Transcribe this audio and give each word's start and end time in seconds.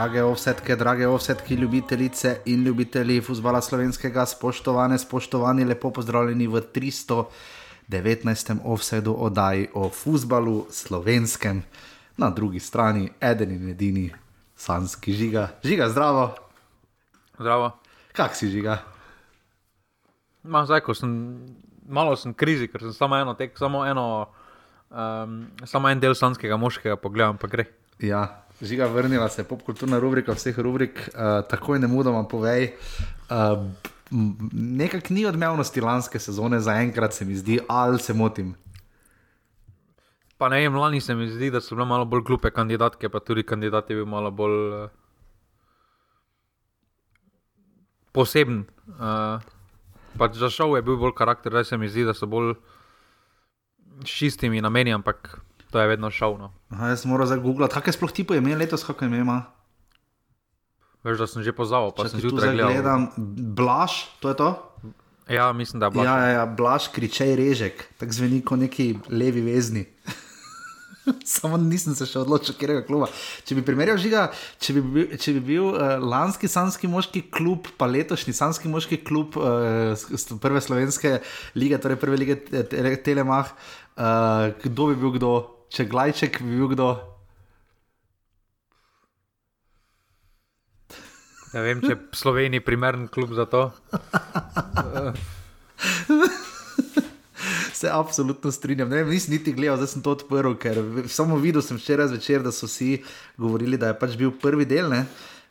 Drage 0.00 0.22
ovsetke, 0.24 0.76
drage 0.76 1.04
ovsetke, 1.06 1.54
ljubitelice 1.54 2.40
in 2.44 2.62
ljubitelji 2.64 3.20
futbola 3.20 3.60
slovenskega, 3.60 4.26
spoštovane, 4.26 4.98
spoštovani, 4.98 5.64
lepo 5.64 5.90
pozdravljeni 5.92 6.46
v 6.46 6.62
319. 6.74 8.56
offsetu 8.64 9.16
oddaji 9.24 9.68
o 9.74 9.90
futbalu 9.90 10.66
slovenskem. 10.70 11.62
Na 12.16 12.30
drugi 12.30 12.60
strani, 12.60 13.10
eden 13.20 13.50
in 13.50 13.68
edini, 13.68 14.10
sanski 14.56 15.12
žiga. 15.12 15.48
Žiga, 15.64 15.88
zdravo. 15.88 16.34
Zdravo. 17.38 17.70
Kak 18.12 18.36
si 18.36 18.48
žiga? 18.48 18.78
Ma, 20.42 20.64
zdaj, 20.64 20.80
ko 20.80 20.94
sem 20.96 21.44
malo 21.84 22.16
sem 22.16 22.32
krizi, 22.32 22.72
ker 22.72 22.80
sem 22.80 22.96
samo 22.96 23.20
eno 23.20 23.34
tek, 23.36 23.52
samo 23.58 23.84
eno, 23.84 24.32
um, 24.88 25.44
samo 25.68 25.92
en 25.92 26.00
del 26.00 26.16
slanskega 26.16 26.56
moškega 26.56 26.96
pogledam, 26.96 27.36
pa 27.36 27.52
gre. 27.52 27.68
Ja, 28.00 28.48
žiga 28.62 28.86
vrnila 28.86 29.28
se, 29.28 29.44
popkulturna 29.44 29.98
rubrika 29.98 30.32
vseh 30.36 30.58
rubrik, 30.58 31.00
uh, 31.14 31.40
takoj 31.48 31.78
ne 31.78 31.88
mudoma 31.88 32.24
povej. 32.28 32.74
Uh, 33.30 33.66
Nekak 34.10 35.12
ni 35.14 35.22
odmevnosti 35.26 35.80
lanske 35.80 36.18
sezone, 36.18 36.58
zaenkrat 36.58 37.14
se 37.14 37.24
mi 37.24 37.36
zdi, 37.38 37.60
ali 37.68 37.98
se 38.02 38.10
motim. 38.14 38.56
Pa 40.34 40.48
ne 40.48 40.58
vem, 40.64 40.74
lani 40.74 41.00
se 41.00 41.14
mi 41.14 41.28
zdi, 41.30 41.50
da 41.54 41.60
so 41.60 41.76
bile 41.76 41.86
malo 41.86 42.04
bolj 42.04 42.24
glupe 42.26 42.50
kandidatke, 42.50 43.08
pa 43.08 43.20
tudi 43.20 43.44
kandidat 43.46 43.90
je 43.90 44.00
bil 44.00 44.08
malo 44.10 44.32
bolj 44.34 44.56
uh, 44.74 44.88
poseben. 48.12 48.64
Uh, 48.98 49.38
pač 50.18 50.34
za 50.42 50.50
šov 50.50 50.74
je 50.74 50.82
bil 50.82 50.98
bolj 50.98 51.14
karakter, 51.14 51.54
zdaj 51.54 51.68
se 51.70 51.78
mi 51.78 51.88
zdi, 51.88 52.08
da 52.08 52.14
so 52.16 52.26
bolj 52.26 52.56
s 54.02 54.10
čistimi 54.10 54.60
nameni, 54.60 54.90
ampak 54.96 55.36
to 55.70 55.80
je 55.80 55.86
vedno 55.90 56.10
šov. 56.10 56.36
No. 56.38 56.50
Aha, 56.74 56.92
jaz 56.92 57.04
sem 57.04 57.10
moral 57.10 57.30
zdaj 57.30 57.42
googlati, 57.42 57.74
kakšne 57.74 57.96
sploh 57.98 58.12
tipo 58.12 58.34
je 58.34 58.42
imel 58.42 58.58
letos, 58.58 58.84
kako 58.86 59.06
je 59.06 59.22
ima. 59.22 59.40
Veš, 61.00 61.16
da 61.16 61.26
sem 61.30 61.40
že 61.46 61.54
pozval, 61.56 61.94
pa 61.96 62.04
Če 62.04 62.12
sem 62.12 62.20
zjutraj 62.26 62.52
gledal. 62.52 62.74
gledam, 62.76 63.02
Blaž, 63.56 64.04
to 64.20 64.28
je 64.28 64.36
to? 64.36 64.50
Ja, 65.30 65.52
mislim, 65.52 65.80
da 65.80 65.88
je 65.88 65.90
bilo. 65.96 66.04
Ja, 66.04 66.16
ja, 66.20 66.30
ja, 66.42 66.44
Blaž, 66.46 66.90
kričej 66.92 67.32
režek, 67.38 67.86
tako 67.96 68.12
zveni 68.12 68.42
kot 68.44 68.60
neki 68.60 68.98
levi 69.08 69.40
vezni. 69.40 69.86
Samo 71.24 71.56
nisem 71.56 71.94
se 71.96 72.04
še 72.04 72.20
odločil, 72.20 72.52
kje 72.58 72.76
je 72.76 72.82
kluba. 72.84 73.08
Če 73.48 73.56
bi 73.56 73.64
primerjal 73.64 73.96
žiga, 74.02 74.26
če 74.60 74.74
bi 74.76 74.82
bil, 74.84 75.06
če 75.16 75.32
bi 75.38 75.42
bil 75.54 75.70
uh, 75.70 75.96
lanski 76.02 76.50
sanski 76.50 76.90
moški 76.90 77.22
klub, 77.32 77.70
pa 77.80 77.88
letošnji 77.88 78.34
sanski 78.36 78.68
moški 78.68 79.00
klub 79.06 79.38
uh, 79.40 79.96
prve 80.42 80.60
slovenske 80.60 81.16
lige, 81.56 81.80
torej 81.80 81.96
prve 82.02 82.20
lige 82.20 82.36
te, 82.44 82.66
te, 82.68 82.92
Telemah, 83.00 83.54
uh, 83.96 84.52
kdo 84.66 84.90
bi 84.92 85.00
bil 85.00 85.16
kdo? 85.16 85.32
Če 85.70 85.86
Glajček 85.86 86.40
bi 86.42 86.56
bil 86.58 86.72
kdo? 86.72 86.88
Ne 91.50 91.62
vem, 91.62 91.80
če 91.82 91.92
je 91.92 91.98
Sloveniji 92.14 92.62
primeren 92.62 93.08
klub 93.10 93.32
za 93.34 93.46
to. 93.50 93.70
Se 97.80 97.90
absolutno 97.90 98.50
strinjam. 98.54 98.90
Ne, 98.90 99.02
vem, 99.02 99.14
nisem 99.14 99.34
niti 99.34 99.54
gledal, 99.54 99.78
zdaj 99.80 99.90
sem 99.94 100.02
to 100.04 100.14
odprl, 100.14 100.54
ker 100.60 100.82
samo 101.10 101.38
videl 101.42 101.62
sem 101.64 101.78
včeraj 101.78 102.10
zvečer, 102.12 102.42
da 102.44 102.52
so 102.54 102.68
vsi 102.68 102.98
govorili, 103.40 103.78
da 103.80 103.86
je 103.90 103.98
pač 104.02 104.18
bil 104.20 104.34
prvi 104.42 104.66
del. 104.68 104.90
Ne? 104.90 105.06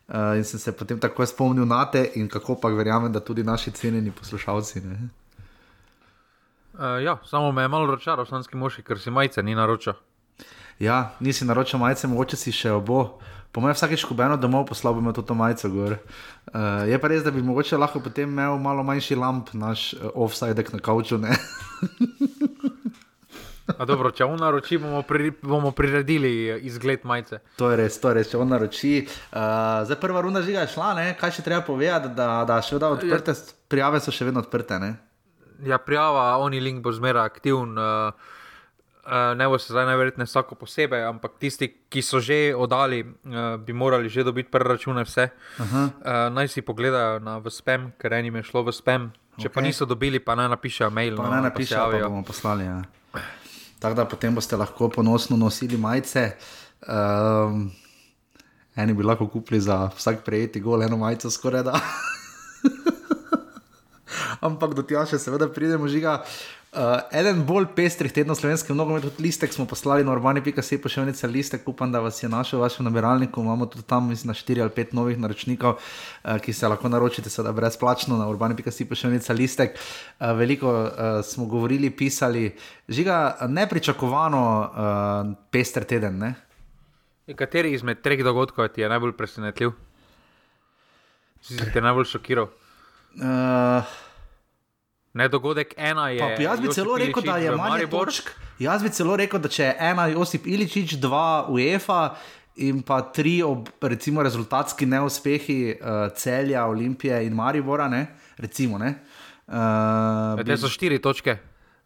Uh, 0.09 0.36
in 0.39 0.44
sem 0.48 0.59
se 0.61 0.72
potem 0.76 1.00
tako 1.00 1.26
spomnil 1.28 1.67
na 1.70 1.83
te, 1.92 2.04
in 2.20 2.28
kako 2.31 2.59
pa 2.59 2.72
verjamem, 2.76 3.11
da 3.14 3.23
tudi 3.23 3.44
naši 3.44 3.72
cenjeni 3.72 4.11
poslušalci. 4.11 4.83
Ne? 4.83 4.99
Uh, 6.76 6.99
ja, 7.04 7.17
samo 7.27 7.52
me 7.52 7.66
je 7.66 7.72
malo 7.72 7.89
razočaral, 7.92 8.26
slanski 8.30 8.58
moški, 8.58 8.86
ker 8.88 8.99
si 8.99 9.11
majice 9.11 9.43
ni 9.43 9.55
naročil. 9.55 9.98
Ja, 10.80 11.12
nisi 11.20 11.45
naročil 11.45 11.80
majice, 11.80 12.08
mogoče 12.08 12.38
si 12.40 12.54
še 12.56 12.72
obo. 12.72 13.20
Po 13.52 13.60
mojem, 13.60 13.76
vsakeč, 13.76 14.06
ko 14.08 14.16
bi 14.16 14.23
eno 14.23 14.38
domov 14.40 14.70
poslal, 14.70 14.94
bi 14.95 15.02
imel 15.04 15.14
to 15.17 15.36
majico 15.36 15.67
gor. 15.73 15.98
Uh, 16.54 16.86
je 16.88 17.00
pa 17.02 17.10
res, 17.12 17.23
da 17.26 17.34
bi 17.36 17.44
mogoče 17.44 17.78
lahko 17.82 18.00
potem 18.06 18.30
imel 18.32 18.56
malo 18.62 18.86
manjši 18.88 19.17
lamp, 19.20 19.52
naš 19.58 19.92
uh, 19.98 20.08
offside 20.14 20.64
na 20.72 20.80
kauču. 20.80 21.20
A 23.80 23.86
dobro, 23.86 24.14
če 24.16 24.23
on 24.26 24.40
naroči, 24.40 24.80
bomo, 24.80 25.04
pri, 25.06 25.34
bomo 25.44 25.73
priredili 25.76 26.64
izgled 26.66 27.04
majice. 27.04 27.44
To 27.60 27.70
je 27.73 27.78
res, 27.84 28.00
to 28.00 28.10
je 28.10 28.22
res, 28.22 28.32
če 28.32 28.40
on 28.40 28.50
naroči. 28.50 28.96
Uh, 29.04 29.84
zdaj 29.84 30.00
prva 30.00 30.23
runda 30.23 30.42
žiga 30.46 30.64
je 30.64 30.73
šla, 30.78 30.96
ne? 30.96 31.11
kaj 31.20 31.38
še 31.38 31.46
treba 31.46 31.61
povedati, 31.67 32.16
da, 32.16 32.32
da 32.48 32.64
še 32.64 32.80
vedno 32.80 32.96
odprte, 32.96 33.36
prijave 33.67 34.00
so 34.00 34.16
še 34.16 34.32
vedno 34.32 34.46
odprte. 34.46 34.80
Ne? 34.80 34.96
Ja, 35.67 35.78
prijava, 35.84 36.32
oni 36.40 36.64
link 36.64 36.86
bo 36.86 36.96
zmeraj 36.96 37.34
aktiven. 37.36 37.76
Uh, 37.76 38.38
uh, 39.09 39.37
ne 39.37 39.47
bo 39.49 39.58
se 39.59 39.73
zdaj 39.73 39.86
najverjetneje 39.86 40.30
vsako 40.30 40.55
posebej, 40.55 41.03
ampak 41.09 41.39
tisti, 41.42 41.67
ki 41.89 42.02
so 42.05 42.21
že 42.21 42.53
oddali, 42.55 43.02
uh, 43.02 43.58
bi 43.58 43.73
morali 43.73 44.09
že 44.09 44.23
dobiti 44.23 44.52
prve 44.52 44.70
račune 44.70 45.03
vse. 45.03 45.30
Uh, 45.59 45.89
naj 46.30 46.47
si 46.47 46.61
pogledajo 46.61 47.19
na 47.19 47.42
spam, 47.49 47.92
ker 47.98 48.14
enim 48.14 48.36
je 48.36 48.43
šlo 48.43 48.64
v 48.64 48.75
spam. 48.75 49.11
Če 49.39 49.48
okay. 49.48 49.55
pa 49.55 49.61
niso 49.64 49.86
dobili, 49.87 50.19
pa 50.19 50.36
naj 50.36 50.49
napišejo 50.52 50.89
mail. 50.92 51.15
Pa 51.17 51.23
no, 51.23 51.30
pa 51.30 51.36
se 51.36 51.49
napišejo, 51.49 51.80
pa 51.80 51.86
javijo. 51.86 52.09
bomo 52.09 52.23
poslali. 52.27 52.65
Ja. 52.65 52.81
Tako 53.80 53.95
da 53.95 54.05
potem 54.05 54.36
boste 54.36 54.58
lahko 54.59 54.89
ponosno 54.92 55.37
nosili 55.37 55.77
majice. 55.77 56.36
Um, 56.83 57.71
eni 58.75 58.93
bi 58.93 59.03
lahko 59.03 59.27
kupili 59.27 59.61
za 59.64 59.87
vsak 59.95 60.25
prejeti 60.25 60.59
gol 60.59 60.83
eno 60.83 60.98
majico, 60.98 61.31
skoraj 61.31 61.64
da. 61.64 61.80
Ampak 64.48 64.75
do 64.75 64.83
tega 64.83 65.05
še 65.08 65.19
seveda 65.19 65.48
pridemo 65.52 65.87
žiga. 65.87 66.19
Uh, 66.69 66.99
eden 67.17 67.39
bolj 67.49 67.65
pestrih 67.73 68.11
tednov 68.13 68.37
slovenskem 68.37 68.77
nogometu, 68.77 69.09
tudi 69.09 69.25
listek 69.25 69.49
smo 69.49 69.63
poslali 69.65 70.03
na 70.05 70.11
urbani.se, 70.13 70.77
pošiljnica 70.77 71.27
listek, 71.27 71.67
upam, 71.67 71.89
da 71.91 71.97
vas 71.99 72.19
je 72.21 72.27
našel 72.30 72.59
v 72.59 72.61
vašem 72.61 72.85
nabiralniku. 72.85 73.41
Imamo 73.41 73.65
tudi 73.65 73.87
tam, 73.89 74.05
mislim, 74.09 74.30
na 74.30 74.35
4 74.37 74.61
ali 74.61 74.69
5 74.69 74.93
novih 74.93 75.17
naročnikov, 75.17 75.80
uh, 75.81 76.37
ki 76.37 76.53
se 76.53 76.67
lahko 76.69 76.91
naročite, 76.93 77.30
seveda 77.30 77.55
brezplačno 77.57 78.17
na 78.17 78.27
urbani.se, 78.30 78.85
pošiljnica 78.85 79.33
listek. 79.33 79.80
Uh, 80.19 80.27
veliko 80.37 80.69
uh, 80.83 80.91
smo 81.25 81.47
govorili, 81.49 81.89
pisali, 81.89 82.52
žiga 82.87 83.37
nepričakovano 83.49 84.43
uh, 84.59 85.33
pester 85.49 85.83
teden. 85.83 86.19
Ne? 86.21 86.36
Kateri 87.36 87.73
izmed 87.73 88.01
treh 88.05 88.21
dogodkov 88.23 88.67
ti 88.67 88.81
je 88.81 88.89
najbolj 88.89 89.15
presenetljiv? 89.17 89.73
Si 91.41 91.57
se 91.57 91.71
te 91.73 91.81
najbolj 91.81 92.05
šokiral? 92.13 92.45
Uh, 93.17 93.89
Ne, 95.14 95.30
dogodek 95.30 95.73
ena 95.77 96.09
je. 96.14 96.20
Pa, 96.21 96.42
jaz 96.42 96.59
bi 96.61 96.70
Josip 96.70 96.83
celo 96.83 96.97
rekel, 96.97 97.23
da 97.25 97.37
Iličić 97.37 97.45
je 97.45 97.52
v 97.52 97.58
manj 97.58 97.86
točk. 97.89 98.30
Jaz 98.59 98.83
bi 98.83 98.89
celo 98.93 99.15
rekel, 99.17 99.42
da 99.42 99.49
če 99.49 99.64
je 99.64 99.75
ena 99.80 100.05
Josip 100.11 100.47
Iličič, 100.47 100.99
dva 101.02 101.47
UEFA 101.49 102.02
in 102.59 102.81
pa 102.83 103.02
tri 103.15 103.39
ob 103.43 103.69
recimo 103.81 104.23
rezultatski 104.23 104.86
neuspehi 104.86 105.59
uh, 105.73 106.11
celja, 106.15 106.65
Olimpije 106.67 107.23
in 107.25 107.33
Maribora, 107.33 107.87
ne? 107.87 108.08
recimo. 108.37 108.77
Ne? 108.77 108.95
Uh, 109.48 109.55
Ja, 110.37 110.43
Te 110.45 110.58
so 110.58 110.69
štiri 110.69 110.99
točke. 111.02 111.39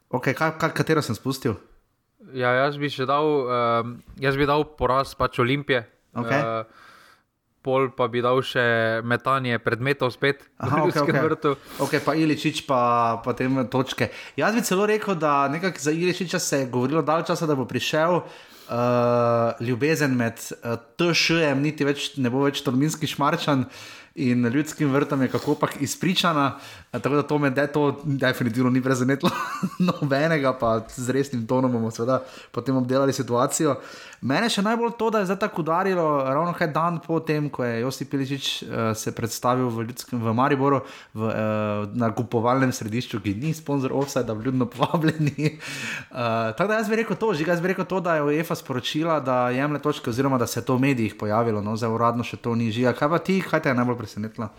okay, 0.09 0.33
kaj, 0.33 0.57
kaj, 0.59 0.73
katero 0.75 1.01
sem 1.01 1.15
spustil? 1.15 1.55
Ja, 2.33 2.51
jaz 2.53 2.77
bi 2.77 2.89
še 2.89 3.05
dal, 3.05 3.23
um, 3.23 3.93
jaz 4.21 4.37
bi 4.37 4.45
dal 4.49 4.65
poraz 4.77 5.13
pač 5.15 5.39
Olimpije. 5.39 5.85
Okej. 6.13 6.41
Uh, 6.41 6.91
pol 7.63 7.89
pa 7.95 8.09
bi 8.11 8.21
dal 8.23 8.41
še 8.45 9.01
metanje 9.07 9.57
predmetov 9.63 10.11
spet 10.13 10.43
Aha, 10.59 10.83
v 10.83 10.91
okay, 10.91 11.01
okay. 11.03 11.23
vrtu. 11.23 11.55
Okay, 11.87 12.03
pa 12.03 12.15
Iličič, 12.19 12.63
pa, 12.67 13.19
te 13.37 13.47
točke. 13.71 14.11
Jaz 14.39 14.55
bi 14.57 14.65
celo 14.67 14.87
rekel, 14.89 15.15
da 15.15 15.47
nekako 15.47 15.79
za 15.79 15.95
Iličiča 15.95 16.39
se 16.39 16.63
je 16.63 16.71
govorilo 16.71 17.01
dalj 17.01 17.29
časa, 17.31 17.47
da 17.49 17.55
bo 17.55 17.65
prišel. 17.69 18.21
Uh, 18.63 19.51
ljubezen 19.59 20.15
med 20.15 20.39
uh, 20.39 20.79
TŠ-jem, 20.95 21.59
niti 21.59 21.83
več 21.83 22.13
ne 22.15 22.31
bo 22.31 22.45
več 22.45 22.61
Tolminski 22.63 23.09
šmarčan 23.11 23.65
in 24.15 24.47
ljudskim 24.47 24.87
vrtom 24.93 25.25
je 25.25 25.33
kako 25.33 25.57
pač 25.59 25.75
izpričana. 25.83 26.53
Uh, 26.55 26.82
tako 26.99 27.15
da 27.15 27.23
to 27.23 27.37
me 27.37 27.49
de, 27.49 27.67
to 27.67 28.01
definitivno 28.03 28.69
ni 28.69 28.81
prezenetilo 28.81 29.31
nobenega, 30.01 30.53
pa 30.59 30.81
z 30.95 31.09
resnim 31.09 31.47
tonom 31.47 31.71
bomo 31.71 31.91
seveda 31.91 32.21
potem 32.51 32.77
obdelali 32.77 33.13
situacijo. 33.13 33.75
Mene 34.21 34.47
še 34.49 34.61
najbolj 34.63 34.93
to, 34.99 35.09
da 35.11 35.19
je 35.19 35.27
zdaj 35.31 35.39
tako 35.41 35.63
udarilo, 35.65 36.05
ravno 36.23 36.53
kaj 36.55 36.69
dan 36.71 36.99
po 37.03 37.17
tem, 37.19 37.49
ko 37.49 37.65
je 37.65 37.81
Josip 37.81 38.11
Piličič 38.11 38.49
uh, 38.63 38.91
se 38.95 39.11
predstavil 39.11 39.67
v, 39.73 39.87
ljudskem, 39.89 40.21
v 40.21 40.33
Mariboru, 40.37 40.83
v 41.13 41.27
uh, 41.27 41.87
nakupovalnem 41.97 42.71
središču, 42.71 43.19
ki 43.23 43.33
ni 43.41 43.53
sponzor 43.57 43.91
offside, 43.91 44.27
da 44.29 44.37
vljudno 44.37 44.69
povabljeni. 44.69 45.57
Uh, 46.11 46.53
tako 46.57 46.69
da 46.71 46.79
jaz 46.79 46.91
bi 46.93 47.01
rekel 47.01 47.17
to, 47.19 47.33
že 47.33 47.47
jaz 47.47 47.61
bi 47.61 47.73
rekel 47.73 47.89
to, 47.89 47.99
da 47.99 48.15
je 48.19 48.27
UEFA 48.29 48.55
sporočila, 48.55 49.17
da 49.19 49.49
jemlje 49.49 49.81
točke, 49.81 50.13
oziroma 50.13 50.37
da 50.37 50.47
se 50.47 50.61
je 50.61 50.65
to 50.69 50.77
v 50.77 50.87
medijih 50.87 51.17
pojavilo, 51.19 51.61
no 51.61 51.75
zdaj 51.75 51.91
uradno 51.91 52.23
še 52.23 52.37
to 52.37 52.55
ni 52.55 52.71
žiga. 52.71 52.93
Kaj 52.93 53.09
pa 53.09 53.19
ti, 53.19 53.41
kaj 53.41 53.65
te 53.65 53.73
je 53.73 53.81
najbolj 53.81 53.99
presenetilo? 53.99 54.53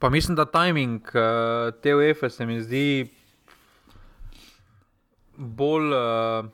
Pa 0.00 0.08
mislim, 0.08 0.36
da 0.36 0.44
timing 0.44 1.02
uh, 1.02 1.74
te 1.82 1.94
UEFA 1.94 2.30
se 2.30 2.46
mi 2.46 2.62
zdi 2.62 3.10
bolj, 5.36 5.92
uh, 5.92 6.46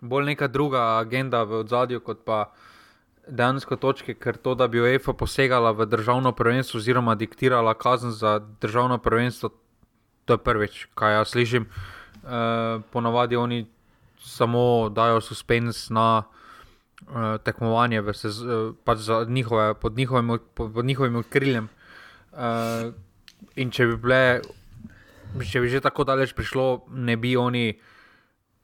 bolj 0.00 0.24
neka 0.24 0.48
druga 0.50 0.98
agenda 0.98 1.42
v 1.42 1.60
ozadju, 1.62 2.00
kot 2.00 2.24
pa 2.26 2.50
dejansko 3.28 3.76
točke, 3.76 4.16
ker 4.18 4.36
to, 4.42 4.56
da 4.58 4.66
bi 4.66 4.82
UEFA 4.82 5.14
posegala 5.14 5.70
v 5.70 5.86
državno 5.86 6.32
prvenstvo 6.32 6.82
oziroma 6.82 7.14
diktirala 7.14 7.74
kazen 7.78 8.10
za 8.10 8.40
državno 8.60 8.98
prvenstvo, 8.98 9.50
to 10.24 10.34
je 10.34 10.38
prvič, 10.38 10.86
kaj 10.98 11.14
jaz 11.14 11.30
slišim. 11.30 11.68
Uh, 12.24 12.82
ponavadi 12.90 13.36
oni 13.36 13.66
samo 14.18 14.88
dajo 14.88 15.20
suspens 15.20 15.90
na 15.90 16.24
uh, 17.06 17.38
tekmovanje 17.44 18.02
sez, 18.12 18.42
uh, 18.42 18.74
pač 18.84 18.98
njihove, 19.28 19.74
pod, 19.74 19.96
njihovim, 19.96 20.38
pod, 20.54 20.72
pod 20.74 20.84
njihovim 20.84 21.16
okriljem. 21.16 21.68
Uh, 22.32 22.92
in 23.56 23.70
če 23.70 23.86
bi, 23.86 23.96
bile, 24.02 24.22
če 25.50 25.62
bi 25.62 25.70
že 25.70 25.82
tako 25.84 26.04
daleč 26.08 26.34
prišlo, 26.36 26.88
ne 26.94 27.16
bi 27.16 27.36
oni 27.36 27.72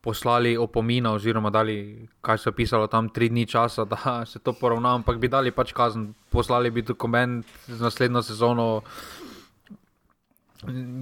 poslali 0.04 0.52
opomina, 0.60 1.14
oziroma 1.16 1.48
dali, 1.50 2.06
kaj 2.20 2.42
so 2.42 2.52
pisalo 2.52 2.90
tam, 2.92 3.08
tri 3.08 3.30
dni 3.32 3.46
časa, 3.48 3.86
da 3.88 4.16
se 4.30 4.38
to 4.38 4.52
poravna, 4.52 4.94
ampak 5.00 5.18
bi 5.18 5.30
dali 5.32 5.54
pač 5.54 5.72
kazen, 5.72 6.12
poslali 6.30 6.70
bi 6.70 6.82
dokument 6.82 7.46
za 7.66 7.84
naslednjo 7.84 8.22
sezono. 8.22 8.66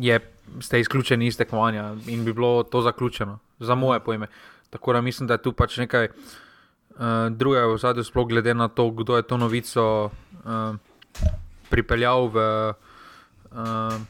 Je, 0.02 0.18
ste 0.60 0.80
izključeni 0.82 1.26
iz 1.26 1.36
tekmovanja 1.38 1.92
in 2.10 2.24
bi 2.24 2.32
bilo 2.34 2.62
to 2.66 2.80
zaključeno, 2.82 3.38
za 3.62 3.74
moje 3.78 4.00
pojme. 4.00 4.26
Tako 4.70 4.92
da 4.92 5.00
mislim, 5.00 5.28
da 5.28 5.34
je 5.34 5.42
tu 5.42 5.52
pač 5.52 5.76
nekaj 5.78 6.08
uh, 6.08 6.32
drugega 7.30 7.66
v 7.66 7.78
zadju, 7.78 8.04
sploh 8.04 8.28
glede 8.28 8.54
na 8.54 8.68
to, 8.68 8.90
kdo 8.90 9.16
je 9.16 9.22
to 9.22 9.36
novico 9.36 10.10
uh, 10.44 10.76
pripeljal 11.70 12.28
v. 12.28 12.38
Uh, 13.52 14.00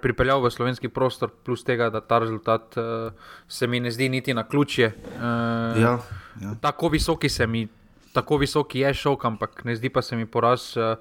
pripeljal 0.00 0.40
v 0.40 0.48
slovenski 0.48 0.88
prostor, 0.88 1.28
plus 1.28 1.60
tega, 1.60 1.90
da 1.92 2.00
ta 2.00 2.16
rezultat 2.18 2.72
uh, 2.80 3.12
se 3.44 3.66
mi 3.68 3.76
ne 3.80 3.90
zdi 3.92 4.08
niti 4.08 4.32
na 4.32 4.48
ključje. 4.48 4.88
Uh, 4.88 5.76
ja, 5.76 5.98
ja. 6.40 6.54
Tako 6.60 6.88
visoki 6.88 7.28
se 7.28 7.46
mi, 7.46 7.68
tako 8.16 8.40
visoki 8.40 8.80
je 8.80 8.94
šok, 8.94 9.24
ampak 9.24 9.64
ne 9.68 9.76
zdi 9.76 9.92
pa 9.92 10.00
se 10.02 10.16
mi 10.16 10.24
poraz 10.24 10.72
uh, 10.80 10.96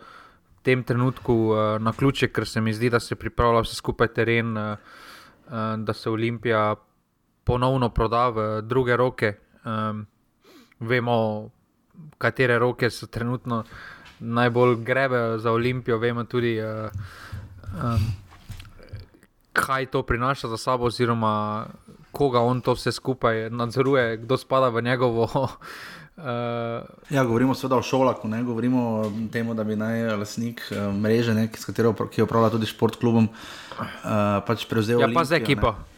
v 0.59 0.61
tem 0.67 0.83
trenutku 0.83 1.33
uh, 1.33 1.79
na 1.79 1.95
ključje, 1.95 2.33
ker 2.35 2.43
se 2.43 2.59
mi 2.61 2.75
zdi, 2.75 2.91
da 2.91 2.99
se 2.99 3.15
pripravlja 3.15 3.63
vse 3.63 3.79
skupaj 3.79 4.11
teren, 4.11 4.51
uh, 4.57 4.75
uh, 5.47 5.79
da 5.79 5.95
se 5.95 6.11
Olimpija 6.11 6.75
ponovno 7.47 7.89
proda 7.89 8.27
v 8.29 8.61
druge 8.61 8.99
roke. 8.99 9.37
Um, 9.63 10.03
vemo, 10.79 11.49
katere 12.17 12.59
roke 12.59 12.89
so 12.89 13.07
trenutno 13.07 13.63
najbolj 14.19 14.75
grebe 14.83 15.37
za 15.39 15.51
Olimpijo, 15.51 15.97
vemo 15.97 16.23
tudi. 16.23 16.57
Uh, 16.61 16.89
Um, 17.73 18.13
kaj 19.53 19.85
to 19.85 20.03
prinaša 20.03 20.47
za 20.47 20.57
sabo, 20.57 20.85
oziroma 20.85 21.65
koga 22.11 22.39
on 22.39 22.61
to 22.61 22.73
vse 22.73 22.91
skupaj 22.91 23.49
nadzoruje, 23.49 24.17
kdo 24.17 24.37
spada 24.37 24.69
v 24.69 24.81
njegovo. 24.81 25.23
Uh, 26.17 26.23
ja, 27.15 27.23
govorimo 27.23 27.55
seveda 27.55 27.77
o 27.77 27.81
šolah, 27.81 28.15
ne 28.23 28.43
govorimo 28.43 28.85
o 28.85 29.11
tem, 29.31 29.55
da 29.55 29.63
bi 29.63 29.75
naj 29.75 30.17
lasnik 30.17 30.63
uh, 30.71 30.95
mreže, 30.95 31.33
ne, 31.33 31.47
katero 31.51 31.93
ki 31.93 32.25
upravlja 32.25 32.49
tudi 32.49 32.65
športklubom, 32.65 33.29
uh, 33.29 33.85
pač 34.47 34.65
prevzel. 34.65 34.99
Ja, 34.99 35.05
Olimpijo, 35.05 35.19
pa 35.19 35.23
za 35.23 35.35
ekipo. 35.35 35.71
Ne. 35.71 35.88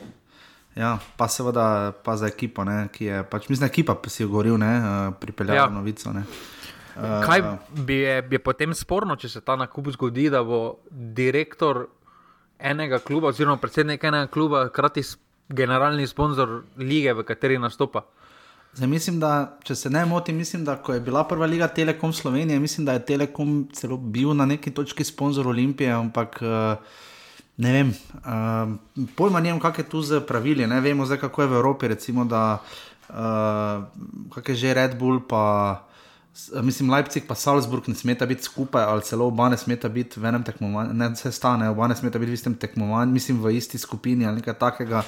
Ja, 0.81 0.95
pa 1.17 1.27
seveda 1.29 1.93
pa 2.03 2.15
za 2.17 2.27
ekipo, 2.31 2.63
ne, 2.65 2.87
ki 2.93 3.05
je 3.05 3.21
pač, 3.29 3.45
mislim, 3.51 3.69
ekipa, 3.69 3.95
ki 4.01 4.09
si 4.09 4.23
jo 4.23 4.31
govoril, 4.31 4.57
ne, 4.57 4.71
uh, 4.81 4.99
pripeljala 5.21 5.67
ja. 5.67 5.69
novico. 5.69 6.13
Ne. 6.15 6.23
Uh, 6.95 7.21
kaj 7.25 7.43
bi 7.85 7.99
je, 8.01 8.15
bi 8.25 8.39
je 8.39 8.43
potem 8.43 8.73
sporno, 8.73 9.15
če 9.15 9.29
se 9.29 9.41
ta 9.45 9.55
nakup 9.61 9.91
zgodi, 9.93 10.25
da 10.33 10.41
bo 10.43 10.79
direktor 10.89 11.85
enega 12.57 12.97
kluba, 13.05 13.29
oziroma 13.29 13.61
predsednik 13.61 14.03
enega 14.09 14.31
kluba, 14.33 14.65
hkrati 14.71 15.05
generalni 15.53 16.07
sponzor 16.07 16.63
lige, 16.81 17.13
v 17.13 17.27
kateri 17.29 17.61
nastopa. 17.61 18.07
Zdaj, 18.73 18.87
mislim, 18.87 19.19
da, 19.19 19.59
če 19.67 19.75
se 19.75 19.89
ne 19.91 20.01
motim, 20.07 20.37
mislim, 20.39 20.63
da 20.65 20.77
ko 20.81 20.95
je 20.95 21.03
bila 21.03 21.25
prva 21.27 21.45
liga 21.45 21.67
Telekom 21.67 22.13
Slovenije, 22.15 22.59
mislim, 22.59 22.85
da 22.87 22.95
je 22.95 23.05
Telekom 23.05 23.67
celo 23.75 23.97
bil 23.97 24.33
na 24.33 24.47
neki 24.47 24.71
točki 24.73 25.03
sponzor 25.03 25.47
Olimpije, 25.51 25.91
ampak 25.91 26.39
uh, 26.41 27.01
ne 27.61 27.71
vem, 27.71 27.93
uh, 28.25 29.05
pojma 29.15 29.39
nimam, 29.39 29.59
kak 29.61 29.83
je 29.83 29.89
tu 29.89 30.01
z 30.01 30.21
pravili. 30.25 30.65
Ne 30.67 30.81
vemo 30.81 31.05
zdaj, 31.05 31.21
kako 31.21 31.45
je 31.45 31.47
v 31.47 31.57
Evropi, 31.61 31.87
recimo, 31.93 32.25
da 32.25 32.57
uh, 32.57 33.85
kak 34.33 34.49
je 34.49 34.55
že 34.55 34.73
Red 34.73 34.97
Bull 34.97 35.21
pa. 35.21 35.85
Mislim, 36.63 36.87
Leipzig 36.87 37.27
in 37.27 37.35
Salzburg 37.35 37.89
ne 37.91 37.95
smeta 37.95 38.25
biti 38.25 38.47
skupaj, 38.47 38.83
ali 38.87 39.01
celo 39.03 39.25
oba 39.27 39.49
ne 39.51 39.57
smeta 39.59 39.89
biti 39.91 40.15
v 40.15 40.31
enem 40.31 40.43
tekmovanju, 40.47 40.93
ne 40.93 41.09
se 41.15 41.31
stane, 41.31 41.67
oba 41.69 41.89
ne 41.91 41.95
smeta 41.95 42.19
biti 42.19 42.31
v 42.31 42.39
istem 42.39 42.55
tekmovanju, 42.55 43.11
mislim, 43.11 43.41
v 43.43 43.51
isti 43.59 43.77
skupini 43.77 44.25
ali 44.25 44.39
nekaj 44.39 44.55
takega. 44.55 45.03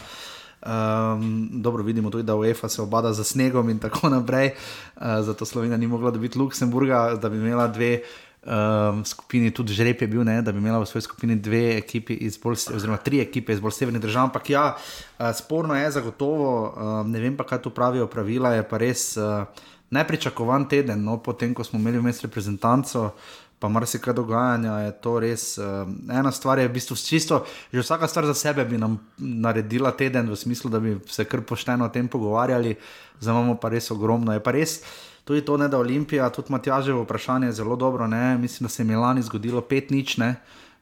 Um, 0.64 1.50
dobro, 1.64 1.84
vidimo 1.84 2.12
tudi, 2.12 2.24
da 2.24 2.36
UEFA 2.36 2.70
se 2.70 2.82
obada 2.82 3.14
za 3.14 3.24
snegom 3.24 3.70
in 3.70 3.80
tako 3.80 4.10
naprej, 4.10 4.52
uh, 4.96 5.24
zato 5.24 5.46
Slovenija 5.46 5.78
ni 5.78 5.88
mogla 5.88 6.12
dobiti 6.12 6.40
Luksemburga, 6.40 7.16
da 7.16 7.30
bi 7.30 7.38
imela 7.38 7.68
dve. 7.68 8.02
Um, 8.44 9.06
skupini 9.08 9.54
tudi 9.56 9.72
žreb 9.72 10.02
je 10.02 10.08
bil, 10.08 10.24
ne, 10.28 10.42
da 10.44 10.52
bi 10.52 10.60
imela 10.60 10.82
v 10.82 10.88
svoji 10.90 11.06
skupini 11.06 11.38
dve 11.40 11.78
ekipi, 11.78 12.18
bolj, 12.44 12.58
oziroma 12.76 12.98
tri 13.00 13.22
ekipe 13.24 13.54
iz 13.56 13.62
bolj 13.64 13.72
severnih 13.78 14.02
držav. 14.04 14.28
Ampak 14.28 14.50
ja, 14.52 14.64
uh, 14.76 15.30
sporno 15.32 15.78
je 15.80 15.92
zagotovo, 15.96 16.50
um, 16.76 17.12
ne 17.12 17.22
vem 17.24 17.38
pa, 17.40 17.46
kaj 17.48 17.62
tu 17.64 17.72
pravijo 17.72 18.10
pravila, 18.12 18.52
je 18.58 18.66
pa 18.68 18.82
res. 18.84 19.14
Uh, 19.16 19.46
nepričakovan 19.94 20.66
teden, 20.68 21.06
no, 21.06 21.20
potem 21.24 21.54
ko 21.54 21.64
smo 21.64 21.80
imeli 21.80 22.02
vmes 22.02 22.20
reprezentanco, 22.26 23.14
pa 23.64 23.70
marsikaj 23.72 24.16
dogajanja, 24.18 24.74
je 24.88 24.92
to 25.06 25.14
res. 25.24 25.46
Uh, 25.62 25.88
ena 26.12 26.32
stvar 26.36 26.60
je 26.60 26.68
v 26.68 26.74
bistvu 26.76 27.00
čisto, 27.00 27.46
že 27.72 27.80
vsaka 27.80 28.12
stvar 28.12 28.28
za 28.28 28.36
sebe 28.36 28.66
bi 28.68 28.82
nam 28.82 29.00
naredila 29.18 29.94
teden, 29.96 30.28
v 30.28 30.36
smislu, 30.36 30.68
da 30.74 30.84
bi 30.84 30.98
se 31.08 31.24
kar 31.24 31.46
pošteno 31.48 31.88
o 31.88 31.94
tem 31.94 32.12
pogovarjali, 32.12 32.76
zdaj 33.22 33.34
imamo 33.38 33.56
pa 33.56 33.72
res 33.72 33.88
ogromno. 33.92 34.36
Je 34.36 34.44
pa 34.44 34.52
res. 34.52 34.82
Tudi 35.24 35.42
to, 35.42 35.58
ne, 35.58 35.68
da 35.68 35.80
Olimpija, 35.80 36.30
tudi 36.30 36.52
Matjaževo 36.52 37.04
vprašanje 37.04 37.48
je 37.48 37.60
zelo 37.64 37.76
dobro. 37.76 38.08
Ne? 38.08 38.38
Mislim, 38.38 38.66
da 38.66 38.70
se 38.70 38.84
je 38.84 38.88
Milani 38.88 39.22
zgodilo 39.22 39.62
pet 39.62 39.90
nič 39.90 40.18
ne? 40.18 40.36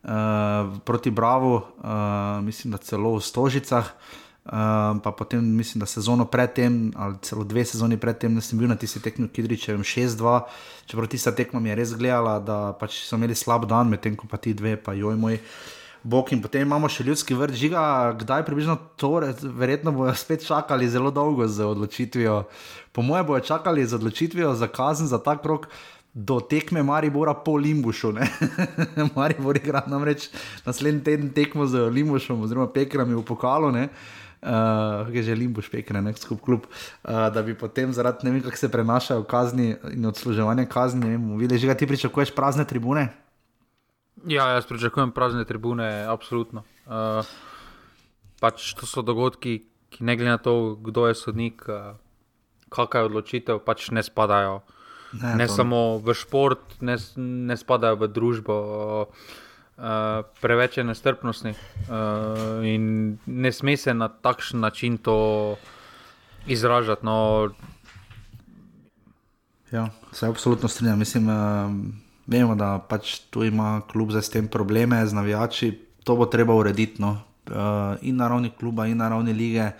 uh, 0.03 0.77
proti 0.83 1.11
Bravo, 1.11 1.55
uh, 1.77 2.45
mislim, 2.45 2.71
da 2.71 2.77
celo 2.77 3.15
v 3.15 3.21
Stožicah. 3.21 3.85
Uh, 4.45 4.51
pa 5.03 5.11
potem 5.17 5.55
mislim, 5.55 5.79
da 5.79 5.85
sezono 5.85 6.25
predtem, 6.25 6.91
ali 6.95 7.15
celo 7.21 7.43
dve 7.43 7.65
sezoni 7.65 7.97
predtem, 7.97 8.35
da 8.35 8.41
sem 8.41 8.59
bil 8.59 8.67
na 8.67 8.75
tisti 8.75 8.99
tekmi, 8.99 9.27
ki 9.29 9.41
je 9.41 9.77
6-2. 9.77 10.41
Čeprav 10.85 11.07
tista 11.07 11.31
tekma 11.31 11.59
mi 11.59 11.69
je 11.69 11.75
res 11.75 11.93
gledala, 11.93 12.39
da 12.39 12.73
pač 12.73 13.03
so 13.05 13.15
imeli 13.15 13.35
slab 13.35 13.67
dan, 13.69 13.89
medtem 13.89 14.15
ko 14.15 14.27
pa 14.27 14.37
ti 14.37 14.53
dve, 14.53 14.77
pa 14.81 14.93
joj 14.93 15.15
moj. 15.15 15.37
Bog 16.03 16.31
in 16.33 16.41
potem 16.41 16.65
imamo 16.65 16.89
še 16.89 17.05
ljudski 17.05 17.35
vrt, 17.37 17.53
žiga, 17.57 17.81
kdaj 18.17 18.45
približno 18.47 18.77
to, 18.97 19.13
verjetno 19.43 19.93
bojo 19.93 20.13
spet 20.17 20.45
čakali 20.47 20.89
zelo 20.89 21.11
dolgo 21.11 21.47
z 21.47 21.65
odločitvijo. 21.65 22.43
Po 22.91 23.05
mojem, 23.05 23.25
bojo 23.25 23.43
čakali 23.45 23.85
z 23.85 23.99
odločitvijo 23.99 24.55
za 24.57 24.67
kazen 24.67 25.07
za 25.07 25.21
ta 25.21 25.37
krok. 25.37 25.69
Do 26.13 26.41
tekme 26.43 26.81
Maribora 26.83 27.31
po 27.33 27.53
Limbušu. 27.55 28.09
Maribor 29.15 29.55
igra 29.55 29.85
namreč 29.87 30.27
naslednji 30.65 31.05
teden 31.05 31.29
tekmo 31.31 31.67
z 31.67 31.85
Limbušom, 31.87 32.41
oziroma 32.43 32.67
Pekrami 32.67 33.15
v 33.15 33.23
pokalu. 33.23 33.69
Uh, 33.71 33.85
uh, 34.41 35.11
ki 35.11 35.23
želim, 35.23 35.53
boš 35.53 35.69
pekel, 35.71 36.01
nek 36.03 36.17
skup 36.19 36.41
klub, 36.41 36.65
uh, 36.67 37.27
da 37.33 37.43
bi 37.45 37.55
potem 37.57 37.93
zaradi 37.93 38.25
ne 38.27 38.35
vem, 38.35 38.43
kako 38.43 38.57
se 38.57 38.71
prenašajo 38.71 39.23
kazni 39.23 39.75
in 39.93 40.05
odsluževanje 40.05 40.65
kazni. 40.65 41.01
Ne 41.05 41.15
vem, 41.15 41.37
vidiš, 41.37 41.67
da 41.69 41.75
ti 41.75 41.87
pričakuješ 41.87 42.35
prazne 42.35 42.65
tribune? 42.65 43.09
Ja, 44.27 44.47
jaz 44.53 44.67
pričakujem 44.69 45.11
prazne 45.11 45.45
tribune, 45.45 46.05
absolutno. 46.09 46.63
Uh, 46.85 47.25
pač 48.41 48.73
to 48.77 48.85
so 48.85 49.01
dogodki, 49.01 49.63
ki 49.89 50.03
ne 50.05 50.15
glede 50.15 50.35
na 50.35 50.37
to, 50.37 50.75
kdo 50.75 51.07
je 51.09 51.17
sodnik, 51.17 51.65
uh, 51.67 51.95
kakšna 52.69 53.01
je 53.01 53.09
odločitev, 53.11 53.63
pač 53.65 53.89
ne 53.91 54.03
spadajo. 54.03 54.61
Ne, 55.11 55.35
ne 55.43 55.47
samo 55.51 55.99
v 55.99 56.13
šport, 56.15 56.77
ne, 56.79 56.95
ne 57.17 57.57
spadajo 57.59 57.99
v 57.99 58.07
družbo. 58.07 58.55
Uh, 58.55 59.39
uh, 59.81 60.25
preveč 60.41 60.77
je 60.77 60.83
nestrpnosti 60.83 61.49
uh, 61.49 62.61
in 62.65 63.17
ne 63.25 63.51
sme 63.51 63.77
se 63.77 63.93
na 63.93 64.07
takšen 64.07 64.59
način 64.59 64.97
to 64.97 65.57
izražati. 66.47 67.05
No. 67.05 67.49
Ja, 69.71 69.89
se 70.11 70.27
absolutno 70.27 70.67
strinjam. 70.67 70.99
Mislim, 70.99 71.29
uh, 71.29 71.35
vemo, 72.31 72.55
da 72.55 72.77
pač 72.79 73.19
tu 73.29 73.43
ima 73.43 73.81
klub 73.91 74.11
za 74.15 74.21
s 74.21 74.31
tem 74.31 74.47
probleme, 74.47 75.03
z 75.05 75.13
navijači. 75.13 75.71
To 76.03 76.15
bo 76.15 76.25
treba 76.25 76.55
urediti 76.55 77.01
no. 77.01 77.19
uh, 77.51 77.99
in 78.01 78.17
na 78.17 78.27
ravni 78.27 78.51
kluba, 78.59 78.87
in 78.87 78.97
na 78.97 79.09
ravni 79.09 79.33
lige. 79.33 79.71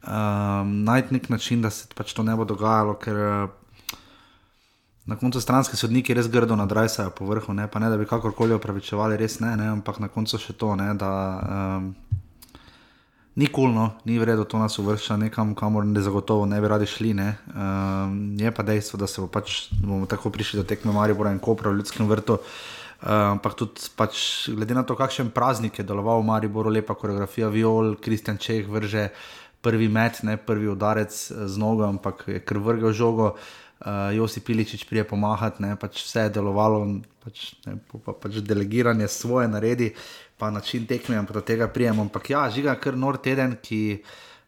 Uh, 0.00 0.64
najti 0.64 1.14
nek 1.14 1.28
način, 1.28 1.62
da 1.62 1.70
se 1.70 1.86
pač 1.94 2.12
to 2.16 2.24
ne 2.24 2.36
bo 2.36 2.48
dogajalo, 2.48 2.96
ker 2.98 3.16
uh, 3.16 3.50
Na 5.10 5.16
koncu 5.16 5.40
stranski 5.40 5.76
sodniki 5.76 6.14
res 6.14 6.28
grdo 6.30 6.54
nadrajsajo 6.56 7.10
po 7.10 7.26
vrhu, 7.26 7.54
ne, 7.54 7.64
ne 7.80 7.88
da 7.90 7.96
bi 7.98 8.06
kakorkoli 8.06 8.54
opravičevali, 8.54 9.16
res 9.16 9.40
ne, 9.40 9.56
ne, 9.56 9.66
ampak 9.72 9.98
na 9.98 10.08
koncu 10.08 10.38
še 10.38 10.52
to, 10.54 10.76
ne, 10.78 10.92
da 10.94 11.10
um, 11.80 11.88
ni 13.34 13.46
kulno, 13.46 13.90
ni 14.04 14.18
vredno 14.18 14.44
to 14.44 14.58
nas 14.58 14.78
uvršča 14.78 15.16
nekam, 15.16 15.54
kamor 15.54 15.86
ne 15.86 16.02
zagotovo 16.02 16.46
ne 16.46 16.60
bi 16.60 16.68
radi 16.68 16.86
šli. 16.86 17.14
Ne, 17.14 17.34
um, 17.54 18.36
je 18.38 18.50
pa 18.54 18.62
dejstvo, 18.62 18.98
da 18.98 19.06
se 19.06 19.20
bo 19.20 19.28
pač, 19.28 19.68
bomo 19.82 20.06
tako 20.06 20.30
prišli 20.30 20.60
do 20.60 20.66
tekme 20.66 20.92
Maribora 20.92 21.32
in 21.32 21.38
Kopra 21.38 21.70
v 21.70 21.80
ljudskem 21.80 22.08
vrtu. 22.10 22.40
Uh, 23.00 23.36
ampak 23.36 23.54
tudi, 23.56 23.86
pač, 23.96 24.50
glede 24.52 24.76
na 24.76 24.82
to, 24.84 24.96
kakšen 24.98 25.30
praznik 25.32 25.78
je 25.78 25.86
deloval 25.88 26.20
v 26.20 26.28
Mariboru, 26.28 26.68
lepa 26.68 26.94
koreografija, 26.94 27.48
viol, 27.48 27.94
Kristjan 27.96 28.36
Čeh 28.36 28.68
vrže 28.68 29.08
prvi 29.64 29.88
met, 29.88 30.20
ne 30.22 30.36
prvi 30.36 30.68
udarec 30.68 31.14
z 31.32 31.56
nogo, 31.60 31.86
ampak 31.88 32.26
je 32.28 32.42
kar 32.44 32.60
vrgel 32.60 32.92
žogo 32.92 33.32
uh, 33.32 34.12
Josi 34.12 34.44
Piličič 34.44 34.84
prije 34.84 35.06
pomahati, 35.08 35.62
ne, 35.64 35.76
pač 35.80 36.04
vse 36.04 36.26
je 36.28 36.34
delovalo, 36.36 36.82
pač, 37.24 37.54
ne, 37.64 37.78
pa, 38.04 38.12
pač 38.12 38.40
delegiranje 38.44 39.08
svoje 39.08 39.48
naredi, 39.48 39.94
pa 40.40 40.50
način 40.50 40.88
tekme, 40.88 41.20
pa 41.28 41.36
do 41.38 41.44
tega 41.44 41.68
prijem. 41.68 42.00
Ampak 42.00 42.30
ja, 42.32 42.48
žiga 42.50 42.74
kar 42.80 42.96
nor 42.96 43.20
teden, 43.20 43.58
ki 43.62 43.82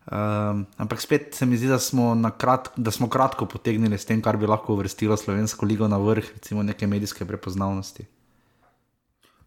Um, 0.02 0.66
ampak 0.82 1.00
spet 1.00 1.34
se 1.34 1.46
mi 1.46 1.56
zdi, 1.56 1.68
da 1.70 1.78
smo, 1.78 2.10
krat, 2.38 2.72
da 2.76 2.90
smo 2.90 3.06
kratko 3.08 3.46
potegnili 3.46 3.98
s 3.98 4.04
tem, 4.04 4.18
kar 4.22 4.36
bi 4.36 4.48
lahko 4.50 4.74
uvrstilo 4.74 5.16
Slovensko 5.16 5.66
ligo 5.66 5.86
na 5.88 6.00
vrh, 6.02 6.26
recimo 6.34 6.62
neke 6.62 6.86
medijske 6.86 7.24
prepoznavnosti. 7.24 8.06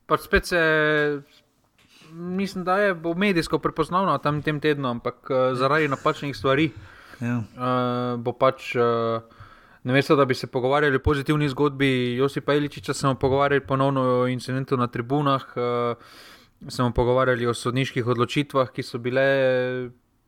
Pa 0.05 0.17
spet 0.17 0.45
se, 0.45 0.59
mislim, 2.13 2.63
da 2.63 2.77
je 2.77 2.93
bo 2.93 3.13
medijsko 3.13 3.59
prepoznavno 3.59 4.17
tam 4.17 4.41
tem 4.41 4.61
tednu, 4.63 4.87
ampak 4.89 5.27
uh, 5.29 5.57
zaradi 5.59 5.91
napačnih 5.91 6.35
stvari. 6.35 6.69
Ja. 7.19 7.35
Uh, 7.35 8.21
bo 8.23 8.31
pač, 8.31 8.71
uh, 8.79 9.19
ne 9.83 9.93
vem, 9.93 10.07
da 10.07 10.25
bi 10.25 10.35
se 10.39 10.47
pogovarjali 10.47 10.95
o 10.95 11.03
pozitivni 11.03 11.49
zgodbi 11.49 12.15
Josipa 12.15 12.55
Iličiča, 12.55 12.93
smo 12.93 13.15
pogovarjali 13.15 13.67
ponovno 13.67 14.01
o 14.21 14.27
incidentu 14.27 14.77
na 14.77 14.87
tribunah, 14.87 15.51
uh, 15.55 15.97
smo 16.67 16.91
pogovarjali 16.91 17.47
o 17.47 17.53
sodniških 17.53 18.07
odločitvah, 18.07 18.71
ki 18.73 18.83
so 18.83 18.97
bile 18.97 19.25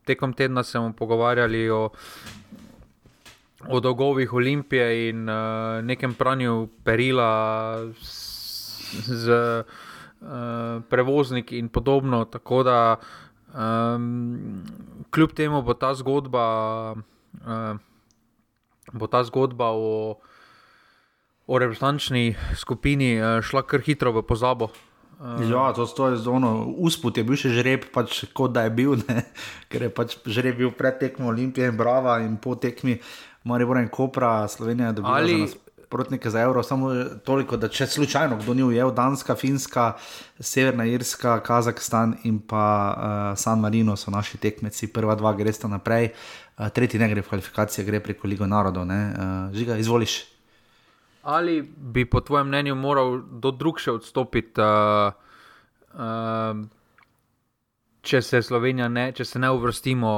tekom 0.08 0.34
tedna 0.34 0.64
se 0.64 0.80
bomo 0.80 0.94
pogovarjali 0.94 1.70
o, 1.70 1.90
o 3.68 3.80
dolgovih 3.80 4.34
Olimpije 4.34 5.10
in 5.10 5.30
uh, 5.30 5.84
nekem 5.84 6.14
pranju 6.14 6.70
perila 6.84 7.32
z, 8.02 8.14
z 9.26 9.40
uh, 10.22 10.84
prevozniki 10.90 11.60
in 11.60 11.70
podobno. 11.70 12.26
Tako 12.26 12.64
da, 12.64 12.96
um, 13.54 14.64
kljub 15.12 15.36
temu 15.36 15.62
bo 15.62 15.74
ta 15.74 15.94
zgodba, 15.94 16.48
uh, 16.94 17.76
bo 18.94 19.08
ta 19.08 19.24
zgodba 19.24 19.72
o, 19.74 20.20
o 21.48 21.60
reprezentančni 21.60 22.36
skupini 22.56 23.18
šla 23.42 23.68
kar 23.68 23.82
hitro 23.82 24.12
v 24.12 24.24
pozabo. 24.24 24.72
Uh, 25.18 25.50
ja, 25.50 25.74
to, 25.74 25.86
to 25.86 26.08
je 26.08 26.18
zelo 26.18 26.66
usput, 26.78 27.18
je 27.18 27.24
bil 27.26 27.38
še 27.40 27.50
žreb, 27.50 27.88
pač, 27.90 28.20
kot 28.38 28.52
da 28.54 28.68
je 28.68 28.74
bil, 28.78 29.00
ne? 29.02 29.24
ker 29.72 29.88
je 29.88 29.90
pač 29.90 30.14
žreb 30.30 30.60
bil 30.62 30.70
pred 30.78 31.00
tekmo 31.02 31.32
Olimpije 31.32 31.72
in 31.72 31.80
Brava 31.80 32.20
in 32.22 32.36
po 32.38 32.54
tekmi 32.54 33.00
Maribora 33.50 33.82
in 33.82 33.90
Kopra, 33.90 34.46
Slovenija 34.46 34.92
je 34.92 35.00
dobila 35.00 35.16
Ali... 35.18 35.50
protnike 35.90 36.30
za 36.30 36.44
evro. 36.46 36.62
Samo 36.64 36.92
toliko, 37.26 37.58
da 37.58 37.66
če 37.66 37.88
slučajno 37.88 38.38
kdo 38.44 38.54
ni 38.54 38.64
ujel, 38.64 38.94
Danska, 38.94 39.36
Finska, 39.36 39.94
Severna 40.38 40.86
Irska, 40.86 41.40
Kazahstan 41.42 42.18
in 42.30 42.38
pa 42.38 42.68
uh, 42.94 43.34
San 43.40 43.64
Marino 43.64 43.98
so 43.98 44.14
naši 44.14 44.38
tekmeci, 44.38 44.94
prva 44.94 45.18
dva 45.18 45.34
gre 45.34 45.54
sta 45.54 45.66
naprej, 45.72 46.12
uh, 46.12 46.70
tretji 46.70 47.02
ne 47.02 47.10
gre 47.10 47.26
v 47.26 47.32
kvalifikacije, 47.32 47.90
gre 47.90 48.06
preko 48.06 48.28
Ligo 48.28 48.46
narodov. 48.46 48.86
Uh, 48.86 49.50
žiga, 49.56 49.82
izvoliš 49.82 50.37
ali 51.28 51.62
bi 51.78 52.06
po 52.06 52.22
tvojem 52.22 52.48
mnenju 52.48 52.76
moral 52.76 53.18
do 53.44 53.52
drug 53.52 53.82
še 53.84 53.92
odstopiti, 53.98 54.64
uh, 54.64 55.12
uh, 55.94 56.62
če 58.02 58.22
se 58.24 58.42
Slovenija 58.42 58.88
ne, 58.88 59.10
če 59.12 59.26
se 59.28 59.42
ne 59.44 59.50
uvrstimo 59.52 60.12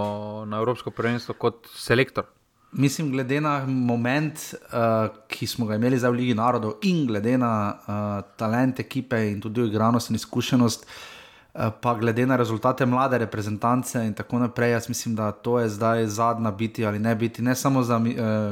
na 0.46 0.60
Evropsko 0.62 0.94
prvenstvo 0.94 1.34
kot 1.42 1.72
selektor? 1.74 2.30
Mislim, 2.78 3.10
glede 3.10 3.40
na 3.42 3.64
moment, 3.66 4.44
uh, 4.70 5.10
ki 5.26 5.50
smo 5.50 5.66
ga 5.66 5.80
imeli 5.80 5.98
zdaj 5.98 6.14
v 6.14 6.20
Ligi 6.20 6.36
narodov, 6.38 6.78
in 6.86 7.08
glede 7.10 7.34
na 7.42 7.54
uh, 7.74 8.10
talent 8.38 8.84
ekipe 8.86 9.24
in 9.32 9.42
tudi 9.42 9.66
igranost 9.66 10.14
in 10.14 10.20
izkušenost, 10.22 10.86
uh, 10.86 11.19
pa 11.54 11.94
glede 11.94 12.26
na 12.26 12.36
rezultate 12.36 12.86
mlade 12.86 13.18
reprezentance 13.18 14.06
in 14.06 14.14
tako 14.14 14.40
naprej, 14.40 14.72
jaz 14.72 14.90
mislim, 14.90 15.16
da 15.16 15.32
to 15.32 15.60
je 15.60 15.70
zdaj 15.70 16.06
zadnja 16.06 16.52
biti 16.52 16.86
ali 16.86 17.00
ne 17.00 17.16
biti, 17.16 17.42
ne 17.42 17.56
samo 17.56 17.84
za 17.84 17.98
uh, 17.98 18.04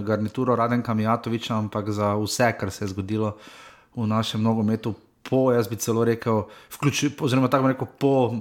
garnituro 0.05 0.55
Radenka 0.55 0.93
Mijatoviča, 0.93 1.57
ampak 1.57 1.89
za 1.89 2.15
vse, 2.15 2.53
kar 2.59 2.71
se 2.71 2.85
je 2.85 2.89
zgodilo 2.89 3.37
v 3.95 4.07
našem 4.07 4.41
nogometu, 4.41 4.93
po, 5.29 5.51
jaz 5.51 5.67
bi 5.67 5.75
celo 5.75 6.05
rekel, 6.05 6.43
vključi, 6.75 7.11
oziroma 7.19 7.47
tako 7.47 7.67
rekel, 7.67 7.87
po 7.99 8.33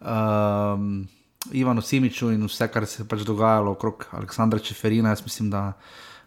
um, 0.00 1.06
Ivanu 1.52 1.82
Simiču 1.82 2.30
in 2.30 2.44
vse, 2.46 2.68
kar 2.68 2.86
se 2.86 3.02
je 3.02 3.08
pač 3.08 3.20
dogajalo 3.20 3.72
okrog 3.72 4.06
Aleksandra 4.10 4.58
Čeferina, 4.58 5.08
jaz 5.08 5.22
mislim, 5.22 5.50
da 5.50 5.72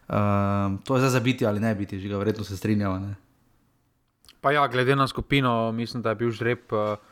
um, 0.08 0.78
to 0.86 0.96
je 0.96 1.00
zdaj 1.00 1.10
za 1.10 1.20
biti 1.20 1.46
ali 1.46 1.60
ne 1.60 1.76
biti, 1.76 2.00
že 2.00 2.10
ga 2.10 2.18
verjetno 2.18 2.44
se 2.44 2.58
strinjava. 2.58 3.02
Pa 4.42 4.52
ja, 4.52 4.68
glede 4.68 4.96
na 4.96 5.08
skupino, 5.08 5.72
mislim, 5.72 6.04
da 6.04 6.10
je 6.10 6.16
bil 6.16 6.32
žreb. 6.32 6.60
Uh 6.72 7.11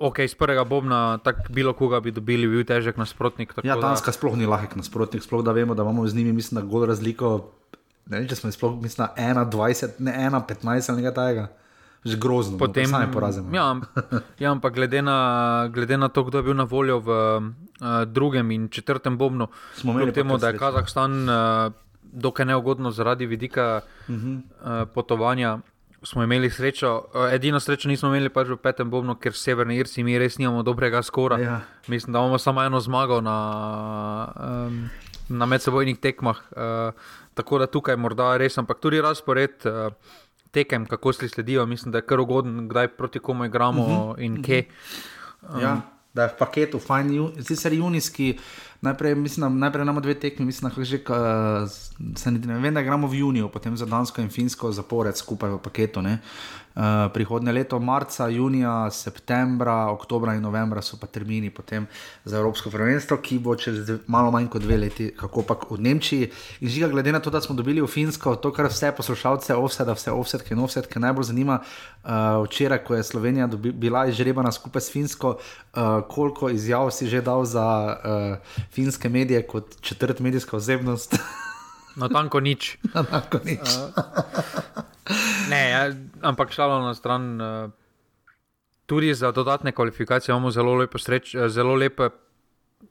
Ok, 0.00 0.18
iz 0.24 0.34
prvega 0.34 0.64
bomna, 0.64 1.18
tako 1.18 1.52
bilo 1.52 1.72
koga 1.76 1.98
bi 2.00 2.10
dobili, 2.10 2.48
bil 2.48 2.64
težek 2.64 2.96
nasprotnik. 2.96 3.52
Ja, 3.64 3.76
Danska 3.76 4.14
sploh 4.16 4.32
ni 4.32 4.46
lahek 4.48 4.72
nasprotnik, 4.80 5.20
sploh 5.20 5.42
da 5.44 5.52
vemo, 5.52 5.76
da 5.76 5.84
imamo 5.84 6.06
z 6.08 6.16
njimi, 6.16 6.32
mislim, 6.32 6.56
da 6.56 6.64
gol 6.64 6.86
razliko. 6.88 7.50
Ne 8.08 8.22
vem, 8.22 8.28
če 8.28 8.38
smo 8.38 8.52
sploh, 8.54 8.78
mislim, 8.80 9.10
1-20, 9.16 10.00
ne 10.00 10.14
1-15 10.30 10.88
ali 10.88 11.02
nekaj 11.02 11.14
takega. 11.18 11.44
Že 12.00 12.16
grozno, 12.16 12.56
no, 12.56 12.62
potem 12.64 12.88
ne 12.88 13.10
porazimo. 13.12 13.52
Ja, 13.52 13.76
ja, 14.42 14.54
ampak 14.54 14.72
glede 14.72 15.02
na, 15.04 15.18
glede 15.68 16.00
na 16.00 16.08
to, 16.08 16.24
kdo 16.24 16.40
je 16.40 16.48
bil 16.48 16.56
na 16.56 16.64
voljo 16.64 16.96
v 17.04 17.10
uh, 17.12 17.44
drugem 18.08 18.56
in 18.56 18.68
četrtem 18.72 19.20
bomnu, 19.20 19.50
smo 19.76 19.92
imeli 19.92 20.16
temu, 20.16 20.40
da 20.40 20.48
je 20.48 20.58
Kazahstan 20.58 21.28
uh, 21.28 21.72
dokaj 22.02 22.48
neugodno 22.48 22.90
zaradi 22.90 23.26
vidika 23.26 23.82
uh 23.84 24.14
-huh. 24.14 24.40
uh, 24.40 24.88
potovanja 24.94 25.58
smo 26.02 26.22
imeli 26.22 26.50
srečo, 26.50 27.04
eh, 27.14 27.34
edino 27.34 27.60
srečo 27.60 27.88
nismo 27.88 28.08
imeli 28.08 28.28
pač 28.28 28.48
v 28.48 28.56
petem 28.56 28.90
bobnu, 28.90 29.14
ker 29.20 29.32
severni 29.36 29.76
Irci 29.76 30.04
mi 30.04 30.18
res 30.18 30.38
nimamo 30.38 30.62
dobrega 30.62 31.02
skora. 31.02 31.38
Ja. 31.38 31.60
Mislim, 31.88 32.12
da 32.12 32.18
imamo 32.18 32.38
samo 32.38 32.62
eno 32.62 32.80
zmago 32.80 33.20
na, 33.20 33.36
um, 34.68 34.88
na 35.28 35.46
medsebojnih 35.46 35.98
tekmah. 36.00 36.40
Uh, 36.50 36.92
tako 37.34 37.58
da 37.58 37.66
tukaj 37.66 37.96
morda 37.96 38.36
res, 38.36 38.58
ampak 38.58 38.80
tudi 38.80 39.00
razpored. 39.00 39.64
Uh, 39.64 39.92
Tekem, 40.50 40.82
kako 40.86 41.12
si 41.12 41.28
sledijo, 41.28 41.62
mislim, 41.66 41.92
da 41.92 41.98
je 41.98 42.06
kar 42.10 42.20
ugoden, 42.20 42.68
kdaj 42.68 42.88
proti 42.98 43.20
komu 43.22 43.44
igramo 43.44 43.82
uh 43.82 43.88
mhm. 43.88 43.98
-huh, 44.00 44.24
in 44.24 44.32
uh 44.32 44.38
-huh. 44.38 44.44
kje. 44.44 44.64
Um, 45.42 45.60
ja, 45.60 45.80
da 46.14 46.22
je 46.22 46.28
v 46.28 46.38
paketu, 46.38 46.78
fajn, 46.78 47.32
sicer 47.42 47.72
junijski. 47.72 48.38
Najprej, 48.80 49.14
mislim, 49.14 49.58
najprej 49.58 49.82
imamo 49.82 50.00
dve 50.00 50.14
tekmi, 50.14 50.46
mislim, 50.46 50.72
da 50.76 50.84
že, 50.84 51.00
uh, 51.08 52.46
ne 52.46 52.58
vem, 52.58 52.74
da 52.74 52.82
gremo 52.82 53.06
v 53.06 53.18
juniju, 53.18 53.48
potem 53.48 53.76
za 53.76 53.86
Dansko 53.86 54.22
in 54.22 54.28
Finsko 54.28 54.72
zapored 54.72 55.16
skupaj 55.16 55.50
v 55.50 55.58
paketu. 55.58 56.00
Uh, 56.00 56.16
Eh, 56.70 57.08
prihodne 57.12 57.52
leto, 57.52 57.80
marca, 57.80 58.28
junija, 58.28 58.90
septembra, 58.90 59.90
oktobra 59.90 60.36
in 60.38 60.42
novembra 60.42 60.80
so 60.82 60.96
pa 60.96 61.06
termini 61.06 61.50
za 62.24 62.38
Evropsko 62.38 62.70
prvenstvo, 62.70 63.16
ki 63.16 63.38
bo 63.38 63.56
čez 63.56 63.90
malo 64.06 64.30
manj 64.30 64.46
kot 64.48 64.62
dve 64.62 64.76
leti, 64.76 65.10
kako 65.10 65.42
pa 65.42 65.58
v 65.70 65.80
Nemčiji. 65.80 66.30
In 66.60 66.68
žiga, 66.68 66.88
glede 66.88 67.12
na 67.12 67.20
to, 67.20 67.30
da 67.30 67.40
smo 67.40 67.56
dobili 67.56 67.82
v 67.82 67.86
Finsko, 67.86 68.36
to, 68.36 68.52
kar 68.52 68.70
vse 68.70 68.92
poslušalce, 68.96 69.54
offset, 69.54 69.88
vse 69.88 70.12
offsetke 70.12 70.54
in 70.54 70.60
offsetke 70.60 71.00
najbolj 71.00 71.24
zanima, 71.24 71.58
uh, 71.58 72.46
včeraj, 72.46 72.84
ko 72.84 72.94
je 72.94 73.02
Slovenija 73.02 73.46
dobi, 73.46 73.72
bila 73.72 74.06
izžrebana 74.06 74.52
skupaj 74.52 74.80
s 74.80 74.92
Finsko, 74.92 75.36
uh, 75.36 76.06
koliko 76.08 76.50
izjav 76.50 76.90
si 76.90 77.08
že 77.10 77.20
dal 77.20 77.44
za 77.44 77.66
uh, 77.98 78.38
finske 78.72 79.08
medije 79.08 79.46
kot 79.46 79.80
četrt 79.80 80.20
medijska 80.20 80.56
osebnost. 80.56 81.16
Na 82.00 82.08
tanko 82.08 82.40
nič. 82.40 82.78
Na 82.94 83.02
tanko 83.02 83.40
nič. 83.44 83.60
Uh, 83.60 84.84
Ne, 85.50 85.70
ja, 85.70 85.82
ampak 86.22 86.52
šalo 86.54 86.80
na 86.86 86.94
stran. 86.94 87.40
Uh, 87.40 87.70
tudi 88.86 89.14
za 89.14 89.32
dodatne 89.32 89.72
kvalifikacije 89.72 90.32
imamo 90.32 90.50
zelo 90.50 90.86
sreč, 90.98 91.34
eh, 91.34 91.48
zelo 91.48 91.74
lepe 91.74 92.08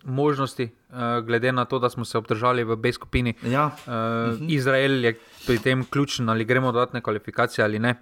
možnosti, 0.04 0.64
uh, 0.90 1.26
glede 1.26 1.52
na 1.52 1.66
to, 1.66 1.80
da 1.80 1.90
smo 1.90 2.06
se 2.06 2.18
obdržali 2.18 2.64
v 2.64 2.76
B 2.76 2.94
skupini. 2.94 3.34
Ja. 3.44 3.66
Uh, 3.66 3.72
uh 3.72 3.94
-huh. 3.94 4.46
Izrael 4.48 5.06
je 5.06 5.20
pri 5.46 5.58
tem 5.60 5.86
ključen, 5.86 6.30
ali 6.30 6.46
gremo 6.46 6.72
dodatne 6.72 7.02
kvalifikacije 7.02 7.66
ali 7.66 7.80
ne. 7.80 7.96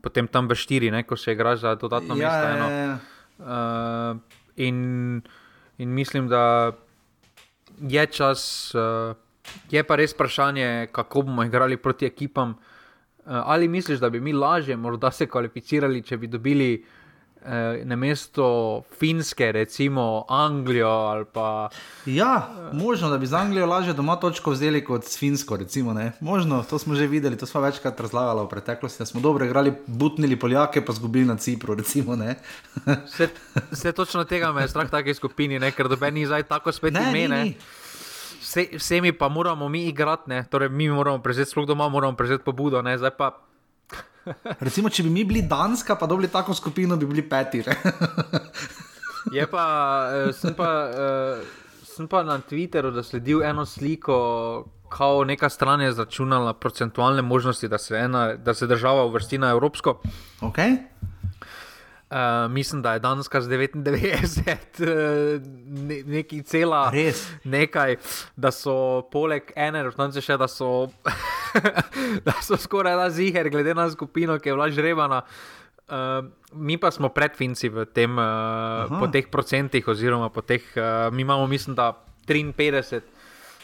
Potem 0.00 0.26
tam 0.26 0.48
v 0.48 0.54
štiri, 0.54 0.90
ne, 0.90 1.02
ko 1.02 1.16
se 1.16 1.32
igra 1.32 1.56
za 1.56 1.74
dodatno 1.74 2.16
ja, 2.16 2.30
mesto. 2.30 2.64
Ja, 2.64 2.70
ja. 2.70 2.98
Uh, 3.38 4.18
in, 4.56 5.22
in 5.78 5.88
mislim, 5.88 6.28
da 6.28 6.72
je 7.80 8.06
čas. 8.06 8.74
Uh, 8.74 9.16
Je 9.70 9.80
pa 9.84 9.96
res 9.96 10.12
vprašanje, 10.12 10.88
kako 10.92 11.22
bomo 11.22 11.44
igrali 11.44 11.76
proti 11.76 12.06
ekipam, 12.06 12.50
uh, 12.50 12.58
ali 13.24 13.68
misliš, 13.68 13.98
da 13.98 14.10
bi 14.10 14.20
mi 14.20 14.32
lažje 14.32 14.76
morda 14.76 15.10
se 15.10 15.26
kvalificirali, 15.26 16.02
če 16.02 16.16
bi 16.16 16.26
dobili 16.28 16.84
eh, 17.44 17.82
na 17.84 17.96
mesto 17.96 18.82
Finske, 18.98 19.52
recimo 19.52 20.24
Anglijo? 20.28 21.24
Pa, 21.32 21.68
ja, 22.06 22.48
možno, 22.72 23.10
da 23.10 23.18
bi 23.18 23.26
z 23.26 23.34
Anglijo 23.34 23.66
lažje 23.66 23.94
doma 23.94 24.16
točko 24.16 24.50
vzeli 24.50 24.84
kot 24.84 25.04
s 25.04 25.18
Finsko. 25.18 25.56
Recimo, 25.56 25.94
možno, 26.20 26.62
to 26.70 26.78
smo 26.78 26.94
že 26.94 27.06
videli, 27.06 27.36
to 27.36 27.46
smo 27.46 27.60
večkrat 27.60 28.00
razlagali 28.00 28.44
v 28.44 28.48
preteklosti. 28.48 29.06
Smo 29.06 29.20
dobro 29.20 29.44
igrali, 29.44 29.72
butnili 29.86 30.36
Poljake, 30.36 30.84
pa 30.84 30.92
zgubili 30.92 31.24
na 31.24 31.36
Cipru. 31.36 31.74
Recimo, 31.74 32.16
vse, 32.86 33.28
vse 33.70 33.92
točno 33.98 34.24
tega 34.24 34.52
me 34.52 34.62
je 34.62 34.68
strah, 34.68 34.90
take 34.90 35.14
skupini, 35.14 35.58
ne? 35.58 35.72
ker 35.72 35.88
dobe 35.88 36.10
ni 36.10 36.26
zdaj 36.26 36.42
tako 36.42 36.72
spet 36.72 36.94
imene 36.94 37.54
vse, 38.48 38.68
vsemi 38.76 39.12
pa 39.12 39.28
moramo 39.28 39.68
mi 39.68 39.86
igrati, 39.86 40.30
ne? 40.30 40.44
torej 40.50 40.68
mi 40.68 40.88
moramo 40.88 41.22
prevzeti 41.22 41.50
sploh 41.50 41.66
doma, 41.66 41.88
moramo 41.88 42.16
prevzeti 42.16 42.44
pobudo. 42.44 42.82
Pa... 43.18 43.47
Recimo, 44.66 44.90
če 44.90 45.02
bi 45.02 45.10
mi 45.10 45.24
bili 45.24 45.42
Danska, 45.42 45.96
pa 45.96 46.06
dobili 46.06 46.28
tako 46.28 46.54
skupino, 46.54 46.96
bi 46.96 47.06
bili 47.06 47.24
peti. 47.28 47.62
Je 49.36 49.46
pa, 49.50 49.64
uh, 50.08 50.34
sem, 50.34 50.54
pa 50.54 50.68
uh, 50.88 51.46
sem 51.84 52.08
pa 52.08 52.22
na 52.22 52.38
Twitteru 52.40 52.92
zasledil 52.94 53.42
eno 53.42 53.66
sliko, 53.66 54.16
kako 54.88 55.24
neka 55.24 55.48
stran 55.48 55.80
je 55.80 55.92
zračunala 55.92 56.54
procentualne 56.54 57.22
možnosti, 57.22 57.68
da 57.68 57.78
se, 57.78 57.96
ena, 57.96 58.34
da 58.34 58.54
se 58.54 58.66
država 58.66 59.04
uvrsti 59.04 59.38
na 59.38 59.50
Evropsko. 59.50 60.00
Okay. 60.40 60.78
Uh, 62.08 62.50
mislim, 62.52 62.82
da 62.82 62.92
je 62.92 62.98
Danska 62.98 63.40
z 63.40 63.48
99, 63.48 64.80
uh, 64.80 65.42
ne, 65.66 66.02
neki 66.06 66.42
cela. 66.42 66.90
Res. 66.92 67.26
Nekaj, 67.44 67.96
da 68.36 68.48
so 68.50 69.02
poleg 69.12 69.52
ene 69.56 69.82
reprezentance 69.84 70.22
še, 70.24 70.38
da 70.40 70.48
so, 70.48 70.88
da 72.26 72.38
so 72.40 72.56
skoraj 72.56 72.96
da 72.96 73.10
ziger, 73.12 73.50
glede 73.52 73.76
na 73.76 73.90
skupino, 73.92 74.38
ki 74.40 74.48
je 74.48 74.56
bila 74.56 74.70
žrebana. 74.72 75.20
Uh, 75.88 76.24
mi 76.56 76.78
pa 76.80 76.88
smo 76.92 77.12
pred 77.12 77.36
Finci 77.36 77.68
v 77.68 77.84
tem, 77.92 78.16
uh, 78.16 78.88
po 78.88 79.12
teh 79.12 79.28
procentih, 79.28 79.84
oziroma 79.88 80.32
po 80.32 80.40
teh, 80.40 80.64
uh, 80.80 81.12
mi 81.12 81.28
imamo, 81.28 81.46
mislim, 81.46 81.76
da 81.76 81.92
53 82.24 83.17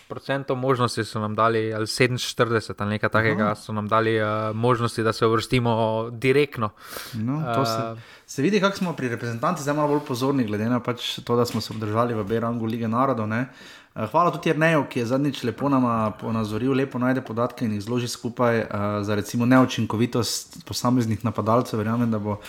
procentov 0.08 0.56
možnosti 0.56 1.04
so 1.04 1.20
nam 1.20 1.34
dali, 1.34 1.75
ali 1.75 1.87
47 1.87 2.75
ali 2.78 2.90
nekaj 2.90 3.08
takega, 3.08 3.44
Aha. 3.44 3.54
so 3.54 3.73
nam 3.73 3.88
dali 3.88 4.16
uh, 4.23 4.28
možnosti, 4.54 5.02
da 5.02 5.12
se 5.12 5.26
uvrstimo 5.26 6.08
direktno. 6.12 6.70
No, 7.14 7.64
se, 7.64 8.02
se 8.26 8.42
vidi, 8.42 8.61
kako 8.61 8.76
smo 8.76 8.92
pri 8.92 9.08
reprezentantih 9.08 9.62
zdaj 9.62 9.75
malo 9.75 9.88
bolj 9.88 10.06
pozorni, 10.06 10.44
glede 10.44 10.68
na 10.68 10.80
pač 10.80 11.18
to, 11.25 11.37
da 11.37 11.46
smo 11.46 11.61
se 11.61 11.73
obdržali 11.73 12.14
v 12.14 12.25
B-rangu 12.25 12.66
lige 12.66 12.88
narodov. 12.88 13.28
Ne? 13.28 13.46
Hvala 13.94 14.32
tudi 14.34 14.50
Jrneju, 14.50 14.88
ki 14.90 14.99
je 14.99 15.06
zadnjič 15.06 15.44
lepo 15.46 15.68
nama 15.70 16.11
ponazoril, 16.18 16.73
lepo 16.75 16.99
najde 16.99 17.23
podatke 17.23 17.62
in 17.64 17.76
jih 17.76 17.82
zloži 17.82 18.08
skupaj 18.08 18.58
uh, 18.58 18.66
za 19.06 19.14
recimo 19.14 19.46
neučinkovitost 19.46 20.64
posameznih 20.66 21.25
napadalcev. 21.25 21.78
Verjamem, 21.78 22.11
da 22.11 22.18
bo 22.18 22.40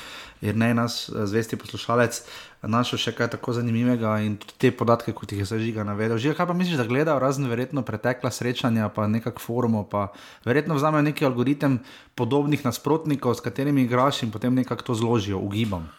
Jrnej 0.41 0.74
nas, 0.74 1.09
zvesti 1.09 1.55
poslušalec, 1.55 2.24
našel 2.67 3.00
še 3.01 3.13
kaj 3.15 3.31
tako 3.36 3.53
zanimivega 3.55 4.15
in 4.25 4.38
tudi 4.41 4.57
te 4.62 4.72
podatke, 4.75 5.13
kot 5.15 5.31
jih 5.31 5.43
je 5.43 5.50
zažiga 5.50 5.86
navedel. 5.88 6.19
Že 6.22 6.36
kaj 6.38 6.50
pa 6.50 6.55
misliš, 6.57 6.79
da 6.79 6.88
gledajo 6.88 7.22
razne 7.22 7.50
verjetno 7.51 7.84
pretekla 7.86 8.31
srečanja, 8.34 8.89
pa 8.93 9.07
nekak 9.12 9.41
forum, 9.43 9.77
pa 9.89 10.10
verjetno 10.48 10.77
vzamejo 10.77 11.05
neki 11.05 11.27
algoritem 11.27 11.79
podobnih 12.15 12.65
nasprotnikov, 12.65 13.38
s 13.38 13.45
katerimi 13.45 13.86
igraš 13.86 14.24
in 14.25 14.34
potem 14.34 14.55
nekako 14.55 14.91
to 14.91 14.98
zložijo, 14.98 15.41
ugibam. 15.41 15.89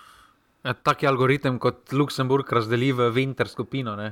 Ja, 0.67 0.75
tak 0.75 1.03
je 1.03 1.09
algoritem, 1.09 1.61
kot 1.63 1.95
Luksemburg 1.95 2.51
razdeli 2.51 2.91
v 2.91 3.13
Winter 3.15 3.47
skupino. 3.47 3.95
Ja. 4.01 4.11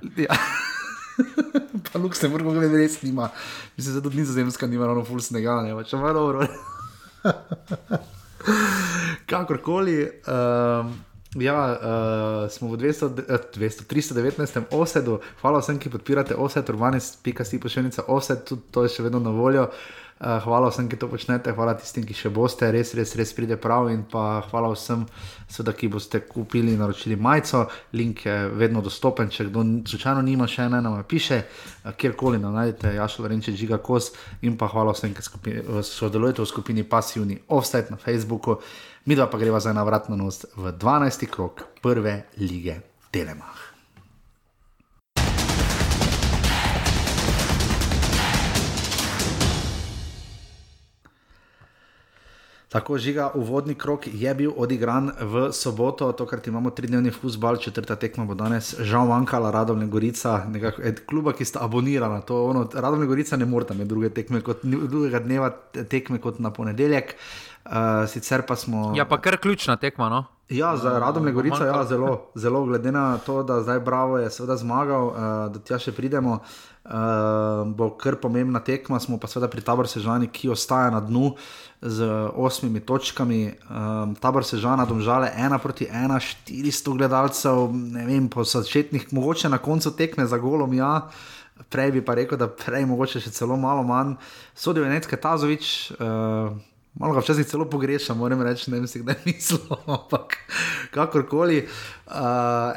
pa 1.90 1.98
Luksemburg, 1.98 2.46
kako 2.46 2.62
ne 2.62 2.70
res 2.70 3.02
nima. 3.02 3.32
Mislim, 3.74 3.98
da 3.98 4.04
tudi 4.04 4.22
nizozemska 4.22 4.70
nima 4.70 4.86
ravno 4.86 5.02
full 5.02 5.18
snega, 5.18 5.66
ne 5.66 5.74
pa 5.74 5.82
če 5.82 5.98
malo 5.98 6.14
dobro. 6.14 6.44
Kakorkoli. 9.30 9.98
Um, 10.30 10.94
Ja, 11.34 11.78
uh, 12.44 12.50
smo 12.50 12.68
v 12.68 12.76
200, 12.78 13.08
200, 13.54 13.84
319. 13.90 14.62
osedu, 14.70 15.18
hvala 15.42 15.58
vsem, 15.58 15.80
ki 15.82 15.90
podpirate 15.90 16.36
osed, 16.38 16.68
urbanis.si 16.70 17.60
pošiljnica 17.60 18.06
osed, 18.06 18.44
tudi 18.46 18.62
to 18.70 18.86
je 18.86 18.94
še 18.94 19.06
vedno 19.08 19.18
na 19.18 19.34
voljo. 19.34 19.66
Uh, 20.14 20.38
hvala 20.44 20.70
vsem, 20.70 20.86
ki 20.86 20.94
to 20.94 21.08
počnete, 21.10 21.50
hvala 21.50 21.74
tistim, 21.74 22.06
ki 22.06 22.14
še 22.14 22.30
boste, 22.30 22.68
res, 22.70 22.94
res, 22.94 23.16
res 23.18 23.34
pride 23.34 23.58
prav. 23.58 23.90
In 23.90 24.04
pa 24.06 24.44
hvala 24.46 24.70
vsem, 24.76 25.02
seveda, 25.50 25.74
ki 25.74 25.90
boste 25.90 26.22
kupili 26.22 26.70
in 26.70 26.78
naročili 26.78 27.18
majico. 27.18 27.64
Link 27.98 28.22
je 28.28 28.36
vedno 28.54 28.78
dostopen, 28.78 29.26
če 29.26 29.50
kdo 29.50 29.66
slučajno 29.90 30.22
nima 30.22 30.46
še 30.46 30.68
ena, 30.68 30.78
nam 30.86 31.02
piše, 31.02 31.42
uh, 31.82 31.90
kjerkoli 31.98 32.38
nam 32.38 32.54
najdete, 32.54 32.94
Jašo 32.94 33.26
Lorenče, 33.26 33.58
Žiga 33.58 33.82
Kos. 33.82 34.12
In 34.46 34.54
pa 34.54 34.70
hvala 34.70 34.94
vsem, 34.94 35.18
ki 35.18 35.58
sodelujete 35.82 36.46
v 36.46 36.50
skupini 36.52 36.86
Passivni 36.86 37.42
Offset 37.50 37.90
na 37.90 37.98
Facebooku 37.98 38.60
mi 39.04 39.14
dva 39.14 39.26
pa 39.26 39.38
greva 39.38 39.60
za 39.60 39.70
ena 39.70 39.82
vratna 39.84 40.16
nos 40.16 40.44
v 40.56 40.72
12. 40.72 41.26
krok 41.28 41.62
prve 41.82 42.24
lige 42.40 42.80
Telemach. 43.10 43.74
Tako 52.68 52.98
žiga, 52.98 53.30
uvodni 53.34 53.74
krok 53.74 54.08
je 54.12 54.34
bil 54.34 54.50
odigran 54.56 55.12
v 55.20 55.52
soboto, 55.52 56.12
tokrat 56.12 56.46
imamo 56.46 56.70
tridnevni 56.70 57.10
futbal, 57.10 57.56
četrta 57.56 57.94
tekma 57.96 58.24
bo 58.24 58.34
danes, 58.34 58.74
žal 58.80 59.06
manjkala 59.06 59.50
Radovne 59.50 59.86
Gorica, 59.86 60.44
nekako 60.48 60.82
kluba, 61.06 61.32
ki 61.32 61.44
sta 61.44 61.62
abonirana. 61.62 62.22
Ono, 62.28 62.66
Radovne 62.74 63.06
Gorica 63.06 63.36
ne 63.36 63.46
morete 63.46 63.74
imeti 63.74 63.88
druge 63.88 64.10
tekme 64.10 64.40
kot, 64.40 64.64
drugega 64.64 65.20
dneva 65.22 65.52
tekme 65.86 66.18
kot 66.18 66.38
na 66.42 66.50
ponedeljek. 66.50 67.14
Uh, 67.14 67.53
Uh, 67.64 68.04
sicer 68.08 68.42
pa 68.46 68.56
smo. 68.56 68.92
Ja, 68.96 69.04
pa 69.08 69.16
kar 69.20 69.36
ključna 69.40 69.76
tekma. 69.76 70.08
No? 70.08 70.24
Ja, 70.48 70.76
za 70.76 70.98
Radom 70.98 71.24
Legorica 71.24 71.64
je 71.64 71.72
ja, 71.72 71.84
zelo, 71.84 72.26
zelo, 72.34 72.64
glede 72.64 72.92
na 72.92 73.18
to, 73.18 73.42
da 73.42 73.62
zdaj 73.62 73.80
Bravo 73.80 74.18
je 74.18 74.30
seveda 74.30 74.56
zmagal, 74.56 75.06
uh, 75.06 75.14
da 75.52 75.58
tja 75.64 75.78
še 75.80 75.94
pridemo. 75.96 76.38
Uh, 76.84 77.64
bo 77.64 77.88
kar 77.96 78.18
pomembna 78.20 78.60
tekma, 78.60 78.98
smo 79.00 79.16
pa 79.16 79.30
seveda 79.32 79.48
pri 79.48 79.64
Tabor 79.64 79.88
Sežani, 79.88 80.28
ki 80.28 80.50
ostaja 80.52 80.90
na 80.92 81.00
dnu 81.00 81.30
z 81.80 82.04
osmimi 82.36 82.82
točkami. 82.84 83.40
Um, 83.72 84.12
tabor 84.20 84.44
Sežana, 84.44 84.84
domžale, 84.84 85.32
ena 85.32 85.56
proti 85.58 85.88
ena, 85.88 86.20
400 86.20 86.98
gledalcev, 86.98 87.72
ne 87.72 88.04
vem, 88.04 88.28
po 88.28 88.44
začetnih, 88.44 89.08
mogoče 89.16 89.48
na 89.48 89.62
koncu 89.64 89.96
tekme 89.96 90.28
za 90.28 90.36
golom, 90.36 90.76
ja. 90.76 91.08
Prej 91.72 91.96
bi 91.96 92.04
pa 92.04 92.18
rekel, 92.20 92.36
da 92.36 92.50
prej 92.52 92.84
mogoče 92.90 93.24
še 93.24 93.32
celo 93.32 93.56
malo 93.56 93.80
manj. 93.86 94.18
Sodijo 94.52 94.84
je 94.84 94.92
nekaj 94.92 95.24
Tazovič. 95.24 95.74
Uh, 95.96 96.52
Malo 96.94 97.14
ga 97.14 97.20
včasih 97.20 97.46
celo 97.46 97.64
pogrešam, 97.66 98.18
moram 98.18 98.42
reči, 98.46 98.70
ne 98.70 98.78
vem, 98.78 98.86
kdaj 98.86 99.16
mislim, 99.26 99.60
ampak 99.86 100.36
kakorkoli. 100.94 101.64
Uh, 102.06 102.14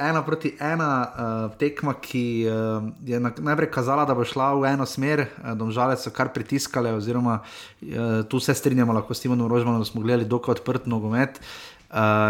ena 0.02 0.24
proti 0.26 0.56
ena 0.60 0.90
uh, 1.06 1.58
tekma, 1.60 1.94
ki 2.02 2.24
uh, 2.50 2.88
je 3.06 3.20
na, 3.20 3.30
najprej 3.30 3.70
kazala, 3.72 4.08
da 4.10 4.16
bo 4.18 4.26
šla 4.26 4.54
v 4.58 4.72
eno 4.72 4.88
smer, 4.90 5.28
uh, 5.28 5.54
domžale 5.60 6.00
so 6.02 6.10
kar 6.10 6.34
pritiskale, 6.34 6.96
oziroma 6.98 7.44
uh, 7.44 8.26
tu 8.30 8.40
se 8.40 8.58
strinjamo, 8.58 8.96
lahko 8.98 9.14
s 9.14 9.22
Timonom 9.22 9.52
Rožmanom, 9.52 9.86
da 9.86 9.86
smo 9.86 10.02
gledali 10.02 10.26
dokaj 10.26 10.58
odprt 10.58 10.90
nogomet. 10.90 11.38
Uh, 11.38 11.77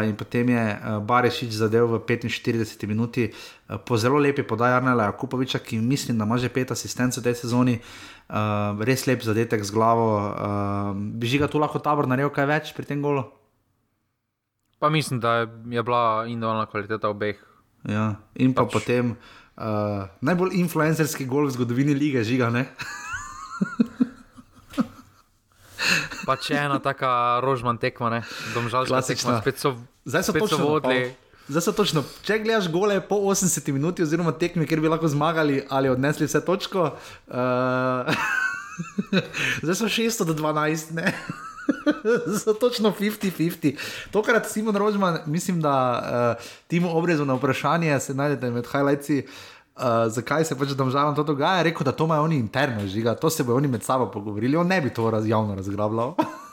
in 0.06 0.14
potem 0.14 0.50
je 0.50 0.66
uh, 0.76 1.00
Barešič 1.02 1.50
zadev 1.50 1.90
v 1.90 2.00
45 2.06 2.86
minuti 2.86 3.26
uh, 3.30 3.82
po 3.82 3.98
zelo 3.98 4.22
lepi 4.22 4.46
podaji 4.46 4.78
Arnela 4.78 5.10
Kupoviča, 5.12 5.60
ki 5.60 5.82
mislim, 5.82 6.18
da 6.18 6.30
ima 6.30 6.38
že 6.38 6.50
pet 6.50 6.72
asistentov 6.72 7.22
v 7.22 7.32
tej 7.32 7.36
sezoni. 7.42 7.76
Uh, 7.78 8.18
uh, 8.30 8.76
res 8.84 9.08
lep 9.08 9.24
zadetek 9.24 9.64
z 9.64 9.72
glavo. 9.72 10.08
Uh, 10.20 10.92
bi 10.96 11.28
že 11.28 11.42
ga 11.42 11.48
tu 11.48 11.60
lahko 11.60 11.80
tabor 11.80 12.08
naredil 12.08 12.32
kaj 12.34 12.48
več 12.48 12.66
pri 12.76 12.88
tem 12.88 13.02
golu? 13.02 13.24
Pa 14.78 14.90
mislim, 14.94 15.20
da 15.20 15.48
je 15.48 15.82
bila 15.82 16.28
individualna 16.30 16.70
kvaliteta 16.70 17.10
obeh. 17.10 17.40
Ja, 17.88 18.22
in 18.38 18.54
pa 18.54 18.68
pač. 18.68 18.74
potem 18.78 19.16
uh, 19.58 20.06
najbolj 20.22 20.54
influencerski 20.62 21.26
gol 21.26 21.50
v 21.50 21.56
zgodovini 21.58 21.98
lige, 21.98 22.22
žiga. 22.22 22.52
pa 26.28 26.36
če 26.36 26.58
ena 26.68 26.82
taka 26.84 27.40
rožman 27.44 27.80
tekma, 27.80 28.12
ne, 28.12 28.22
domžalska 28.56 29.02
tekma, 29.08 29.40
spet 29.42 29.64
so, 29.64 29.74
Zdaj 30.08 30.28
so 30.28 30.36
spet 30.36 30.52
so 30.52 30.60
vodili. 30.60 31.16
Zdaj 31.48 31.64
so 31.64 31.72
točno, 31.72 32.04
če 32.28 32.42
gledaš 32.44 32.68
gole 32.72 33.00
po 33.08 33.22
80 33.32 33.72
minuti, 33.72 34.04
oziroma 34.04 34.34
tekmi, 34.36 34.68
kjer 34.68 34.84
bi 34.84 34.92
lahko 34.92 35.08
zmagali 35.08 35.62
ali 35.72 35.92
odnesli 35.92 36.28
vse 36.28 36.44
točko, 36.44 36.90
uh, 36.92 38.26
zdaj 39.64 39.78
so 39.80 39.88
600 39.88 40.28
do 40.28 40.36
12, 40.36 40.96
ne. 41.00 41.14
Zdaj 42.28 42.40
so 42.40 42.54
točno 42.56 42.94
50-50. 42.96 43.76
Tokrat 44.12 44.48
Simon 44.48 44.76
Rožman, 44.80 45.18
mislim, 45.26 45.60
da 45.62 45.74
uh, 46.00 46.46
Timo 46.68 46.94
obrezu 46.96 47.26
na 47.26 47.36
vprašanje, 47.36 48.00
se 48.00 48.14
najdete 48.16 48.52
med 48.52 48.68
highlightsi, 48.72 49.18
uh, 49.26 49.57
zakaj 50.10 50.46
se 50.46 50.58
pač 50.58 50.74
domžalam 50.78 51.16
to 51.16 51.24
dogaja, 51.24 51.64
rekel, 51.68 51.86
da 51.86 51.92
to 51.92 52.06
imajo 52.06 52.24
oni 52.24 52.40
interno 52.40 52.88
žiga, 52.88 53.16
to 53.16 53.30
se 53.30 53.44
bojo 53.44 53.58
oni 53.58 53.68
med 53.68 53.84
sabo 53.84 54.10
pogovorili, 54.12 54.58
on 54.58 54.68
ne 54.68 54.82
bi 54.82 54.90
to 54.90 55.10
raz, 55.12 55.28
javno 55.28 55.56
razgrabljal. 55.56 56.16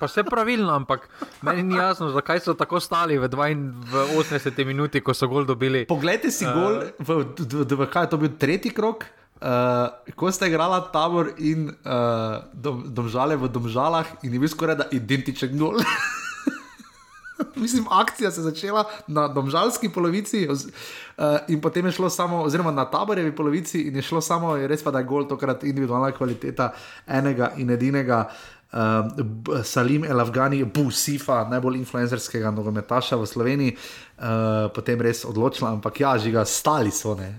Pa 0.00 0.08
vse 0.08 0.24
pravilno, 0.24 0.72
ampak 0.72 1.08
meni 1.44 1.62
ni 1.62 1.76
jasno, 1.76 2.08
zakaj 2.10 2.40
so 2.40 2.54
tako 2.56 2.80
stali 2.80 3.18
v 3.20 3.28
82 3.28 4.64
minuti, 4.64 5.02
ko 5.04 5.12
so 5.12 5.28
gol 5.28 5.44
dobili. 5.44 5.84
Poglejte 5.84 6.30
si 6.32 6.48
uh, 6.48 6.54
gol, 6.56 6.78
v, 6.96 7.18
v, 7.36 7.44
v, 7.44 7.76
v, 7.82 7.88
kaj 7.92 8.08
je 8.08 8.10
to 8.14 8.20
bil 8.22 8.32
tretji 8.40 8.72
krok, 8.72 9.04
uh, 9.44 9.92
ko 10.16 10.32
ste 10.32 10.48
igrali 10.48 10.80
tabor 10.88 11.34
in 11.36 11.68
uh, 11.68 12.40
dom, 12.56 12.88
domžale 12.88 13.36
v 13.36 13.52
domžalah 13.52 14.08
in 14.24 14.32
je 14.32 14.40
bil 14.40 14.48
skoraj 14.48 14.80
da 14.80 14.88
identičen 14.88 15.52
gol. 15.60 15.76
Mislim, 17.56 17.86
akcija 17.90 18.30
se 18.30 18.40
je 18.40 18.44
začela 18.44 18.84
na 19.06 19.28
domžalski 19.28 19.88
polovici, 19.88 20.48
uh, 20.48 20.56
in 21.48 21.60
potem 21.60 21.86
je 21.86 21.92
šlo 21.92 22.10
samo, 22.10 22.42
oziroma 22.42 22.70
na 22.70 22.84
taborjevi 22.84 23.36
polovici, 23.36 23.80
in 23.80 23.96
je 23.96 24.02
šlo 24.02 24.20
samo, 24.20 24.56
res 24.56 24.82
pa, 24.82 24.90
da 24.90 24.98
je 24.98 25.04
gol 25.04 25.28
tokrat 25.28 25.64
individualna 25.64 26.12
kvaliteta 26.12 26.72
enega 27.06 27.52
in 27.56 27.70
edinega. 27.70 28.28
Uh, 28.72 29.62
Salim 29.64 30.04
El 30.04 30.20
Afgani, 30.20 30.64
Busifa, 30.64 31.42
najbolj 31.50 31.80
influencerskega 31.80 32.52
nogometaša 32.54 33.16
v 33.18 33.26
Sloveniji, 33.26 33.72
uh, 33.74 34.70
potem 34.74 35.00
res 35.00 35.24
odločila, 35.26 35.72
ampak 35.74 36.00
ja, 36.00 36.14
žiga, 36.18 36.44
stali 36.46 36.94
so. 36.94 37.16
Ne? 37.18 37.32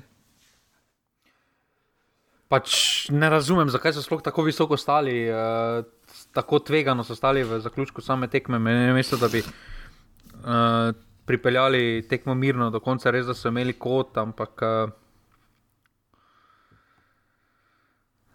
Pač 2.51 3.07
ne 3.15 3.29
razumem, 3.31 3.71
zakaj 3.71 3.95
so 3.95 4.03
sploh 4.03 4.19
tako 4.19 4.43
visoko 4.43 4.75
stali, 4.75 5.23
uh, 5.31 5.87
tako 6.35 6.59
tvegano 6.59 7.07
so 7.07 7.15
stali 7.15 7.47
v 7.47 7.61
zaključku 7.63 8.03
same 8.03 8.27
tekme. 8.27 8.59
Mislim, 8.59 9.19
da 9.23 9.31
bi 9.31 9.39
uh, 9.39 9.55
pripeljali 11.25 12.01
tekmo 12.09 12.35
mirno 12.35 12.69
do 12.69 12.79
konca, 12.79 13.11
res 13.11 13.25
da 13.29 13.33
so 13.37 13.49
imeli 13.49 13.77
kot, 13.79 14.17
ampak. 14.17 14.65
Uh, 14.65 14.97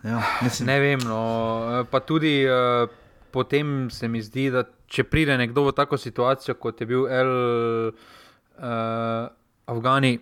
Ja, 0.07 0.23
ne 0.63 0.79
vem. 0.81 1.01
No, 1.03 1.85
pa 1.91 1.99
tudi 2.01 2.45
uh, 2.47 2.87
potem 3.35 3.91
se 3.91 4.09
mi 4.09 4.23
zdi, 4.23 4.49
da 4.55 4.63
če 4.87 5.03
pride 5.11 5.35
nekdo 5.41 5.67
v 5.67 5.75
tako 5.75 5.99
situacijo, 5.99 6.55
kot 6.63 6.81
je 6.81 6.87
bil 6.87 7.09
El 7.11 7.33
uh, 7.91 9.27
Afgani, 9.67 10.15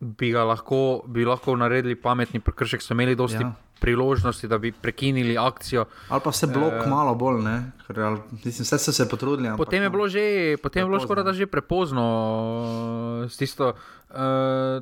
bi 0.00 0.30
ga 0.34 0.44
lahko, 0.44 0.80
bi 1.08 1.24
lahko 1.24 1.56
naredili 1.56 1.96
pametni 1.96 2.42
prekršek, 2.44 2.84
so 2.84 2.92
imeli 2.92 3.16
dosti. 3.16 3.40
Ja. 3.40 3.54
Priložnosti, 3.80 4.48
da 4.48 4.58
bi 4.58 4.72
prekinili 4.72 5.38
akcijo. 5.38 5.84
Ali 6.08 6.20
pa 6.24 6.32
se 6.32 6.46
blok 6.46 6.86
e, 6.86 6.88
malo 6.88 7.14
bolj, 7.14 7.42
ne? 7.44 7.56
Ker, 7.86 8.00
ali, 8.00 8.20
mislim, 8.32 8.64
vse 8.64 8.78
so 8.78 8.92
se 8.92 9.08
potrudili. 9.08 9.52
Potem 9.56 9.82
je 9.82 9.90
bilo, 9.90 10.08
že, 10.08 10.56
potem 10.62 10.82
je 10.82 10.88
bilo 10.88 11.00
skoraj 11.00 11.24
da 11.24 11.32
že 11.32 11.46
prepozno 11.46 12.06
s 13.28 13.36
tisto. 13.36 13.74
Uh, 14.10 14.80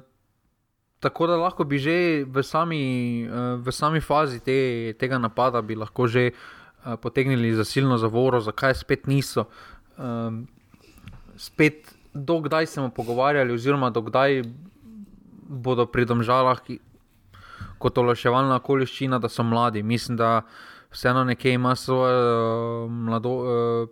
tako 1.00 1.26
da 1.26 1.36
lahko 1.36 1.64
bi 1.64 1.78
že 1.78 2.24
v 2.24 2.42
sami, 2.42 2.82
uh, 3.26 3.58
v 3.58 3.72
sami 3.72 4.00
fazi 4.00 4.40
te, 4.40 4.94
tega 4.94 5.18
napada 5.18 5.62
bi 5.62 5.74
lahko 5.74 6.06
že 6.06 6.30
uh, 6.30 6.94
potegnili 6.96 7.54
zasilno 7.54 7.98
zavoro, 7.98 8.40
zakaj 8.40 8.78
spet 8.78 9.10
niso. 9.10 9.50
Um, 9.98 10.46
spet, 11.36 11.90
dokdaj 12.14 12.66
smo 12.66 12.88
pogovarjali, 12.94 13.52
oziroma 13.52 13.90
dokdaj 13.90 14.42
bodo 15.48 15.86
pri 15.86 16.06
domžalah 16.06 16.62
kot 17.84 18.00
olaševalna 18.00 18.56
okoliščina, 18.62 19.20
da 19.20 19.28
so 19.28 19.44
mladi. 19.44 19.82
Mislim, 19.84 20.16
da 20.16 20.40
vseeno 20.94 21.24
nekje 21.28 21.52
ima 21.58 21.74
svojo, 21.76 22.20
uh, 22.84 22.92
mlado, 22.92 23.34
uh, 23.40 23.88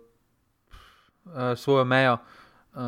uh, 1.25 1.51
svojo 1.57 1.85
mejo. 1.85 2.17
Uh, 2.73 2.79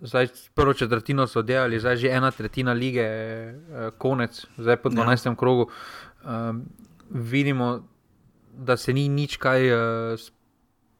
zdaj, 0.00 0.28
prvo 0.54 0.74
četrtino 0.78 1.26
so 1.26 1.42
delali, 1.42 1.80
zdaj 1.82 1.96
že 2.04 2.12
ena 2.14 2.30
tretjina 2.30 2.72
lige, 2.78 3.06
uh, 3.52 3.88
konec, 3.98 4.44
zdaj 4.58 4.76
po 4.84 4.90
12. 4.90 5.28
Ja. 5.28 5.34
krogu. 5.34 5.66
Uh, 6.22 6.30
vidimo, 7.10 7.82
da 8.52 8.76
se 8.76 8.92
ni 8.92 9.08
nič 9.08 9.36
kaj 9.36 9.72
uh, 9.72 10.20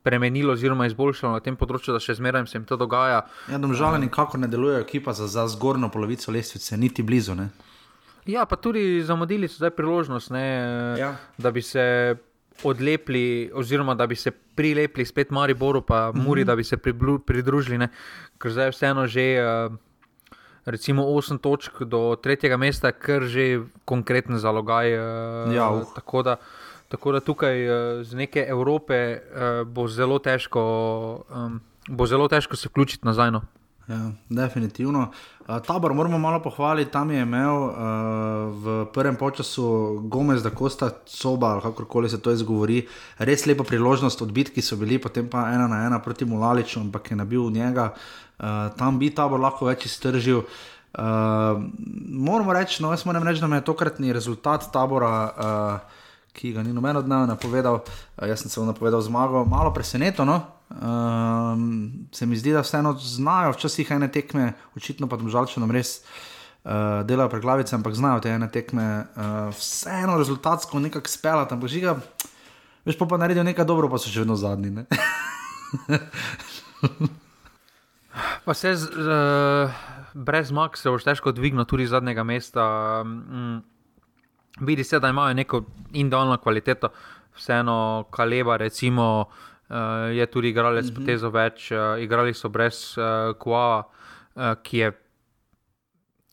spremenilo, 0.02 0.52
oziroma 0.52 0.88
izboljšalo 0.90 1.36
na 1.36 1.40
tem 1.44 1.56
področju, 1.56 1.94
da 1.94 2.00
še 2.02 2.16
zmeraj 2.18 2.48
se 2.50 2.58
jim 2.58 2.64
to 2.66 2.76
dogaja. 2.80 3.22
Ja, 3.46 3.60
Žal, 3.62 4.00
nikako 4.02 4.40
ne 4.42 4.50
deluje 4.50 4.80
ekipa 4.82 5.14
za, 5.14 5.30
za 5.30 5.46
zgornjo 5.46 5.92
polovico 5.94 6.34
lestvice, 6.34 6.74
niti 6.76 7.06
blizu. 7.06 7.38
Ne? 7.38 7.52
Ja, 8.26 8.44
pa 8.46 8.56
tudi 8.56 9.02
zamudili 9.02 9.48
so 9.50 9.58
zdaj 9.58 9.70
priložnost, 9.74 10.30
ne, 10.30 10.46
ja. 10.98 11.16
da 11.38 11.50
bi 11.50 11.62
se 11.62 12.14
odlepili, 12.62 13.50
oziroma 13.54 13.94
da 13.94 14.06
bi 14.06 14.16
se 14.16 14.30
prilepili 14.30 15.06
spet 15.06 15.30
Mariboru, 15.30 15.82
pa 15.82 16.10
mm 16.10 16.14
-hmm. 16.14 16.24
Muri, 16.24 16.44
da 16.44 16.56
bi 16.56 16.64
se 16.64 16.76
pridružili, 17.26 17.78
ne, 17.78 17.88
ker 18.38 18.50
zdaj 18.50 18.70
vseeno 18.70 19.06
že. 19.06 19.38
Uh, 19.70 19.76
Recimo 20.64 21.02
8 21.02 21.38
točk 21.38 21.82
do 21.82 22.16
tretjega 22.22 22.56
mesta, 22.56 22.92
kar 22.92 23.22
že 23.22 23.60
konkretno 23.84 24.38
zalogaj. 24.38 24.94
Uh, 24.94 25.54
ja, 25.54 25.70
uh. 25.70 25.82
tako, 25.94 26.22
da, 26.22 26.36
tako 26.88 27.12
da 27.12 27.20
tukaj 27.20 27.66
uh, 27.66 28.02
z 28.02 28.14
neke 28.14 28.46
Evrope 28.48 29.18
uh, 29.18 29.68
bo, 29.68 29.88
zelo 29.88 30.18
težko, 30.18 31.24
um, 31.34 31.60
bo 31.88 32.06
zelo 32.06 32.28
težko 32.28 32.56
se 32.56 32.68
vključiti 32.68 33.06
nazaj. 33.06 33.30
No. 33.30 33.42
Ja, 33.88 34.10
definitivno. 34.28 35.10
Uh, 35.48 35.58
tabor 35.66 35.94
moramo 35.94 36.18
malo 36.18 36.38
pohvaliti, 36.42 36.90
tam 36.90 37.10
je 37.10 37.22
imel 37.22 37.54
uh, 37.54 37.72
v 38.54 38.86
prvem 38.94 39.16
času 39.36 39.98
Gomez, 40.04 40.42
da 40.42 40.50
kosta 40.50 40.90
soba, 41.06 41.46
ali 41.46 41.62
kako 41.62 41.84
koli 41.84 42.08
se 42.08 42.20
to 42.20 42.30
izgovori, 42.30 42.86
res 43.18 43.46
lepa 43.46 43.64
priložnost 43.64 44.22
odbiti, 44.22 44.52
ki 44.52 44.62
so 44.62 44.76
bili 44.76 44.98
potem 44.98 45.28
pa 45.28 45.50
ena 45.50 45.66
na 45.66 45.86
ena 45.86 45.98
proti 45.98 46.24
Mulaliču, 46.24 46.80
ampak 46.80 47.10
je 47.10 47.16
nabil 47.16 47.50
njega, 47.50 47.92
uh, 48.38 48.70
tam 48.78 48.98
bi 48.98 49.10
tabor 49.10 49.40
lahko 49.40 49.66
več 49.66 49.86
iztržil. 49.86 50.44
Uh, 50.94 51.58
moramo 52.06 52.52
reči, 52.52 52.82
no, 52.82 52.92
jaz 52.92 53.04
moram 53.04 53.26
reči, 53.26 53.40
da 53.40 53.46
me 53.46 53.56
je 53.56 53.64
tokratni 53.66 54.12
rezultat 54.12 54.70
tabora. 54.72 55.10
Uh, 55.36 56.01
Ki 56.32 56.52
ga 56.52 56.62
ni 56.64 56.72
noben 56.72 56.96
od 56.96 57.08
nas 57.08 57.28
napovedal, 57.28 57.82
jaz 58.16 58.40
sem 58.40 58.50
se 58.50 58.60
napovedal 58.64 59.02
zmago, 59.04 59.44
malo 59.44 59.72
presenečen. 59.72 60.26
No? 60.26 60.40
Um, 60.72 62.08
se 62.12 62.26
mi 62.26 62.36
zdi, 62.36 62.52
da 62.52 62.62
vseeno 62.64 62.94
znajo 62.96 63.52
včasih 63.52 63.90
ene 63.90 64.08
tekme, 64.08 64.52
očitno 64.76 65.08
pa 65.08 65.18
žal, 65.28 65.46
če 65.46 65.60
nam 65.60 65.70
res 65.70 66.00
uh, 66.00 67.02
delajo 67.04 67.28
preglavice, 67.34 67.76
ampak 67.76 67.94
znajo 67.94 68.22
te 68.24 68.32
ene 68.32 68.48
tekme, 68.48 68.86
uh, 69.12 69.50
vseeno 69.52 70.16
rezultatsko 70.18 70.80
nekako 70.80 71.12
spela 71.12 71.44
tam 71.44 71.60
požiga. 71.60 71.98
Veš 72.88 72.96
pa, 72.98 73.06
pa 73.06 73.20
naredijo 73.20 73.44
nekaj 73.44 73.68
dobro, 73.68 73.92
pa 73.92 74.00
so 74.00 74.08
še 74.08 74.24
vedno 74.24 74.36
zadnji. 74.40 74.86
Pa 78.44 78.54
se 78.54 78.76
z, 78.76 78.90
uh, 78.92 79.70
brez 80.12 80.48
zmag 80.48 80.76
se 80.76 80.90
boš 80.90 81.04
težko 81.06 81.32
dvignil 81.32 81.64
tudi 81.64 81.86
iz 81.86 81.92
zadnjega 81.94 82.24
mesta. 82.26 82.64
Um, 83.06 83.62
vidi 84.60 84.84
se, 84.84 85.00
da 85.00 85.08
imajo 85.08 85.34
neko 85.34 85.64
individualno 85.92 86.36
kvaliteto, 86.36 86.88
vseeno 87.36 88.04
kaleba, 88.10 88.56
recimo. 88.56 89.24
Uh, 89.72 89.76
je 90.12 90.26
tudi 90.26 90.48
igralec 90.48 90.84
mm 90.84 90.88
-hmm. 90.90 90.98
potezo 90.98 91.30
več, 91.30 91.70
uh, 91.70 92.02
igrali 92.02 92.34
so 92.34 92.48
brez 92.48 92.98
uh, 92.98 93.36
Kua, 93.38 93.78
uh, 94.34 94.42
ki 94.62 94.78
je 94.78 94.92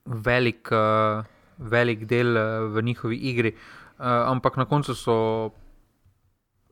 velik, 0.06 0.70
uh, 0.72 1.24
velik 1.58 2.06
del 2.06 2.38
uh, 2.38 2.76
v 2.76 2.82
njihovi 2.82 3.16
igri. 3.16 3.56
Uh, 4.00 4.06
ampak 4.06 4.58
na 4.58 4.66
koncu 4.66 4.96
so 4.96 5.52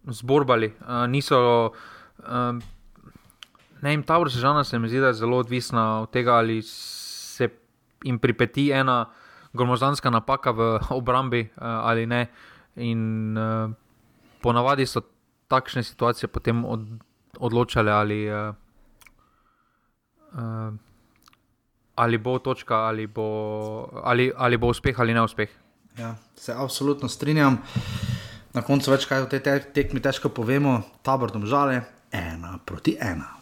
zborbali, 0.07 0.73
uh, 0.81 1.07
niso. 1.07 1.71
Uh, 2.19 2.59
ne, 3.81 3.91
jim 3.91 4.03
ta 4.03 4.17
vrsta 4.17 4.63
se 4.63 4.79
mi 4.79 4.89
zdi, 4.89 4.99
da 4.99 5.07
je 5.07 5.13
zelo 5.13 5.37
odvisna 5.37 6.01
od 6.01 6.11
tega, 6.11 6.33
ali 6.33 6.61
se 6.61 7.49
jim 8.03 8.19
pripeti 8.19 8.71
ena 8.71 9.05
gromozanska 9.53 10.09
napaka 10.09 10.51
v 10.51 10.79
obrambi 10.89 11.41
uh, 11.45 11.63
ali 11.63 12.05
ne. 12.05 12.27
In 12.75 13.37
uh, 13.37 13.71
ponavadi 14.41 14.85
so 14.85 15.01
takšne 15.47 15.83
situacije 15.83 16.27
potem 16.27 16.65
od, 16.65 16.85
odločale, 17.39 17.91
ali, 17.91 18.29
uh, 18.29 18.53
ali 21.95 22.17
bo 22.17 22.39
točka, 22.39 22.75
ali 22.75 23.07
bo, 23.07 23.87
ali, 24.03 24.31
ali 24.35 24.57
bo 24.57 24.67
uspeh 24.67 24.99
ali 24.99 25.13
neuspeh. 25.13 25.49
Ja, 25.97 26.15
se 26.35 26.53
absolutno 26.53 27.09
strinjam. 27.09 27.57
Na 28.53 28.61
koncu 28.61 28.91
več 28.91 29.05
kaj 29.09 29.25
o 29.25 29.29
tej 29.29 29.41
tekmi 29.73 30.01
težko 30.01 30.29
povemo, 30.29 30.81
tabor 31.01 31.31
domžale, 31.33 31.81
ena 32.11 32.57
proti 32.65 32.97
ena. 33.01 33.36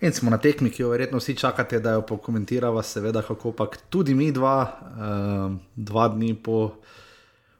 In 0.00 0.12
smo 0.12 0.30
na 0.30 0.38
tekmi, 0.38 0.70
ki 0.70 0.82
jo 0.82 0.92
verjetno 0.92 1.18
vsi 1.18 1.34
čakate, 1.36 1.80
da 1.82 1.96
jo 1.96 2.04
pokomentiramo, 2.06 2.82
seveda, 2.82 3.22
kako 3.22 3.52
pa 3.52 3.66
tudi 3.90 4.14
mi 4.14 4.30
dva, 4.32 4.58
uh, 4.70 5.56
dva 5.74 6.08
dni 6.08 6.36
po 6.42 6.76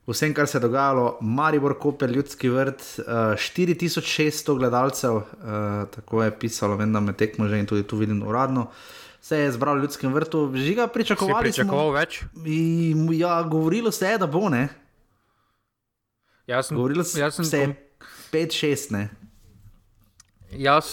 vsem, 0.06 0.34
kar 0.34 0.46
se 0.46 0.56
je 0.56 0.62
dogajalo, 0.62 1.18
Maribor, 1.20 1.74
Koper, 1.78 2.10
Ljudski 2.10 2.48
vrt, 2.48 2.84
uh, 2.98 3.04
eh, 3.06 3.36
4600 3.36 4.58
gledalcev, 4.58 5.14
uh, 5.16 5.24
tako 5.94 6.22
je 6.22 6.38
pisalo, 6.38 6.76
vem, 6.76 6.92
da 6.92 7.00
me 7.00 7.12
tekmo 7.12 7.48
že 7.48 7.58
in 7.58 7.66
tudi 7.66 7.82
tu 7.82 7.96
vidim 7.96 8.22
uradno. 8.22 8.70
Se 9.20 9.38
je 9.38 9.52
zbral 9.52 9.76
v 9.76 9.82
ljudskem 9.82 10.14
vrtu, 10.14 10.52
že 10.54 10.74
ga 10.74 10.86
pričakovali. 10.86 11.50
Pričakoval 11.50 11.90
več? 11.92 12.22
In, 12.46 13.08
ja, 13.18 13.42
govorilo 13.42 13.90
se 13.90 14.06
je, 14.06 14.18
da 14.18 14.26
bo 14.26 14.48
ne. 14.48 14.68
Jaz 16.46 16.70
sem, 16.70 16.76
govorilo 16.76 17.04
se 17.04 17.20
je 17.20 17.74
5-6, 18.32 18.92
ne. 18.94 19.08
Jaz 20.52 20.86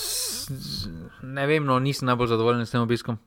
ne 1.23 1.45
vem, 1.47 1.63
no, 1.65 1.79
nisem 1.79 2.09
najbolj 2.09 2.33
zadovoljen 2.33 2.65
s 2.65 2.73
tem 2.73 2.81
obiskom. 2.81 3.17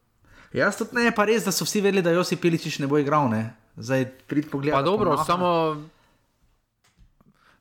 Jaz 0.52 0.78
tudi 0.80 0.96
ne, 0.96 1.12
pa 1.12 1.26
res, 1.28 1.44
da 1.44 1.52
so 1.52 1.66
vsi 1.68 1.80
vedeli, 1.84 2.02
da 2.04 2.12
Josi 2.12 2.36
Piličič 2.40 2.78
ne 2.80 2.88
bo 2.88 3.00
igral. 3.00 3.28
Ne? 3.32 3.52
Zdaj 3.76 4.04
prid 4.28 4.48
pogled. 4.50 4.72
Pa 4.72 4.82
dobro, 4.82 5.12
pomaha. 5.12 5.24
samo 5.24 5.48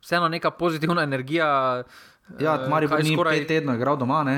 vseeno 0.01 0.27
neka 0.31 0.51
pozitivna 0.51 1.03
energija. 1.03 1.47
Ja, 2.39 2.53
uh, 2.59 2.69
Maribor 2.69 3.03
ni 3.03 3.15
skoraj 3.15 3.43
pet 3.43 3.47
tednov 3.47 3.75
igral 3.79 3.99
doma. 3.99 4.23
Ne? 4.27 4.37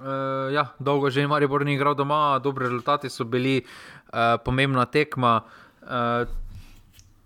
Uh, 0.00 0.52
ja, 0.52 0.70
dolgo 0.80 1.10
že 1.10 1.20
je 1.20 1.28
Maribor 1.28 1.64
ni 1.64 1.74
igral 1.76 1.94
doma, 1.94 2.38
dobri 2.38 2.64
rezultati 2.68 3.08
so 3.08 3.24
bili, 3.24 3.60
uh, 4.12 4.40
pomembna 4.44 4.84
tekma. 4.84 5.40
Uh, 5.80 6.28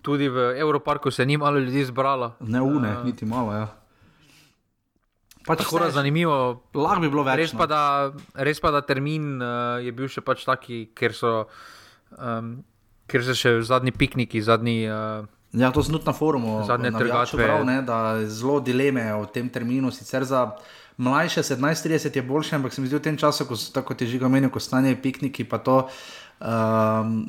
tudi 0.03 0.29
v 0.29 0.59
Evroparku 0.59 1.11
se 1.11 1.27
ni 1.27 1.37
malo 1.37 1.59
ljudi 1.59 1.85
zbralo. 1.85 2.35
Ne, 2.41 2.61
une, 2.61 2.99
uh, 2.99 3.05
niti 3.05 3.25
malo. 3.25 3.53
Ja. 3.53 3.84
Pač 5.45 5.61
tako 5.61 5.85
je 5.85 5.93
zanimivo. 5.93 6.37
Lahko 6.75 7.03
bi 7.05 7.11
bilo 7.13 7.25
več. 7.27 7.43
Res 7.43 7.53
pa, 7.53 7.67
no. 7.67 7.73
da, 7.73 8.43
res 8.47 8.61
pa 8.65 8.73
da 8.73 8.81
termin 8.87 9.37
uh, 9.37 9.81
je 9.85 9.93
bil 9.97 10.09
še 10.09 10.25
pač 10.25 10.45
taki, 10.49 10.87
ker 10.97 11.13
so, 11.17 11.35
um, 12.17 12.57
ker 13.11 13.25
so 13.27 13.37
še 13.37 13.59
zadnji 13.69 13.93
pikniki, 13.93 14.41
zadnji. 14.45 14.87
Uh, 14.89 15.29
ja, 15.53 15.69
to 15.75 15.85
sem 15.85 15.97
tudi 15.97 16.09
na 16.09 16.17
forumu. 16.17 16.63
Zadnje 16.69 16.95
trgatve. 16.97 17.51
Da 17.85 18.01
je 18.23 18.31
zelo 18.33 18.61
dileme 18.65 19.05
o 19.19 19.29
tem 19.29 19.53
terminu. 19.53 19.93
Sicer 19.93 20.25
za 20.25 20.47
mlajše 20.97 21.45
17-30 21.45 22.17
je 22.17 22.23
boljše, 22.25 22.57
ampak 22.57 22.73
se 22.73 22.81
mi 22.81 22.89
zdi 22.89 22.97
v 22.97 23.05
tem 23.11 23.17
času, 23.21 23.45
ko 23.45 23.59
tako 23.75 23.99
težko 23.99 24.33
menili, 24.33 24.53
ko 24.53 24.63
stanje 24.63 24.97
pikniki, 24.97 25.45
pa 25.45 25.61
to. 25.61 25.83
Um, 26.45 27.27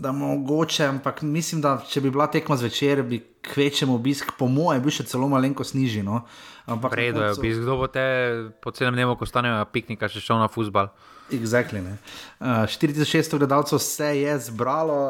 da 0.00 0.12
mogoče, 0.12 0.84
ampak 0.84 1.22
mislim, 1.22 1.62
da 1.64 1.78
če 1.88 2.02
bi 2.04 2.10
bila 2.12 2.26
tekma 2.28 2.56
zvečer, 2.56 3.00
bi 3.02 3.22
kvečem 3.48 3.90
obisk, 3.90 4.34
po 4.38 4.44
mojem, 4.52 4.82
bil 4.84 4.92
še 4.92 5.06
celo 5.08 5.28
malenko 5.32 5.64
snižen. 5.64 6.04
No? 6.04 6.20
Redo 6.92 7.24
je 7.24 7.32
obisk, 7.32 7.62
kdo 7.64 7.78
bo 7.80 7.88
te 7.88 8.04
po 8.60 8.74
celem 8.76 8.98
dnevu, 8.98 9.16
ko 9.16 9.28
stanejo 9.28 9.62
piknika, 9.72 10.10
še 10.12 10.20
šel 10.20 10.42
na 10.42 10.50
futbal. 10.52 10.92
Exactly, 11.32 11.80
uh, 11.80 12.64
4600 12.68 13.40
gledalcev 13.40 13.80
se 13.84 14.12
je 14.20 14.36
zbralo, 14.48 15.00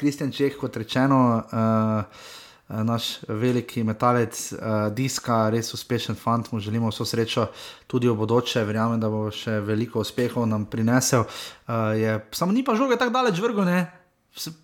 Kristjan 0.00 0.32
uh, 0.32 0.36
Čeh, 0.36 0.56
kot 0.60 0.76
rečeno. 0.80 1.20
Uh, 1.52 1.94
Eh, 2.04 2.43
naš 2.68 3.18
veliki 3.28 3.84
metalec, 3.84 4.52
uh, 4.52 4.88
diska, 4.94 5.50
res 5.52 5.68
uspešen 5.76 6.16
fant, 6.16 6.48
mu 6.52 6.60
želimo 6.60 6.88
vso 6.88 7.04
srečo 7.04 7.46
tudi 7.86 8.08
v 8.08 8.16
bodoče, 8.16 8.64
verjamem, 8.64 9.00
da 9.00 9.10
bo 9.12 9.26
še 9.30 9.58
veliko 9.60 10.00
uspehov 10.00 10.48
nam 10.48 10.64
prinesel. 10.64 11.26
Uh, 11.68 11.92
je, 11.98 12.16
samo 12.32 12.56
ni 12.56 12.64
pa 12.64 12.76
žoge 12.78 12.96
tako 12.96 13.12
daleč 13.18 13.40
vrgo, 13.42 13.68
ne. 13.68 13.84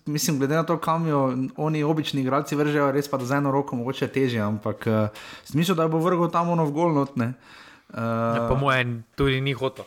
Mislim, 0.05 0.39
glede 0.41 0.57
na 0.57 0.65
to, 0.67 0.75
kam 0.81 1.05
jo 1.07 1.21
oni 1.55 1.83
obični 1.83 2.25
igralci 2.25 2.57
vržejo, 2.59 2.89
res 2.91 3.07
pa 3.07 3.21
da 3.21 3.29
z 3.29 3.37
eno 3.37 3.53
roko 3.53 3.77
mogoče 3.77 4.09
težje, 4.11 4.41
ampak 4.41 4.89
uh, 4.89 5.23
smisel, 5.47 5.77
da 5.77 5.87
bo 5.87 6.01
vrgel 6.01 6.31
tam 6.33 6.49
ono 6.57 6.65
v 6.65 6.75
gol 6.75 6.97
notne. 6.97 7.33
Uh, 7.93 8.01
ja, 8.01 8.45
po 8.49 8.57
mojem, 8.57 9.03
tudi 9.15 9.39
ni 9.45 9.53
hotel. 9.53 9.85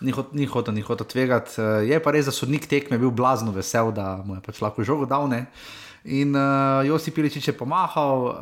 Ni 0.00 0.12
hotel, 0.12 0.72
ni 0.74 0.80
hotel 0.80 1.04
tvegati. 1.04 1.60
Je 1.84 1.96
pa 2.00 2.12
res, 2.12 2.28
da 2.28 2.32
sodnik 2.32 2.64
tekme 2.68 2.96
bil 3.00 3.10
blazno 3.12 3.52
vesel, 3.52 3.92
da 3.92 4.20
mu 4.24 4.38
je 4.38 4.44
pač 4.44 4.60
lahko 4.64 4.84
žogo 4.84 5.08
dal. 5.08 5.28
Ne? 5.28 5.46
In 6.04 6.32
uh, 6.32 6.80
Josip 6.86 7.14
Piličič 7.14 7.52
je 7.52 7.56
pomahal, 7.56 8.18
uh, 8.24 8.32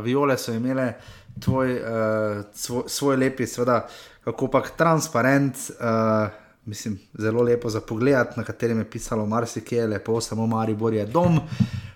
viole 0.00 0.38
so 0.40 0.54
imele 0.56 0.96
tvoj, 1.36 1.68
uh, 1.76 2.44
svoj, 2.54 2.84
svoj 2.88 3.16
lepi, 3.20 3.44
seveda, 3.46 3.84
kako 4.24 4.48
pa 4.48 4.62
transparent, 4.64 5.56
uh, 5.76 6.32
mislim, 6.64 6.96
zelo 7.18 7.42
lepo 7.42 7.68
za 7.68 7.80
pogled, 7.80 8.32
na 8.36 8.44
katerem 8.44 8.78
je 8.78 8.90
pisalo 8.90 9.26
marsikje, 9.26 9.86
lepo, 9.86 10.20
samo 10.20 10.46
Maribor 10.46 10.94
je 10.94 11.04
dom. 11.06 11.40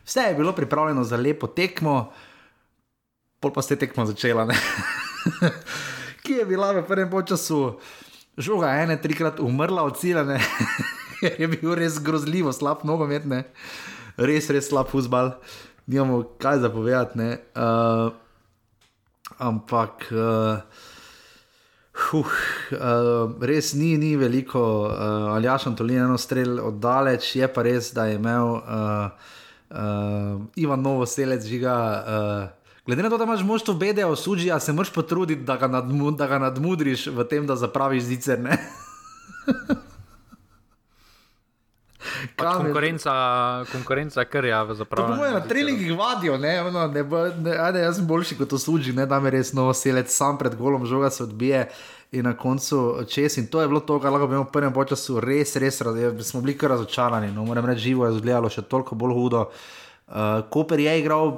Vse 0.05 0.21
je 0.21 0.35
bilo 0.35 0.53
pripravljeno 0.53 1.05
za 1.05 1.17
lepo 1.17 1.47
tekmo, 1.47 2.13
pol 3.41 3.53
pa 3.53 3.63
ste 3.63 3.77
tekmo 3.81 4.05
začela, 4.07 4.45
ki 6.25 6.33
je 6.33 6.45
bila 6.45 6.73
v 6.77 6.85
prvem 6.85 7.09
času. 7.25 7.81
Žoga 8.37 8.69
je 8.69 8.83
ena, 8.85 8.97
trikrat 9.01 9.41
umrla 9.41 9.83
od 9.83 9.97
cilja, 9.97 10.21
je 11.41 11.49
bil 11.49 11.73
res 11.75 11.97
grozljivo, 11.97 12.53
slab 12.53 12.85
nogomet. 12.85 13.25
Uh, 13.25 13.41
res, 14.17 14.51
res 14.51 14.69
slab 14.69 14.89
fusbal, 14.91 15.37
nimamo 15.87 16.23
kaj 16.39 16.61
za 16.65 16.71
povedati. 16.71 17.31
Uh, 17.55 18.13
ampak. 19.39 20.09
Uh, 20.13 20.61
Huh, 21.97 22.29
uh, 22.77 23.33
res 23.41 23.73
ni, 23.73 23.97
ni 23.97 24.17
veliko, 24.21 24.61
uh, 24.85 25.33
ali 25.33 25.49
jaš 25.49 25.71
Antolin 25.71 26.03
eno 26.05 26.19
strel 26.21 26.59
oddaleč, 26.61 27.31
je 27.41 27.49
pa 27.49 27.65
res, 27.65 27.89
da 27.97 28.05
je 28.05 28.19
imel 28.19 28.51
uh, 28.53 29.09
uh, 29.73 30.45
Ivan 30.61 30.85
Novo 30.85 31.07
selec 31.09 31.47
žiga. 31.49 31.77
Uh, 32.05 32.85
glede 32.85 33.03
na 33.03 33.09
to, 33.09 33.17
da 33.17 33.25
imaš 33.25 33.43
možto 33.49 33.75
bede 33.75 34.05
o 34.05 34.17
suđi, 34.17 34.53
se 34.61 34.73
moraš 34.73 34.93
potruditi, 34.93 35.43
da 35.43 35.57
ga, 35.57 35.73
nadmu, 35.73 36.11
da 36.11 36.27
ga 36.27 36.39
nadmudriš 36.39 37.07
v 37.07 37.25
tem, 37.25 37.47
da 37.47 37.57
zapraviš 37.57 38.05
zicer. 38.13 38.45
Pač 42.37 42.61
konkurenca, 42.61 43.13
konkurenca 43.73 44.25
krja 44.25 44.63
v 44.69 44.77
zapravi. 44.79 45.33
Na 45.35 45.43
treningih 45.45 45.93
vadijo, 45.99 46.39
ne, 46.39 46.55
no, 46.71 46.87
ne, 46.93 47.03
ne, 47.03 47.57
ne, 47.73 47.85
jaz 47.85 48.01
sem 48.01 48.07
boljši 48.07 48.39
kot 48.41 48.51
to 48.53 48.59
služi, 48.59 48.95
ne, 48.97 49.07
da 49.07 49.21
me 49.21 49.33
res 49.35 49.53
novo 49.57 49.75
selec 49.75 50.13
sam 50.13 50.39
pred 50.39 50.57
golom 50.57 50.87
žoga 50.87 51.11
se 51.11 51.23
odbije. 51.25 51.67
In 52.15 52.23
na 52.25 52.37
koncu 52.39 53.03
čez, 53.11 53.35
in 53.39 53.49
to 53.51 53.61
je 53.61 53.69
bilo 53.69 53.81
to, 53.83 53.99
kar 54.01 54.15
lahko 54.15 54.29
bi 54.31 54.39
v 54.39 54.47
prvem 54.53 54.73
času 54.89 55.19
res, 55.21 55.57
res, 55.57 55.81
res 55.83 56.29
smo 56.29 56.41
bili 56.41 56.55
kar 56.55 56.71
razočarani. 56.71 57.33
No, 57.35 57.45
moram 57.45 57.67
reči, 57.67 57.91
živo 57.91 58.07
je 58.07 58.15
izgledalo 58.15 58.49
še 58.49 58.63
toliko 58.63 58.95
bolj 58.95 59.15
hudo. 59.15 59.43
Uh, 60.07 60.47
Koper 60.51 60.81
je 60.81 60.99
igral 61.01 61.35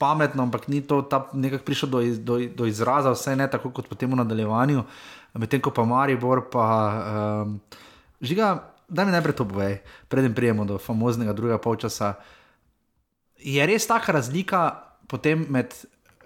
pametno, 0.00 0.42
ampak 0.42 0.68
ni 0.68 0.80
to 0.80 1.04
nekako 1.32 1.64
prišlo 1.64 1.88
do, 1.88 2.00
do, 2.24 2.40
do 2.56 2.66
izraza, 2.66 3.12
vse 3.12 3.36
ne 3.36 3.48
tako 3.50 3.70
kot 3.70 3.88
potem 3.88 4.10
v 4.12 4.20
nadaljevanju. 4.20 4.84
Medtem 5.36 5.60
ko 5.60 5.70
pa 5.70 5.84
Maribor, 5.84 6.48
pa 6.50 6.66
um, 7.44 7.60
žiga 8.20 8.54
da 8.90 9.04
mi 9.04 9.14
najprej 9.14 9.34
to 9.38 9.48
povej, 9.48 9.78
preden 10.08 10.34
prijemo 10.34 10.64
do 10.64 10.78
famoznega 10.78 11.32
drugega 11.32 11.58
polčasa. 11.58 12.14
Je 13.38 13.66
res 13.66 13.86
taka 13.86 14.12
razlika 14.12 14.82
med, 15.48 15.74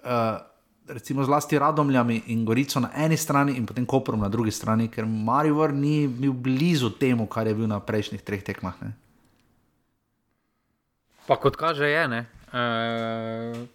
uh, 0.03 0.41
recimo, 0.87 1.23
zlasti 1.23 1.59
Radomljami 1.59 2.21
in 2.27 2.45
Gorico 2.45 2.79
na 2.79 2.89
eni 2.95 3.17
strani 3.17 3.57
in 3.57 3.65
potem 3.65 3.85
Koprom 3.85 4.19
na 4.19 4.29
drugi 4.29 4.51
strani, 4.51 4.89
ker 4.89 5.05
Marivor 5.05 5.73
ni 5.73 6.07
bil 6.07 6.33
blizu 6.33 6.89
temu, 6.89 7.27
kar 7.27 7.47
je 7.47 7.55
bil 7.55 7.67
na 7.67 7.79
prejšnjih 7.79 8.21
treh 8.21 8.43
tekmah. 8.43 8.73
Ne? 8.81 8.93
Pa 11.25 11.37
kot 11.41 11.55
kaže, 11.55 11.89
je. 11.89 12.25
E, 12.53 13.65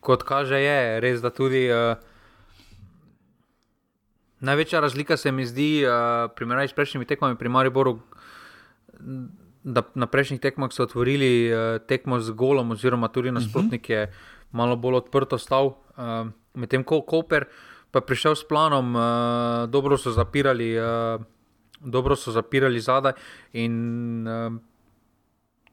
kot 0.00 0.22
kaže, 0.22 0.60
je 0.60 1.00
res, 1.00 1.20
da 1.20 1.30
tudi. 1.30 1.68
E, 1.68 1.96
Največja 4.40 4.80
razlika 4.80 5.16
se 5.20 5.32
mi 5.32 5.44
zdi, 5.44 5.84
uh, 5.84 6.30
primerjati 6.32 6.72
s 6.72 6.74
prejšnjimi 6.74 7.04
tekmami 7.04 7.36
pri 7.36 7.48
Mariboru, 7.52 7.98
da 9.64 9.82
na 9.94 10.06
prejšnjih 10.06 10.40
tekmah 10.40 10.72
so 10.72 10.82
otvorili 10.82 11.52
uh, 11.52 11.78
tekmo 11.86 12.20
z 12.20 12.32
golom, 12.32 12.70
oziroma 12.70 13.08
tudi 13.08 13.32
nasprotnik 13.32 13.90
je 13.90 14.06
malo 14.52 14.76
bolj 14.76 15.04
odprto 15.04 15.38
stal, 15.38 15.76
uh, 15.96 16.30
medtem 16.54 16.84
ko 16.84 17.02
Koper 17.02 17.46
pa 17.90 17.98
je 17.98 18.06
prišel 18.06 18.34
s 18.38 18.46
planom, 18.46 18.94
uh, 18.94 19.02
dobro 19.66 19.98
so 19.98 20.10
zapirali. 20.10 20.78
Uh, 20.78 21.22
Dobro 21.80 22.12
so 22.12 22.28
zapirali 22.28 22.76
zadaj, 22.76 23.16
in 23.56 23.72
uh, 24.28 24.52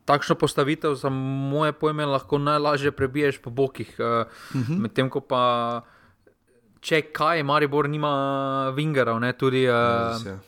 takšno 0.07 0.37
postavitev, 0.39 0.95
za 0.95 1.09
moje 1.11 1.73
pojme, 1.75 2.05
lahko 2.07 2.39
najlažje 2.39 2.91
prebiješ 2.95 3.41
po 3.43 3.49
bokih. 3.49 3.91
Uh, 3.99 4.05
uh 4.55 4.61
-huh. 4.61 4.79
Medtem 4.79 5.09
ko 5.09 5.19
pa, 5.19 5.83
če 6.79 7.01
kaj, 7.01 7.43
Maribor 7.43 7.89
nima 7.89 8.71
vingerov, 8.75 9.19
tudi. 9.37 9.67
Uh, 9.67 10.39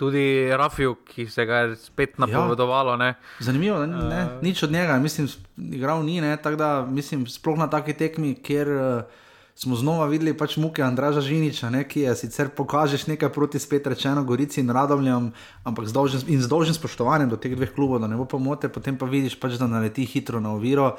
tudi 0.00 0.48
Rafiu, 0.56 0.94
ki 1.04 1.26
se 1.28 1.44
ga 1.44 1.64
je 1.64 1.76
spet 1.76 2.16
ja. 2.16 2.24
napovedovalo. 2.24 2.96
Ja. 3.04 3.14
Zanimivo, 3.38 3.82
ne, 3.84 4.04
ne, 4.08 4.20
uh, 4.24 4.42
nič 4.42 4.62
od 4.64 4.72
njega, 4.72 4.96
mislim, 4.98 5.28
igral 5.76 6.04
ni. 6.04 6.20
Ne, 6.24 6.38
da, 6.56 6.86
mislim, 6.88 7.26
sploh 7.28 7.58
na 7.60 7.68
taki 7.68 7.92
tekmi, 7.92 8.32
kjer 8.34 8.68
uh, 8.72 9.18
smo 9.54 9.76
znova 9.76 10.06
videli 10.08 10.32
pač 10.32 10.56
muke 10.56 10.82
Andraža 10.82 11.20
Žiniča, 11.20 11.68
ne, 11.70 11.82
ki 11.84 12.06
je 12.06 12.14
sicer 12.16 12.48
pokažeš 12.56 13.10
nekaj 13.10 13.28
proti 13.34 13.60
spet 13.60 13.86
rečeno 13.92 14.24
Gorici 14.24 14.62
in 14.64 14.72
Radomljam, 14.72 15.32
ampak 15.68 15.90
z 15.90 15.92
dolžnim, 15.92 16.22
in 16.32 16.40
z 16.40 16.48
dolžnim 16.48 16.78
spoštovanjem 16.78 17.28
do 17.28 17.36
teh 17.36 17.52
dveh 17.52 17.74
klubov, 17.76 18.00
da 18.00 18.08
ne 18.08 18.16
bo 18.16 18.24
pomote, 18.24 18.72
potem 18.72 18.96
pa 18.96 19.04
vidiš 19.10 19.36
pač, 19.40 19.58
da 19.60 19.68
naleti 19.68 20.08
hitro 20.08 20.40
na 20.40 20.54
oviro. 20.56 20.94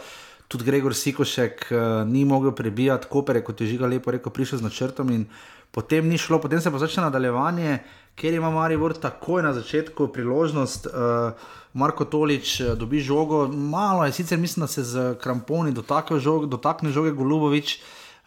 Tudi 0.52 0.68
Gregor 0.68 0.94
Sikošek 0.94 1.72
uh, 1.72 1.80
ni 2.06 2.22
mogel 2.28 2.54
prebijati, 2.54 3.10
koper 3.10 3.42
je, 3.42 3.48
kot 3.50 3.66
je 3.66 3.72
žiga 3.72 3.90
lepo 3.90 4.14
rekel, 4.14 4.30
prišel 4.36 4.62
z 4.62 4.68
načrtom 4.68 5.10
in 5.16 5.26
potem 5.72 6.06
ni 6.06 6.20
šlo, 6.20 6.38
potem 6.44 6.62
se 6.62 6.70
pa 6.70 6.78
začne 6.78 7.08
nadaljevanje. 7.08 7.80
Uh, 7.80 8.01
ker 8.16 8.34
ima 8.34 8.52
Maribor 8.52 8.94
takoj 8.94 9.44
na 9.44 9.54
začetku 9.54 10.08
priložnost, 10.14 10.88
uh, 10.88 11.34
Marko 11.74 12.06
Tolič 12.06 12.60
uh, 12.62 12.74
dobi 12.78 13.00
žogo, 13.00 13.48
malo 13.48 14.06
je 14.06 14.12
sicer, 14.12 14.40
mislim, 14.40 14.66
da 14.66 14.68
se 14.68 14.84
z 14.84 15.16
kramponi 15.22 15.72
dotakne 15.72 16.20
žoge, 16.20 16.48
dotakne 16.48 16.92
žoge 16.92 17.12
Golubovič, 17.12 17.80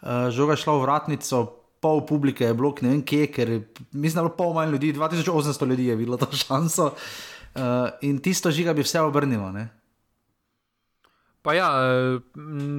uh, 0.02 0.30
žoga 0.30 0.56
šla 0.56 0.78
v 0.78 0.82
vratnico. 0.88 1.44
Pol 1.84 2.00
publike 2.08 2.46
je 2.48 2.54
bilo, 2.56 2.70
ne 2.80 2.94
vem 2.94 3.00
kje, 3.04 3.26
ker 3.28 3.48
mislim, 3.92 4.14
da 4.16 4.20
je 4.22 4.24
bilo 4.24 4.36
pol 4.38 4.54
manj 4.56 4.70
ljudi, 4.72 4.94
2800 4.96 5.66
ljudi 5.68 5.90
je 5.92 5.96
bilo 5.96 6.16
to 6.16 6.30
šanso. 6.46 6.94
Uh, 7.54 7.92
in 8.00 8.18
tisto 8.24 8.50
žiga 8.50 8.72
bi 8.72 8.82
vse 8.82 9.02
obrnilo. 9.04 9.52
Ne? 9.52 9.68
Pa 11.44 11.52
ja, 11.52 11.68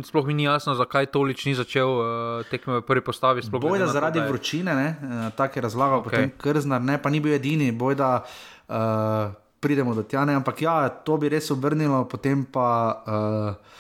sploh 0.02 0.26
mi 0.26 0.34
ni 0.34 0.50
jasno, 0.50 0.74
zakaj 0.74 1.14
Tolič 1.14 1.46
ni 1.46 1.54
začel 1.54 1.86
uh, 1.86 2.06
tekme 2.50 2.82
v 2.82 2.86
prvi 2.90 3.04
postavi. 3.06 3.46
Bojda 3.54 3.86
zaradi 3.94 4.18
to, 4.18 4.26
vročine, 4.26 4.74
uh, 4.74 5.30
tako 5.38 5.62
je 5.62 5.66
razlagal, 5.70 6.02
okay. 6.02 6.10
potem 6.10 6.32
Krznar, 6.42 6.82
ne, 6.82 6.98
pa 6.98 7.14
ni 7.14 7.22
bil 7.22 7.38
edini, 7.38 7.70
bojda 7.70 8.26
uh, 8.26 9.38
pridemo 9.62 9.94
do 9.94 10.02
tja. 10.02 10.26
Ne, 10.26 10.42
ampak 10.42 10.66
ja, 10.66 10.90
to 10.90 11.22
bi 11.22 11.30
res 11.30 11.54
obrnilo, 11.54 12.10
potem 12.10 12.42
pa 12.42 12.70
uh, 13.06 13.78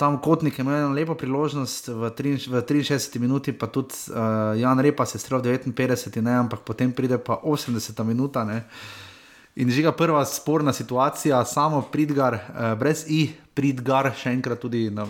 tam 0.00 0.16
kotnik 0.24 0.56
ima 0.58 0.80
eno 0.80 0.96
lepo 0.96 1.20
priložnost 1.20 1.92
v, 1.92 2.10
tri, 2.16 2.34
v 2.40 2.64
63 2.64 3.20
minuti, 3.20 3.52
pa 3.52 3.68
tudi 3.68 3.92
uh, 4.08 4.56
Jan 4.56 4.80
Repa 4.80 5.04
se 5.04 5.20
strel 5.20 5.44
v 5.44 5.60
59, 5.68 6.24
ne, 6.24 6.40
ampak 6.48 6.64
potem 6.64 6.96
pride 6.96 7.20
pa 7.20 7.44
80 7.44 7.92
minuta. 8.08 8.48
Ne. 8.48 8.64
In 9.54 9.70
žiga 9.70 9.92
prva 9.94 10.24
sporna 10.26 10.72
situacija, 10.72 11.44
samo 11.44 11.82
pridgar, 11.92 12.34
uh, 12.34 12.72
brez 12.78 13.04
i, 13.08 13.28
pridgar, 13.54 14.10
še 14.18 14.32
enkrat 14.34 14.58
tudi 14.58 14.88
na, 14.90 15.06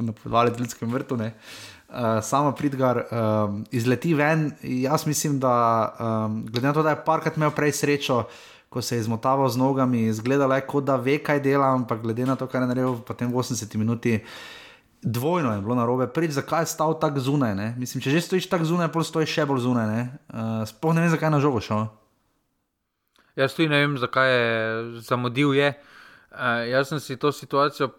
na 0.00 0.14
podvalju 0.16 0.54
Ljudskem 0.58 0.88
vrtu. 0.88 1.18
Uh, 1.20 2.22
sama 2.24 2.54
pridgar 2.56 3.02
um, 3.04 3.60
izleti 3.70 4.14
ven. 4.16 4.48
Jaz 4.62 5.04
mislim, 5.06 5.36
da 5.40 5.52
um, 5.92 6.40
glede 6.48 6.66
na 6.66 6.72
to, 6.72 6.82
da 6.82 6.96
je 6.96 7.02
parkrat 7.04 7.36
imel 7.36 7.52
prej 7.52 7.76
srečo, 7.82 8.22
ko 8.72 8.80
se 8.80 8.96
je 8.96 9.04
izmotaval 9.04 9.48
z 9.52 9.60
nogami, 9.60 10.06
izgledalo 10.08 10.56
je, 10.56 10.64
kot 10.64 10.88
da 10.88 10.96
ve, 10.96 11.18
kaj 11.20 11.42
dela, 11.44 11.74
ampak 11.76 12.00
glede 12.00 12.24
na 12.26 12.36
to, 12.40 12.48
kar 12.48 12.64
je 12.64 12.72
naredil 12.72 12.96
potem 13.04 13.28
v 13.28 13.36
80 13.36 13.76
minuti. 13.76 14.22
Dvojno 15.02 15.52
je 15.52 15.60
bilo 15.60 15.76
na 15.76 15.84
robe, 15.84 16.06
prvič, 16.08 16.38
zakaj 16.38 16.62
je 16.62 16.72
stal 16.72 16.96
tako 16.96 17.20
zunaj. 17.20 17.52
Ne? 17.58 17.74
Mislim, 17.76 18.00
če 18.00 18.14
že 18.14 18.24
stojiš 18.24 18.48
tako 18.48 18.64
zunaj, 18.72 18.88
pa 18.88 19.04
stojiš 19.04 19.34
še 19.36 19.44
bolj 19.50 19.66
zunaj. 19.68 20.06
Uh, 20.32 20.62
Sploh 20.64 20.96
ne 20.96 21.04
vem, 21.04 21.12
zakaj 21.12 21.28
je 21.28 21.36
na 21.36 21.42
žogo 21.44 21.60
šel. 21.60 21.90
Jaz 23.36 23.56
tudi 23.56 23.68
ne 23.72 23.80
vem, 23.80 23.96
zakaj 23.98 24.28
je 24.28 24.44
zamudil. 25.08 25.54
Je. 25.56 25.72
Uh, 26.32 26.64
jaz 26.68 26.88
sem 26.92 27.00
si 27.00 27.16
to 27.16 27.32
situacijo 27.32 27.92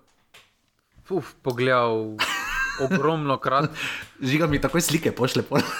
uf, 1.10 1.34
pogledal 1.42 2.16
ogromno 2.82 3.38
krat. 3.38 3.70
Žiga 4.30 4.48
mi 4.48 4.62
takoj 4.62 4.82
slike 4.82 5.12
pošle. 5.16 5.44
Pol. 5.44 5.62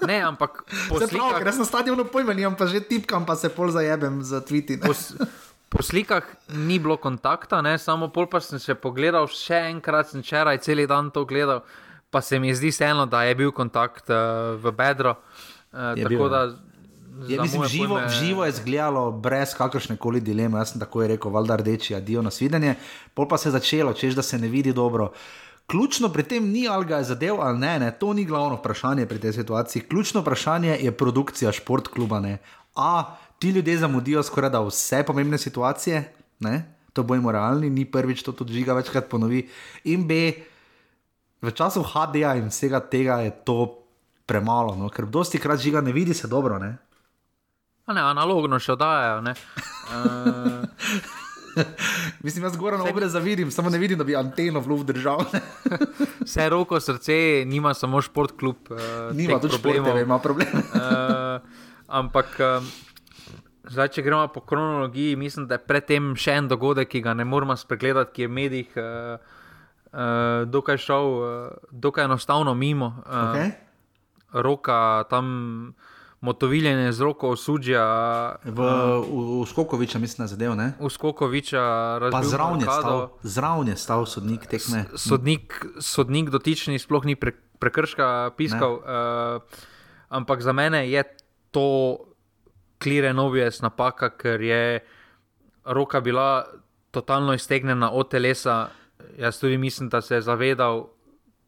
Ne, 0.00 0.16
ampak 0.24 0.64
po 0.88 0.96
Se 0.96 1.06
slikah, 1.12 1.36
ker 1.36 1.48
jaz 1.52 1.58
na 1.60 1.64
stadionu 1.68 2.06
pojma 2.08 2.32
nimam, 2.32 2.56
pa 2.56 2.64
že 2.64 2.80
tipkam, 2.80 3.28
pa 3.28 3.36
se 3.36 3.52
pol 3.52 3.68
zajebem 3.68 4.24
za 4.24 4.40
tviti. 4.40 4.80
po, 4.80 4.96
po 5.68 5.84
slikah 5.84 6.24
ni 6.56 6.80
bilo 6.80 6.96
kontakta, 6.96 7.60
ne, 7.60 7.76
samo 7.76 8.08
pol 8.08 8.24
pa 8.24 8.40
sem 8.40 8.56
še 8.56 8.72
pogledal, 8.80 9.28
še 9.28 9.60
enkrat 9.68 10.08
sem 10.08 10.24
včeraj 10.24 10.64
cel 10.64 10.80
dan 10.88 11.12
to 11.12 11.28
gledal, 11.28 11.60
pa 12.08 12.24
se 12.24 12.40
mi 12.40 12.48
zdi 12.56 12.72
vseeno, 12.72 13.04
da 13.04 13.28
je 13.28 13.36
bil 13.36 13.52
kontakt 13.52 14.08
uh, 14.08 14.56
v 14.56 14.72
bedro. 14.72 15.20
Uh, 15.68 15.92
Je 16.00 16.08
tako 16.08 16.16
bil, 16.16 16.28
da. 16.32 16.42
Je, 17.28 17.36
za 17.36 17.42
mislim, 17.42 17.64
živo, 17.64 17.96
pojme- 17.96 18.08
živo 18.10 18.44
je 18.44 18.48
izgledalo 18.48 19.10
brez 19.12 19.54
kakršne 19.54 19.96
koli 19.96 20.20
dileme. 20.20 20.58
Jaz 20.58 20.70
sem 20.70 20.80
tako 20.80 21.06
rekel, 21.06 21.30
valjda 21.30 21.56
rdeči, 21.56 21.94
adijo 21.94 22.22
na 22.22 22.30
svidenje. 22.30 22.74
Pol 23.14 23.28
pa 23.28 23.38
se 23.38 23.48
je 23.48 23.52
začelo, 23.52 23.92
češ 23.92 24.14
da 24.14 24.22
se 24.22 24.38
ne 24.38 24.48
vidi 24.48 24.72
dobro. 24.72 25.12
Ključno 25.66 26.08
pri 26.08 26.22
tem 26.22 26.48
ni, 26.48 26.68
ali 26.68 26.84
ga 26.84 26.96
je 26.96 27.04
zadev 27.04 27.40
ali 27.40 27.58
ne, 27.58 27.78
ne, 27.78 27.90
to 27.90 28.12
ni 28.12 28.24
glavno 28.24 28.56
vprašanje 28.56 29.06
pri 29.06 29.20
tej 29.20 29.32
situaciji. 29.32 29.82
Ključno 29.82 30.20
vprašanje 30.20 30.78
je 30.80 30.92
produkcija 30.92 31.52
športkluba. 31.52 32.20
Ne. 32.20 32.38
A, 32.74 33.04
ti 33.38 33.50
ljudje 33.50 33.78
zamudijo 33.78 34.22
skoraj 34.22 34.50
da 34.50 34.60
vse 34.60 35.02
pomembne 35.02 35.38
situacije, 35.38 36.12
ne? 36.40 36.74
to 36.92 37.02
bojimo 37.02 37.32
realni, 37.32 37.70
ni 37.70 37.84
prvič, 37.84 38.22
to 38.22 38.32
tudi 38.32 38.52
žiga 38.52 38.74
večkrat 38.74 39.08
ponovi. 39.08 39.48
In 39.84 40.08
B, 40.08 40.32
v 41.42 41.50
času 41.50 41.82
HD-ja 41.82 42.34
in 42.34 42.48
vsega 42.48 42.80
tega 42.80 43.20
je 43.20 43.30
to 43.44 43.78
premalo, 44.26 44.74
no? 44.76 44.88
ker 44.88 45.06
dosti 45.06 45.38
krat 45.38 45.60
žiga 45.60 45.80
ne 45.80 45.92
vidi 45.92 46.14
se 46.14 46.26
dobro. 46.28 46.58
Ne? 46.58 46.76
A 47.90 47.94
ne, 47.94 48.02
analogno 48.06 48.58
še 48.62 48.76
oddajajo. 48.76 49.22
ne. 49.26 49.32
Uh, 49.90 50.62
Mislim, 52.24 52.44
jaz 52.46 52.54
zgoraj 52.54 52.78
na 52.78 52.86
obre 52.86 53.08
zavidim, 53.10 53.50
samo 53.50 53.70
ne 53.70 53.78
vidim, 53.82 53.98
da 53.98 54.06
bi 54.06 54.14
anteno 54.16 54.62
v 54.62 54.70
luft 54.70 54.86
držal. 54.86 55.24
vse 56.26 56.46
roko, 56.54 56.78
srce, 56.80 57.42
nima 57.50 57.74
samo 57.74 57.98
šport 58.02 58.36
klub. 58.38 58.70
Uh, 58.70 59.10
Nima 59.16 59.40
tudi 59.42 59.58
športeve, 59.58 60.04
ima 60.04 60.20
probleme. 60.22 60.62
Uh, 60.70 61.42
ampak, 61.88 62.38
um, 62.38 62.70
zdaj, 63.66 63.90
če 63.98 64.06
gremo 64.06 64.30
po 64.30 64.44
kronologiji, 64.46 65.18
mislim, 65.18 65.50
da 65.50 65.58
je 65.58 65.66
predtem 65.66 66.14
še 66.14 66.38
en 66.38 66.54
dogodek, 66.54 66.92
ki 66.94 67.02
ga 67.02 67.18
ne 67.18 67.26
moramo 67.26 67.58
spregledati, 67.58 68.14
ki 68.14 68.28
je 68.28 68.30
v 68.30 68.36
medijih 68.38 68.78
uh, 68.78 69.18
uh, 69.90 70.46
dokaj 70.46 70.78
šel, 70.78 71.14
uh, 71.18 71.70
dokaj 71.74 72.06
enostavno 72.06 72.54
mimo. 72.54 72.94
Uh, 73.02 73.18
Okay? 73.34 73.50
Roka 74.30 75.10
tam. 75.10 75.74
Motoviljenje 76.20 76.92
z 76.92 77.00
roko 77.00 77.30
osudja, 77.32 77.84
V, 78.44 78.52
v, 78.52 79.40
v 79.40 79.46
Skokoviča 79.48 79.98
mislim, 79.98 80.28
zadev, 80.28 80.52
ne? 80.52 80.74
v 80.76 80.90
Skokoviča, 80.92 81.62
razumem. 81.98 82.28
zraven 82.28 82.60
je 82.60 82.66
stal, 82.68 83.08
zraven 83.22 83.68
je 83.68 83.76
stal 83.76 84.06
sodnik 84.06 84.44
tekme. 84.46 84.84
sodnik, 84.94 85.66
sodnik 85.80 86.28
dotični 86.28 86.78
sploh 86.78 87.04
ni 87.08 87.16
pre, 87.16 87.32
prekrška 87.58 88.36
piskal. 88.36 88.84
Uh, 88.84 89.40
ampak 90.12 90.44
za 90.44 90.52
mene 90.52 90.84
je 90.90 91.00
to 91.50 91.98
klire 92.76 93.12
novijes 93.16 93.64
napaka, 93.64 94.12
ker 94.12 94.40
je 94.40 94.84
roka 95.64 96.00
bila 96.00 96.44
totalno 96.90 97.32
iztegnjena 97.32 97.90
od 97.92 98.10
telesa. 98.10 98.68
Jaz 99.16 99.40
tudi 99.40 99.56
mislim, 99.58 99.88
da 99.88 100.00
se 100.00 100.14
je 100.14 100.22
zavedal, 100.22 100.92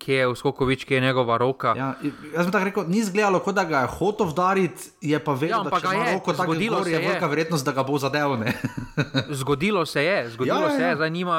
kje 0.03 0.17
je 0.17 0.27
Uskokovič, 0.27 0.85
kje 0.85 0.97
je 0.97 1.01
njegova 1.01 1.37
roka. 1.37 1.75
Ja. 1.77 1.95
Ja, 2.03 2.11
jaz 2.37 2.47
bi 2.47 2.53
tako 2.53 2.65
rekel, 2.65 2.85
ni 2.89 2.99
izgledalo, 2.99 3.39
kot 3.39 3.55
da 3.55 3.65
ga 3.65 3.85
je 3.85 3.93
hotel 3.99 4.27
vdariti, 4.27 4.91
je 5.01 5.19
pa 5.25 5.33
vedel, 5.33 5.63
Ja, 5.63 5.71
da 5.71 5.81
če 5.81 5.95
ima 5.95 6.07
je, 6.07 6.15
roko 6.15 6.33
tako 6.33 6.55
zgodilo 6.55 6.81
gor, 6.81 6.87
se 6.87 6.93
je 6.93 7.03
velika 7.07 7.27
verjetnost, 7.27 7.65
da 7.67 7.73
ga 7.77 7.85
bo 7.87 7.99
zadev. 7.99 8.35
Zgodilo 9.43 9.87
se 9.87 10.05
je, 10.05 10.17
zgodilo 10.35 10.59
Ja, 10.59 10.67
ja, 10.67 10.71
ja, 10.71 10.77
se 10.77 10.83
ja. 10.83 10.89
je, 10.89 10.97
zdaj 10.97 11.11
nima, 11.11 11.39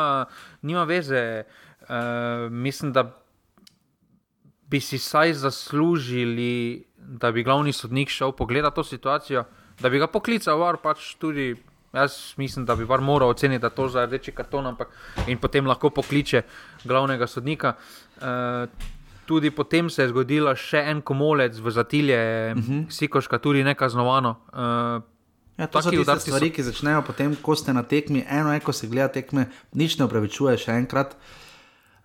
nima 0.61 0.83
veze. 0.83 1.43
Uh, 1.81 2.51
mislim, 2.51 2.93
da 2.93 3.03
bi 4.71 4.79
si 4.79 4.97
saj 4.97 5.33
zaslužili, 5.33 6.85
da 6.97 7.31
bi 7.31 7.43
glavni 7.43 7.73
sodnik 7.73 8.09
šel 8.09 8.31
pogledati 8.31 8.75
to 8.75 8.83
situacijo, 8.83 9.43
da 9.79 9.89
bi 9.89 9.99
ga 9.99 10.07
poklical, 10.07 10.59
var 10.59 10.79
pač 10.83 11.15
tudi. 11.19 11.55
Jaz 11.93 12.33
mislim, 12.41 12.65
da 12.65 12.73
bi 12.75 12.87
var 12.89 13.03
moral 13.05 13.29
oceniti, 13.29 13.61
da 13.61 13.69
to 13.69 13.85
za 13.87 14.07
rdeči 14.07 14.31
karton, 14.33 14.65
ampak 14.65 14.89
in 15.29 15.37
potem 15.37 15.67
lahko 15.69 15.91
pokliče 15.93 16.41
glavnega 16.89 17.27
sodnika. 17.29 17.75
Uh, 17.77 18.02
tudi 19.25 19.51
potem 19.51 19.89
se 19.89 20.01
je 20.01 20.09
zgodila 20.09 20.55
še 20.55 20.77
en 20.85 21.01
komolec 21.01 21.55
v 21.55 21.71
zatilje, 21.71 22.19
uh 22.47 22.57
Mhm. 22.57 22.73
-huh. 22.73 22.89
Sikoška, 22.89 23.37
tudi 23.37 23.63
nekaznovano. 23.63 24.35
Uh, 24.49 25.03
Ja, 25.53 25.67
to 25.67 25.77
so 25.77 25.83
Taki 25.83 25.97
tiste 25.97 26.01
udarci 26.01 26.23
so- 26.23 26.33
stvari, 26.33 26.49
ki 26.49 26.63
začnejo 26.63 27.01
potem, 27.01 27.35
ko 27.35 27.55
ste 27.55 27.73
na 27.73 27.83
tekmi. 27.83 28.25
Eno 28.27 28.53
je, 28.53 28.59
ko 28.59 28.71
se 28.71 28.87
gleda 28.87 29.07
tekme, 29.07 29.45
nič 29.71 29.97
ne 29.97 30.05
upravičuje, 30.05 30.57
še 30.57 30.71
enkrat. 30.73 31.15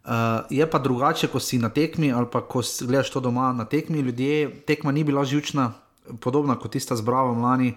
Uh, 0.04 0.12
je 0.50 0.66
pa 0.66 0.78
drugače, 0.78 1.28
ko 1.28 1.38
si 1.38 1.58
na 1.58 1.68
tekmi 1.68 2.12
ali 2.12 2.26
pa 2.26 2.40
ko 2.40 2.60
gledaš 2.80 3.10
to 3.10 3.20
doma 3.20 3.52
na 3.52 3.64
tekmi. 3.64 4.00
Ljudje, 4.00 4.50
tekma 4.66 4.92
ni 4.92 5.04
bila 5.04 5.24
živčna, 5.24 5.72
podobna 6.20 6.56
kot 6.56 6.70
tista 6.72 6.96
z 6.96 7.00
Bravo 7.00 7.32
lani. 7.34 7.74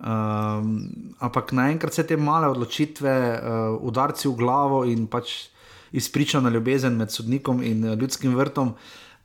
Um, 0.00 0.90
ampak 1.20 1.52
naenkrat 1.52 1.94
se 1.94 2.02
te 2.02 2.16
male 2.16 2.48
odločitve, 2.48 3.14
uh, 3.32 3.38
udarci 3.80 4.28
v 4.28 4.34
glavo 4.34 4.84
in 4.84 5.06
pač 5.06 5.48
izpričana 5.92 6.50
ljubezen 6.50 6.96
med 6.96 7.10
sodnikom 7.10 7.62
in 7.62 7.84
uh, 7.84 7.96
ljudskim 7.98 8.34
vrtom, 8.36 8.74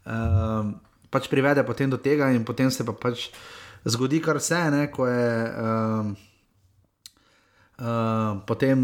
uh, 0.06 0.72
pač 1.10 1.30
privede 1.32 1.64
potem 1.66 1.90
do 1.90 1.98
tega, 1.98 2.32
in 2.32 2.46
potem 2.46 2.72
se 2.72 2.86
pa 2.86 2.94
pač 2.94 3.30
zgodi 3.88 4.22
kar 4.22 4.42
vse, 4.42 4.64
ne, 4.72 4.88
ko 4.92 5.08
je. 5.08 5.28
Uh, 5.52 6.16
Uh, 7.78 8.42
potem, 8.50 8.80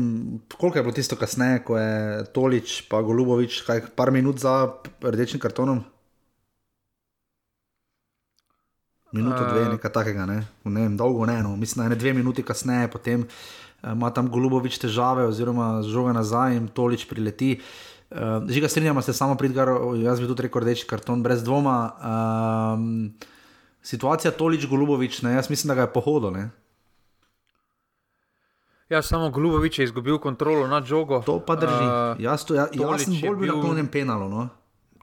koliko 0.57 0.77
je 0.77 0.83
bilo 0.83 0.93
tisto 0.93 1.15
kasneje, 1.17 1.63
ko 1.65 1.77
je 1.81 2.25
Tolič, 2.29 2.83
pa 2.85 3.01
Golubovič, 3.01 3.63
kaj 3.65 3.87
par 3.97 4.11
minut 4.13 4.37
za 4.37 4.69
rdečim 5.01 5.41
kartonom? 5.41 5.81
Minuto, 9.13 9.41
dve, 9.49 9.61
Eh. 9.61 9.69
nekaj 9.69 9.91
takega, 9.91 10.25
ne? 10.25 10.45
ne 10.65 10.81
vem, 10.81 10.97
dolgo 10.97 11.25
ne, 11.25 11.41
no. 11.41 11.55
mislim, 11.57 11.85
da 11.85 11.93
je 11.93 11.99
dve 11.99 12.13
minuti 12.13 12.43
kasneje, 12.43 12.91
potem 12.91 13.21
eh, 13.21 13.27
ima 13.83 14.09
tam 14.13 14.29
Golubovič 14.31 14.77
težave, 14.79 15.27
oziroma 15.27 15.81
žoga 15.83 16.13
nazaj 16.13 16.55
in 16.55 16.67
Tolič 16.67 17.05
prileti. 17.09 17.59
Uh, 18.13 18.45
Žiga, 18.47 18.69
strinjamo 18.69 19.01
se, 19.01 19.13
samo 19.13 19.35
pridgar, 19.35 19.67
jaz 19.97 20.21
bi 20.21 20.27
tudi 20.29 20.45
rekel 20.45 20.61
rdeči 20.61 20.85
karton, 20.87 21.23
brez 21.23 21.43
dvoma. 21.43 21.77
Um, 22.77 23.13
situacija 23.81 24.31
Tolič, 24.31 24.67
Golubovič, 24.69 25.21
ne, 25.21 25.33
jaz 25.33 25.49
mislim, 25.49 25.73
da 25.73 25.75
ga 25.75 25.81
je 25.87 25.93
pohodil. 25.93 26.31
Ne? 26.31 26.49
Ja, 28.89 29.01
samo 29.01 29.29
Glubovič 29.29 29.79
je 29.79 29.83
izgubil 29.83 30.19
kontrolo 30.19 30.67
nad 30.67 30.85
žogo. 30.85 31.21
To 31.25 31.39
pa 31.39 31.55
drži. 31.55 31.73
Uh, 31.73 32.13
Uh, 32.13 32.21
jaz, 32.21 32.45
to, 32.45 32.53
ja, 32.53 32.67
jaz 32.71 33.03
sem 33.03 33.13
bolj 33.21 33.35
bil 33.35 33.47
bil- 33.47 33.55
naklonjen 33.55 33.87
penalu. 33.87 34.29
No? 34.29 34.49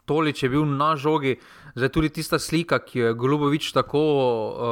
Tolič 0.07 0.43
je 0.43 0.49
bil 0.49 0.65
na 0.67 0.97
žogi. 0.97 1.37
Zdaj 1.75 1.91
tudi 1.95 2.11
tista 2.11 2.39
slika, 2.39 2.79
ki 2.83 2.99
jo 2.99 3.07
je 3.11 3.15
Glubovič 3.15 3.73
tako 3.73 4.01
uh, 4.01 4.63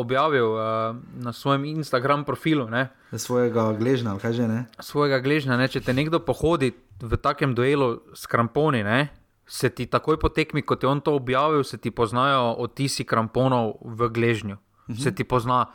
objavil 0.00 0.54
uh, 0.54 0.96
na 1.22 1.32
svojem 1.32 1.64
Instagram 1.64 2.24
profilu, 2.24 2.66
ne, 2.70 2.88
svojega 3.12 3.72
gležnja, 3.78 4.10
ali 4.10 4.20
kaj 4.20 4.32
že 4.32 4.48
ne. 4.48 4.60
svojega 4.80 5.18
gležnja. 5.22 5.56
Ne, 5.56 5.68
če 5.68 5.80
te 5.80 5.94
nekdo 5.94 6.18
pohodi 6.18 6.72
v 7.00 7.16
takem 7.16 7.54
duelu 7.54 8.00
s 8.14 8.26
kramponi, 8.26 8.82
ne, 8.82 9.08
se 9.46 9.70
ti 9.70 9.86
takoj 9.86 10.18
po 10.18 10.28
tekmi, 10.28 10.62
kot 10.62 10.82
je 10.82 10.88
on 10.88 11.00
to 11.00 11.14
objavil, 11.14 11.64
se 11.64 11.78
ti 11.78 11.90
poznajo 11.90 12.56
odtisi 12.58 13.04
kramponov 13.04 13.78
v 13.84 14.10
gležnju. 14.10 14.58
-huh. 14.88 15.02
Se 15.02 15.14
ti 15.14 15.24
pozna. 15.24 15.66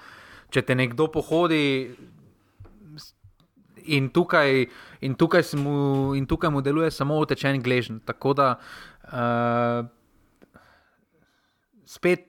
Če 0.54 0.62
te 0.62 0.76
nekdo 0.76 1.08
pohodi. 1.12 1.94
In 3.94 4.08
tukaj, 4.16 4.64
in, 5.04 5.16
tukaj 5.20 5.44
mu, 5.60 6.14
in 6.16 6.28
tukaj 6.30 6.54
mu 6.54 6.62
deluje 6.64 6.92
samo 6.92 7.18
utečen 7.20 7.60
gležen. 7.64 8.00
Tako 8.06 8.34
da 8.38 8.48
uh, 8.56 9.84
spet 11.94 12.28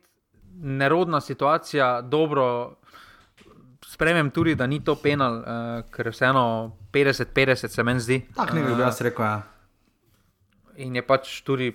nerodna 0.54 1.20
situacija, 1.20 2.00
dobro. 2.00 2.76
Spremem 3.86 4.30
tudi, 4.30 4.54
da 4.54 4.66
ni 4.66 4.80
to 4.84 4.96
penal, 4.98 5.38
uh, 5.38 5.90
ker 5.92 6.08
vseeno 6.10 6.76
50-50, 6.92 7.68
se 7.68 7.82
meni 7.84 8.00
zdi. 8.00 8.20
Tako 8.34 8.56
nekaj 8.56 8.74
bi 8.74 8.82
Eh, 8.82 8.84
jaz 8.84 9.00
rekel. 9.00 9.24
Ja. 9.24 9.42
in 10.76 10.96
je 10.96 11.02
pač 11.06 11.42
tudi 11.46 11.72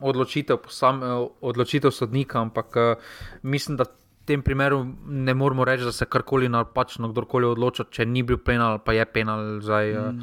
odločitev, 0.00 0.56
posam, 0.64 1.02
eh, 1.02 1.28
odločitev 1.40 1.90
sodnika, 1.90 2.40
ampak 2.40 2.76
uh, 2.76 2.94
mislim, 3.42 3.76
da 3.76 3.84
v 3.84 4.24
tem 4.24 4.42
primeru 4.42 4.86
ne 5.06 5.34
moremo 5.34 5.64
reči, 5.64 5.84
da 5.84 5.92
se 5.92 6.06
karkoli 6.06 6.48
napačno 6.48 7.10
kdorkoli 7.12 7.46
odloča, 7.46 7.84
če 7.90 8.06
ni 8.06 8.22
bil 8.22 8.38
penal, 8.38 8.78
pa 8.78 8.92
je 8.92 9.04
penal 9.04 9.60
zdaj. 9.60 9.92
Uh, 9.92 10.14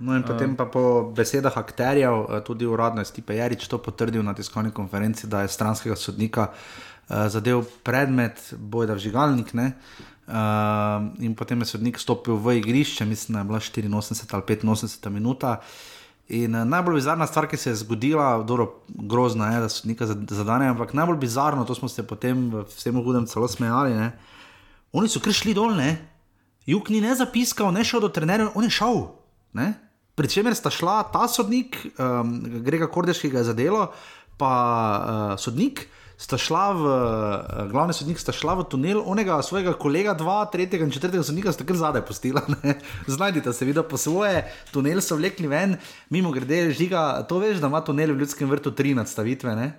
No 0.00 0.16
in 0.16 0.24
potem 0.24 0.56
pa 0.56 0.64
po 0.64 1.12
besedah 1.12 1.52
akterjev, 1.52 2.14
eh, 2.24 2.40
tudi 2.40 2.64
uradno 2.64 3.04
je 3.04 3.10
Stipe 3.12 3.36
Jarič 3.36 3.68
to 3.68 3.78
potrdil 3.78 4.24
na 4.24 4.34
tiskovni 4.34 4.72
konferenci, 4.72 5.28
da 5.28 5.42
je 5.44 5.52
stranskega 5.52 5.96
sodnika 5.96 6.48
uh, 6.48 7.28
zadev 7.28 7.64
predmet 7.84 8.54
bojda 8.56 8.96
vžigalnik. 8.96 9.52
Ne? 9.52 9.72
Uh, 10.24 11.12
in 11.20 11.34
potem 11.34 11.60
je 11.60 11.66
sodnik 11.74 11.98
stopil 11.98 12.40
v 12.40 12.56
igrišče, 12.62 13.04
mislim, 13.04 13.34
da 13.34 13.40
je 13.40 13.44
bila 13.44 13.60
84 13.60 13.84
ali 14.32 14.42
85 14.44 15.10
minuta. 15.10 15.60
In 16.28 16.54
uh, 16.54 16.64
najbolj 16.64 16.94
bizarna 16.94 17.26
stvar, 17.26 17.48
ki 17.50 17.56
se 17.56 17.70
je 17.70 17.82
zgodila, 17.82 18.42
dobro, 18.42 18.86
grozna 18.88 19.52
je, 19.52 19.60
da 19.60 19.68
sodnika 19.68 20.06
zad- 20.06 20.32
zadane, 20.32 20.70
ampak 20.70 20.94
najbolj 20.94 21.18
bizarno, 21.20 21.64
to 21.64 21.74
smo 21.74 21.88
se 21.88 22.06
potem 22.06 22.48
v 22.50 22.64
vsem 22.72 22.96
hudem 23.04 23.26
celo 23.26 23.48
smejali. 23.48 23.92
Ne? 23.94 24.12
Oni 24.92 25.08
so 25.08 25.20
kar 25.20 25.36
šli 25.36 25.52
dol, 25.54 25.76
ne? 25.76 25.98
Juk 26.66 26.88
ni 26.88 27.00
ne 27.00 27.12
zapiskal, 27.14 27.72
ne 27.72 27.84
šel 27.84 28.00
do 28.00 28.08
trenerja, 28.08 28.48
on 28.54 28.64
je 28.64 28.70
šel. 28.70 29.08
Ne? 29.52 29.89
Pričemer 30.20 30.52
sta 30.54 30.68
šla 30.68 30.98
ta 31.08 31.24
sodnik, 31.32 31.78
um, 31.96 32.34
Grega 32.60 32.90
Kordeš, 32.92 33.22
ki 33.24 33.30
ga 33.32 33.40
je 33.40 33.48
zadelo, 33.48 33.86
pa 34.36 34.52
uh, 34.52 35.38
sodnik. 35.40 35.86
Sta 36.20 36.36
šla 36.36 36.64
v, 36.76 36.80
uh, 36.84 37.60
glavni 37.70 37.94
sodnik, 37.96 38.20
sta 38.20 38.34
šla 38.36 38.58
v 38.58 38.66
tunel, 38.68 38.98
onega 39.00 39.38
svojega 39.40 39.72
kolega, 39.80 40.12
dva, 40.12 40.42
tretjega 40.52 40.84
in 40.84 40.92
četrtega 40.92 41.24
sodnika 41.24 41.54
sta 41.56 41.64
kar 41.64 41.78
zadaj 41.80 42.04
postila. 42.04 42.42
Znajdite 43.16 43.54
se, 43.56 43.64
vidite 43.64 43.86
po 43.88 43.96
svoje, 43.96 44.42
tunel 44.74 45.00
so 45.00 45.16
vlekli 45.16 45.48
ven, 45.48 45.78
mimo 46.12 46.34
grede, 46.36 46.66
žiga, 46.76 47.22
to 47.24 47.40
veš, 47.40 47.62
da 47.62 47.70
ima 47.72 47.80
tunel 47.80 48.12
v 48.12 48.20
ljudskem 48.20 48.50
vrtu 48.52 48.74
tri 48.76 48.92
nadstavitve. 48.98 49.54
Ne? 49.56 49.70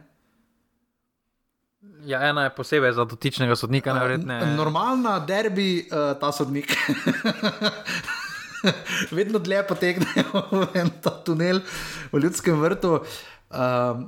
Ja, 2.10 2.24
ena 2.32 2.48
je 2.48 2.56
posebej 2.58 2.96
za 2.98 3.06
dotičnega 3.06 3.54
sodnika, 3.56 3.94
najverjetneje. 3.94 4.56
Normalna 4.58 5.20
derbi, 5.22 5.86
uh, 5.86 6.18
ta 6.18 6.34
sodnik. 6.34 6.74
Vedno 9.18 9.40
dlje 9.40 9.64
potegnejo 9.68 10.46
v 10.74 10.88
ta 11.02 11.14
tunel 11.26 11.62
v 12.12 12.24
ljudskem 12.24 12.60
vrtu. 12.62 13.02
Uh, 13.52 14.08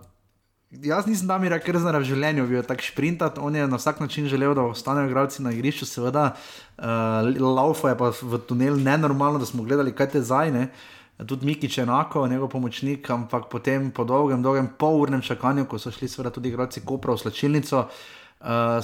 jaz 0.82 1.06
nisem 1.06 1.28
tam 1.28 1.44
ker 1.44 1.78
znam 1.78 2.00
v 2.02 2.08
življenju 2.08 2.48
bil 2.48 2.64
tako 2.64 2.86
šprintati. 2.86 3.42
On 3.42 3.56
je 3.56 3.68
na 3.68 3.78
vsak 3.78 4.00
način 4.00 4.28
želel, 4.28 4.56
da 4.56 4.66
ostanejo 4.66 5.10
igralci 5.10 5.44
na 5.44 5.52
igrišču, 5.52 5.86
seveda. 5.86 6.34
Uh, 6.78 7.30
Laufo 7.38 7.90
je 7.90 7.98
pa 7.98 8.12
v 8.22 8.42
tunel 8.48 8.80
nenormalno, 8.80 9.40
da 9.40 9.46
smo 9.46 9.64
gledali, 9.64 9.94
kaj 9.94 10.16
te 10.16 10.22
zajne. 10.22 10.70
Tudi 11.28 11.46
Mikič 11.46 11.78
je 11.78 11.84
enako, 11.84 12.26
njegov 12.28 12.50
pomočnik, 12.50 13.10
ampak 13.10 13.46
potem 13.52 13.92
po 13.94 14.04
dolgem, 14.04 14.42
dolgem 14.42 14.68
polurnem 14.80 15.22
čakanju, 15.22 15.68
ko 15.70 15.78
so 15.80 15.92
šli 15.94 16.10
seveda 16.10 16.34
tudi 16.34 16.50
igralci 16.50 16.82
Kopra 16.82 17.14
v 17.14 17.22
slačilnico. 17.22 17.86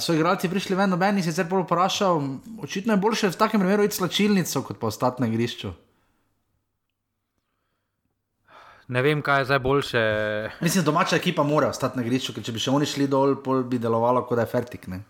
So 0.00 0.14
igralci 0.16 0.48
prišli 0.48 0.76
ven, 0.76 0.90
noben 0.90 1.18
jih 1.20 1.26
je 1.26 1.32
sicer 1.32 1.44
bolj 1.50 1.66
vprašal, 1.66 2.22
očitno 2.64 2.96
je 2.96 3.02
boljše 3.02 3.28
v 3.28 3.36
takem 3.36 3.60
primeru 3.60 3.84
iti 3.84 3.98
slačilnico, 3.98 4.62
kot 4.64 4.80
pa 4.80 4.88
ostati 4.88 5.22
na 5.22 5.28
igrišču. 5.28 5.72
Ne 8.90 9.02
vem, 9.06 9.20
kaj 9.22 9.40
je 9.40 9.44
zdaj 9.44 9.58
boljše. 9.58 10.00
Mislim, 10.60 10.84
domača 10.84 11.16
ekipa 11.16 11.42
mora 11.42 11.68
ostati 11.68 11.98
na 11.98 12.02
igrišču, 12.02 12.32
ker 12.34 12.42
če 12.42 12.56
bi 12.56 12.62
še 12.62 12.72
oni 12.74 12.88
šli 12.88 13.06
dol, 13.06 13.36
pol 13.44 13.62
bi 13.62 13.78
delovalo, 13.78 14.24
kot 14.26 14.40
da 14.40 14.48
je 14.48 14.50
fertik. 14.50 14.88
Ne? 14.90 15.02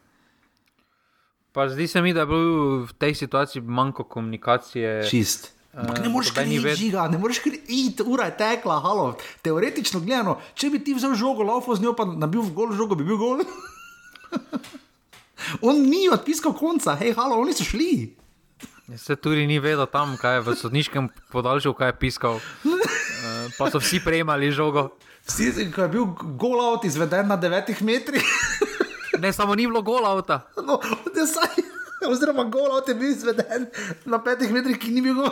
Pa 1.54 1.68
zdi 1.70 1.86
se 1.88 2.02
mi, 2.02 2.12
da 2.12 2.26
je 2.26 2.30
bil 2.34 2.44
v 2.90 2.98
tej 2.98 3.14
situaciji 3.22 3.62
manjko 3.62 4.04
komunikacije. 4.04 5.00
Čist. 5.08 5.52
Ampak 5.70 6.02
ne 6.02 6.10
moreš 6.10 6.34
kar 6.34 6.50
več 6.50 6.80
žiga, 6.82 7.06
ne 7.08 7.18
moreš 7.22 7.40
kar 7.44 7.54
iti, 7.54 8.02
ura 8.02 8.26
je 8.26 8.36
tekla, 8.42 8.82
halo. 8.82 9.12
Teoretično 9.46 10.02
gledano, 10.02 10.40
če 10.58 10.74
bi 10.74 10.82
ti 10.82 10.98
vzel 10.98 11.14
žogo, 11.14 11.46
laufo 11.46 11.78
z 11.78 11.86
njo, 11.86 11.94
pa 11.94 12.04
nabil 12.10 12.42
v 12.42 12.52
gol 12.56 12.74
žogo, 12.74 12.98
bi 12.98 13.06
bil 13.06 13.20
gol. 13.20 13.44
On 15.66 15.76
ni 15.76 16.08
odpiskal 16.12 16.54
konca, 16.56 16.94
hej, 17.00 17.14
halo, 17.16 17.40
oni 17.40 17.54
so 17.56 17.64
šli. 17.64 18.16
Se 18.98 19.14
tudi 19.16 19.46
ni 19.46 19.60
vedel 19.62 19.86
tam, 19.86 20.16
kaj 20.18 20.40
je 20.40 20.40
v 20.46 20.54
sodniškem 20.58 21.08
podaljšku, 21.30 21.74
kaj 21.78 21.92
je 21.92 21.98
piskal. 22.02 22.40
Uh, 22.66 23.46
pa 23.58 23.70
so 23.70 23.78
vsi 23.78 24.02
prejemali 24.02 24.50
žogo. 24.50 24.90
Vsi, 25.28 25.70
ko 25.70 25.86
je 25.86 25.90
bil 25.92 26.06
gol 26.34 26.58
avt 26.58 26.88
izveden 26.90 27.30
na 27.30 27.38
9 27.38 27.82
metrih. 27.86 28.26
ne, 29.22 29.32
samo 29.32 29.54
ni 29.54 29.68
bilo 29.70 29.82
gol 29.86 30.06
avta. 30.06 30.42
No, 30.58 30.80
saj, 31.14 31.62
oziroma 32.10 32.48
gol 32.50 32.74
avt 32.74 32.90
je 32.90 32.98
bil 32.98 33.14
izveden 33.14 33.70
na 34.10 34.18
5 34.18 34.50
metrih, 34.50 34.78
ki 34.80 34.90
ni 34.90 35.04
bil 35.06 35.22
gol. 35.22 35.30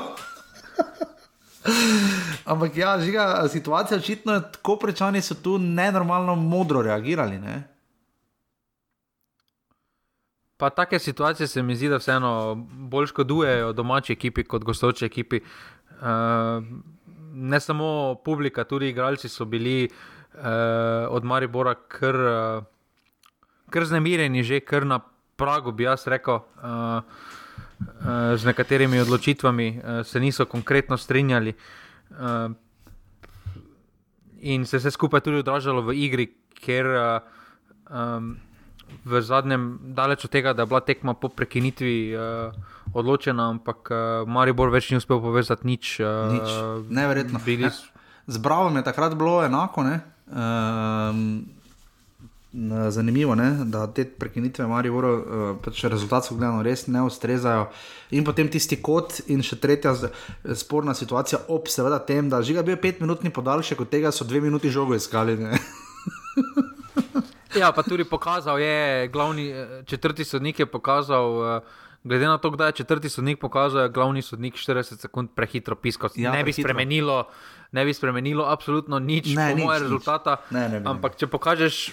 Ampak 2.48 2.76
ja, 2.76 2.94
žiga, 3.00 3.48
situacija 3.50 3.98
očitno 3.98 4.38
je 4.38 4.44
tako 4.52 4.78
prečani, 4.80 5.22
so 5.22 5.34
tu 5.34 5.58
nenormalno 5.58 6.36
modro 6.38 6.82
reagirali. 6.82 7.38
Ne? 7.42 7.77
Pa 10.58 10.70
take 10.70 10.98
situacije 10.98 11.46
se 11.46 11.62
mi 11.62 11.76
zdi, 11.76 11.88
da 11.88 11.96
vseeno 11.96 12.54
bolj 12.90 13.06
škodujejo 13.06 13.72
domači 13.72 14.12
ekipi 14.12 14.44
kot 14.44 14.64
gostoči 14.64 15.06
ekipi. 15.06 15.40
Uh, 15.40 16.64
ne 17.32 17.60
samo 17.60 18.14
publika, 18.24 18.64
tudi 18.64 18.88
igralci 18.88 19.28
so 19.28 19.44
bili 19.44 19.88
uh, 19.88 20.40
od 21.10 21.24
Maribora 21.24 21.74
kar, 21.74 22.16
uh, 22.16 22.64
kar 23.70 23.86
znemirjeni, 23.86 24.42
že 24.42 24.60
kar 24.60 24.86
na 24.86 24.98
pragu, 25.36 25.72
bi 25.72 25.86
jaz 25.86 26.06
rekel. 26.06 26.42
Uh, 26.62 27.02
Z 28.34 28.44
nekaterimi 28.44 28.98
odločitvami 29.00 29.80
se 30.04 30.20
niso 30.20 30.44
konkretno 30.44 30.96
strinjali, 30.96 31.52
in 34.40 34.66
se 34.66 34.76
je 34.76 34.78
vse 34.78 34.90
skupaj 34.90 35.20
tudi 35.20 35.38
odražalo 35.38 35.82
v 35.82 35.94
igri, 35.94 36.26
ker 36.58 36.86
um, 36.90 38.34
v 39.04 39.22
zadnjem, 39.22 39.78
daleč 39.94 40.24
od 40.24 40.30
tega, 40.30 40.52
da 40.52 40.62
je 40.62 40.70
bila 40.70 40.80
tekma 40.80 41.14
po 41.14 41.28
prekinitvi 41.28 42.14
uh, 42.14 42.52
odločena, 42.92 43.50
ampak 43.54 43.90
uh, 43.90 43.98
Maribor 44.28 44.72
več 44.74 44.90
ni 44.90 45.00
uspel 45.00 45.20
povezati 45.22 45.66
nič. 45.66 45.98
Uh, 46.00 46.32
nič. 46.32 46.48
Neverjetno. 46.92 47.40
Bili... 47.44 47.68
Ne. 47.68 47.72
Z 48.32 48.44
Bravo 48.44 48.68
je 48.76 48.84
takrat 48.84 49.14
bilo 49.16 49.40
enako. 49.40 49.86
Um, 50.28 51.48
zanimivo 52.92 53.34
je, 53.34 53.64
da 53.64 53.86
te 53.86 54.04
prekinitve 54.04 54.66
Maribor, 54.68 55.04
uh, 55.04 55.56
pač 55.64 55.84
rezultatsko 55.88 56.36
gledano, 56.36 56.62
res 56.62 56.86
ne 56.92 57.02
ustrezajo. 57.02 57.70
In 58.12 58.24
potem 58.28 58.48
tisti 58.52 58.76
kot, 58.84 59.22
in 59.32 59.40
še 59.40 59.56
tretja 59.56 59.94
sporna 60.52 60.92
situacija, 60.92 61.46
ob 61.48 61.72
seveda 61.72 62.02
tem, 62.04 62.28
da 62.28 62.44
žiga 62.44 62.64
bil 62.66 62.76
petminutni 62.76 63.32
podaljšek, 63.32 63.80
od 63.80 63.92
tega 63.92 64.12
so 64.12 64.28
dve 64.28 64.44
minuti 64.44 64.68
žogo 64.72 64.96
iskali. 64.96 65.38
Ja, 67.56 67.72
pa 67.72 67.82
tudi 67.82 68.04
pokazal 68.04 68.60
je, 68.60 69.08
glavni 69.08 69.48
eh, 69.50 69.82
četrti 69.86 70.24
sodnik 70.24 70.58
je 70.58 70.66
pokazal. 70.66 71.56
Eh, 71.56 71.60
glede 72.04 72.26
na 72.26 72.38
to, 72.38 72.50
da 72.50 72.66
je 72.66 72.72
četrti 72.72 73.08
sodnik 73.08 73.40
pokazal, 73.40 73.82
je 73.82 73.88
glavni 73.88 74.22
sodnik 74.22 74.54
40 74.54 75.00
sekund 75.00 75.28
prehitro 75.34 75.76
piskal. 75.76 76.10
Ja, 76.16 76.32
ne, 76.32 76.44
bi 76.44 76.52
spremenilo, 76.52 77.24
ne 77.72 77.84
bi 77.84 77.94
spremenilo 77.94 78.44
absolutno 78.44 78.98
nič, 78.98 79.34
ne, 79.36 79.54
nič 79.54 79.64
moje 79.64 79.80
rezultata. 79.80 80.36
Ne, 80.50 80.68
ne, 80.68 80.80
ne, 80.80 80.86
ampak 80.88 81.16
če 81.18 81.26
pokažeš, 81.26 81.90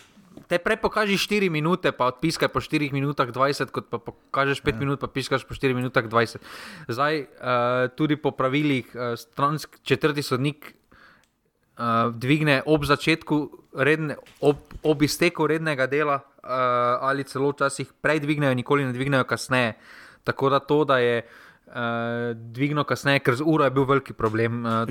te 0.47 0.59
prej 0.61 0.77
pokažeš 0.77 1.27
4 1.27 1.49
minute, 1.49 1.91
pa 1.91 2.11
odpiskaj 2.13 2.51
po 2.53 2.61
4 2.61 2.91
minutah 2.93 3.27
20, 3.27 3.73
kot 3.73 3.89
pa 3.89 3.97
pokažeš 3.97 4.61
5 4.61 4.75
ja. 4.75 4.79
minut, 4.79 5.01
pa 5.01 5.07
piskaš 5.07 5.47
po 5.47 5.57
4 5.57 5.75
minutah 5.75 6.05
20. 6.05 6.39
Zdaj, 6.87 7.13
uh, 7.19 7.89
tudi 7.97 8.15
po 8.15 8.31
pravilih, 8.31 8.87
uh, 8.93 9.17
stransk, 9.19 9.81
četrti 9.83 10.23
sodnik 10.23 10.75
uh, 11.77 12.11
dvigne 12.15 12.61
ob 12.65 12.85
začetku 12.85 13.37
redne, 13.75 14.15
ob, 14.41 14.57
ob 14.83 15.01
izteku 15.03 15.47
rednega 15.47 15.87
dela, 15.87 16.21
uh, 16.43 16.49
ali 17.01 17.23
celo 17.23 17.51
včasih 17.51 17.93
prej 18.01 18.19
dvignejo, 18.23 18.53
nikoli 18.53 18.85
ne 18.85 18.93
dvignejo 18.93 19.23
kasneje. 19.23 19.75
Tako 20.23 20.49
da 20.49 20.59
to, 20.59 20.83
da 20.85 20.97
je 20.97 21.21
uh, 21.21 22.33
dvignil 22.33 22.83
kasneje, 22.83 23.19
ker 23.19 23.35
z 23.35 23.45
uro 23.45 23.63
je 23.63 23.71
bil 23.71 23.85
veliki 23.85 24.13
problem. 24.13 24.65
Uh, 24.65 24.85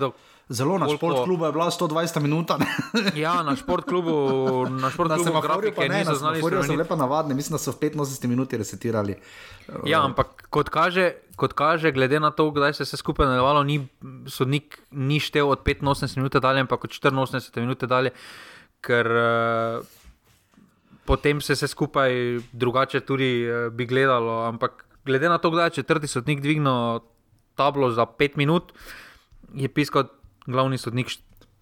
Zelo 0.00 0.12
na 0.48 0.88
športklubu 0.96 1.46
je 1.46 1.52
bila 1.52 1.70
120 1.70 2.20
minut. 2.20 2.50
ja, 3.16 3.42
na 3.42 3.56
športklubu, 3.56 4.68
na 4.68 4.90
športklubu, 4.90 5.40
grafike, 5.40 5.88
ne, 5.88 5.98
niso 5.98 6.14
znali. 6.14 6.38
Sporijo 6.38 6.62
so 6.62 6.74
lepo 6.76 6.96
navadni, 6.96 7.34
mislim, 7.34 7.54
da 7.54 7.58
so 7.58 7.72
v 7.72 7.74
85 7.80 8.26
minuti 8.26 8.56
resetirali. 8.56 9.16
Ja, 9.88 10.04
ampak 10.04 10.46
kot 10.50 10.68
kaže, 10.68 11.14
kot 11.36 11.52
kaže, 11.56 11.92
glede 11.92 12.20
na 12.20 12.30
to, 12.30 12.50
kdaj 12.50 12.74
se 12.74 12.82
je 12.82 12.84
vse 12.84 12.96
skupaj 12.96 13.26
nadaljevalo, 13.26 13.62
ni 13.64 13.88
sodnik 14.28 14.78
ni 14.90 15.20
štel 15.20 15.48
od 15.48 15.64
85 15.64 16.16
minut 16.16 16.36
dalje, 16.36 16.60
ampak 16.60 16.84
od 16.84 16.90
84 16.90 17.60
minut 17.60 17.84
dalje, 17.84 18.12
ker 18.84 19.08
uh, 19.08 19.86
potem 21.08 21.40
se 21.40 21.56
vse 21.56 21.68
skupaj 21.68 22.12
drugače 22.52 23.00
tudi 23.00 23.48
uh, 23.48 23.72
bi 23.72 23.86
gledalo. 23.86 24.44
Ampak 24.44 24.84
glede 25.04 25.28
na 25.28 25.38
to, 25.38 25.50
kdaj 25.50 25.66
je 25.66 25.80
četrti 25.80 26.06
sodnik 26.06 26.40
dvignil 26.40 27.00
tablo 27.54 27.90
za 27.90 28.04
5 28.04 28.36
minut, 28.36 28.72
je 29.54 29.68
piskal 29.68 30.04
glavni 30.46 30.78
sodnik. 30.78 31.12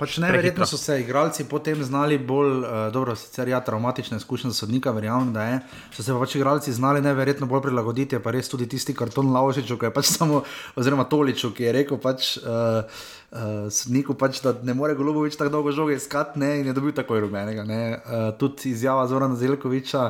Pač 0.02 0.16
Neverjetno 0.18 0.66
so 0.66 0.78
se 0.80 0.96
igralci 1.02 1.44
potem 1.46 1.82
znali 1.84 2.16
bolj, 2.18 2.64
uh, 2.64 2.70
dobro, 2.92 3.12
sicer 3.16 3.48
ja, 3.48 3.60
traumatične 3.60 4.16
izkušnje 4.16 4.50
za 4.50 4.56
sodnika, 4.64 4.90
verjamem, 4.90 5.30
da 5.34 5.44
je. 5.44 5.58
So 5.94 6.02
se 6.02 6.16
pač 6.16 6.34
igralci 6.34 6.72
znali 6.72 7.02
neverjetno 7.04 7.46
bolj 7.46 7.60
prilagoditi, 7.68 8.18
pa 8.18 8.32
res 8.34 8.48
tudi 8.50 8.66
tisti 8.72 8.96
karton 8.98 9.28
Laužiču, 9.30 9.76
ki 9.78 9.90
je 9.90 9.94
pač 9.94 10.08
samo, 10.10 10.40
oziroma 10.80 11.04
Toliču, 11.04 11.52
ki 11.54 11.68
je 11.68 11.74
rekel 11.80 12.00
pač. 12.02 12.36
Uh, 12.42 13.02
Uh, 13.32 13.70
sodniku 13.72 14.12
pač, 14.12 14.42
da 14.44 14.50
ne 14.60 14.74
more 14.76 14.92
Golubovič 14.92 15.38
tako 15.40 15.54
dolgo 15.54 15.72
žoge 15.72 15.94
iskati, 15.96 16.36
ne, 16.36 16.50
in 16.60 16.66
je 16.68 16.74
dobil 16.76 16.92
takoj 16.92 17.22
rumenega. 17.24 17.64
Uh, 17.64 18.26
tudi 18.36 18.74
izjava 18.74 19.06
Zorana 19.08 19.38
Zelkoviča, 19.40 20.02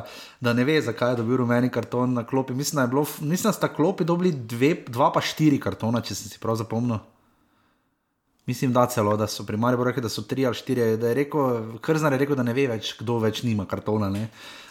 da 0.43 0.51
ne 0.51 0.65
ve, 0.67 0.75
zakaj 0.83 1.13
je 1.13 1.21
dobil 1.21 1.39
rumeni 1.39 1.71
karton 1.71 2.19
na 2.19 2.25
klopi. 2.27 2.51
Mislim, 2.51 2.83
da, 2.83 3.05
mislim, 3.23 3.47
da 3.47 3.55
sta 3.55 3.71
klopi 3.71 4.03
dobili 4.03 4.33
dve, 4.35 4.73
dva 4.91 5.07
pa 5.15 5.23
štiri 5.23 5.55
kartona, 5.55 6.03
če 6.03 6.19
sem 6.19 6.33
si 6.35 6.43
prav 6.43 6.59
zapomnil. 6.59 6.99
Mislim, 8.45 8.73
da 8.73 8.85
celo, 8.85 9.15
da 9.17 9.27
so 9.27 9.45
pri 9.47 9.57
Mariboru 9.57 9.87
rekli, 9.87 10.01
da 10.03 10.09
so 10.09 10.21
tri 10.21 10.45
ali 10.45 10.55
štiri, 10.55 10.97
da 10.97 11.07
je 11.07 11.13
rekel, 11.13 11.77
Krznar 11.81 12.11
je 12.11 12.17
rekel, 12.19 12.35
da 12.35 12.43
ne 12.43 12.51
ve 12.53 12.65
več, 12.67 12.89
kdo 12.99 13.15
več 13.23 13.39
nima 13.47 13.63
kartona. 13.65 14.09
Ne? 14.11 14.25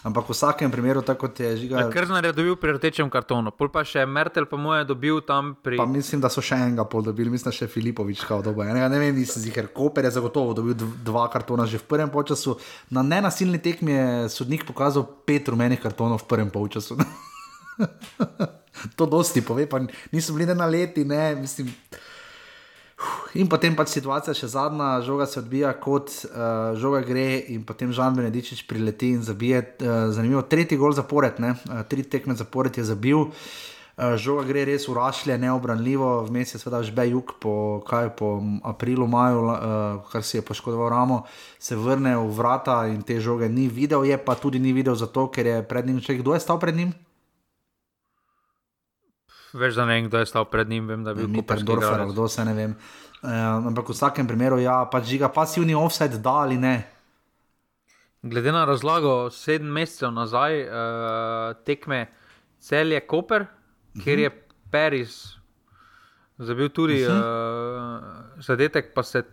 Ampak 0.04 0.28
v 0.28 0.36
vsakem 0.36 0.70
primeru, 0.70 1.00
tako 1.00 1.30
kot 1.30 1.40
je 1.40 1.54
žiga. 1.56 1.80
Ja, 1.80 1.88
Krznar 1.88 2.28
je 2.28 2.34
dobil 2.36 2.58
pri 2.60 2.74
rdečem 2.76 3.08
kartonu, 3.08 3.48
pol 3.56 3.70
pa 3.72 3.80
še 3.88 4.04
Mertel, 4.04 4.44
po 4.50 4.60
mojem, 4.60 4.84
dobil 4.90 5.22
tam 5.24 5.54
pri. 5.56 5.80
Pa 5.80 5.88
mislim, 5.88 6.20
da 6.20 6.28
so 6.28 6.44
še 6.44 6.60
enega 6.66 6.84
pol 6.84 7.06
dobili, 7.06 7.32
mislim, 7.32 7.48
da 7.48 7.56
še 7.56 7.70
Filipovič 7.72 8.26
kao 8.28 8.44
dobo. 8.44 8.60
Ja, 8.68 8.76
ne 8.76 9.00
vem, 9.00 9.16
nisem 9.16 9.40
ziger, 9.40 9.72
Koper 9.72 10.04
je 10.04 10.12
zagotovo 10.20 10.52
dobil 10.58 10.76
dva 10.76 11.24
kartona 11.32 11.64
že 11.64 11.80
v 11.80 11.88
prvem 11.88 12.12
polčasu. 12.12 12.58
Na 12.92 13.00
nenasilni 13.00 13.62
tekmi 13.62 13.96
je 13.96 14.06
sodnik 14.36 14.68
pokazal 14.68 15.08
pet 15.24 15.48
rumenih 15.48 15.80
kartonov 15.80 16.26
v 16.26 16.28
prvem 16.28 16.52
polčasu. 16.52 17.00
to 19.00 19.08
dosti 19.08 19.40
pove, 19.40 19.64
pa 19.64 19.80
niso 20.12 20.36
bili 20.36 20.52
na 20.52 20.68
leti, 20.68 21.08
ne, 21.08 21.38
mislim. 21.40 21.72
In 23.40 23.48
potem 23.48 23.72
pač 23.72 23.94
situacija 23.94 24.34
še 24.36 24.50
zadnja, 24.53 25.00
žoga 25.05 25.24
se 25.24 25.40
odbija 25.40 25.72
kot 25.80 26.12
uh, 26.28 26.76
žoga 26.76 27.00
gre, 27.07 27.40
in 27.55 27.62
potem 27.64 27.92
Žan 27.92 28.18
Benedičič 28.18 28.66
prileti 28.68 29.14
in 29.16 29.22
zabije. 29.24 29.62
Uh, 29.80 30.11
zanimivo, 30.12 30.42
tretji 30.44 30.76
gol 30.76 30.92
zapored, 30.92 31.40
ne? 31.40 31.55
uh, 31.70 31.80
tri 31.88 32.05
tekme 32.05 32.36
zapored 32.36 32.76
je 32.76 32.84
zabil. 32.84 33.24
Uh, 33.24 34.16
žoga 34.20 34.44
gre 34.48 34.66
res 34.68 34.84
urašlje, 34.88 35.38
neobranljivo, 35.40 36.11
vmes 36.28 36.53
je 36.53 36.61
seveda 36.61 36.82
žbe 36.84 37.07
jug 37.09 37.32
po, 37.40 37.55
kaj, 37.88 38.11
po 38.20 38.34
aprilu, 38.68 39.09
maju, 39.09 39.46
uh, 39.48 40.12
kar 40.12 40.24
si 40.24 40.36
je 40.38 40.44
poškodoval 40.44 40.92
ramo, 40.92 41.22
se 41.61 41.76
vrne 41.76 42.16
v 42.16 42.28
vrata 42.36 42.82
in 42.92 43.00
te 43.00 43.16
žoge 43.20 43.48
ni 43.48 43.68
videl, 43.68 44.05
je 44.09 44.20
pa 44.20 44.36
tudi 44.36 44.61
ni 44.61 44.76
videl 44.76 44.96
zato, 44.96 45.28
ker 45.32 45.48
je 45.48 45.57
pred 45.64 45.88
njim 45.88 46.00
še 46.05 46.20
kdo 46.20 46.36
je 46.36 46.44
stal 46.44 46.61
pred 46.61 46.76
njim. 46.76 46.92
Veš, 49.53 49.74
da 49.74 49.84
ne 49.84 49.94
vem, 49.94 50.09
kdo 50.09 50.18
je 50.18 50.26
stal 50.26 50.44
pred 50.48 50.68
njim, 50.68 50.86
vem, 50.88 51.05
da 51.05 51.14
bi 51.14 51.26
bil 51.26 51.44
Dorfer, 51.64 52.07
kdo 52.09 52.28
se 52.28 52.44
ne 52.44 52.55
vem. 52.55 52.76
Uh, 53.22 53.30
ampak 53.68 53.88
v 53.88 53.94
vsakem 53.94 54.26
primeru, 54.26 54.59
ja, 54.59 54.82
pač 54.90 55.12
žiga 55.12 55.28
pasivni 55.28 55.74
offset, 55.74 56.16
da 56.22 56.40
ali 56.46 56.57
ne. 56.59 56.88
Glede 58.22 58.53
na 58.53 58.64
razlago, 58.64 59.30
sedem 59.30 59.68
mesecev 59.72 60.11
nazaj 60.14 60.62
uh, 60.62 61.53
tekme 61.66 62.07
cel 62.62 62.92
je 62.92 63.00
Koper, 63.00 63.42
uh 63.42 63.48
-huh. 63.48 64.05
kjer 64.05 64.18
je 64.18 64.30
Paris 64.70 65.42
zabil 66.38 66.68
tudi 66.68 67.07
uh 67.07 67.12
-huh. 67.12 67.18
uh, 67.18 68.42
zadetek, 68.42 68.94
pa 68.94 69.03
se 69.03 69.24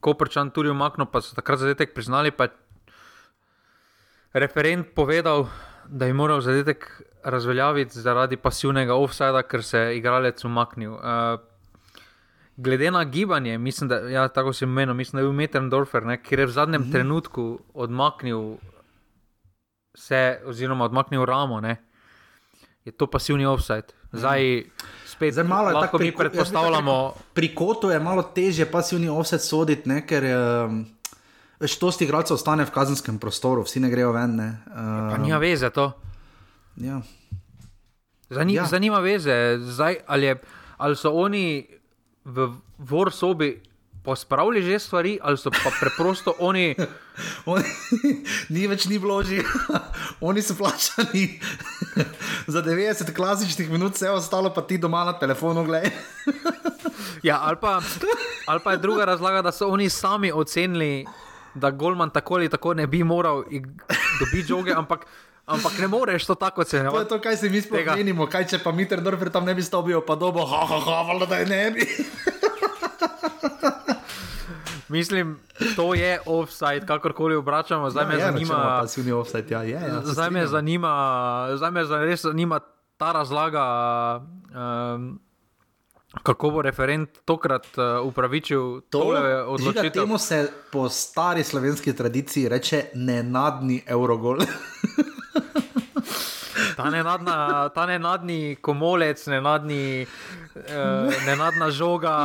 Koperčan 0.00 0.50
tudi 0.50 0.68
umaknil, 0.68 1.06
pa 1.06 1.20
so 1.20 1.34
takrat 1.34 1.58
zadetek 1.58 1.94
priznali. 1.94 2.32
Referent 4.32 4.86
povedal, 4.94 5.48
da 5.90 6.06
je 6.06 6.12
moral 6.12 6.40
zadetek 6.40 7.02
razveljaviti 7.24 8.00
zaradi 8.00 8.36
pasivnega 8.36 8.94
offsajda, 8.94 9.42
ker 9.42 9.62
se 9.64 9.78
je 9.78 9.96
igralec 9.98 10.44
umaknil. 10.44 10.92
Uh, 10.92 11.00
glede 12.56 12.90
na 12.90 13.04
gibanje, 13.04 13.58
mislim, 13.58 13.88
da, 13.88 13.96
ja, 13.96 14.28
tako 14.28 14.52
se 14.52 14.64
imenuje, 14.64 14.94
mislim, 14.94 15.18
da 15.18 15.20
je 15.20 15.24
bil 15.24 15.32
Metrendorfer, 15.32 16.02
ki 16.22 16.34
je 16.34 16.46
v 16.46 16.50
zadnjem 16.50 16.80
mm 16.80 16.84
-hmm. 16.84 16.92
trenutku 16.92 17.58
odmaknil 17.74 18.56
se, 19.94 20.40
oziroma 20.44 20.84
odmaknil 20.84 21.24
ramo, 21.24 21.60
ne, 21.60 21.76
je 22.84 22.92
to 22.92 23.06
pasivni 23.06 23.46
offsajd. 23.46 23.92
Zdaj, 24.12 24.62
spet 25.06 25.32
Zdaj, 25.32 25.44
malo 25.44 25.68
je 25.68 25.74
tako, 25.80 25.98
mi 25.98 26.12
predpostavljamo. 26.12 27.14
Pri 27.34 27.54
kotu 27.54 27.90
je 27.90 28.00
malo 28.00 28.22
težje 28.22 28.70
pasivni 28.70 29.08
offsajd 29.08 29.40
soditi, 29.40 29.88
ne, 29.88 30.06
ker. 30.06 30.24
Um... 30.24 30.97
Veš, 31.60 31.78
to 31.78 31.90
sti 31.92 32.06
igralcev 32.06 32.38
ostane 32.38 32.64
v 32.64 32.70
kazenskem 32.70 33.18
prostoru, 33.18 33.64
vsi 33.66 33.80
ne 33.82 33.90
grejo 33.90 34.12
ven. 34.14 34.36
Ne. 34.36 34.48
Uh, 34.70 35.10
pa 35.10 35.18
nima 35.18 35.38
veze 35.42 35.70
to. 35.70 35.90
Ja. 36.76 37.02
Zani, 38.30 38.54
ja. 38.54 38.66
Zanima 38.66 38.98
veze, 38.98 39.58
zdaj, 39.58 39.96
ali, 40.06 40.26
je, 40.26 40.36
ali 40.76 40.96
so 40.96 41.10
oni 41.10 41.66
v 42.24 42.52
vor 42.78 43.12
sobi 43.12 43.56
pospravili 44.04 44.62
že 44.62 44.78
stvari, 44.78 45.18
ali 45.22 45.36
so 45.36 45.50
pa 45.50 45.72
preprosto 45.80 46.34
oni. 46.48 46.76
oni 47.46 47.64
ni 48.54 48.66
več 48.68 48.86
ni 48.86 48.98
vložili, 48.98 49.44
oni 50.28 50.42
so 50.42 50.54
plačani 50.54 51.40
za 52.46 52.62
90 52.62 53.10
klasičnih 53.16 53.70
minut, 53.70 53.98
vse 53.98 54.10
ostalo 54.10 54.54
pa 54.54 54.62
ti 54.62 54.78
doma 54.78 55.04
na 55.04 55.12
telefonu 55.18 55.64
gledaj. 55.64 55.90
ja, 57.22 57.40
ali 57.42 57.56
pa, 57.60 57.80
ali 58.46 58.60
pa 58.64 58.72
je 58.72 58.78
druga 58.78 59.04
razlaga, 59.04 59.42
da 59.42 59.52
so 59.52 59.68
oni 59.68 59.90
sami 59.90 60.32
ocenili, 60.32 61.04
da 61.58 61.70
Goldman 61.70 62.10
tako 62.10 62.34
ali 62.34 62.48
tako 62.48 62.74
ne 62.74 62.86
bi 62.86 63.04
moral 63.04 63.44
dobiti 64.20 64.46
žoge, 64.48 64.72
ampak. 64.72 65.06
Ampak 65.48 65.78
ne 65.80 65.88
moreš 65.88 66.26
to 66.28 66.34
tako 66.34 66.64
ceniti. 66.64 66.92
To 66.92 67.00
je 67.00 67.08
to, 67.08 67.16
kaj 67.24 67.36
si 67.40 67.48
mi 67.48 67.60
sploh 67.64 67.80
menimo. 67.96 68.26
Kaj 68.28 68.44
če 68.52 68.58
pa 68.60 68.68
Mitter 68.68 69.00
Dorfer 69.00 69.30
tam 69.32 69.48
ne 69.48 69.54
bi 69.56 69.64
stobil, 69.64 69.96
pa 70.04 70.12
dobo, 70.12 70.44
ha, 70.44 70.60
ha, 70.68 70.76
ha, 70.76 70.96
valjda, 71.08 71.26
da 71.26 71.36
je 71.40 71.46
ne 71.48 71.70
bi. 71.72 71.86
Mislim, 74.88 75.40
to 75.76 75.94
je 75.94 76.20
offside, 76.26 76.84
kakorkoli 76.86 77.36
obračamo. 77.36 77.90
Zdaj 77.90 78.04
ja, 78.04 78.08
me 78.08 78.14
je, 78.14 78.20
zanima. 78.20 78.84
Offside, 79.20 79.54
ja, 79.54 79.62
je, 79.62 79.70
ja, 79.70 80.00
zdaj 80.04 80.30
me 80.30 80.46
zanima, 80.46 80.92
zdaj 81.56 81.70
me 81.70 81.82
res 82.04 82.22
zanima 82.22 82.60
ta 82.96 83.12
razlaga. 83.12 83.64
Um, 84.52 85.20
Kako 86.22 86.50
bo 86.50 86.62
referent 86.62 87.08
tokrat 87.24 87.66
uh, 87.78 88.06
upravičil 88.06 88.80
to 88.90 89.00
odločitev? 89.46 89.92
Temu 89.92 90.18
se 90.18 90.50
po 90.72 90.88
stari 90.88 91.44
slovenski 91.44 91.96
tradiciji 91.96 92.48
reče 92.48 92.84
nenadni 92.94 93.82
Eurogol. 93.86 94.38
ta, 96.76 96.90
nenadna, 96.90 97.68
ta 97.68 97.86
nenadni 97.86 98.56
komolec, 98.60 99.26
nenadni, 99.26 100.06
uh, 100.54 100.62
nenadna 101.26 101.70
žoga, 101.70 102.16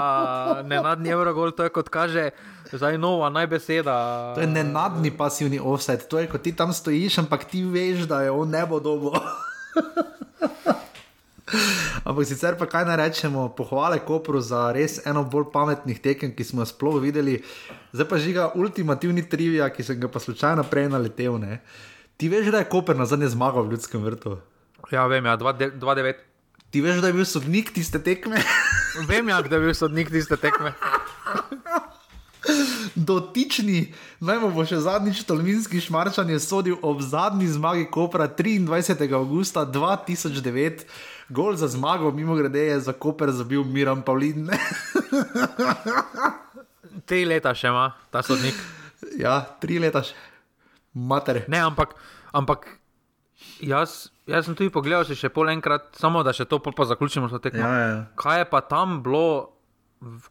nenadni 0.66 1.10
Eurogol, 1.10 1.52
to 1.52 1.64
je 1.64 1.70
kot 1.70 1.90
kaže. 1.90 2.30
Zdaj 2.74 2.98
nova 2.98 3.30
najbeseda. 3.30 4.34
To 4.36 4.42
je 4.42 4.48
nenadni 4.48 5.12
pasivni 5.18 5.60
offset, 5.60 6.08
to 6.10 6.20
je 6.20 6.28
kot 6.28 6.42
ti 6.42 6.56
tam 6.56 6.74
stojiš, 6.74 7.18
ampak 7.22 7.46
ti 7.46 7.62
veš, 7.64 8.08
da 8.10 8.22
je 8.22 8.32
on 8.32 8.50
ne 8.50 8.66
bo 8.66 8.80
dobo. 8.80 9.14
Ampak 12.08 12.24
sicer 12.24 12.56
pa 12.56 12.66
kaj 12.72 12.86
naj 12.88 12.98
rečemo, 13.04 13.50
pohvale 13.56 14.00
Kopru 14.00 14.40
za 14.40 14.72
res 14.72 15.02
eno 15.04 15.26
bolj 15.28 15.52
pametnih 15.52 16.00
tekem, 16.00 16.32
ki 16.32 16.44
smo 16.44 16.64
jih 16.64 16.72
sploh 16.72 17.02
videli. 17.04 17.42
Zdaj 17.92 18.08
pa 18.08 18.20
žiga 18.20 18.52
ultimativni 18.56 19.26
trivia, 19.28 19.68
ki 19.68 19.84
sem 19.84 20.00
ga 20.00 20.08
pa 20.08 20.24
slučajno 20.24 20.64
prej 20.72 20.88
naletel. 20.94 21.36
Ne? 21.40 21.60
Ti 22.18 22.32
veš, 22.32 22.48
da 22.54 22.64
je 22.64 22.70
Koper 22.72 22.96
na 22.96 23.06
zadnje 23.06 23.34
zmagal 23.36 23.68
v 23.68 23.76
ljudskem 23.76 24.04
vrtu? 24.04 24.38
Ja, 24.92 25.08
vem, 25.12 25.26
ja, 25.26 25.36
2-9. 25.38 26.24
Ti 26.72 26.82
veš, 26.82 27.04
da 27.04 27.12
je 27.12 27.18
bil 27.20 27.28
sodnik 27.28 27.74
tiste 27.76 28.00
tekme? 28.00 28.40
vem, 29.12 29.28
ja, 29.30 29.42
da 29.44 29.60
je 29.60 29.68
bil 29.68 29.76
sodnik 29.76 30.12
tiste 30.12 30.40
tekme. 30.40 30.74
Dotični, 32.96 33.94
naj 34.24 34.40
bo 34.44 34.64
še 34.68 34.78
zadnjič 34.84 35.24
Tolminski 35.28 35.80
šmarčan 35.82 36.30
je 36.30 36.40
sodil 36.44 36.76
ob 36.84 37.02
zadnji 37.02 37.48
zmagi 37.56 37.88
Kopra 37.92 38.28
23. 38.28 39.08
augusta 39.16 39.66
2009. 39.66 40.86
Gol 41.30 41.56
za 41.56 41.68
zmago, 41.68 42.12
mimo 42.12 42.36
grede 42.36 42.60
je 42.60 42.80
za 42.80 42.94
Koper 42.94 43.32
zabil 43.32 43.64
Miran 43.64 44.02
Pavlin. 44.02 44.50
tri 47.10 47.24
leta 47.26 47.54
še 47.56 47.72
ima 47.72 47.92
ta 48.12 48.24
sodnik. 48.26 48.58
Ja, 49.20 49.42
tri 49.62 49.80
leta 49.82 50.04
še. 50.04 50.16
Mater. 50.94 51.44
Ne, 51.50 51.64
ampak, 51.64 51.96
ampak 52.36 52.68
jaz, 53.64 54.12
jaz 54.30 54.46
sem 54.46 54.58
tudi 54.58 54.70
pogledal 54.74 55.08
še 55.08 55.32
pol 55.34 55.50
enkrat, 55.54 55.94
samo 55.98 56.22
da 56.26 56.36
še 56.36 56.46
to 56.50 56.60
pa 56.62 56.86
zaključimo. 56.86 57.32
Ja, 57.50 57.52
ja. 57.58 57.98
Kaj 58.20 58.44
je 58.44 58.50
pa 58.52 58.62
tam 58.62 59.02
bilo, 59.06 59.56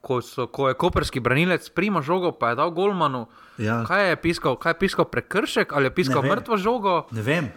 ko, 0.05 0.20
so, 0.22 0.47
ko 0.47 0.70
je 0.70 0.78
koperski 0.78 1.24
branilec 1.24 1.66
prima 1.74 2.05
žogo, 2.05 2.30
pa 2.36 2.53
je 2.53 2.61
dal 2.62 2.70
Golmanu? 2.76 3.26
Ja. 3.59 3.82
Kaj 3.88 4.12
je 4.12 4.22
piskal, 4.22 4.61
kaj 4.61 4.76
je 4.76 4.80
piskal 4.86 5.11
prekršek 5.11 5.74
ali 5.74 5.90
je 5.90 5.97
piskal 5.99 6.22
mrtvo 6.22 6.61
žogo? 6.61 7.03
Ne 7.11 7.26
vem. 7.26 7.51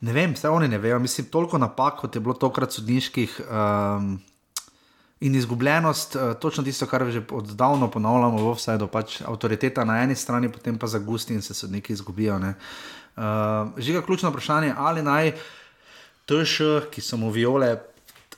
Ne 0.00 0.12
vem, 0.12 0.34
vse 0.36 0.48
oni 0.48 0.68
ne 0.68 0.78
vejo. 0.78 0.98
Mislim, 0.98 1.26
toliko 1.32 1.58
napak, 1.58 2.00
kot 2.00 2.14
je 2.14 2.20
bilo 2.20 2.34
tokrat 2.34 2.72
sodniških. 2.72 3.40
Um, 3.50 4.16
In 5.20 5.34
izgubljenost, 5.34 6.16
uh, 6.16 6.34
točno 6.36 6.60
tisto, 6.62 6.86
kar 6.86 7.06
že 7.10 7.22
oddavno 7.32 7.88
ponavljamo, 7.90 8.36
v 8.36 8.52
vsej 8.52 8.76
do 8.78 8.86
pač 8.86 9.22
avtoriteta 9.24 9.84
na 9.88 10.02
eni 10.02 10.14
strani, 10.14 10.50
potem 10.52 10.76
pa 10.78 10.86
za 10.86 10.98
gusti 10.98 11.32
in 11.32 11.40
se 11.42 11.54
sodniki 11.54 11.92
izgubijo. 11.92 12.36
Uh, 12.36 12.44
Žiga 13.78 14.02
ključno 14.02 14.30
vprašanje, 14.30 14.74
ali 14.76 15.02
naj 15.02 15.32
TŠ, 16.28 16.60
ki 16.92 17.00
so 17.00 17.16
mu 17.16 17.30
viole, 17.32 17.78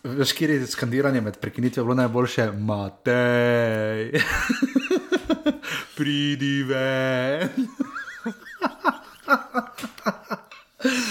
veš, 0.04 0.32
kjer 0.38 0.50
je 0.50 0.66
skandiranje 0.66 1.20
med 1.20 1.40
prekinitvijo 1.42 1.84
bilo 1.84 1.94
najboljše, 1.98 2.52
Matej, 2.52 4.12
pridi 5.96 6.62
ven. 6.62 7.66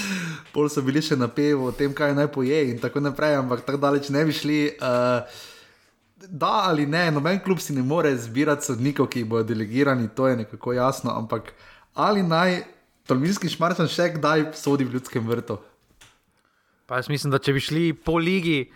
pol 0.58 0.66
so 0.72 0.82
bili 0.82 0.98
še 1.04 1.14
na 1.14 1.30
pevu 1.30 1.70
o 1.70 1.74
tem, 1.74 1.94
kaj 1.94 2.16
naj 2.18 2.32
poje 2.34 2.58
in 2.72 2.82
tako 2.82 3.04
naprej, 3.04 3.38
ampak 3.38 3.62
tako 3.62 3.78
daleč 3.86 4.10
ne 4.10 4.24
bi 4.26 4.34
šli. 4.34 4.58
Uh, 4.82 5.46
da 6.18 6.64
ali 6.66 6.82
ne, 6.90 7.04
noben 7.14 7.38
klub 7.44 7.60
si 7.62 7.76
ne 7.76 7.84
more 7.86 8.10
zbirati 8.18 8.66
sodnikov, 8.66 9.06
ki 9.12 9.22
bodo 9.22 9.46
delegirani, 9.52 10.10
to 10.10 10.26
je 10.26 10.40
nekako 10.40 10.74
jasno, 10.74 11.14
ampak 11.14 11.52
ali 11.94 12.26
naj 12.26 12.58
Tolminski 13.08 13.48
šmarčan 13.48 13.88
še 13.88 14.10
kdaj 14.18 14.50
sodi 14.58 14.84
v 14.84 14.98
ljudskem 14.98 15.24
vrtu? 15.24 15.56
Pa 16.84 16.98
jaz 16.98 17.06
mislim, 17.08 17.32
da 17.32 17.38
če 17.40 17.54
bi 17.56 17.62
šli 17.64 17.84
po 17.94 18.18
ligi. 18.20 18.66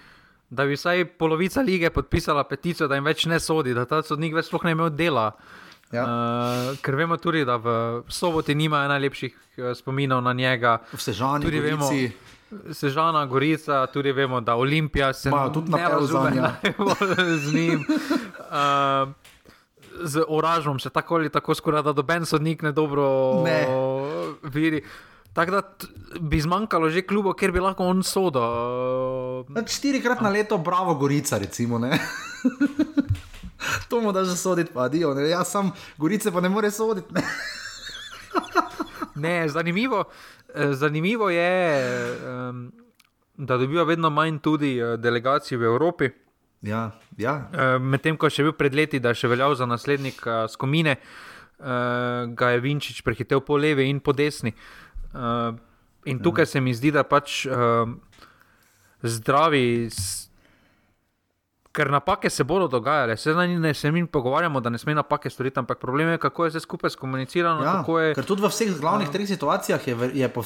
Da 0.52 0.64
bi 0.68 0.76
vsaj 0.76 1.04
polovica 1.20 1.60
lige 1.64 1.90
podpisala 1.92 2.44
peticijo, 2.48 2.88
da 2.88 2.96
jim 2.96 3.08
več 3.08 3.26
ne 3.28 3.38
sodi, 3.40 3.74
da 3.76 3.84
ta 3.88 4.02
sodnik 4.04 4.34
več 4.36 4.48
sploh 4.48 4.64
ne 4.68 4.74
imel 4.76 4.90
dela. 4.92 5.30
Ja. 5.92 6.04
Uh, 6.04 6.78
ker 6.80 6.96
vemo 6.96 7.16
tudi, 7.20 7.44
da 7.44 7.58
v 7.60 8.02
soboti 8.08 8.54
nima 8.56 8.86
najlepših 8.88 9.34
uh, 9.36 9.72
spominov 9.76 10.22
na 10.24 10.32
njega. 10.32 10.78
Vsežani, 10.92 11.44
tudi 11.44 11.60
vemo. 11.60 11.90
Sežana, 12.72 13.24
Gorica, 13.26 13.86
tudi 13.92 14.12
vemo, 14.12 14.40
da 14.40 14.56
Olimpija 14.60 15.12
se 15.12 15.30
Ma, 15.30 15.46
tudi 15.52 15.72
ne 15.72 15.88
razume 15.88 16.52
z 17.44 17.54
njim. 17.54 17.84
Uh, 17.84 19.12
z 20.04 20.24
Oražom 20.28 20.80
se 20.80 20.90
tako 20.90 21.14
ali 21.14 21.30
tako 21.30 21.54
skoraj 21.54 21.82
da 21.82 21.92
doben 21.92 22.26
sodnik 22.26 22.62
ne 22.62 22.72
dobro 22.72 23.42
ne. 23.44 23.66
vidi. 24.42 24.82
Tako 25.32 25.50
da 25.50 25.62
bi 26.20 26.40
zmanjkalo 26.40 26.90
že 26.90 27.02
klubo, 27.02 27.32
kjer 27.32 27.52
bi 27.52 27.60
lahko 27.60 27.84
on 27.84 28.02
sodo. 28.02 28.44
Na 29.48 29.66
Štirikrat 29.66 30.20
na 30.20 30.28
leto, 30.28 30.58
bravo, 30.58 30.94
Gorica, 30.94 31.38
recimo. 31.38 31.80
to 33.88 34.00
mu 34.00 34.12
da 34.12 34.24
že 34.24 34.36
soditi, 34.36 34.72
pa 34.74 34.88
dio. 34.88 35.14
Ne? 35.14 35.28
Jaz 35.28 35.50
sam 35.50 35.72
Gorice 35.98 36.32
pa 36.32 36.40
ne 36.40 36.48
more 36.48 36.70
soditi. 36.70 37.14
Ne? 37.14 37.22
Ne, 39.14 39.48
zanimivo, 39.48 40.04
eh, 40.54 40.72
zanimivo 40.72 41.28
je, 41.30 41.68
em, 42.48 42.72
da 43.36 43.56
dobiva 43.60 43.84
vedno 43.84 44.10
manj 44.10 44.38
tudi 44.40 44.78
eh, 44.80 44.96
delegacij 44.96 45.58
v 45.58 45.62
Evropi. 45.68 46.08
Ja, 46.62 46.90
ja. 47.18 47.50
Eh, 47.52 47.78
Medtem 47.78 48.16
ko 48.16 48.26
je 48.26 48.38
še 48.38 48.46
bil 48.46 48.54
pred 48.56 48.74
leti, 48.74 49.00
da 49.04 49.12
je 49.12 49.20
še 49.20 49.28
veljal 49.28 49.52
za 49.54 49.66
naslednika 49.68 50.46
Skomine, 50.48 50.96
eh, 50.96 51.04
ga 52.32 52.50
je 52.54 52.62
Vinčič 52.64 53.02
prehitev 53.04 53.44
po 53.44 53.60
levi 53.60 53.90
in 53.90 54.00
po 54.00 54.16
desni. 54.16 54.54
Eh, 55.12 55.52
In 56.04 56.18
tukaj 56.18 56.46
se 56.46 56.60
mi 56.60 56.72
zdi, 56.74 56.90
da 56.90 57.04
pač 57.06 57.46
eh, 57.46 57.86
zdravi. 59.02 59.90
Ker 61.72 61.88
napake 61.88 62.28
se 62.28 62.44
bodo 62.44 62.66
dogajale, 62.68 63.16
se, 63.16 63.32
zdaj 63.32 63.48
ne, 63.48 63.74
se 63.74 63.90
mi 63.90 64.06
pogovarjamo, 64.06 64.60
da 64.60 64.68
ne 64.68 64.78
sme 64.78 64.94
napake 64.94 65.30
storiti, 65.30 65.58
ampak 65.58 65.78
problem 65.78 66.08
je, 66.08 66.18
kako 66.18 66.44
je 66.44 66.50
vse 66.50 66.60
skupaj 66.60 66.90
skomunicirano. 66.90 67.62
Ja, 67.62 67.78
je, 68.00 68.14
ker 68.14 68.24
tudi 68.24 68.42
v 68.42 68.48
vseh 68.48 68.74
glavnih 68.76 69.08
treh 69.08 69.24
situacijah 69.26 69.80
je, 69.82 69.96
je 70.14 70.28
po, 70.28 70.44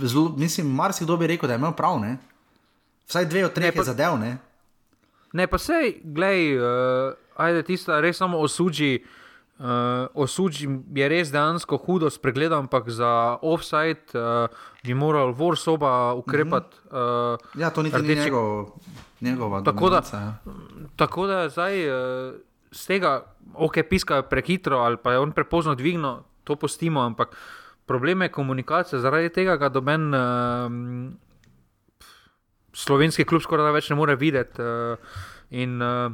zelo, 0.00 0.28
mislim, 0.30 0.66
marsikdo 0.68 1.16
bi 1.16 1.26
rekel, 1.26 1.46
da 1.46 1.52
je 1.52 1.58
imel 1.58 1.72
prav. 1.72 2.00
Ne? 2.00 2.16
Vsaj 3.06 3.24
dve 3.26 3.44
od 3.44 3.52
treh 3.52 3.64
Ne, 3.64 3.68
je 3.68 3.74
pa- 3.74 3.84
zadev. 3.84 4.16
Ne? 4.18 4.38
Ne, 5.34 5.46
pa 5.46 5.58
sej, 5.58 6.00
glej, 6.02 6.56
uh, 6.56 6.64
ajde, 7.36 7.62
tista 7.64 8.00
res 8.00 8.16
samo 8.16 8.38
osuđi. 8.38 9.04
Uh, 9.58 9.66
osuđi 10.14 10.64
je 10.94 11.08
res 11.08 11.28
dejansko 11.28 11.76
hudo 11.76 12.08
spregledal, 12.08 12.58
ampak 12.60 12.88
za 12.88 13.10
offside 13.42 14.00
uh, 14.14 14.46
bi 14.80 14.94
moral 14.94 15.32
Vorsoba 15.32 16.14
ukrepati. 16.14 16.76
Uh, 16.86 17.36
Ja, 17.54 17.68
to 17.68 17.82
niti 17.82 17.96
ni 17.96 18.02
Rdeči- 18.04 18.24
njegov, 18.24 18.70
njegova 19.20 19.62
Tako 19.62 19.90
da- 19.90 20.00
dominanca, 20.00 20.16
ja. 20.16 20.34
tako 20.96 21.26
da 21.26 21.48
zdaj 21.48 21.88
uh, 21.88 22.34
z 22.70 22.86
tega, 22.86 23.24
ok, 23.54 23.74
piska 23.90 24.22
prehitro 24.22 24.78
ali 24.78 24.96
pa 24.96 25.12
je 25.12 25.18
on 25.18 25.32
prepozno 25.32 25.74
dvignil, 25.74 26.16
to 26.44 26.56
postimo, 26.56 27.00
ampak 27.00 27.36
problem 27.86 28.22
je 28.22 28.28
komunikacija, 28.28 29.00
zaradi 29.00 29.28
tega 29.28 29.56
ga 29.56 29.68
doben. 29.68 30.14
Uh, 30.14 31.12
Slovenski 32.72 33.24
klub 33.24 33.42
skoraj 33.42 33.66
da 33.66 33.74
več 33.74 33.88
ne 33.90 33.96
more 33.96 34.14
videti. 34.16 34.62
Uh, 34.62 34.98
in 35.50 35.82
uh, 35.82 36.12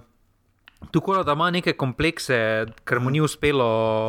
tako 0.92 1.22
da 1.22 1.32
ima 1.32 1.50
neke 1.50 1.74
komplekse, 1.76 2.38
ker 2.84 3.00
mu 3.00 3.10
ni 3.10 3.20
uspelo 3.20 3.66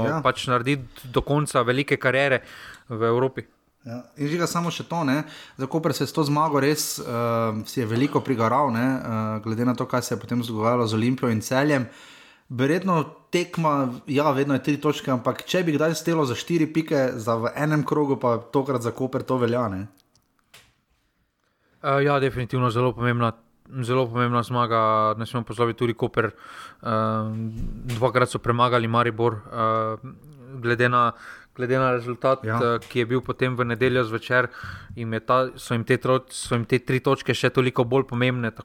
ja. 0.08 0.22
pač 0.24 0.48
narediti 0.48 1.10
do 1.12 1.22
konca 1.22 1.66
velike 1.68 1.98
kariere 1.98 2.42
v 2.90 3.10
Evropi. 3.10 3.44
Ja. 3.86 4.00
In 4.18 4.32
žiga 4.32 4.48
samo 4.50 4.72
še 4.74 4.88
to, 4.90 5.04
ne? 5.06 5.20
za 5.62 5.68
Koper 5.70 5.94
se 5.94 6.04
je 6.04 6.10
s 6.10 6.16
to 6.16 6.24
zmago 6.26 6.58
res 6.58 6.98
uh, 6.98 7.54
si 7.70 7.84
je 7.84 7.86
veliko 7.86 8.18
prigaral, 8.26 8.72
ne? 8.74 8.86
uh, 8.98 9.44
glede 9.46 9.66
na 9.66 9.76
to, 9.78 9.86
kaj 9.86 10.02
se 10.02 10.16
je 10.16 10.22
potem 10.24 10.42
zgodilo 10.42 10.88
z 10.90 10.98
Olimpijo 10.98 11.30
in 11.30 11.44
celjem. 11.46 11.86
Verjetno 12.50 13.04
tekma, 13.34 13.94
ja, 14.10 14.32
vedno 14.34 14.58
je 14.58 14.64
tri 14.66 14.76
točke, 14.82 15.14
ampak 15.14 15.46
če 15.46 15.62
bi 15.66 15.78
kdaj 15.78 15.94
stelo 16.02 16.26
za 16.26 16.38
štiri 16.38 16.66
pike, 16.66 17.14
za 17.22 17.38
v 17.38 17.54
enem 17.54 17.86
krogu, 17.86 18.18
pa 18.18 18.40
tokrat 18.42 18.82
za 18.82 18.90
Koper 18.90 19.22
to 19.22 19.38
velja. 19.42 19.68
Ne? 19.70 19.86
Uh, 21.86 22.02
ja, 22.02 22.18
definitivno 22.20 22.74
zelo 22.74 22.94
pomembna. 22.94 23.36
Zelo 23.82 24.04
pomembna 24.06 24.44
zmaga, 24.46 24.80
ne 25.18 25.26
smemo 25.26 25.46
pozabiti 25.46 25.80
tudi 25.80 25.94
Koper. 25.98 26.30
Uh, 26.82 27.34
dvakrat 27.98 28.30
so 28.30 28.38
premagali 28.42 28.90
Maribor, 28.90 29.40
uh, 29.42 30.06
glede, 30.62 30.90
na, 30.90 31.08
glede 31.56 31.80
na 31.80 31.92
rezultat, 31.92 32.44
Ja. 32.44 32.58
uh, 32.58 32.80
ki 32.80 33.00
je 33.00 33.06
bil 33.06 33.22
potem 33.22 33.56
v 33.56 33.66
nedeljo 33.66 34.04
zvečer, 34.04 34.48
jim 34.96 35.14
ta, 35.26 35.50
so, 35.56 35.74
jim 35.74 35.84
te 35.84 35.98
tro, 35.98 36.20
so 36.30 36.56
jim 36.56 36.66
te 36.66 36.80
tri 36.80 37.00
točke 37.00 37.34
še 37.34 37.50
toliko 37.50 37.84
bolj 37.84 38.04
pomembne. 38.06 38.52
Da 38.52 38.64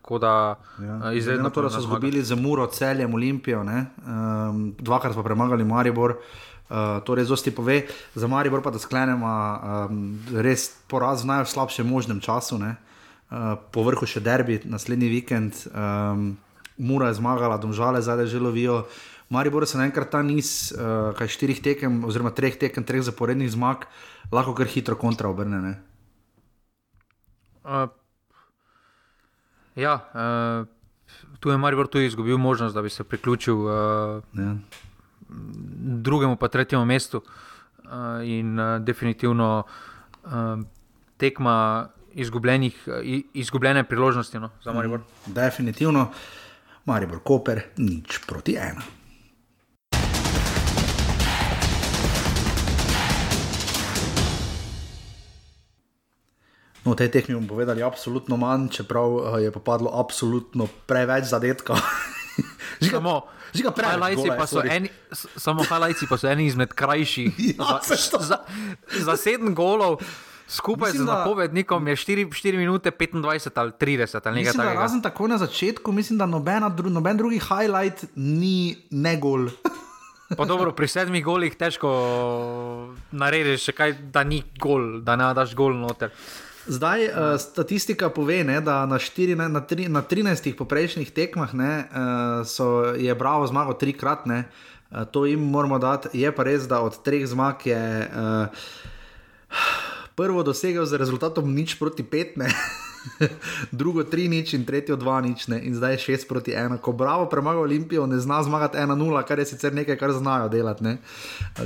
Ja. 0.79 0.97
uh, 0.97 1.01
Glede 1.01 1.17
izredno 1.17 1.43
na 1.43 1.51
to, 1.51 1.63
da 1.63 1.71
so 1.71 1.79
izgubili 1.81 2.23
z 2.23 2.35
Muro, 2.35 2.67
celjem, 2.67 3.15
Olimpijo, 3.15 3.63
ne? 3.65 3.87
um, 4.03 4.75
dvakrat 4.79 5.15
pa 5.15 5.23
premagali 5.23 5.65
Maribor. 5.65 6.19
Uh, 6.71 7.01
to 7.03 7.15
res 7.15 7.27
dosti 7.27 7.51
pove, 7.51 7.81
za 8.15 8.27
Maribor 8.31 8.63
pa 8.63 8.71
da 8.71 8.79
sklenemo, 8.79 9.27
um, 9.27 10.19
res 10.33 10.69
poraz 10.87 11.25
v 11.25 11.27
najslabšem 11.27 11.83
možnem 11.83 12.21
času, 12.21 12.59
ne? 12.59 12.77
uh, 13.31 13.59
po 13.75 13.83
vrhu 13.83 14.07
še 14.07 14.21
derbi 14.23 14.61
naslednji 14.65 15.09
vikend, 15.11 15.67
um, 15.75 16.37
Mura 16.81 17.11
je 17.11 17.19
zmagala, 17.19 17.59
domžale 17.61 18.01
zdaj 18.01 18.25
že 18.27 18.39
lovijo. 18.41 18.87
Maribor 19.31 19.67
se 19.67 19.79
naenkrat 19.79 20.11
ta 20.11 20.25
niz, 20.27 20.73
uh, 20.75 21.13
kaj 21.15 21.31
štirih 21.31 21.61
tekem, 21.63 22.01
oziroma 22.05 22.33
treh 22.35 22.57
tekem, 22.59 22.83
treh 22.83 23.03
zaporednih 23.07 23.51
zmag, 23.55 23.87
lahko 24.35 24.57
kar 24.59 24.67
hitro 24.67 24.99
kontra 24.99 25.31
obrne. 25.31 25.61
Ne? 25.63 25.75
Uh, 27.63 27.87
ja, 29.79 29.95
uh, 30.11 30.67
tu 31.39 31.55
je 31.55 31.59
Maribor 31.63 31.87
tudi 31.87 32.11
izgubil 32.11 32.39
možnost, 32.43 32.75
da 32.75 32.83
bi 32.83 32.91
se 32.91 33.07
priključil 33.07 33.55
uh, 33.55 34.23
Ja. 34.35 34.57
drugemu, 36.03 36.37
pa 36.37 36.49
tretjemu 36.49 36.85
mestu. 36.85 37.23
Uh, 37.85 38.27
in 38.27 38.59
uh, 38.59 38.83
definitivno 38.83 39.63
uh, 40.25 40.31
tekma 41.17 41.89
izgubljenih, 42.15 42.89
izgubljene 43.35 43.85
priložnosti 43.85 44.39
no, 44.39 44.51
za 44.65 44.73
Maribor. 44.73 45.01
Definitivno, 45.27 46.09
Maribor 46.85 47.23
Koper, 47.23 47.63
nič 47.77 48.19
proti 48.27 48.57
ena. 48.59 48.83
No, 56.81 56.93
v 56.93 56.97
tej 56.97 57.13
tekmi 57.13 57.37
bomo 57.37 57.49
povedali 57.51 57.83
absolutno 57.83 58.37
manj, 58.37 58.73
čeprav 58.73 59.09
eh, 59.37 59.45
je 59.45 59.51
pa 59.51 59.61
padlo 59.61 59.93
absolutno 59.93 60.65
preveč 60.87 61.29
zadetkov. 61.29 61.77
Žiga, 62.81 62.97
Samo, 62.97 63.15
žiga 63.53 63.69
gola 63.69 64.09
je, 64.09 64.33
pa 64.33 64.47
s- 65.13 65.29
samo 65.37 65.61
highlightsi 65.61 66.09
pa 66.09 66.17
so 66.17 66.25
eni 66.25 66.47
izmed 66.47 66.73
krajših. 66.73 67.29
Ja, 67.53 67.77
za, 67.85 67.97
za, 68.19 68.39
za 68.89 69.15
sedem 69.21 69.53
golov, 69.53 70.01
skupaj 70.49 70.89
Mislim, 70.89 71.05
z 71.05 71.11
napovednikom 71.11 71.85
je 71.85 71.95
4, 71.95 72.25
4 72.25 72.57
minute 72.57 72.89
25 72.89 73.53
ali 73.55 73.73
30 73.73 74.17
ali 74.17 74.35
nekaj 74.35 74.41
Mislim, 74.47 74.57
takega. 74.57 74.81
razen 74.81 75.03
tako 75.03 75.29
na 75.29 75.37
začetku, 75.37 75.93
mislim, 75.93 76.17
da 76.17 76.25
nobena 76.25 76.69
dru, 76.69 76.89
noben 76.89 77.17
drugi 77.17 77.37
highlight 77.39 78.09
ni 78.17 78.77
ne 78.91 79.17
gol. 79.17 79.53
Pa 80.39 80.45
dobro, 80.47 80.73
pri 80.73 80.89
sedmih 80.89 81.21
golih 81.21 81.53
težko 81.53 81.91
narediš, 83.11 83.61
še 83.61 83.73
kaj, 83.75 83.93
da 84.09 84.23
ni 84.23 84.41
gol, 84.57 85.03
da 85.03 85.19
ne 85.19 85.27
daš 85.35 85.53
gol 85.53 85.75
noter. 85.75 86.15
Zdaj 86.71 87.05
uh, 87.05 87.13
statistika 87.41 88.11
pove, 88.15 88.45
ne, 88.45 88.61
da 88.63 88.85
na, 88.87 88.99
štiri, 89.03 89.35
ne, 89.35 89.49
na, 89.51 89.61
tri, 89.61 89.89
na 89.91 90.05
13 90.07 90.55
poprejšnjih 90.55 91.11
tekmah 91.11 91.51
ne, 91.55 91.73
uh, 91.91 92.47
so, 92.47 92.95
je 92.95 93.15
Bravo 93.15 93.47
zmagal 93.51 93.75
trikrat. 93.75 94.23
Uh, 94.27 95.03
to 95.11 95.25
jim 95.27 95.43
moramo 95.51 95.79
dati. 95.83 96.15
Je 96.15 96.31
pa 96.31 96.47
res, 96.47 96.69
da 96.71 96.79
od 96.87 97.03
treh 97.03 97.27
zmag 97.27 97.67
je 97.67 97.81
uh, 98.07 98.63
prvo 100.15 100.45
dosegel 100.47 100.87
z 100.87 101.01
rezultatom 101.03 101.51
nič 101.51 101.75
proti 101.75 102.07
pet, 102.07 102.39
ne. 102.39 102.47
drugo 103.81 104.05
tri 104.07 104.29
nič 104.31 104.55
in 104.55 104.63
tretjo 104.63 104.95
dva 104.95 105.19
nič, 105.27 105.49
ne. 105.51 105.59
in 105.67 105.75
zdaj 105.75 105.99
je 105.99 106.05
šest 106.07 106.29
proti 106.31 106.55
ena. 106.55 106.79
Ko 106.79 106.95
Bravo 106.95 107.27
premaga 107.27 107.67
Olimpijo, 107.67 108.07
ne 108.07 108.23
zna 108.23 108.45
zmagati 108.47 108.79
1-0, 108.79 109.27
kar 109.27 109.43
je 109.43 109.51
sicer 109.51 109.75
nekaj, 109.75 109.99
kar 109.99 110.15
znajo 110.15 110.47
delati, 110.49 110.87
ne, 110.87 110.97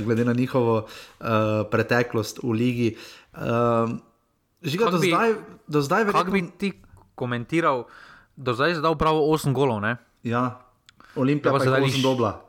glede 0.01 0.25
na 0.25 0.33
njihovo 0.33 0.87
uh, 0.87 1.61
preteklost 1.69 2.41
v 2.41 2.57
ligi. 2.57 2.89
Uh, 3.37 4.01
Žiga, 4.65 4.81
Kako 4.81 4.91
do 4.91 4.97
bi- 4.97 5.07
zdaj, 5.07 5.29
do 5.67 5.79
zdaj 5.79 6.01
Kako 6.01 6.11
verjetno, 6.11 6.31
bi 6.31 6.57
ti 6.59 6.69
komentiral, 7.15 7.85
do 8.35 8.51
zdaj 8.51 8.71
je 8.71 8.81
dal 8.81 8.95
prav 8.95 9.15
8 9.15 9.53
golov, 9.53 9.79
ne? 9.79 9.95
Ja, 10.23 10.59
Olimpija 11.15 11.49
Da 11.49 11.57
pa 11.57 11.63
je 11.63 11.71
osem 11.71 11.89
š- 11.91 12.03
dobla. 12.03 12.41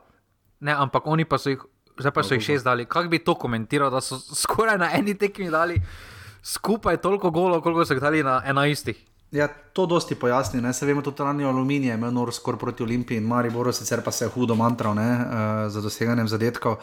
ne 0.59 0.73
ampak 0.73 1.03
oni 1.05 1.23
pa 1.23 1.37
so 1.37 1.49
jih, 1.49 1.61
zdaj 1.95 2.11
pa 2.11 2.21
so 2.21 2.33
jih 2.33 2.43
šest 2.43 2.63
dali. 2.63 2.85
Kako 2.85 3.07
bi 3.07 3.19
to 3.19 3.35
komentiral, 3.35 3.89
da 3.89 4.01
so 4.01 4.17
skoraj 4.17 4.77
na 4.77 4.89
eni 4.91 5.13
tekmi 5.13 5.49
dali 5.49 5.77
skupaj 6.43 6.97
toliko 6.97 7.29
golov, 7.29 7.61
koliko 7.61 7.85
so 7.85 7.93
jih 7.93 8.01
dali 8.01 8.23
na 8.23 8.41
enajstih? 8.43 8.97
Ja, 9.29 9.45
to 9.47 9.85
dosti 9.85 10.15
pojasni. 10.15 10.61
Ne? 10.61 10.71
Se 10.71 10.85
vemo, 10.85 11.01
tudi 11.01 11.19
ranji 11.19 11.43
aluminij 11.43 11.87
je 11.87 11.93
imel 11.93 12.11
nor 12.11 12.31
skor 12.31 12.57
proti 12.57 12.83
Olimpiji 12.83 13.17
in 13.17 13.23
Mariboru, 13.25 13.71
sicer 13.71 14.01
pa 14.01 14.11
se 14.11 14.25
je 14.25 14.29
hudo 14.29 14.55
mantral 14.55 14.95
ne? 14.95 15.03
uh, 15.03 15.27
za 15.67 15.81
doseganjem 15.81 16.27
zadetkov. 16.27 16.77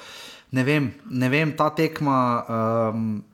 Ne 0.51 0.63
vem, 0.63 0.91
ne 1.07 1.29
vem, 1.29 1.53
ta 1.53 1.71
tekma. 1.71 2.45
Um, 2.91 3.25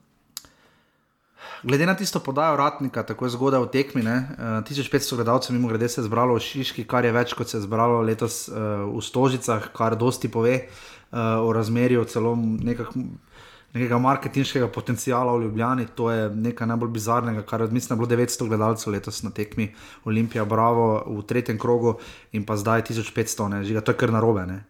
Glede 1.63 1.85
na 1.85 1.93
tisto 1.95 2.19
podajo 2.19 2.55
ratnika, 2.57 3.03
tako 3.05 3.29
zgodaj 3.29 3.61
v 3.61 3.69
tekmi, 3.69 4.01
ne, 4.01 4.15
uh, 4.33 4.45
1500 4.65 5.15
gledalcev, 5.15 5.53
mimo 5.53 5.69
grede, 5.69 5.89
se 5.89 6.01
je 6.01 6.05
zbralo 6.07 6.33
v 6.33 6.41
Šiški, 6.41 6.87
kar 6.89 7.05
je 7.05 7.11
več 7.13 7.35
kot 7.37 7.49
se 7.49 7.59
je 7.59 7.65
zbralo 7.67 8.01
letos 8.01 8.47
uh, 8.49 8.87
v 8.89 9.01
Stožicah, 9.05 9.67
kar 9.75 9.93
dosti 9.95 10.31
pove 10.31 10.55
uh, 10.57 11.43
o 11.45 11.53
razmerju 11.53 12.05
celo 12.09 12.33
nekega 13.73 13.99
marketinškega 14.01 14.67
potencijala 14.73 15.35
v 15.37 15.43
Ljubljani. 15.45 15.85
To 15.95 16.09
je 16.11 16.29
nekaj 16.29 16.67
najbolj 16.67 16.89
bizarnega, 16.97 17.45
kar 17.45 17.67
mislim, 17.71 17.93
da 17.93 18.01
je 18.01 18.07
bilo 18.07 18.23
900 18.25 18.47
gledalcev 18.47 18.93
letos 18.93 19.23
na 19.23 19.29
tekmi 19.29 19.69
Olimpija 20.05 20.45
Bravo 20.45 21.03
v 21.07 21.21
tretjem 21.29 21.59
krogu 21.59 21.99
in 22.31 22.45
pa 22.45 22.57
zdaj 22.57 22.89
1500, 22.89 23.47
ne, 23.53 23.63
žiga, 23.63 23.81
to 23.81 23.93
je 23.93 24.01
kar 24.01 24.11
narobe. 24.11 24.45
Ne. 24.45 24.63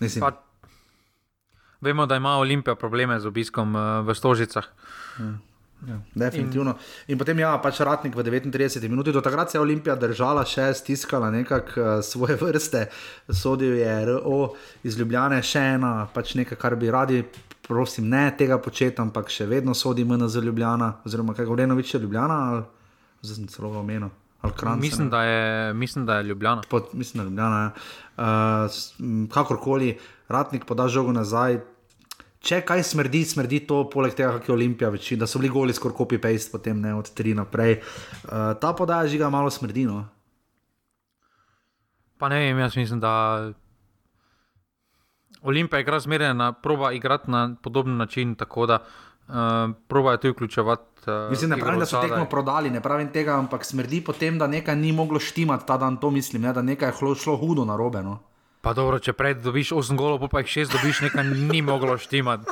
Mislim, 0.00 0.20
Pa, 0.20 0.34
Vemo, 1.84 2.06
da 2.06 2.16
ima 2.16 2.36
Olimpija 2.40 2.74
probleme 2.74 3.18
z 3.20 3.28
obiskom 3.28 3.74
uh, 3.76 4.06
v 4.06 4.14
Stožicah. 4.14 4.64
Ja, 5.84 5.98
definitivno. 6.14 6.70
In, 6.70 7.12
in 7.12 7.18
potem, 7.20 7.38
ja, 7.42 7.52
pač 7.60 7.82
ratnik 7.84 8.14
v 8.16 8.24
39 8.24 8.88
minutah, 8.88 9.12
do 9.12 9.20
takrat 9.20 9.52
se 9.52 9.58
je 9.58 9.62
Olimpija 9.62 9.96
držala, 10.00 10.46
še 10.48 10.70
stiskala 10.72 11.28
nekako 11.34 11.80
uh, 11.80 11.90
svoje 12.00 12.38
vrste, 12.44 12.86
sodil 13.28 13.76
je 13.76 13.92
RO 14.08 14.54
iz 14.82 14.96
Ljubljane, 14.96 15.42
še 15.44 15.66
ena, 15.76 15.92
pač 16.14 16.34
nekaj, 16.40 16.58
kar 16.60 16.78
bi 16.80 16.88
radi, 16.88 17.20
prosim, 17.68 18.08
ne 18.08 18.30
tega 18.38 18.56
početi, 18.60 18.96
ampak 19.04 19.28
še 19.32 19.48
vedno 19.50 19.76
sodi 19.76 20.04
MNZ 20.08 20.40
Ljubljana, 20.44 20.94
oziroma 21.04 21.36
kaj 21.36 21.48
govorimo, 21.48 21.76
več 21.76 21.92
je 21.94 22.00
Ljubljana, 22.00 22.40
ali 22.48 22.64
zdaj 23.24 23.42
sem 23.42 23.50
celo 23.52 23.74
omenil. 23.80 24.12
Kranca, 24.44 24.76
mislim, 24.76 25.08
da 25.08 25.22
je, 25.24 25.74
mislim, 25.74 26.04
da 26.06 26.18
je 26.18 26.24
Ljubljana. 26.28 26.62
Pod, 26.68 26.90
mislim, 26.92 27.18
da 27.18 27.24
je 27.24 27.30
Ljubljana. 27.30 27.60
Ja. 27.60 27.70
Uh, 28.68 29.28
kakorkoli, 29.32 29.94
ratnik 30.28 30.66
poda 30.68 30.84
žogo 30.88 31.12
nazaj, 31.16 31.62
če 32.44 32.60
kaj 32.66 32.84
smrdi, 32.84 33.24
smrdi 33.28 33.62
to, 33.68 33.84
poleg 33.92 34.14
tega, 34.16 34.34
kako 34.36 34.52
je 34.52 34.54
Olimpija 34.54 34.90
večina, 34.92 35.24
da 35.24 35.28
so 35.30 35.40
bili 35.40 35.52
goli 35.52 35.74
skoraj 35.76 35.96
copy 35.96 36.20
paste, 36.20 36.52
potem 36.52 36.80
ne 36.80 36.94
od 36.94 37.08
tri 37.16 37.34
naprej. 37.34 37.78
Uh, 37.80 38.52
ta 38.60 38.74
podaja 38.76 39.08
žiga 39.10 39.30
malo 39.32 39.50
smrdi. 39.50 39.86
No? 39.88 40.04
Pa 42.20 42.28
ne 42.32 42.42
vem, 42.42 42.60
jaz 42.64 42.76
mislim, 42.76 43.00
da 43.00 43.14
Olimpija 45.44 45.80
igra 45.80 46.00
zmeraj, 46.00 46.34
proba 46.62 46.92
igrati 46.92 47.30
na 47.30 47.48
podoben 47.62 47.96
način, 47.96 48.34
tako 48.34 48.66
da 48.66 48.80
uh, 48.80 49.34
proba 49.88 50.12
je 50.12 50.20
tu 50.20 50.34
vključevati. 50.36 51.08
Uh, 51.08 51.30
mislim, 51.30 51.50
ne 51.50 51.58
pravim, 51.60 51.80
da 51.80 51.86
so 51.86 52.00
tekmo 52.00 52.28
prodali, 52.30 52.70
ne 52.70 52.80
pravim 52.80 53.08
tega, 53.12 53.38
ampak 53.40 53.64
smrdi 53.64 54.00
potem, 54.04 54.38
da 54.38 54.46
nekaj 54.46 54.76
ni 54.76 54.92
moglo 54.92 55.20
štimati 55.20 55.66
ta 55.66 55.76
dan, 55.76 55.96
to 55.96 56.10
mislim, 56.10 56.42
ne, 56.42 56.52
da 56.52 56.62
nekaj 56.62 56.88
je 56.88 57.14
šlo 57.24 57.36
hudo 57.36 57.64
na 57.64 57.76
robe. 57.76 58.02
No? 58.02 58.20
Pa 58.64 58.72
dobro, 58.72 58.96
če 58.96 59.12
prej 59.12 59.34
dobiš 59.44 59.74
8 59.76 59.92
golov, 59.92 60.24
pa 60.32 60.40
jih 60.40 60.64
6 60.64 60.72
dobiš, 60.72 61.02
nekaj 61.04 61.26
ni 61.52 61.60
moglo 61.60 61.98
štimati. 62.00 62.48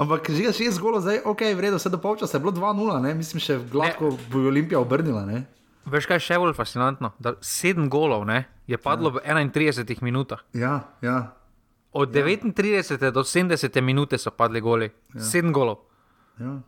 Ampak 0.00 0.30
že 0.30 0.54
6 0.54 0.78
golov, 0.78 1.02
zdaj 1.02 1.26
ok, 1.26 1.42
vredno, 1.58 1.82
vse 1.82 1.90
do 1.90 1.98
polčasa 1.98 2.38
je 2.38 2.42
bilo 2.44 2.54
2-0, 2.54 3.02
mislim, 3.18 3.42
še 3.42 3.58
gladko 3.70 4.14
ne. 4.14 4.28
bo 4.30 4.44
Olimpija 4.46 4.78
obrnila. 4.78 5.26
Ne? 5.26 5.42
Veš 5.90 6.06
kaj 6.06 6.22
je 6.22 6.26
še 6.28 6.38
bolj 6.38 6.54
fascinantno? 6.54 7.10
Da 7.18 7.34
7 7.42 7.90
golov 7.90 8.22
ne, 8.30 8.44
je 8.70 8.78
padlo 8.78 9.10
ja. 9.18 9.18
v 9.18 9.50
31 9.50 9.98
minutah. 10.06 10.46
Ja, 10.54 10.86
ja. 11.02 11.34
Od 11.90 12.14
ja. 12.14 12.22
39 12.22 13.10
do 13.10 13.26
70 13.26 13.80
minute 13.82 14.14
so 14.14 14.30
padli 14.30 14.62
goli, 14.62 14.92
ja. 15.10 15.26
7 15.26 15.50
golov. 15.50 15.82
Ja. 16.38 16.60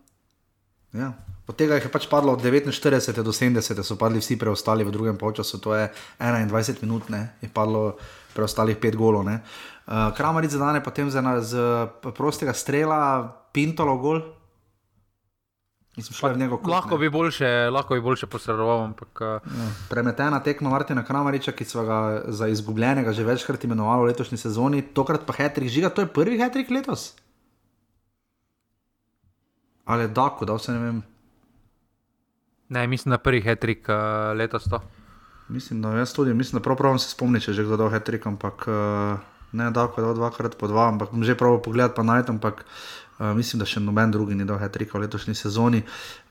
Ja. 0.93 1.13
Od 1.49 1.57
tega 1.59 1.77
je 1.81 1.91
pač 1.91 2.07
padlo 2.07 2.37
od 2.37 2.45
49 2.45 3.25
do 3.25 3.33
70, 3.35 3.83
so 3.83 3.97
padli 3.99 4.23
vsi 4.23 4.39
preostali 4.39 4.87
v 4.87 4.93
drugem 4.95 5.19
času, 5.19 5.59
to 5.59 5.75
je 5.75 5.91
21 6.21 6.87
minut, 6.87 7.09
ne? 7.11 7.35
je 7.43 7.49
padlo 7.49 7.99
preostalih 8.33 8.79
5 8.79 8.97
golov. 8.97 9.27
Uh, 9.27 10.15
Kramaric 10.15 10.55
zadane 10.55 10.81
potem 10.81 11.11
z, 11.11 11.19
z 11.43 11.53
prostega 12.15 12.55
strela, 12.55 13.27
pintolo 13.51 13.99
gol. 13.99 14.23
Pa, 15.93 16.33
kot, 16.33 16.65
lahko, 16.65 16.97
bi 16.97 17.11
boljše, 17.13 17.69
lahko 17.69 17.99
bi 17.99 18.01
boljše 18.01 18.25
posredoval. 18.31 18.95
Ampak, 18.95 19.13
uh... 19.21 19.45
ja. 19.45 19.67
Premetena 19.91 20.41
tekma 20.41 20.71
Martina 20.73 21.05
Kramariča, 21.05 21.53
ki 21.53 21.67
so 21.69 21.85
ga 21.85 22.23
za 22.33 22.49
izgubljenega 22.49 23.13
že 23.13 23.27
večkrat 23.27 23.65
imenovali 23.65 24.07
v 24.07 24.15
letošnji 24.15 24.39
sezoni, 24.39 24.87
tokrat 24.95 25.27
pa 25.29 25.37
Hetrik 25.37 25.69
žiga, 25.69 25.93
to 25.93 26.07
je 26.07 26.09
prvi 26.09 26.41
Hetrik 26.41 26.71
letos. 26.73 27.13
Ali 29.93 30.09
da, 30.09 30.31
da 30.41 30.57
vse 30.57 30.73
ne 30.73 30.79
vem. 30.79 31.03
Ne, 32.73 32.87
mislim, 32.87 33.11
da 33.13 33.19
prvi 33.19 33.43
hetrik 33.45 33.89
uh, 33.89 34.33
letos 34.39 34.65
to. 34.65 34.81
Mislim, 35.53 35.83
da 35.83 35.91
jaz 35.99 36.15
tudi, 36.17 36.35
mislim, 36.35 36.59
da 36.59 36.65
prav 36.65 36.77
pravim 36.77 36.99
se 36.99 37.11
spomniti, 37.11 37.45
če 37.45 37.53
že 37.53 37.67
kdo 37.67 37.77
dal 37.77 37.91
hetrik, 37.93 38.25
ampak 38.27 38.65
uh, 38.69 39.21
ne 39.53 39.67
da, 39.71 39.85
da 39.97 40.07
je 40.07 40.15
dvakrat 40.17 40.57
po 40.57 40.71
dva, 40.71 40.89
ampak 40.89 41.13
že 41.21 41.37
prav 41.37 41.59
pogled 41.63 41.93
pa 41.93 42.03
najdem, 42.03 42.39
ampak 42.39 42.63
uh, 42.65 43.35
mislim, 43.37 43.61
da 43.61 43.69
še 43.69 43.83
noben 43.85 44.15
drugi 44.15 44.39
ni 44.39 44.47
dal 44.49 44.57
hetrika 44.63 44.97
v 44.97 45.03
letošnji 45.05 45.35
sezoni. 45.37 45.83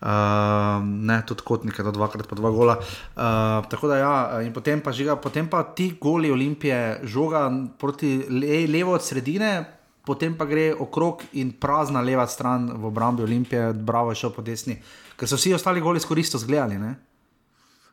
Uh, 0.02 0.82
ne, 0.82 1.20
tudi 1.30 1.46
kotnik 1.46 1.78
je 1.78 1.86
dal 1.86 1.94
dvakrat 1.94 2.26
po 2.26 2.40
dva 2.40 2.50
gola. 2.50 2.80
Uh, 2.80 3.62
tako 3.70 3.92
da 3.94 4.00
ja, 4.02 4.16
in 4.42 4.50
potem 4.56 4.82
pa 4.82 4.96
žiga, 4.96 5.20
potem 5.22 5.46
pa 5.52 5.62
ti 5.78 5.92
goli 6.02 6.34
olimpije, 6.34 7.04
žoga 7.06 7.46
proti 7.78 8.16
le, 8.26 8.66
levo 8.66 8.98
od 8.98 9.06
sredine 9.06 9.81
potem 10.06 10.36
pa 10.38 10.46
gre 10.46 10.72
okrog 10.74 11.24
in 11.38 11.54
prazna 11.60 12.02
leva 12.02 12.26
stran 12.28 12.68
v 12.74 12.86
obrambi 12.90 13.24
Olimpije, 13.24 13.74
bravo 13.74 14.12
je 14.12 14.22
šel 14.24 14.34
po 14.34 14.42
desni, 14.42 14.78
ker 15.16 15.30
so 15.30 15.38
vsi 15.38 15.54
ostali 15.54 15.82
goli 15.82 16.00
skoristo 16.00 16.38
zgledali. 16.42 16.80
Ne? 16.82 16.96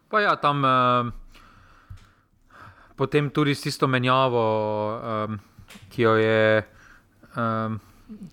Pa 0.08 0.20
ja, 0.24 0.36
tam 0.40 0.64
uh, 0.64 1.10
potem 2.96 3.30
tudi 3.30 3.54
s 3.54 3.62
tisto 3.66 3.88
menjavo, 3.88 4.44
um, 5.28 5.38
ki 5.92 6.02
jo 6.02 6.16
je. 6.16 6.64
Um, 7.36 7.80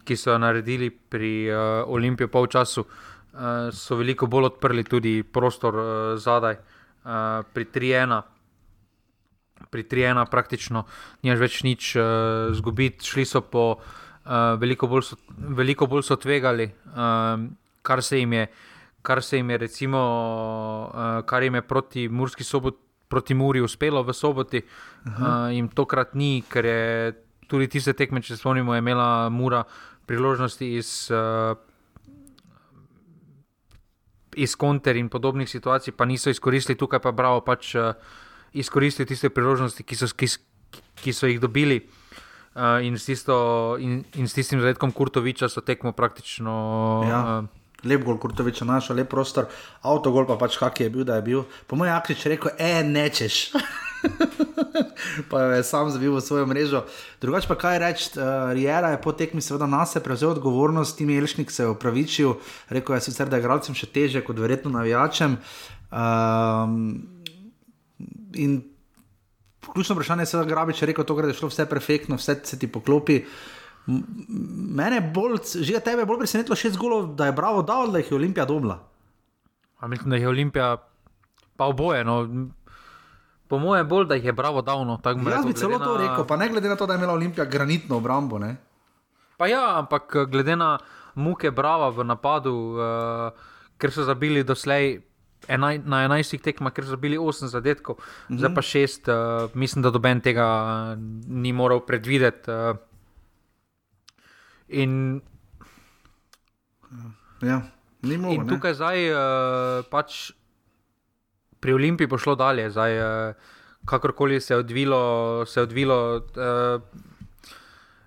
Ki 0.08 0.16
so 0.16 0.30
jo 0.32 0.38
naredili 0.40 0.88
pri 0.88 1.52
uh, 1.52 1.84
Olimpiji, 1.92 2.30
pol 2.32 2.46
času, 2.48 2.80
uh, 2.80 3.68
so 3.76 3.98
veliko 4.00 4.24
bolj 4.32 4.46
odprli 4.54 4.86
tudi 4.88 5.20
prostor 5.28 5.76
uh, 5.76 5.88
zadaj, 6.16 6.56
uh, 6.56 7.44
pri 7.44 7.66
3-1 7.76 8.35
pri 9.76 9.84
3-1 9.92 10.24
praktično 10.32 10.86
nimaš 11.26 11.42
več 11.42 11.60
nič 11.68 11.90
uh, 12.00 12.06
zgubiti, 12.56 13.04
šli 13.04 13.26
so 13.28 13.42
po 13.44 13.66
uh, 13.76 14.56
veliko, 14.62 14.88
bolj 14.88 15.10
so, 15.10 15.20
veliko 15.36 15.90
bolj 15.92 16.06
so 16.08 16.16
tvegali, 16.16 16.70
um, 16.96 17.50
kar 17.84 18.04
se 18.04 18.22
jim 18.22 18.38
je, 18.40 18.48
kar 19.04 19.24
se 19.24 19.42
jim 19.42 19.52
je, 19.52 19.60
recimo, 19.66 20.00
uh, 20.88 21.20
kar 21.28 21.44
jim 21.44 21.60
je 21.60 21.66
proti 21.68 22.10
Murski 22.10 22.48
soboti. 22.48 22.82
Proti 23.06 23.36
Muri 23.38 23.62
uspelo 23.62 24.02
v 24.02 24.14
soboti, 24.18 24.64
uh, 24.66 25.52
in 25.54 25.68
tokrat 25.70 26.16
ni, 26.18 26.42
ker 26.50 26.66
je 26.66 26.80
tudi 27.46 27.68
tiste 27.70 27.94
tekme, 27.94 28.18
če 28.18 28.34
spomnimo, 28.34 28.74
imela 28.74 29.30
Mura 29.30 29.60
priložnosti 30.10 30.72
iz, 30.74 30.90
uh, 31.14 31.54
iz 34.34 34.58
konter 34.58 34.98
in 34.98 35.14
podobnih 35.14 35.46
situacij, 35.46 35.94
pa 35.94 36.10
niso 36.10 36.34
izkoristili, 36.34 36.82
tukaj 36.82 37.04
pa 37.06 37.14
bravo 37.14 37.46
pač. 37.46 37.76
Uh, 37.78 37.94
izkoristili 38.56 39.08
tiste 39.10 39.30
priložnosti, 39.30 39.84
ki 39.84 40.00
so, 40.00 40.10
ki, 40.16 40.32
ki 41.04 41.14
so 41.14 41.30
jih 41.30 41.42
dobili. 41.44 41.84
Uh, 42.56 42.80
in, 42.88 42.96
s 42.96 43.10
tisto, 43.10 43.36
in, 43.84 44.00
in 44.16 44.30
s 44.32 44.38
tistim 44.38 44.62
zadetkom 44.64 44.94
Kurtoviča 44.96 45.50
so 45.52 45.60
tekmo 45.60 45.92
praktično. 45.92 46.54
Ja. 47.04 47.20
Uh, 47.44 47.64
Lep 47.86 48.02
gol, 48.02 48.18
Kurtovič, 48.18 48.64
našel 48.66 48.98
lep 48.98 49.12
prostor, 49.12 49.46
avto 49.86 50.10
gol 50.10 50.26
pa 50.26 50.40
pač 50.42 50.56
kak 50.58 50.80
je 50.82 50.90
bil, 50.90 51.04
da 51.06 51.20
je 51.20 51.26
bil. 51.28 51.44
Po 51.70 51.78
mojem, 51.78 51.94
Akrič 51.94 52.24
rekel, 52.26 52.56
e, 52.58 52.82
nečeš. 52.82 53.54
pa 55.30 55.42
je 55.54 55.64
sam 55.68 55.92
zabil 55.94 56.10
v 56.16 56.22
svojo 56.24 56.48
mrežo. 56.50 56.82
Drugač 57.22 57.46
pa 57.46 57.60
kaj 57.60 57.78
reči, 57.84 58.08
uh, 58.18 58.50
Rijera 58.58 58.96
je 58.96 59.02
po 59.04 59.14
tekmi 59.14 59.44
seveda 59.44 59.70
na 59.70 59.86
sebe 59.86 60.08
prevzel 60.08 60.34
odgovornost, 60.34 60.98
tim 60.98 61.14
Elšnik 61.14 61.52
se 61.54 61.68
je 61.68 61.74
upravičil, 61.76 62.40
rekel 62.74 62.98
je 62.98 63.06
sicer, 63.06 63.30
da 63.30 63.38
je 63.38 63.46
igralcem 63.46 63.78
še 63.78 63.92
teže 63.92 64.24
kot 64.26 64.40
verjetno 64.42 64.74
navijačem. 64.74 65.38
Um, 65.92 67.15
in 68.36 68.62
ključno 69.74 69.96
vprašanje 69.96 70.24
je, 70.24 70.32
da 70.32 70.40
je 70.40 70.46
Grabič 70.46 70.82
rekel, 70.82 71.06
da 71.06 71.28
je 71.28 71.34
šlo 71.34 71.50
vse 71.50 71.66
perfektno, 71.66 72.16
vse 72.16 72.40
se 72.44 72.60
ti 72.60 72.68
poklopi. 72.68 73.24
Mene 73.88 75.02
bolj, 75.02 75.38
že 75.62 75.80
tebe 75.80 76.02
je 76.02 76.06
bolj 76.06 76.18
presenetilo 76.18 76.56
šest 76.56 76.78
golov, 76.78 77.16
da 77.16 77.26
je 77.26 77.32
bravo 77.32 77.62
dal, 77.62 77.92
da 77.92 77.98
jih 77.98 78.12
je 78.12 78.16
Olimpija 78.16 78.46
dobila. 78.46 78.80
A 79.80 79.88
mislim, 79.88 80.10
da 80.10 80.16
je 80.16 80.28
Olimpija 80.28 80.78
pa 81.58 81.66
oboje. 81.66 82.04
No. 82.04 82.28
Po 83.48 83.60
mojem 83.60 83.86
je 83.86 83.90
bolj, 83.90 84.08
da 84.08 84.16
jih 84.16 84.26
je 84.26 84.34
bravo 84.34 84.62
dal. 84.62 84.86
No, 84.86 85.00
Jaz 85.06 85.18
rekel, 85.18 85.44
bi 85.48 85.54
celo 85.54 85.78
na... 85.78 85.86
to 85.86 85.98
rekel, 85.98 86.26
pa 86.26 86.38
ne 86.38 86.50
glede 86.50 86.70
na 86.70 86.76
to, 86.76 86.86
da 86.86 86.94
je 86.94 86.98
imela 86.98 87.14
Olimpija 87.14 87.46
granitno 87.46 87.98
obrambo. 87.98 88.40
Ne? 88.40 88.56
Pa 89.38 89.48
ja, 89.48 89.78
ampak 89.80 90.16
glede 90.32 90.56
na 90.56 90.78
muke 91.16 91.52
brava 91.52 91.90
v 91.90 92.04
napadu, 92.04 92.56
uh, 92.76 93.32
ker 93.78 93.92
so 93.92 94.04
zabili 94.04 94.44
doslej 94.44 95.02
enaj, 95.48 95.80
na 95.86 96.04
11 96.08 96.42
tekmah, 96.42 96.74
ker 96.74 96.86
so 96.88 96.98
bili 96.98 97.18
8 97.18 97.48
zadetkov, 97.52 97.96
mm 97.96 98.02
-hmm. 98.02 98.38
zdaj 98.40 98.56
pa 98.56 98.62
6, 98.62 99.10
uh, 99.10 99.56
mislim, 99.56 99.84
da 99.84 99.92
doben 99.92 100.22
tega 100.22 100.46
uh, 100.46 101.00
ni 101.28 101.54
moral 101.54 101.86
predvideti. 101.86 102.52
Uh, 102.52 102.78
in 104.68 105.22
ja, 107.42 107.62
ni 108.02 108.18
moral. 108.18 108.36
In 108.36 108.48
tukaj 108.48 108.74
zdaj 108.74 109.12
uh, 109.12 109.86
pač 109.92 110.32
pri 111.60 111.74
Olimpiji 111.74 112.08
bo 112.08 112.18
šlo 112.18 112.36
dalje, 112.36 112.70
zdaj, 112.70 113.00
uh, 113.00 113.36
kakorkoli 113.86 114.42
se 114.42 114.54
je 114.54 114.58
odvilo. 114.58 115.46
Se 115.46 115.60
je 115.60 115.64
odvilo 115.64 116.16
uh, 116.16 116.82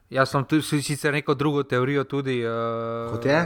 Jaz 0.09 0.31
sem 0.33 0.45
tu 0.45 0.63
sicer 0.63 1.13
neko 1.13 1.35
drugo 1.35 1.63
teorijo 1.63 2.05
tudi. 2.05 2.41
Uh, 2.47 3.11
Kot 3.13 3.25
je? 3.25 3.41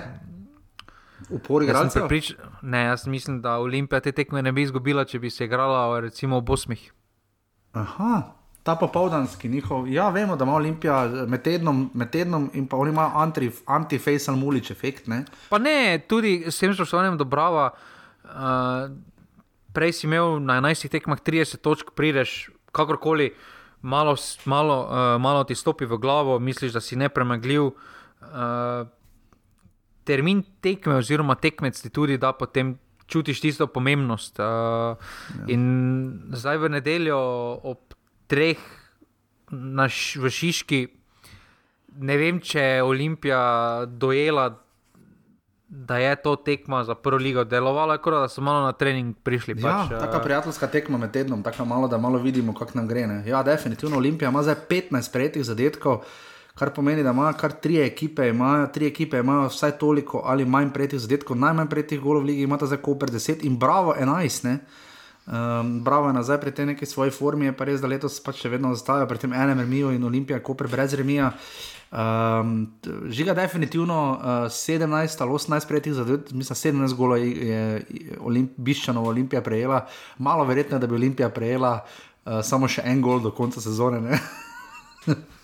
Upori 1.33 1.66
igralcev? 1.66 2.09
Prič... 2.09 2.35
Ne, 2.62 2.85
jaz 2.85 3.07
mislim, 3.07 3.41
da 3.43 3.59
Olimpija 3.59 4.01
te 4.01 4.12
tekme 4.12 4.43
ne 4.43 4.53
bi 4.53 4.62
izgubila, 4.62 5.05
če 5.05 5.18
bi 5.18 5.30
se 5.30 5.45
igrala 5.45 6.01
recimo 6.01 6.41
v 6.41 6.47
Bosmih. 6.53 6.93
Aha. 7.72 8.22
Ta 8.62 8.76
popoldanski 8.78 9.49
njihov, 9.49 9.89
ja, 9.91 10.07
vemo, 10.14 10.37
da 10.37 10.45
ima 10.45 10.55
Olimpija 10.55 11.26
med 11.26 11.43
tednom, 11.43 11.89
med 11.95 12.12
tednom 12.14 12.51
in 12.55 12.68
pa 12.70 12.78
oni 12.78 12.93
imajo 12.93 13.11
anti-facial 13.66 14.37
anti 14.37 14.45
mulič 14.45 14.70
efekt. 14.70 15.09
Ne? 15.11 15.24
Pa 15.51 15.59
ne, 15.59 15.99
tudi 16.09 16.45
s 16.47 16.61
tem 16.62 16.74
spoštovanjem 16.74 17.18
dobrava. 17.18 17.72
Uh, 18.22 18.93
prej 19.74 19.97
si 19.99 20.07
imel 20.07 20.39
na 20.39 20.61
11 20.61 20.93
tekmah 20.95 21.18
30 21.18 21.59
točk, 21.59 21.91
prideš 21.99 22.53
kakorkoli, 22.70 23.33
malo, 23.83 24.14
malo, 24.45 24.78
uh, 24.87 25.18
malo 25.20 25.43
ti 25.45 25.59
stopi 25.59 25.85
v 25.85 25.99
glavo, 25.99 26.39
misliš, 26.39 26.72
da 26.72 26.80
si 26.80 26.97
nepremagljiv. 26.97 27.72
Uh, 28.22 28.87
termin 30.05 30.42
tekme, 30.61 30.98
oziroma 31.03 31.34
tekmec 31.34 31.80
ti 31.80 31.90
tudi 31.90 32.18
da 32.18 32.32
potem 32.32 32.76
čutiš 33.07 33.40
tisto 33.40 33.66
pomembnost. 33.66 34.38
Uh, 34.38 34.46
ja. 34.46 34.96
In 35.53 35.62
zdaj 36.32 36.62
v 36.62 36.72
nedeljo 36.78 37.18
ob 37.62 37.94
treh 38.30 38.61
naš, 39.53 40.16
v 40.16 40.32
Šiški, 40.32 40.80
ne 42.00 42.16
vem, 42.16 42.40
če 42.40 42.61
je 42.61 42.82
Olimpija 42.82 43.42
dojela. 43.86 44.59
Da 45.72 45.96
je 45.96 46.12
to 46.20 46.34
tekma 46.36 46.82
za 46.84 46.92
prvo 46.92 47.16
ligo 47.16 47.46
delovalo, 47.48 47.94
kot 48.05 48.12
da 48.12 48.26
so 48.28 48.42
malo 48.44 48.66
na 48.66 48.74
trening 48.76 49.14
prišli. 49.24 49.55
Ja, 49.57 49.86
pač, 49.88 49.94
taka 50.03 50.18
prijateljska 50.20 50.68
tekma 50.68 50.98
med 51.00 51.14
tednom, 51.14 51.40
tako 51.40 51.64
malo, 51.64 51.88
da 51.88 51.96
malo 51.96 52.20
vidimo, 52.20 52.53
kako 52.53 52.76
nam 52.76 52.90
gre. 52.90 53.07
Ne? 53.09 53.22
Ja, 53.24 53.40
definitivno 53.42 53.96
Olimpija 53.96 54.28
ima 54.28 54.42
zdaj 54.44 54.66
15 54.68 55.12
prejetih 55.12 55.46
zadetkov, 55.48 56.05
kar 56.55 56.70
pomeni, 56.74 57.03
da 57.03 57.11
ima 57.11 57.32
kar 57.32 57.53
tri 57.53 57.80
ekipe, 57.80 58.28
imajo 58.28 58.66
tri 58.74 58.86
ekipe, 58.86 59.18
imajo 59.18 59.48
vsaj 59.48 59.78
toliko 59.78 60.22
ali 60.24 60.44
manj 60.44 60.70
prejetih 60.72 61.00
zadetkov, 61.00 61.36
najmanj 61.36 61.68
prejetih 61.68 62.00
golov 62.00 62.22
v 62.22 62.32
ligi, 62.32 62.42
ima 62.42 62.59
ta 62.59 62.66
zdaj 62.66 62.82
Koper 62.84 63.11
10 63.11 63.46
in 63.46 63.59
Bravo 63.59 63.94
11. 63.98 64.59
Um, 65.26 65.84
bravo 65.84 66.07
je 66.07 66.12
nazaj 66.12 66.40
pri 66.40 66.50
tej 66.50 66.66
neki 66.66 66.86
svoji 66.86 67.11
formi, 67.11 67.46
je 67.46 67.53
pa 67.57 67.64
res, 67.64 67.80
da 67.80 67.86
letos 67.86 68.18
pač 68.20 68.40
še 68.42 68.48
vedno 68.50 68.72
zastajajo 68.74 69.07
pri 69.07 69.20
tem 69.22 69.32
enem 69.32 69.61
remijo 69.62 69.92
in 69.94 70.03
Olimpija, 70.05 70.40
Koper 70.42 70.66
brez 70.66 70.96
remija. 70.98 71.30
Um, 71.92 72.72
žiga 73.07 73.34
definitivno 73.36 73.98
uh, 74.16 74.50
17 74.50 75.22
ali 75.22 75.36
18 75.38 75.68
prejetih 75.68 75.94
zadetkov, 75.94 76.36
mislim 76.36 76.59
17 76.59 76.96
golov 76.98 77.22
je 77.22 78.16
Olimp 78.18 78.57
Biščanov 78.57 79.07
Olimpija 79.12 79.44
prejela, 79.46 79.84
malo 80.18 80.44
verjetno, 80.44 80.80
da 80.82 80.90
bi 80.90 80.98
Olimpija 80.98 81.30
prejela 81.30 81.76
uh, 81.84 82.40
samo 82.42 82.66
še 82.66 82.82
en 82.84 83.05
gol 83.05 83.22
do 83.22 83.30
konca 83.30 83.62
sezone. 83.62 84.18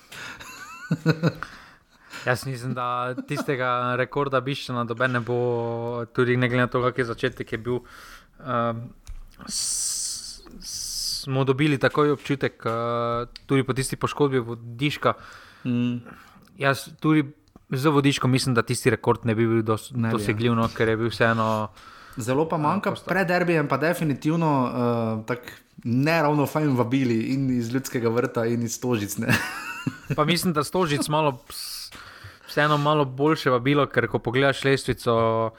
Jaz 2.26 2.47
mislim, 2.47 2.74
da 2.74 3.14
tistega 3.28 3.95
rekorda 3.97 4.41
Biščana 4.41 4.84
dobe 4.89 5.09
ne 5.09 5.20
bo, 5.20 5.39
tudi 6.12 6.36
ne 6.36 6.49
glede 6.49 6.66
na 6.66 6.70
to, 6.72 6.82
kak 6.82 6.99
je 6.99 7.05
začetek 7.09 7.53
je 7.53 7.59
bil. 7.59 7.80
Um, 8.39 8.82
smo 9.49 11.45
dobili 11.45 11.78
takoj 11.78 12.11
občutek, 12.16 12.64
uh, 12.66 13.28
tudi 13.47 13.64
po 13.64 13.76
tisti 13.76 13.97
poškodbi 13.97 14.39
vodiška. 14.39 15.14
Mm. 15.64 15.97
Jaz 16.59 16.89
tudi 17.01 17.28
z 17.70 17.93
vodiškom 17.93 18.30
mislim, 18.30 18.55
da 18.55 18.62
tisti 18.62 18.91
rekord 18.91 19.26
ne 19.28 19.34
bi 19.34 19.47
bil 19.47 19.62
dos, 19.62 19.91
ne 19.95 20.11
dosegljiv, 20.11 20.57
no, 20.59 20.68
ker 20.74 20.89
je 20.89 20.97
bil 20.97 21.12
vseeno. 21.12 21.68
Zelo 22.28 22.49
pa 22.51 22.59
manjka, 22.59 22.97
uh, 22.97 23.05
pred 23.07 23.28
derbijem 23.28 23.68
pa 23.68 23.76
definitivno 23.78 24.53
uh, 24.64 25.24
tako 25.26 25.55
ne 25.84 26.22
ravno 26.22 26.47
fajn 26.47 26.74
vabili 26.76 27.20
in 27.34 27.51
iz 27.55 27.70
ljudskega 27.70 28.11
vrta 28.11 28.47
in 28.47 28.62
iz 28.62 28.74
stožic. 28.74 29.16
pa 30.16 30.24
mislim, 30.24 30.53
da 30.53 30.64
stožic 30.64 31.09
malo, 31.09 31.39
vseeno 32.49 32.76
malo 32.76 33.05
boljše 33.05 33.51
vabilo, 33.51 33.87
ker 33.87 34.09
ko 34.09 34.18
pogledaš 34.18 34.64
lestvico. 34.64 35.51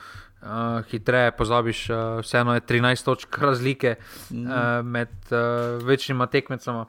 Uh, 0.41 0.85
hitreje 0.87 1.31
pozabiš, 1.35 1.89
uh, 1.89 1.97
vseeno 2.21 2.53
je 2.53 2.61
13 2.61 3.05
točk 3.05 3.37
razlike 3.47 3.95
uh, 3.99 4.37
med 4.85 5.09
uh, 5.31 5.83
večjima 5.83 6.27
tekmecama. 6.27 6.85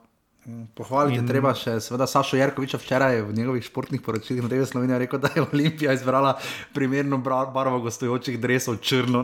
Pohvaliti 0.75 1.19
je 1.19 1.27
treba 1.29 1.51
še, 1.53 1.75
seveda, 1.85 2.07
Sašo 2.09 2.39
Jarkoviča 2.39 2.79
včeraj 2.81 3.19
v 3.29 3.35
njegovih 3.37 3.65
športnih 3.67 4.01
poročilih 4.01 4.41
na 4.41 4.49
TV 4.49 4.65
Slovenija 4.65 4.97
rekel, 4.99 5.21
da 5.21 5.29
je 5.35 5.43
Olimpija 5.45 5.93
izbrala 5.93 6.33
primerno 6.73 7.19
barvo 7.21 7.81
gostujočih 7.85 8.39
dresov 8.41 8.79
črno. 8.81 9.21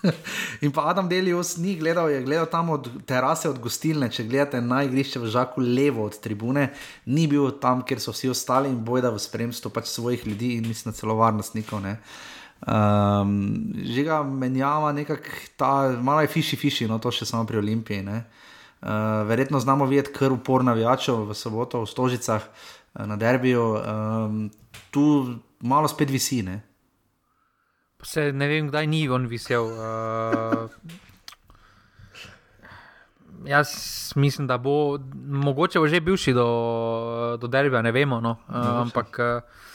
in 0.64 0.72
pa 0.72 0.86
Adam 0.88 1.10
Delius 1.12 1.58
ni 1.60 1.74
gledal, 1.76 2.08
je 2.08 2.22
gledal 2.24 2.48
tam 2.48 2.70
od 2.72 2.88
terase 3.04 3.50
od 3.52 3.60
gostilne, 3.60 4.08
če 4.08 4.24
gledate 4.24 4.62
na 4.64 4.80
igrišče 4.88 5.20
v 5.20 5.34
Žaku 5.36 5.60
levo 5.60 6.08
od 6.08 6.16
tribune, 6.24 6.70
ni 7.04 7.26
bil 7.28 7.52
tam, 7.60 7.84
kjer 7.84 8.00
so 8.00 8.16
vsi 8.16 8.32
ostali 8.32 8.72
in 8.72 8.80
bojda 8.80 9.12
v 9.12 9.20
spremstvu 9.20 9.70
pač 9.76 9.92
svojih 9.92 10.24
ljudi 10.24 10.54
in 10.56 10.72
mislim, 10.72 10.96
celo 10.96 11.18
varnostnikov. 11.20 11.84
Ne. 11.84 11.98
Um, 12.64 13.36
žiga 13.84 14.22
menjava 14.24 14.96
nekako 14.96 15.36
ta, 15.60 15.92
malo 16.00 16.24
je 16.24 16.32
fiši, 16.32 16.56
fiši, 16.56 16.88
no 16.88 16.96
to 16.96 17.12
še 17.12 17.28
samo 17.28 17.44
pri 17.44 17.60
Olimpiji. 17.60 18.00
Uh, 18.86 18.92
verjetno 19.26 19.58
znamo 19.60 19.86
videti 19.86 20.12
kar 20.14 20.32
upor 20.32 20.64
navijačev 20.64 21.24
v 21.26 21.34
soboto 21.34 21.80
v 21.82 21.90
Stožicah 21.90 22.42
uh, 22.94 23.06
na 23.06 23.16
derbiju, 23.16 23.64
um, 23.74 24.50
tu 24.90 25.34
malo 25.60 25.88
spet 25.88 26.10
visi. 26.10 26.42
Ne? 26.42 26.60
Se 28.02 28.30
ne 28.32 28.46
vem, 28.48 28.68
kdaj 28.70 28.86
ni 28.86 29.08
on 29.08 29.26
visel. 29.26 29.66
Uh, 29.66 30.70
jaz 33.44 33.68
mislim, 34.16 34.46
da 34.46 34.58
bo 34.58 34.98
mogoče 35.26 35.82
že 35.88 36.00
bivši 36.00 36.32
do, 36.32 37.38
do 37.40 37.46
derbija, 37.46 37.82
ne 37.82 37.92
vemo. 37.92 38.20
No? 38.20 38.38
Uh, 38.48 38.86
ampak. 38.86 39.18
Uh, 39.18 39.66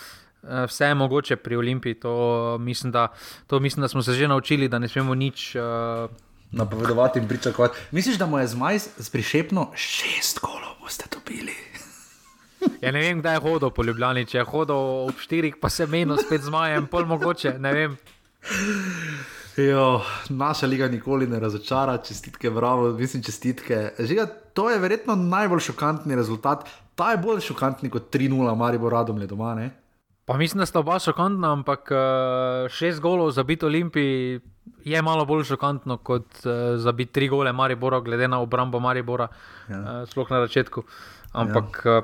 Eh, 0.43 0.65
vse 0.67 0.85
je 0.85 0.95
mogoče 0.95 1.35
pri 1.35 1.55
Olimpiji. 1.55 1.93
To 1.93 2.57
mislim, 2.59 2.91
da, 2.91 3.07
to 3.47 3.59
mislim, 3.59 3.81
da 3.81 3.87
smo 3.87 4.03
se 4.03 4.13
že 4.13 4.27
naučili, 4.27 4.67
da 4.67 4.79
ne 4.79 4.87
smemo 4.87 5.15
nič. 5.15 5.55
Uh... 5.55 6.11
Napovedovati 6.51 7.19
in 7.19 7.27
pričakovati. 7.27 7.77
Misliš, 7.91 8.17
da 8.17 8.25
mu 8.25 8.39
je 8.39 8.47
zmaj 8.47 8.79
prišepno 9.11 9.71
šest 9.75 10.39
kolov, 10.39 10.75
boste 10.81 11.05
dobili? 11.11 11.55
ja, 12.81 12.91
ne 12.91 12.99
vem, 12.99 13.19
kdaj 13.19 13.35
je 13.35 13.39
hodil 13.39 13.69
po 13.69 13.83
Ljubljani, 13.83 14.25
če 14.25 14.37
je 14.37 14.43
hodil 14.43 14.75
ob 15.07 15.19
štirih, 15.19 15.55
pa 15.61 15.69
se 15.69 15.87
meni 15.87 16.17
spet 16.19 16.41
zmajem, 16.41 16.87
pol 16.91 17.05
mogoče. 17.05 17.55
Jo, 19.57 20.01
naša 20.29 20.67
liga 20.67 20.87
nikoli 20.87 21.27
ne 21.27 21.39
razočara, 21.39 21.97
čestitke, 21.97 22.49
bravo, 22.49 22.91
mislim, 22.95 23.23
čestitke. 23.23 23.89
Žiga, 23.99 24.25
to 24.53 24.69
je 24.69 24.79
verjetno 24.79 25.15
najbolj 25.15 25.59
šokantni 25.59 26.15
rezultat. 26.15 26.69
Ta 26.95 27.11
je 27.11 27.17
bolj 27.17 27.41
šokantni 27.41 27.89
kot 27.89 28.15
3-0, 28.15 28.55
Marijo 28.55 28.89
Radom 28.89 29.21
je 29.21 29.27
doma. 29.27 29.55
Ne? 29.55 29.69
Pa 30.31 30.37
mislim, 30.37 30.59
da 30.59 30.65
sta 30.65 30.79
oba 30.79 30.99
šokantna, 30.99 31.51
ampak 31.51 31.91
uh, 31.91 32.69
šest 32.71 33.01
golov 33.03 33.31
za 33.31 33.43
biti 33.43 33.65
Olimpiji 33.65 34.39
je 34.85 35.01
malo 35.01 35.25
bolj 35.25 35.43
šokantno 35.43 35.97
kot 35.97 36.45
uh, 36.45 36.79
za 36.79 36.91
biti 36.91 37.11
tri 37.11 37.27
gole 37.27 37.51
Maribora, 37.53 37.99
glede 37.99 38.27
na 38.27 38.39
obrambo 38.39 38.79
Maribora, 38.79 39.27
ja. 39.69 39.79
uh, 39.79 40.07
sploh 40.09 40.31
na 40.31 40.39
začetku. 40.45 40.83
Ampak 41.31 41.81
ja. 41.85 42.01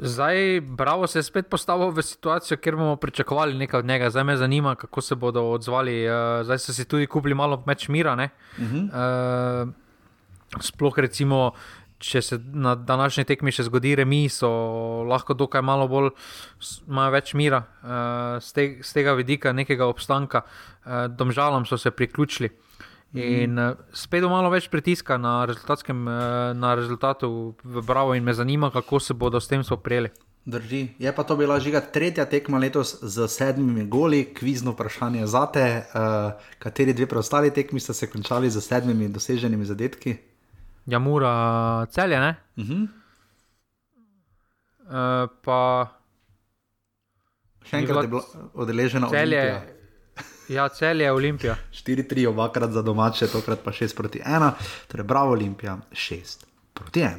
zdaj, 0.00 0.60
bravo, 0.60 1.06
se 1.06 1.18
je 1.18 1.22
spet 1.22 1.48
postavil 1.48 1.96
v 1.96 2.04
situacijo, 2.04 2.60
kjer 2.60 2.76
bomo 2.76 2.96
pričakovali 2.96 3.56
nekaj 3.56 3.78
od 3.78 3.86
njega. 3.86 4.10
Zdaj 4.10 4.24
me 4.24 4.36
zanima, 4.36 4.74
kako 4.74 5.00
se 5.00 5.14
bodo 5.14 5.48
odzvali. 5.48 6.04
Zdaj 6.44 6.58
so 6.58 6.72
si 6.72 6.84
tudi 6.84 7.06
kupili 7.06 7.34
malo 7.34 7.62
več 7.66 7.88
mira. 7.88 8.12
Uh 8.12 8.64
-huh. 8.64 9.64
uh, 9.64 10.60
sploh 10.60 10.98
recimo 10.98 11.52
če 11.98 12.22
se 12.22 12.38
na 12.38 12.74
današnji 12.74 13.24
tekmi 13.24 13.52
še 13.52 13.66
zgodi 13.66 13.94
remi, 13.98 14.28
so 14.30 14.48
lahko 15.08 15.34
dokaj 15.34 15.62
malo 15.66 15.88
bolj, 15.90 16.12
imajo 16.86 17.14
več 17.14 17.34
mira 17.38 17.62
uh, 17.64 18.38
z, 18.42 18.52
te, 18.54 18.66
z 18.82 18.94
tega 18.94 19.16
vidika, 19.18 19.52
nekega 19.52 19.88
obstanka, 19.90 20.44
uh, 20.44 21.06
domžalam 21.10 21.66
so 21.66 21.78
se 21.78 21.90
priključili. 21.90 22.52
In 23.18 23.58
uh, 23.58 23.74
spet 23.96 24.26
malo 24.28 24.50
več 24.52 24.68
pritiska 24.70 25.16
na, 25.18 25.40
na 26.54 26.74
rezultatu 26.78 27.56
v 27.64 27.82
Bravo, 27.82 28.14
in 28.14 28.24
me 28.24 28.34
zanima, 28.36 28.70
kako 28.70 29.00
se 29.00 29.14
bodo 29.14 29.40
s 29.40 29.48
tem 29.48 29.64
spoprijeli. 29.64 30.12
Drži. 30.48 30.94
Je 30.96 31.10
pa 31.12 31.24
to 31.28 31.36
bila 31.36 31.58
žiga 31.60 31.82
tretja 31.92 32.24
tekma 32.24 32.56
letos 32.58 32.94
z 33.02 33.26
sedmimi 33.28 33.84
goli, 33.84 34.22
kvizno 34.32 34.72
vprašanje 34.72 35.26
za 35.28 35.44
te, 35.52 35.66
uh, 35.82 36.46
kateri 36.62 36.94
dve 36.96 37.08
preostali 37.10 37.50
tekmi 37.52 37.80
sta 37.80 37.92
se 37.92 38.08
končali 38.08 38.50
z 38.50 38.62
sedmimi 38.64 39.10
doseženimi 39.12 39.66
zadetki. 39.68 40.16
Ja, 40.88 40.98
mora 40.98 41.86
celje. 41.90 42.34
Uh 42.56 42.64
-huh. 42.64 42.88
uh, 44.80 45.28
pa. 45.44 45.88
Še 47.64 47.76
enkrat 47.76 48.02
je 48.02 48.08
bilo 48.08 48.22
odeleženo 48.54 49.10
celje. 49.10 49.62
Ja, 50.48 50.68
celje 50.68 51.04
je 51.04 51.12
Olimpija. 51.12 51.56
4-3, 51.72 52.28
obakrat 52.28 52.70
za 52.70 52.82
domače, 52.82 53.26
tokrat 53.26 53.58
pa 53.64 53.70
6 53.70 53.96
proti 53.96 54.18
1, 54.18 54.50
torej 54.88 55.04
bravo 55.04 55.30
Olimpija, 55.30 55.78
6 55.92 56.44
proti 56.74 57.00
1. 57.00 57.12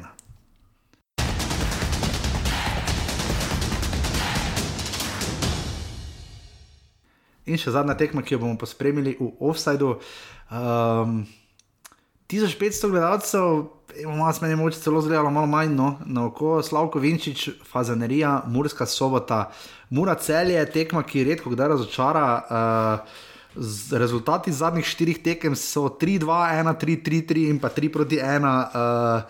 In 7.46 7.58
še 7.58 7.70
zadnja 7.70 7.94
tekma, 7.94 8.22
ki 8.22 8.34
jo 8.34 8.38
bomo 8.38 8.58
pospremili 8.58 9.16
v 9.20 9.30
offsajdu. 9.40 10.00
Um, 10.50 11.26
1500 12.30 12.90
gledalcev, 12.90 13.64
imamo 14.02 14.32
smo 14.32 14.46
jim 14.46 14.60
oči 14.62 14.78
celo 14.80 15.00
zelo 15.02 15.30
malo 15.30 15.46
manj, 15.46 15.74
no, 15.74 15.96
na 16.06 16.26
oko, 16.26 16.62
Slavko 16.62 16.98
Vinčič, 16.98 17.48
Fazanerija, 17.72 18.42
Murska 18.46 18.86
sobota, 18.86 19.50
Mura 19.90 20.14
celje, 20.14 20.62
tekma, 20.70 21.02
ki 21.02 21.24
redko 21.24 21.50
kdaj 21.50 21.68
razočara. 21.68 22.26
Uh, 22.50 23.26
rezultati 23.98 24.52
zadnjih 24.52 24.86
štirih 24.86 25.18
tekem 25.22 25.56
so 25.56 25.88
3-2, 26.00 26.22
1-3-3-3 26.22 27.48
in 27.50 27.58
pa 27.58 27.68
3 27.68 27.92
proti 27.92 28.20
1. 28.22 28.46
Uh, 28.46 29.22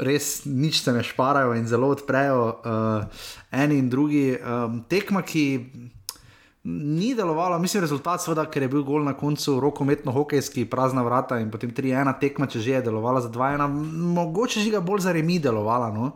Res 0.00 0.46
nič 0.48 0.78
se 0.80 0.92
ne 0.96 1.02
šparajo 1.04 1.52
in 1.60 1.66
zelo 1.68 1.90
odprejo 1.92 2.44
uh, 2.64 3.04
eni 3.52 3.76
in 3.76 3.90
drugi. 3.92 4.32
Um, 4.40 4.80
tekma, 4.88 5.20
ki 5.20 5.44
Ni 6.64 7.14
delovalo, 7.14 7.58
mislim, 7.58 7.80
rezultat, 7.80 8.20
seveda, 8.20 8.44
ker 8.52 8.66
je 8.66 8.68
bil 8.68 8.82
gol 8.84 9.04
na 9.04 9.14
koncu 9.16 9.54
rokometno-hokejski, 9.64 10.66
prazna 10.68 11.00
vrata 11.02 11.38
in 11.40 11.48
potem 11.50 11.70
3-1 11.72 12.12
tekma, 12.20 12.46
če 12.46 12.60
že 12.60 12.74
je 12.74 12.82
delovala 12.90 13.22
za 13.24 13.30
2-1, 13.32 13.64
mogoče 14.18 14.60
že 14.60 14.74
ga 14.74 14.82
bolj 14.84 15.06
za 15.06 15.14
remi 15.16 15.38
delovala. 15.40 15.88
No? 15.94 16.10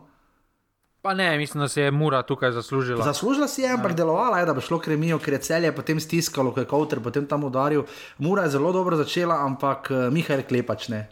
Pa 1.00 1.14
ne, 1.14 1.38
mislim, 1.38 1.60
da 1.64 1.68
se 1.68 1.82
je 1.82 1.90
Mura 1.90 2.22
tukaj 2.22 2.52
zaslužila. 2.52 3.04
Zaslužila 3.04 3.48
si 3.48 3.62
je, 3.62 3.72
ampak 3.72 3.96
delovala 3.96 4.38
je, 4.38 4.46
da 4.46 4.54
bo 4.54 4.60
šlo 4.60 4.78
k 4.78 4.92
remijo, 4.92 5.18
ker 5.18 5.32
je 5.36 5.40
celje 5.48 5.72
potem 5.72 6.00
stiskalo, 6.00 6.52
ko 6.52 6.60
je 6.60 6.68
Kowter 6.68 7.00
potem 7.00 7.26
tam 7.26 7.44
udaril. 7.44 7.84
Mura 8.18 8.42
je 8.44 8.56
zelo 8.56 8.72
dobro 8.72 8.96
začela, 8.96 9.40
ampak 9.44 9.88
uh, 9.90 10.12
Mihajl 10.12 10.44
Klepač 10.48 10.88
ne. 10.88 11.08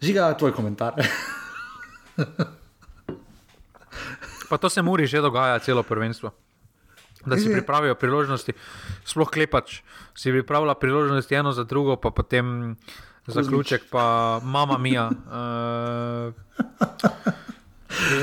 Žiga, 0.00 0.34
tvoj 0.40 0.52
komentar. 0.52 0.96
pa 4.48 4.56
to 4.60 4.68
se 4.68 4.82
Muri 4.82 5.06
že 5.06 5.20
dogaja, 5.20 5.58
celo 5.58 5.82
prvenstvo. 5.82 6.43
Da 7.26 7.36
si 7.40 7.48
pripravijo 7.52 7.94
priložnosti, 7.94 8.52
sploh 9.04 9.30
klepač, 9.30 9.80
si 10.14 10.32
pripravlja 10.32 10.74
priložnosti 10.76 11.34
eno 11.34 11.52
za 11.52 11.64
drugo, 11.64 11.96
pa 11.96 12.10
potem 12.10 12.76
Kuzmič. 13.24 13.44
zaključek, 13.44 13.82
pa 13.90 14.40
mama 14.44 14.78
mija. 14.78 15.08
Uh, 15.08 16.32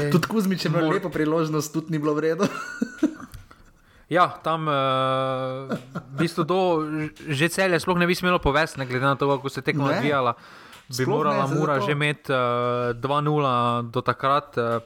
tudi 0.14 0.28
Kuzmič 0.28 0.66
je 0.66 0.70
imel 0.70 0.86
mor... 0.86 0.93
lepo 0.93 1.10
priložnost, 1.10 1.74
tudi 1.74 1.91
ni 1.91 1.99
bilo 1.99 2.14
vredno. 2.14 2.45
ja, 4.18 4.30
tam 4.43 4.70
uh, 4.70 4.74
v 6.14 6.18
bistvu 6.22 6.43
do, 6.45 6.60
že 7.28 7.49
celje 7.49 7.80
sploh 7.82 7.97
ne 7.97 8.06
bi 8.06 8.16
smelo 8.16 8.38
povesti, 8.38 8.78
ne 8.78 8.86
glede 8.86 9.06
na 9.06 9.18
to, 9.18 9.26
kako 9.26 9.49
se 9.49 9.66
tekmo 9.66 9.89
odvijala. 9.89 10.38
Bi 10.86 11.02
sploh 11.02 11.18
morala 11.18 11.47
ne, 11.49 11.56
Mura 11.56 11.80
že 11.82 11.97
imeti 11.97 12.30
uh, 12.30 12.93
2-0 12.93 13.89
do 13.89 14.02
takrat, 14.06 14.54
uh, 14.62 14.86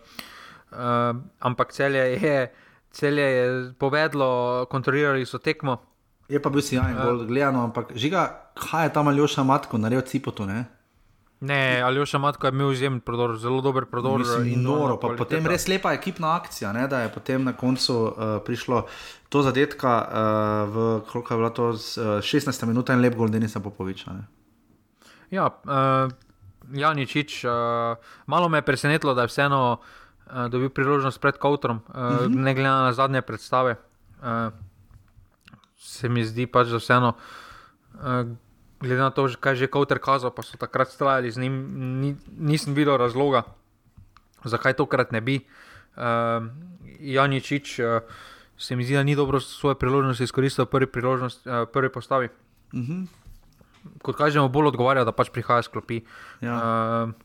uh, 0.72 1.12
ampak 1.44 1.76
celje 1.76 2.16
je 2.16 2.65
celje 2.96 3.24
je 3.24 3.74
povedlo, 3.80 4.66
kontrolirali 4.72 5.26
so 5.26 5.38
tekmo. 5.38 5.78
Je 6.30 6.40
pa 6.42 6.50
bil 6.50 6.64
si 6.64 6.80
jajen, 6.80 6.96
bolj 6.96 7.22
uh, 7.22 7.28
gledano, 7.28 7.66
ampak 7.68 7.92
žiga, 7.94 8.50
kaj 8.58 8.88
je 8.88 8.94
tam 8.96 9.12
Aljoša 9.12 9.44
Matko 9.44 9.78
naredil 9.78 10.08
cipotu? 10.08 10.48
Ne, 10.50 10.64
ne 11.46 11.82
Aljoša 11.86 12.18
Matko 12.18 12.48
je 12.48 12.56
imel 12.56 12.72
izjemen 12.72 13.00
prodor, 13.00 13.36
zelo 13.38 13.62
dober 13.62 13.86
prodor. 13.86 14.24
Mislim, 14.24 14.64
noro, 14.64 14.96
pa 14.98 15.12
potem 15.18 15.46
res 15.46 15.68
lepa 15.68 15.94
ekipna 15.94 16.34
akcija, 16.40 16.72
ne, 16.74 16.88
da 16.88 17.04
je 17.04 17.12
potem 17.14 17.44
na 17.44 17.54
koncu 17.54 17.98
uh, 18.00 18.24
prišlo 18.46 18.88
to 19.30 19.44
zadetka 19.46 19.94
uh, 20.02 20.74
v 20.74 20.88
koliko 21.12 21.34
je 21.34 21.38
bilo 21.38 21.50
to 21.50 21.74
z, 21.74 21.98
uh, 21.98 22.24
16 22.24 22.66
minut 22.66 22.90
in 22.90 23.04
lep 23.04 23.20
gol 23.20 23.30
Denisa 23.30 23.60
Popoviča. 23.60 24.16
Ne. 24.16 24.26
Ja, 25.36 25.52
uh, 25.52 26.10
Janičič, 26.74 27.44
uh, 27.46 28.02
malo 28.26 28.50
me 28.50 28.64
je 28.64 28.66
presenetilo, 28.66 29.14
da 29.14 29.28
je 29.28 29.34
vseeno 29.34 29.78
uh, 30.36 30.52
dobil 30.52 30.70
priložnost 30.70 31.22
pred 31.24 31.40
Kowtrom, 31.40 31.80
uh, 31.88 31.96
uh 31.96 32.28
-huh. 32.28 32.36
ne 32.36 32.54
glede 32.54 32.70
na 32.70 32.94
zadnje 32.94 33.22
predstave. 33.22 33.76
Uh, 34.20 34.54
se 35.78 36.10
mi 36.10 36.26
zdi 36.26 36.48
pač, 36.48 36.68
da 36.68 36.78
vseeno, 36.78 37.16
uh, 37.94 38.28
glede 38.80 39.02
na 39.02 39.10
to, 39.10 39.30
kaj 39.40 39.56
že 39.56 39.72
Kowter 39.72 40.00
kazal, 40.00 40.32
pa 40.32 40.44
so 40.44 40.58
takrat 40.58 40.92
strajali 40.92 41.32
z 41.32 41.38
njim, 41.38 41.56
ni, 42.02 42.16
nisem 42.38 42.74
videl 42.74 42.98
razloga, 42.98 43.44
zakaj 44.44 44.74
tokrat 44.74 45.12
ne 45.12 45.22
bi. 45.22 45.40
Uh, 45.96 46.04
Janičič, 47.00 47.80
uh, 47.80 48.02
se 48.58 48.76
mi 48.76 48.84
zdi, 48.84 48.96
da 48.96 49.04
ni 49.04 49.16
dobro 49.16 49.40
svoje 49.40 49.76
priložnosti 49.76 50.24
izkoristil 50.24 50.66
prvi, 50.66 50.88
uh, 51.04 51.68
prvi 51.74 51.90
postavi. 51.90 52.30
Uh 52.74 52.80
mhm. 52.80 52.92
-huh. 52.92 53.08
Kot 54.02 54.16
kažemo, 54.18 54.50
bolj 54.50 54.68
odgovarja, 54.68 55.04
da 55.04 55.12
pač 55.12 55.30
prihaja 55.30 55.62
sklopi. 55.62 56.02
Ja. 56.42 56.54
Uh, 57.04 57.25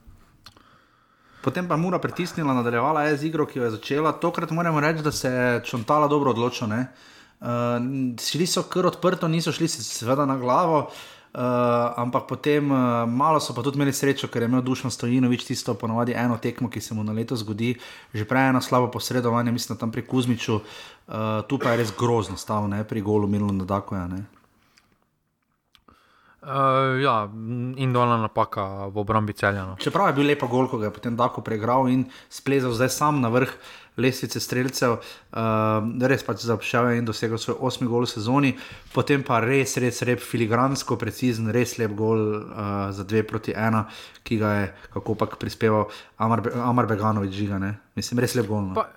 Potem 1.41 1.68
pa 1.68 1.76
mora 1.76 1.99
pritisnila, 1.99 2.55
nadaljevala 2.55 3.03
je 3.09 3.16
z 3.16 3.24
igro, 3.24 3.47
ki 3.47 3.59
jo 3.59 3.64
je 3.64 3.70
začela. 3.70 4.12
Tokrat 4.12 4.51
moramo 4.51 4.80
reči, 4.80 5.03
da 5.03 5.12
se 5.12 5.28
je 5.28 5.62
čontala 5.64 6.09
dobro 6.09 6.30
odločila. 6.30 6.84
Uh, 7.41 7.47
šli 8.20 8.47
so 8.47 8.62
kar 8.68 8.86
odprto, 8.86 9.28
niso 9.28 9.53
šli 9.53 9.68
seveda 9.68 10.26
na 10.28 10.36
glavo, 10.36 10.82
uh, 10.84 11.41
ampak 11.97 12.26
potem 12.28 12.68
uh, 12.70 13.09
malo 13.09 13.41
so 13.41 13.55
pa 13.57 13.62
tudi 13.64 13.80
imeli 13.80 13.93
srečo, 13.93 14.28
ker 14.28 14.43
je 14.43 14.49
imel 14.49 14.61
Dušan 14.61 14.93
Stojinovič 14.93 15.47
tisto 15.49 15.74
ponovadi 15.74 16.12
eno 16.12 16.36
tekmo, 16.36 16.68
ki 16.68 16.80
se 16.80 16.95
mu 16.95 17.05
na 17.05 17.16
leto 17.16 17.36
zgodi, 17.36 17.78
že 18.12 18.28
prej 18.28 18.51
eno 18.53 18.61
slabo 18.61 18.91
posredovanje, 18.93 19.53
mislim, 19.53 19.78
tam 19.78 19.93
pri 19.93 20.05
Kuzmiču, 20.05 20.61
uh, 20.61 21.41
tu 21.49 21.59
pa 21.59 21.72
je 21.72 21.80
res 21.80 21.95
grozno 21.97 22.36
stav, 22.36 22.68
ne, 22.68 22.84
pri 22.84 23.01
golu 23.01 23.26
Milo 23.26 23.49
Nadakoja. 23.49 24.05
Uh, 26.41 26.97
ja, 27.05 27.28
in 27.76 27.93
dolna 27.93 28.16
napaka 28.16 28.88
v 28.88 28.97
obrambi 29.03 29.34
celjano. 29.36 29.74
Čeprav 29.76 30.09
je 30.09 30.14
bil 30.16 30.30
lepo 30.32 30.47
gol, 30.49 30.70
ko 30.72 30.78
ga 30.80 30.88
je 30.88 30.95
potem 30.97 31.12
tako 31.12 31.45
preigral 31.45 31.84
in 31.93 32.07
splezal 32.32 32.72
zdaj 32.72 32.88
sam 32.97 33.20
na 33.20 33.28
vrh 33.28 33.53
lestvice 34.01 34.41
streljcev, 34.41 34.95
uh, 34.97 36.07
res 36.09 36.24
pač 36.24 36.47
zaopšel 36.49 36.95
in 36.97 37.05
dosegel 37.05 37.36
svoj 37.36 37.59
osmi 37.61 37.91
gol 37.91 38.09
v 38.09 38.12
sezoni, 38.14 38.53
potem 38.95 39.20
pa 39.20 39.43
res, 39.45 39.76
res 39.84 40.01
rep, 40.09 40.24
filigransko, 40.24 40.97
precizen, 40.97 41.53
res 41.53 41.76
lep 41.76 41.93
gol 41.99 42.24
uh, 42.41 42.88
za 42.88 43.05
dve 43.05 43.20
proti 43.28 43.53
ena, 43.53 43.84
ki 44.24 44.41
ga 44.41 44.55
je 44.57 44.64
kako 44.97 45.18
pač 45.20 45.36
prispeval 45.36 45.91
Amar, 46.16 46.41
Be 46.41 46.57
Amar 46.57 46.88
Beganovič, 46.88 47.36
žiga, 47.36 47.61
ne? 47.61 47.74
mislim, 48.01 48.24
res 48.24 48.38
lep 48.38 48.49
gol. 48.49 48.70
No. 48.72 48.80
Pa, 48.80 48.88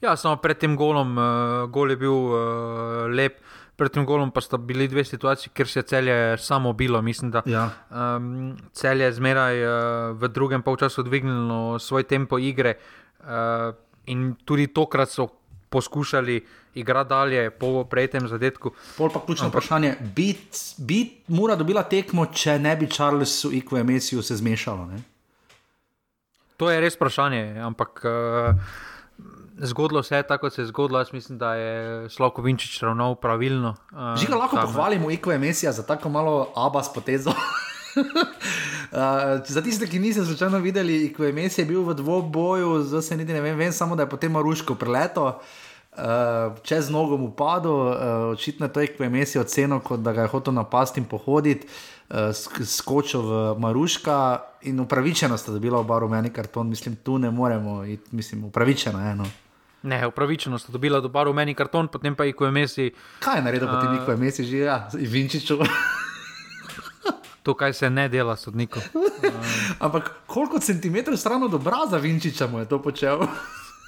ja, 0.00 0.16
samo 0.16 0.40
pred 0.40 0.56
tem 0.56 0.72
golom, 0.72 1.12
uh, 1.20 1.68
gol 1.68 1.92
je 1.92 2.00
bil 2.00 2.16
uh, 2.32 3.04
lep 3.12 3.44
pred 3.78 3.94
tem 3.94 4.02
golom 4.02 4.32
pa 4.34 4.42
sta 4.42 4.58
bili 4.58 4.88
dve 4.90 5.04
situaciji, 5.06 5.52
ker 5.54 5.68
se 5.70 5.78
je 5.78 5.86
celje 5.86 6.16
samo 6.42 6.72
bilo. 6.72 7.02
Mislim, 7.02 7.30
da 7.30 7.42
ja. 7.46 7.68
um, 7.90 8.56
celje 8.74 9.06
je 9.06 9.12
zmeraj 9.20 9.62
uh, 9.62 9.72
v 10.18 10.28
drugem 10.34 10.62
polčasu 10.66 11.06
dvignilo 11.06 11.78
svoj 11.78 12.02
tempo 12.02 12.38
igre 12.42 12.74
uh, 12.74 13.70
in 14.10 14.34
tudi 14.44 14.66
tokrat 14.74 15.14
so 15.14 15.28
poskušali 15.70 16.40
igrati 16.74 17.08
dalje 17.08 17.50
po 17.50 17.84
prejtem 17.84 18.28
zadetku. 18.28 18.72
Pol 18.96 19.12
pa 19.14 19.22
ključno 19.26 19.46
Ampak, 19.46 19.62
vprašanje, 19.62 19.94
bit, 20.16 20.58
bit 20.78 21.28
mora 21.28 21.54
dobila 21.56 21.82
tekmo, 21.82 22.26
če 22.26 22.58
ne 22.58 22.74
bi 22.76 22.90
Charlesu 22.90 23.52
in 23.52 23.62
Kvemesiju 23.66 24.22
se 24.22 24.36
zmešalo. 24.36 24.86
Ne? 24.86 25.02
To 26.56 26.70
je 26.70 26.80
res 26.80 26.98
vprašanje, 26.98 27.60
ampak. 27.62 28.02
Uh, 28.02 28.86
Zgodilo 29.60 30.02
se 30.02 30.16
je 30.16 30.22
tako, 30.22 30.40
kot 30.46 30.52
se 30.52 30.62
je 30.62 30.66
zgodilo. 30.66 30.98
Jaz 30.98 31.12
mislim, 31.12 31.38
da 31.38 31.54
je 31.54 32.10
Slovko 32.10 32.42
Vinčič 32.42 32.82
ravnal 32.82 33.14
pravilno. 33.14 33.74
Uh, 33.92 34.20
Že 34.20 34.26
ga 34.26 34.36
lahko 34.36 34.56
tam, 34.56 34.66
pohvalimo, 34.66 35.10
Iko 35.10 35.32
je 35.32 35.38
Mesija 35.38 35.72
za 35.72 35.82
tako 35.86 36.08
malo 36.08 36.48
abas 36.56 36.92
potezo. 36.94 37.30
uh, 37.30 37.34
za 39.54 39.62
tiste, 39.62 39.86
ki 39.86 39.98
niso 39.98 40.24
slučajno 40.24 40.58
videli, 40.58 41.04
Iko 41.04 41.24
je 41.24 41.32
Mesija 41.32 41.66
bil 41.66 41.82
v 41.82 41.94
dvoboju, 41.94 42.82
zdaj 42.82 43.02
se 43.02 43.16
niti 43.16 43.32
ne 43.32 43.40
vem, 43.40 43.56
vem 43.56 43.72
samo 43.72 43.96
da 43.96 44.02
je 44.02 44.10
potem 44.10 44.32
Maruško 44.32 44.74
preleto. 44.74 45.40
Uh, 45.98 46.04
čez 46.62 46.90
nogo 46.90 47.16
mu 47.16 47.30
padlo, 47.30 47.90
uh, 47.90 47.96
očitno 48.32 48.66
je 48.66 48.72
to, 48.72 48.80
ki 48.80 49.02
je 49.02 49.06
imel 49.06 49.26
oceno, 49.40 49.80
kot 49.80 50.00
da 50.00 50.12
ga 50.12 50.22
je 50.22 50.28
hotel 50.28 50.54
napasti 50.54 51.00
in 51.00 51.06
pohoditi, 51.06 51.66
uh, 51.66 52.16
skočil 52.64 53.22
v 53.22 53.58
Maruška 53.58 54.38
in 54.62 54.80
upravičeno 54.80 55.38
sta 55.38 55.52
dobila 55.52 55.78
oba 55.78 55.98
rumeni 55.98 56.30
karton, 56.30 56.68
mislim, 56.68 56.96
tu 56.96 57.18
ne 57.18 57.30
moremo, 57.30 57.84
iti, 57.84 58.16
mislim, 58.16 58.44
upravičeno 58.44 59.00
je 59.00 59.10
eno. 59.10 59.24
Ne, 59.82 60.06
upravičeno 60.06 60.58
sta 60.58 60.72
dobila 60.72 61.00
do 61.00 61.08
baru 61.08 61.32
meni 61.32 61.54
karton, 61.54 61.88
potem 61.88 62.14
pa 62.14 62.24
jih 62.24 62.34
ko 62.34 62.48
je 62.48 62.50
mesi. 62.50 62.90
Kaj 63.22 63.38
je 63.38 63.42
naredil, 63.42 63.68
uh, 63.68 63.74
potem 63.74 63.94
jih 63.94 64.02
ko 64.04 64.10
je 64.10 64.16
mesi 64.16 64.44
že, 64.44 64.58
ja, 64.66 64.88
Vinčiču. 64.92 65.58
to, 67.46 67.54
kaj 67.54 67.72
se 67.72 67.90
ne 67.90 68.08
dela, 68.08 68.36
sodniku. 68.36 68.80
Uh. 69.18 69.34
Ampak 69.82 70.10
koliko 70.26 70.60
centimetrov 70.62 71.16
stran 71.18 71.42
od 71.42 71.54
obraza 71.54 71.98
Vinčiča 71.98 72.46
mu 72.46 72.58
je 72.58 72.68
to 72.70 72.78
počel? 72.82 73.26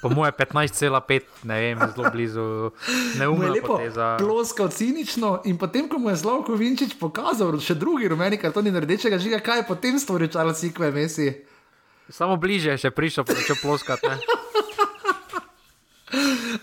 Po 0.03 0.09
mojem 0.09 0.33
15,5, 0.33 1.21
ne 1.45 1.61
vem, 1.61 1.79
zelo 1.95 2.11
blizu. 2.11 2.71
Ne 3.19 3.29
umem 3.29 3.53
lepo. 3.53 3.79
Plosko, 4.19 4.69
cinično. 4.69 5.41
In 5.45 5.59
potem, 5.59 5.89
ko 5.89 5.99
mu 5.99 6.11
je 6.11 6.17
Slavko 6.17 6.59
Vinčič 6.59 6.99
pokazal, 6.99 7.55
še 7.61 7.79
drugi 7.79 8.09
rumeni 8.09 8.41
karton 8.43 8.67
in 8.67 8.81
rdečega 8.81 9.21
žiga, 9.23 9.39
kaj 9.39 9.63
je 9.63 9.69
potem 9.69 9.99
storil 10.03 10.33
Charles 10.33 10.63
Ikve, 10.67 10.91
mesi. 10.91 11.31
Samo 12.11 12.37
bliže 12.37 12.75
je 12.75 12.89
še 12.89 12.91
prišel, 12.91 13.29
če 13.29 13.61
ploskate. 13.63 14.19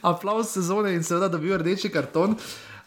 Aplaus 0.02 0.54
sezone 0.54 0.94
in 0.96 1.04
seveda 1.04 1.30
dobil 1.32 1.58
rdeči 1.58 1.90
karton. 1.90 2.36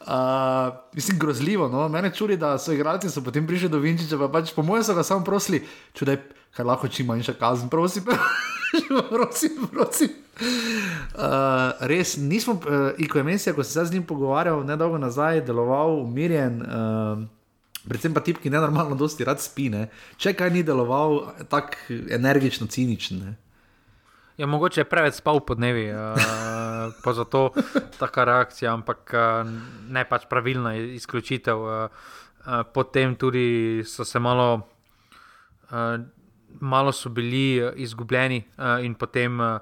Uh, 0.00 0.72
mislim, 0.92 1.18
grozljivo. 1.18 1.68
No? 1.68 1.88
Mene 1.88 2.10
čudi, 2.14 2.36
da 2.36 2.58
so 2.58 2.72
igralci 2.72 3.10
so 3.10 3.20
potem 3.24 3.46
prišli 3.46 3.68
do 3.68 3.78
Vinčiča, 3.78 4.18
pa 4.18 4.28
pač 4.32 4.54
po 4.56 4.62
mojem 4.62 4.84
so 4.84 4.94
ga 4.96 5.04
samo 5.04 5.24
prosili, 5.24 5.60
če 5.92 6.16
lahko 6.64 6.88
čim 6.88 7.06
manjša 7.06 7.34
kazen, 7.36 7.68
prosim. 7.68 8.06
prosim, 9.12 9.66
prosim. 9.72 10.14
Uh, 10.40 11.76
res 11.80 12.16
nismo, 12.16 12.56
uh, 12.56 12.96
Iko 12.98 13.20
je 13.20 13.24
mesija, 13.24 13.54
ko 13.54 13.64
sem 13.64 13.72
se 13.72 13.90
z 13.90 13.98
njim 13.98 14.06
pogovarjal, 14.08 14.64
ne 14.64 14.76
dolgo 14.76 14.98
nazaj, 14.98 15.44
deloval 15.44 16.00
umirjen. 16.00 16.62
Uh, 16.64 17.28
Predvsem 17.80 18.12
pa 18.12 18.20
tip, 18.20 18.36
ki 18.42 18.50
ne 18.52 18.60
normalno, 18.60 18.96
dosti 18.96 19.24
rad 19.24 19.40
spine. 19.40 19.86
Če 20.20 20.34
kaj 20.36 20.50
ni 20.52 20.60
deloval, 20.62 21.30
tako 21.48 21.96
energično, 22.12 22.68
ciničen. 22.68 23.22
Ja, 24.40 24.46
mogoče 24.46 24.80
je 24.80 24.84
preveč 24.88 25.18
spal 25.20 25.42
po 25.44 25.52
dnevi, 25.54 25.90
uh, 25.92 26.16
pa 27.04 27.12
zato 27.12 27.50
taka 28.00 28.24
reakcija, 28.24 28.72
ampak 28.72 29.12
uh, 29.12 29.44
ne 29.92 30.04
pač 30.08 30.24
pravilna 30.30 30.72
izključitev. 30.96 31.60
Uh, 31.60 31.90
uh, 32.46 32.62
potem 32.72 33.12
tudi 33.20 33.82
so 33.84 34.04
se 34.04 34.18
malo, 34.18 34.62
uh, 35.68 36.00
malo 36.60 36.92
so 36.92 37.12
bili 37.12 37.60
izgubljeni 37.84 38.40
uh, 38.56 38.80
in 38.84 38.94
potem, 38.94 39.40
uh, 39.40 39.60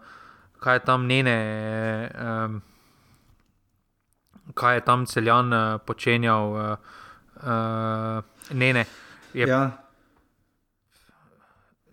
kaj 0.63 0.77
je 0.77 0.85
tam 0.87 1.07
njene, 1.11 1.37
uh, 2.15 2.55
kaj 4.55 4.77
je 4.77 4.87
tam 4.87 5.07
celjan 5.07 5.53
uh, 5.53 5.81
počenjal, 5.83 6.55
uh, 6.55 6.79
uh, 7.43 8.23
ne, 8.55 8.73
ne. 8.73 8.87
Je, 9.35 9.49
Ja. 9.49 9.88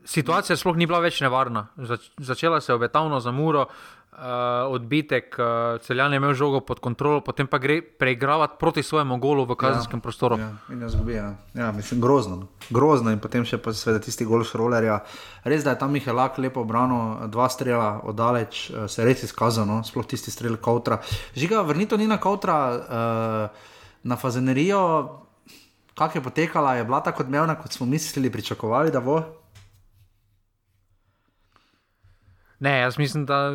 Situacija 0.05 0.57
sploh 0.57 0.77
ni 0.77 0.85
bila 0.85 1.01
več 1.03 1.19
nevarna. 1.21 1.67
Zač, 1.77 2.09
začela 2.17 2.61
se 2.61 2.71
je 2.71 2.75
obetavno 2.75 3.19
za 3.19 3.31
muro, 3.31 3.65
uh, 4.15 4.19
odbitek, 4.71 5.35
uh, 5.39 5.81
celjan 5.81 6.13
je 6.13 6.17
imel 6.17 6.33
žogo 6.33 6.59
pod 6.59 6.79
kontrolo, 6.79 7.21
potem 7.21 7.47
pa 7.47 7.57
gre 7.57 7.81
preigravati 7.81 8.55
proti 8.59 8.83
svojemu 8.83 9.17
golu 9.17 9.45
v 9.45 9.57
kazenskem 9.59 9.99
ja. 9.99 10.03
prostoru. 10.03 10.39
Ja, 10.39 10.51
in 10.71 10.81
jo 10.81 10.89
zgubi. 10.89 11.17
Ja. 11.17 11.33
ja, 11.53 11.71
mislim, 11.71 12.01
grozno. 12.01 12.35
no. 12.35 12.47
Grozno 12.69 13.11
in 13.11 13.19
potem 13.19 13.45
še 13.45 13.59
pa 13.61 13.73
seveda 13.73 14.03
tisti 14.03 14.25
gol 14.25 14.45
šrolerja. 14.47 15.01
Res 15.43 15.65
da 15.65 15.75
je 15.75 15.81
tam 15.83 15.93
Mihelak 15.95 16.39
lepo 16.41 16.63
obranil, 16.65 17.27
dva 17.33 17.49
strela 17.49 17.99
oddaleč, 18.03 18.69
eh, 18.71 18.87
se 18.87 19.01
je 19.01 19.07
res 19.09 19.25
izkazal, 19.27 19.67
no? 19.69 19.81
sploh 19.85 20.07
tisti 20.07 20.33
strel 20.33 20.57
Kautra. 20.57 21.01
Žiga, 21.35 21.61
vrnito 21.67 21.97
ni 21.97 22.07
na 22.07 22.17
Kautra, 22.21 22.57
uh, 22.71 23.71
na 24.03 24.17
fazenerijo. 24.17 24.81
Kak 25.95 26.17
je 26.17 26.21
potekala, 26.21 26.75
je 26.75 26.83
bila 26.83 26.99
tako 26.99 27.23
odmevna, 27.23 27.55
kot 27.55 27.71
smo 27.71 27.87
mislili, 27.87 28.31
pričakovali, 28.31 28.91
da 28.91 28.99
bo. 28.99 29.44
Ne, 32.59 32.79
jaz 32.79 32.97
mislim, 32.97 33.25
da 33.25 33.51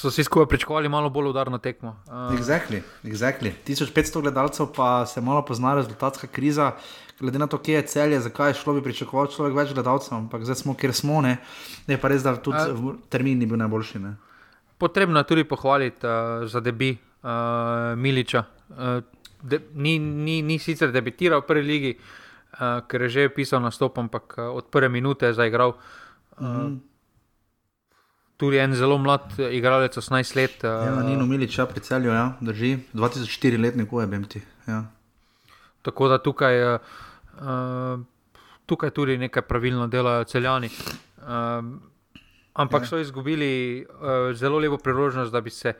so 0.00 0.08
vsi 0.08 0.24
skupaj 0.24 0.46
pričakovali 0.46 0.88
malo 0.88 1.10
bolj 1.10 1.28
udarno 1.28 1.58
tekmo. 1.58 1.96
Uh, 2.06 2.12
Exactly, 2.12 2.80
exactly. 3.04 3.52
1500 3.66 4.20
gledalcev 4.20 4.66
pa 4.76 5.06
se 5.06 5.20
malo 5.20 5.44
pozna 5.44 5.74
rezultatska 5.74 6.26
kriza. 6.26 6.72
Glede 7.20 7.38
na 7.38 7.46
to, 7.46 7.58
kje 7.58 7.74
je 7.74 7.82
celje, 7.86 8.20
zakaj 8.20 8.50
je 8.50 8.54
šlo, 8.54 8.74
bi 8.74 8.82
pričakoval 8.82 9.26
človek 9.26 9.54
več 9.56 9.74
gledalcev, 9.74 10.14
ampak 10.16 10.44
zdaj 10.44 10.56
smo, 10.56 10.74
kjer 10.74 10.94
smo. 10.94 11.20
Ne, 11.20 11.36
je 11.86 11.98
pa 12.00 12.08
res, 12.08 12.22
da 12.24 12.32
tudi 12.36 12.56
v- 12.72 12.94
termin 13.12 13.38
ni 13.38 13.46
bil 13.46 13.60
najboljši. 13.60 13.98
Ne. 13.98 14.14
Potrebno 14.78 15.20
je 15.20 15.24
tudi 15.28 15.44
pohvaliti 15.44 16.06
uh, 16.06 16.48
za 16.48 16.60
debi 16.60 16.94
uh, 16.96 17.28
Miliča. 17.96 18.44
Uh, 18.70 18.76
de, 19.42 19.60
ni, 19.74 19.98
ni, 19.98 20.40
ni 20.42 20.58
sicer 20.58 20.92
debitiral 20.92 21.40
v 21.44 21.46
prvi 21.46 21.62
ligi, 21.62 21.92
uh, 21.98 22.80
ker 22.88 23.02
je 23.02 23.08
že 23.08 23.28
pisal 23.28 23.60
nastop, 23.60 23.98
ampak 24.00 24.34
uh, 24.38 24.56
od 24.56 24.72
prve 24.72 24.88
minute 24.88 25.26
je 25.26 25.36
zaigral. 25.36 25.76
Uh, 26.38 26.40
mm 26.40 26.56
-hmm. 26.56 26.78
Tudi 28.40 28.56
en 28.56 28.72
zelo 28.74 28.96
mlad 28.98 29.34
eh, 29.36 29.52
igralec, 29.52 29.92
18 30.00 30.36
let. 30.36 30.62
Uh, 30.64 30.70
Ja, 30.86 31.02
Nino 31.04 31.26
Milič, 31.28 31.58
ja, 31.58 31.66
pri 31.68 31.80
celju, 31.84 32.08
ja, 32.08 32.32
drži. 32.40 32.78
2004 32.96 33.60
letnik, 33.60 33.92
je 33.92 34.06
BMT. 34.06 34.40
Ja. 34.64 34.84
Tako 35.84 36.08
da 36.08 36.16
tukaj, 36.18 36.56
uh, 36.74 38.00
tukaj 38.66 38.90
tudi 38.96 39.18
nekaj 39.20 39.42
pravilno 39.44 39.86
delajo 39.92 40.24
celjani. 40.24 40.70
Uh, 41.20 41.68
ampak 42.56 42.82
Ja. 42.82 42.86
so 42.88 42.98
izgubili 42.98 43.84
uh, 43.84 44.32
zelo 44.32 44.58
lepo 44.58 44.78
priložnost, 44.80 45.32
da 45.32 45.40
bi, 45.40 45.50
se, 45.50 45.74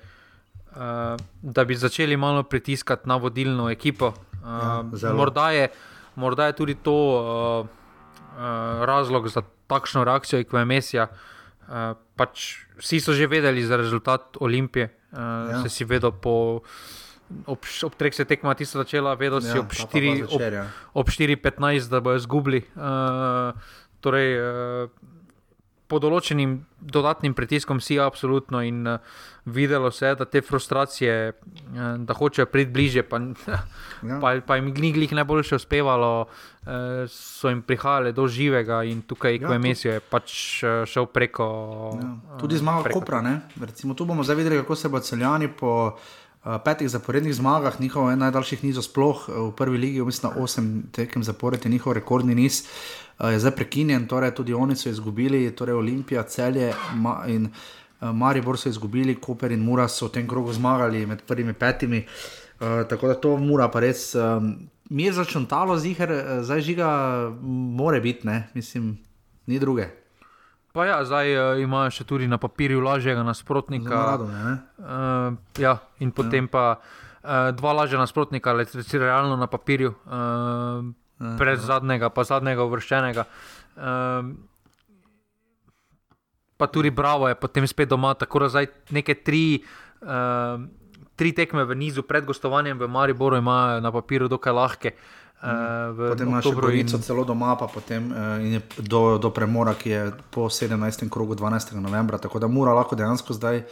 uh, 0.76 1.16
da 1.42 1.64
bi 1.64 1.74
začeli 1.74 2.16
malo 2.16 2.42
pritiskati 2.42 3.08
na 3.08 3.16
vodilno 3.16 3.70
ekipo. 3.70 4.12
Uh, 4.44 5.00
Ja, 5.02 5.12
morda, 5.16 5.50
je, 5.50 5.68
morda 6.16 6.46
je 6.46 6.52
tudi 6.52 6.74
to 6.74 6.92
uh, 6.92 7.66
uh, 8.36 8.84
razlog 8.84 9.28
za 9.28 9.42
takšno 9.66 10.04
reakcijo 10.04 10.40
Ekvemesija. 10.40 11.08
Uh, 11.08 11.39
pač 12.16 12.66
vsi 12.78 12.98
so 13.00 13.14
že 13.14 13.26
vedeli 13.30 13.62
za 13.62 13.76
rezultat 13.76 14.36
Olimpije, 14.40 14.90
uh, 15.12 15.18
Ja. 15.50 15.62
se 15.62 15.68
si 15.68 15.84
vedel 15.84 16.10
po. 16.12 16.60
Ob, 17.46 17.62
ob 17.62 17.94
treh 17.94 18.10
se 18.10 18.24
tekma 18.26 18.54
tisto 18.58 18.82
začela, 18.82 19.14
vedel 19.14 19.38
si 19.40 19.54
Ja, 19.54 19.62
ob 19.62 19.70
4, 19.70 19.78
pa 19.78 19.86
ob, 19.86 20.30
zvečer, 20.34 20.52
ja. 20.52 20.64
ob 20.92 21.06
4-15, 21.06 21.86
da 21.86 22.00
bojo 22.02 22.18
izgubili. 22.18 22.66
Uh, 22.74 23.54
torej, 24.02 24.28
uh, 24.34 24.90
pod 25.90 26.04
določenim 26.06 26.60
dodatnim 26.80 27.34
pritiskom 27.36 27.80
si 27.82 27.98
absolutno 28.00 28.62
in 28.64 28.86
uh, 28.86 29.18
videlo 29.50 29.90
se 29.90 30.06
je, 30.06 30.18
da 30.20 30.26
te 30.30 30.42
frustracije, 30.44 31.16
uh, 31.32 31.80
da 32.06 32.14
hočejo 32.14 32.46
priti 32.50 32.70
bliže, 32.70 33.02
pa, 33.02 33.20
Ja. 34.00 34.16
pa, 34.22 34.32
pa 34.46 34.56
jim 34.56 34.70
ni 34.72 34.92
glih 34.96 35.12
najboljše 35.12 35.58
uspevalo, 35.60 36.12
uh, 36.24 36.70
so 37.12 37.52
jim 37.52 37.60
prihajale 37.66 38.14
do 38.16 38.24
živega 38.30 38.80
in 38.88 39.02
tukaj, 39.02 39.36
Ja, 39.36 39.46
ko 39.46 39.52
je 39.52 39.62
Mesijo, 39.66 39.98
je 39.98 40.00
pač 40.00 40.32
uh, 40.62 40.86
šel 40.88 41.10
preko. 41.12 41.50
Ja. 42.00 42.14
Tudi 42.40 42.60
zmaga 42.60 42.86
preko 42.88 43.02
Kopra. 43.02 43.20
Ne? 43.26 43.40
Recimo, 43.60 43.98
tu 43.98 44.08
bomo 44.08 44.24
zdaj 44.24 44.40
videli, 44.40 44.62
kako 44.62 44.78
se 44.78 44.88
bo 44.88 45.02
celjani 45.04 45.50
po 45.52 45.98
petih 46.40 46.88
zaporednih 46.88 47.34
zmagah, 47.36 47.80
njihov 47.80 48.08
najdaljših 48.16 48.64
nizov 48.64 48.86
sploh 48.88 49.28
v 49.28 49.50
prvi 49.56 49.78
ligi, 49.78 50.00
mislim, 50.00 50.32
na 50.32 50.42
osem 50.42 50.68
tekem 50.92 51.24
zapored 51.24 51.64
je 51.64 51.70
njihov 51.70 51.92
rekordni 51.92 52.34
niz. 52.34 52.64
Uh, 53.20 53.32
je 53.32 53.38
zdaj 53.38 53.52
prekinjen, 53.56 54.06
torej 54.08 54.32
tudi 54.34 54.54
oni 54.54 54.76
so 54.76 54.88
izgubili, 54.88 55.50
torej 55.56 55.74
Olimpija, 55.76 56.22
celje 56.22 56.72
ma, 56.96 57.20
in 57.28 57.46
uh, 57.46 58.08
Maribor 58.16 58.58
so 58.58 58.68
izgubili, 58.68 59.18
Koper 59.20 59.52
in 59.52 59.60
Mura 59.60 59.88
so 59.88 60.08
v 60.08 60.14
tem 60.16 60.28
krogu 60.28 60.52
zmagali 60.52 61.04
med 61.06 61.22
prvimi 61.28 61.52
petimi. 61.52 62.06
Uh, 62.60 62.82
tako 62.88 63.08
da 63.08 63.14
to 63.14 63.36
mora 63.36 63.68
pa 63.68 63.80
res. 63.80 64.14
Um, 64.14 64.54
mi 64.90 65.04
je 65.04 65.12
začuntalo 65.12 65.76
ziger, 65.78 66.10
zdaj 66.42 66.60
žiga, 66.60 66.88
more 67.76 68.00
biti, 68.00 68.26
ne, 68.26 68.48
mislim, 68.54 68.98
ni 69.46 69.58
druge. 69.58 69.86
Pa 70.72 70.86
ja, 70.86 71.00
zdaj 71.04 71.34
uh, 71.34 71.60
imajo 71.62 71.90
še 71.90 72.04
tudi 72.06 72.28
na 72.30 72.38
papirju 72.38 72.82
lažjega 72.84 73.24
nasprotnika. 73.26 73.90
Radom, 73.90 74.30
ne? 74.30 74.52
Uh, 74.78 75.38
ja, 75.58 75.76
in 75.98 76.12
potem 76.14 76.46
ja. 76.46 76.50
pa 76.52 76.64
uh, 76.78 77.50
dva 77.58 77.72
lažja 77.74 77.98
nasprotnika, 77.98 78.54
le 78.54 78.68
recimo 78.70 79.02
realno 79.02 79.36
na 79.36 79.48
papirju, 79.50 79.90
uh, 80.06 80.84
pred 81.38 81.60
zadnjega, 81.60 82.08
pa 82.08 82.24
zadnjega 82.24 82.64
uvrščenega. 82.64 83.24
Uh, 83.76 84.32
pa 86.56 86.66
tudi 86.66 86.90
Bravo 86.90 87.28
je 87.28 87.34
potem 87.34 87.66
spet 87.66 87.88
doma, 87.88 88.14
tako 88.14 88.44
da 88.44 88.48
zdaj 88.48 88.66
neke 88.90 89.14
tri. 89.14 89.62
Uh, 90.02 90.66
Tri 91.20 91.34
tekme 91.36 91.68
v 91.68 91.76
nizu 91.76 92.00
pred 92.00 92.24
gostovanjem 92.24 92.78
v 92.80 92.88
Mariboru 92.88 93.36
imajo 93.36 93.80
na 93.84 93.90
papirju 93.92 94.24
dokaj 94.32 94.52
lahke. 94.56 94.90
Uh, 95.44 95.92
Potem 95.92 96.28
imaš 96.28 96.46
oktobru 96.48 96.72
in- 96.72 96.80
Gorico 96.88 96.96
celo 97.04 97.24
doma, 97.28 97.56
pa 97.60 97.68
potem 97.68 98.08
uh, 98.08 98.40
je 98.40 98.60
do, 98.80 99.18
do 99.20 99.28
premora, 99.28 99.74
ki 99.76 99.90
je 99.90 100.00
po 100.32 100.48
17. 100.48 101.08
krogu 101.12 101.36
12. 101.36 101.76
novembra. 101.76 102.16
Tako 102.16 102.40
da 102.40 102.48
mora 102.48 102.72
lahko 102.72 102.96
dejansko 102.96 103.36
zdaj 103.36 103.64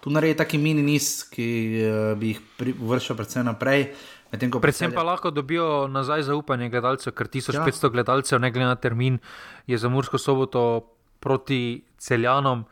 tu 0.00 0.08
narediti 0.10 0.38
taki 0.38 0.58
mini 0.58 0.82
niz, 0.82 1.28
ki 1.28 1.48
uh, 1.84 2.16
bi 2.16 2.32
jih 2.32 2.40
uvrščal 2.80 3.16
predvsem 3.20 3.44
naprej. 3.44 3.92
Medtem 4.32 4.50
Predvsem 4.50 4.90
Celje- 4.90 4.94
pa 4.94 5.02
lahko 5.02 5.30
dobijo 5.30 5.88
nazaj 5.88 6.22
zaupanje 6.22 6.68
gledalcev, 6.68 7.12
ker 7.12 7.26
1500 7.28 7.84
Ja. 7.84 7.90
gledalcev, 7.90 8.40
ne 8.40 8.50
glede 8.50 8.66
na 8.66 8.76
termin, 8.76 9.18
je 9.66 9.78
za 9.78 9.88
Mursko 9.88 10.18
soboto 10.18 10.84
proti 11.20 11.82
celjanom. 11.98 12.64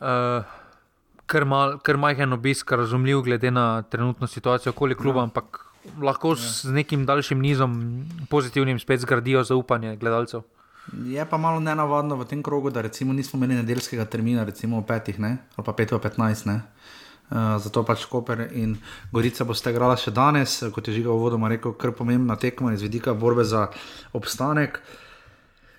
Uh, 0.00 0.44
Ker, 1.26 1.44
mal, 1.44 1.78
ker 1.80 1.96
majhen 1.96 2.32
obisk, 2.32 2.72
razumljiv, 2.72 3.22
glede 3.22 3.50
na 3.50 3.82
trenutno 3.82 4.26
situacijo 4.26 4.70
okoli 4.70 4.94
kluba, 4.94 5.20
ja. 5.20 5.22
ampak 5.22 5.60
lahko 6.02 6.28
ja. 6.28 6.34
z 6.36 6.72
nekim 6.72 7.06
daljšim 7.06 7.40
nizom 7.40 8.04
pozitivnim 8.28 8.78
spet 8.78 9.00
zgradijo 9.00 9.42
zaupanje 9.44 9.96
gledalcev. 9.96 10.42
Je 10.92 11.24
pa 11.24 11.36
malo 11.36 11.60
nenavadno 11.60 12.16
v 12.16 12.24
tem 12.28 12.42
krogu, 12.42 12.70
da 12.70 12.80
recimo 12.84 13.12
nismo 13.12 13.38
imeli 13.38 13.54
nedeljskega 13.54 14.04
termina, 14.04 14.44
recimo 14.44 14.82
petih, 14.82 15.18
ne? 15.18 15.38
ali 15.56 15.64
pa 15.64 15.72
pet 15.72 15.92
v 15.92 15.98
petnajst. 15.98 16.46
ne. 16.46 16.60
Uh, 17.24 17.56
zato 17.58 17.82
pač 17.88 18.04
Koper 18.04 18.50
in 18.52 18.76
Gorica 19.12 19.46
boste 19.48 19.72
igrala 19.72 19.96
še 19.96 20.12
danes, 20.12 20.58
kot 20.74 20.88
je 20.88 20.92
že 20.92 21.08
uvodoma 21.08 21.48
rekel, 21.48 21.72
kar 21.72 21.94
pomembna 21.96 22.36
tekma 22.36 22.74
iz 22.74 22.84
vidika 22.84 23.14
borbe 23.14 23.44
za 23.48 23.70
obstanek. 24.12 24.82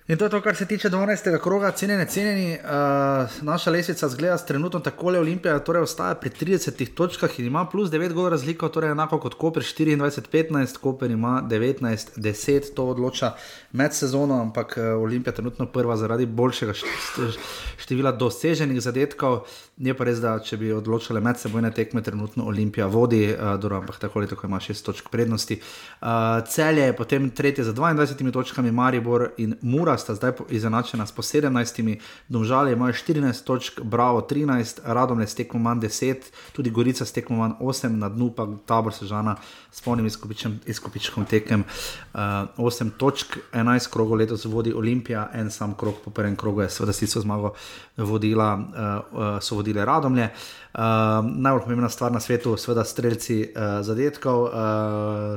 In 0.08 0.16
to 0.16 0.24
je 0.24 0.30
to, 0.30 0.40
kar 0.40 0.56
se 0.56 0.66
tiče 0.66 0.90
12. 0.90 1.38
kroga, 1.42 1.70
cenjeni, 1.70 2.06
cenjeni. 2.06 2.52
Uh, 2.52 3.42
naša 3.42 3.70
lesnica 3.70 4.08
zgleda 4.08 4.36
trenutno 4.38 4.80
takole, 4.80 5.18
Olimpija 5.18 5.58
torej 5.58 5.82
ostaja 5.82 6.14
pri 6.14 6.30
30 6.30 6.94
točkah 6.94 7.40
in 7.40 7.46
ima 7.46 7.64
plus 7.66 7.90
9 7.90 8.12
gol 8.12 8.28
razliko, 8.28 8.68
torej 8.68 8.90
enako 8.90 9.18
kot 9.18 9.34
Koper 9.34 9.62
24-15, 9.62 10.78
Koper 10.78 11.10
ima 11.10 11.42
19-10, 11.50 12.74
to 12.74 12.84
odloča 12.84 13.32
med 13.72 13.94
sezono, 13.94 14.40
ampak 14.40 14.78
uh, 14.78 15.02
Olimpija 15.02 15.34
trenutno 15.34 15.66
prva 15.66 15.96
zaradi 15.96 16.26
boljšega 16.26 16.72
št- 16.72 17.38
števila 17.76 18.12
doseženih 18.12 18.80
zadetkov. 18.80 19.40
Je 19.76 19.94
pa 19.94 20.04
res, 20.04 20.22
da 20.22 20.38
če 20.38 20.56
bi 20.56 20.72
odločile 20.72 21.20
medsebojne 21.20 21.72
tekme, 21.74 22.02
trenutno 22.02 22.46
Olimpija 22.46 22.86
vodi, 22.86 23.24
uh, 23.34 23.58
dobro, 23.58 23.82
ampak 23.82 23.98
tako 23.98 24.18
ali 24.18 24.28
tako 24.28 24.46
ima 24.46 24.60
6 24.60 24.84
točk 24.86 25.10
prednosti. 25.10 25.60
Uh, 26.00 26.06
Celje 26.48 26.86
je 26.86 26.96
potem 26.96 27.30
tretje 27.30 27.64
z 27.64 27.74
22 27.74 28.32
točkami, 28.32 28.70
Maribor 28.70 29.28
in 29.36 29.58
Mura 29.62 29.95
sta 29.98 30.14
zdaj 30.14 30.32
izenačena 30.50 31.06
s 31.06 31.12
po 31.12 31.22
17, 31.22 31.98
Domžalje 32.28 32.72
imajo 32.72 32.92
14 32.92 33.44
točk, 33.44 33.80
Bravo 33.80 34.20
13, 34.20 34.80
Radomlje 34.84 35.26
s 35.26 35.34
tekmo 35.34 35.60
manj 35.60 35.80
10, 35.80 36.16
tudi 36.52 36.70
Gorica 36.70 37.04
s 37.04 37.12
tekmo 37.12 37.36
manj 37.36 37.52
8, 37.60 37.88
na 37.88 38.08
dnu 38.08 38.30
pa 38.36 38.48
tabor 38.66 38.94
Sežana 38.94 39.36
s 39.72 39.80
polnim 39.80 40.06
izkupičkom 40.66 41.24
tekem 41.24 41.60
uh, 41.60 42.20
8 42.56 42.90
točk, 42.96 43.38
11 43.52 43.92
krogov 43.92 44.18
letos 44.18 44.44
vodi 44.44 44.72
Olimpija, 44.72 45.30
en 45.34 45.50
sam 45.50 45.74
krog 45.74 45.94
po 46.04 46.10
prvem 46.10 46.36
krogu 46.36 46.62
je 46.62 46.70
seveda 46.70 46.92
s 46.92 46.98
tisto 46.98 47.20
zmago 47.20 47.54
vodila, 47.96 48.54
uh, 48.54 49.18
uh, 49.18 49.26
so 49.40 49.56
vodile 49.56 49.84
Radomlje. 49.84 50.28
Najbolj 50.76 51.62
pomembna 51.62 51.88
stvar 51.88 52.12
na 52.12 52.20
svetu, 52.20 52.56
seveda 52.60 52.84
streljci 52.84 53.54
zadetkov. 53.80 54.50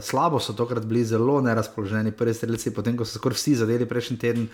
Slabo 0.04 0.40
so 0.44 0.52
tokrat 0.54 0.84
bili 0.86 1.06
zelo 1.08 1.38
nerazpoloženi, 1.42 2.12
prvi 2.12 2.34
streljci, 2.34 2.74
potem 2.76 2.98
ko 3.00 3.08
so 3.08 3.22
skoraj 3.22 3.40
vsi 3.40 3.56
zadeli 3.56 3.88
prejšnji 3.88 4.18
teden, 4.20 4.50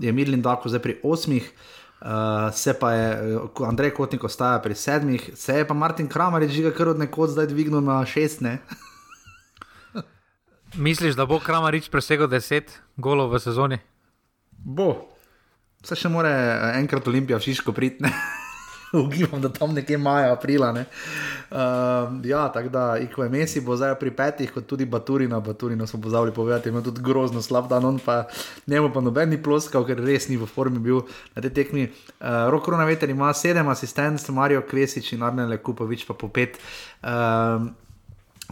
je 0.00 0.12
Mirlin 0.12 0.42
Dako 0.42 0.72
zdaj 0.72 0.82
pri 0.82 0.96
osmih. 1.04 1.52
Uh, 2.00 2.08
se 2.52 2.74
pa 2.80 2.92
je, 2.92 3.36
uh, 3.36 3.68
Andrej 3.68 3.90
Kotnik 3.90 4.24
ostaja 4.24 4.58
pri 4.60 4.74
sedmih, 4.74 5.30
se 5.34 5.54
je 5.56 5.68
pa 5.68 5.74
Martin 5.74 6.08
Kramer 6.08 6.48
že 6.48 6.70
kar 6.70 6.88
od 6.88 6.98
nekod 6.98 7.30
zdaj 7.30 7.46
dvignil 7.46 7.80
na 7.80 8.04
šest. 8.06 8.40
Ne? 8.40 8.58
Misliš, 10.76 11.14
da 11.16 11.26
bo 11.26 11.40
Kramarič 11.40 11.88
presegel 11.88 12.28
10 12.28 12.62
golov 12.96 13.32
v 13.32 13.40
sezoni? 13.40 13.78
Bo. 14.52 15.15
Vse 15.86 15.94
še 15.94 16.10
more 16.10 16.26
eh, 16.26 16.80
enkrat 16.80 17.06
Olimpija 17.06 17.38
v 17.38 17.46
Šiško 17.46 17.70
priti. 17.70 18.02
Ugibam, 18.96 19.38
da 19.42 19.50
tam 19.54 19.74
nekje 19.74 19.98
maja, 19.98 20.32
aprila. 20.34 20.72
Ne? 20.74 20.84
Uh, 21.50 22.16
ja, 22.26 22.48
tako 22.54 22.70
da, 22.74 22.84
ko 23.14 23.22
je 23.22 23.30
Messi, 23.30 23.62
bo 23.62 23.76
zdaj 23.78 23.94
pri 24.00 24.10
petih, 24.14 24.50
kot 24.54 24.66
tudi 24.66 24.86
Baturina, 24.86 25.38
Baturina 25.40 25.86
smo 25.86 26.00
pozavili 26.02 26.34
povedati, 26.34 26.70
ima 26.70 26.82
tudi 26.82 27.02
grozno 27.02 27.42
slab 27.42 27.68
dan, 27.70 27.84
on 27.84 27.98
pa 28.02 28.24
njemu 28.66 28.90
pa 28.94 29.02
noben 29.02 29.30
ni 29.30 29.38
ploskal, 29.42 29.86
ker 29.86 30.02
res 30.02 30.28
ni 30.30 30.38
v 30.38 30.46
formi 30.50 30.82
bil 30.82 31.02
na 31.34 31.42
tej 31.42 31.54
tekmi. 31.54 31.86
Uh, 31.86 32.46
Rok 32.50 32.70
Rona 32.74 32.86
Veter 32.86 33.10
ima 33.10 33.30
sedem 33.34 33.68
asistentov, 33.70 34.34
Marijo 34.34 34.62
Kresič 34.66 35.12
in 35.14 35.22
Arne 35.22 35.46
Lekupovič 35.54 36.06
pa 36.06 36.18
po 36.18 36.30
pet. 36.30 36.58
Uh, 37.02 37.70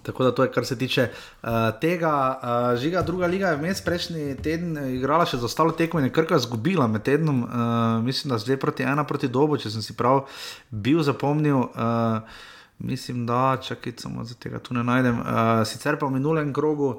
Tako 0.05 0.25
da 0.25 0.33
to 0.35 0.45
je, 0.45 0.53
kar 0.53 0.67
se 0.67 0.79
tiče 0.79 1.09
uh, 1.09 1.49
tega. 1.81 2.15
Uh, 2.15 2.79
žiga, 2.81 3.03
druga 3.03 3.27
liga 3.27 3.53
je 3.53 3.61
vmes 3.61 3.81
prejšnji 3.85 4.37
teden 4.45 4.79
igrala 4.95 5.27
še 5.27 5.41
za 5.41 5.49
ostalo 5.49 5.73
tekmo 5.73 6.03
in 6.03 6.11
je 6.11 6.15
krka 6.15 6.39
zgubila 6.39 6.87
med 6.87 7.03
tednom, 7.03 7.43
uh, 7.45 8.05
mislim, 8.05 8.35
da 8.35 8.39
zdaj 8.39 8.61
proti 8.61 8.85
ena 8.85 9.05
proti 9.09 9.29
dobu, 9.29 9.57
če 9.57 9.73
sem 9.73 9.83
si 9.83 9.97
prav 9.97 10.27
bil 10.71 11.03
zapomnil. 11.03 11.69
Uh, 11.73 12.43
mislim, 12.79 13.27
da 13.27 13.57
čakaj, 13.63 13.99
samo 13.99 14.25
za 14.25 14.35
tega 14.35 14.59
tu 14.59 14.75
ne 14.75 14.85
najdem. 14.85 15.21
Uh, 15.21 15.63
sicer 15.67 15.99
pa 15.99 16.07
v 16.07 16.19
minulem 16.19 16.53
krogu. 16.53 16.99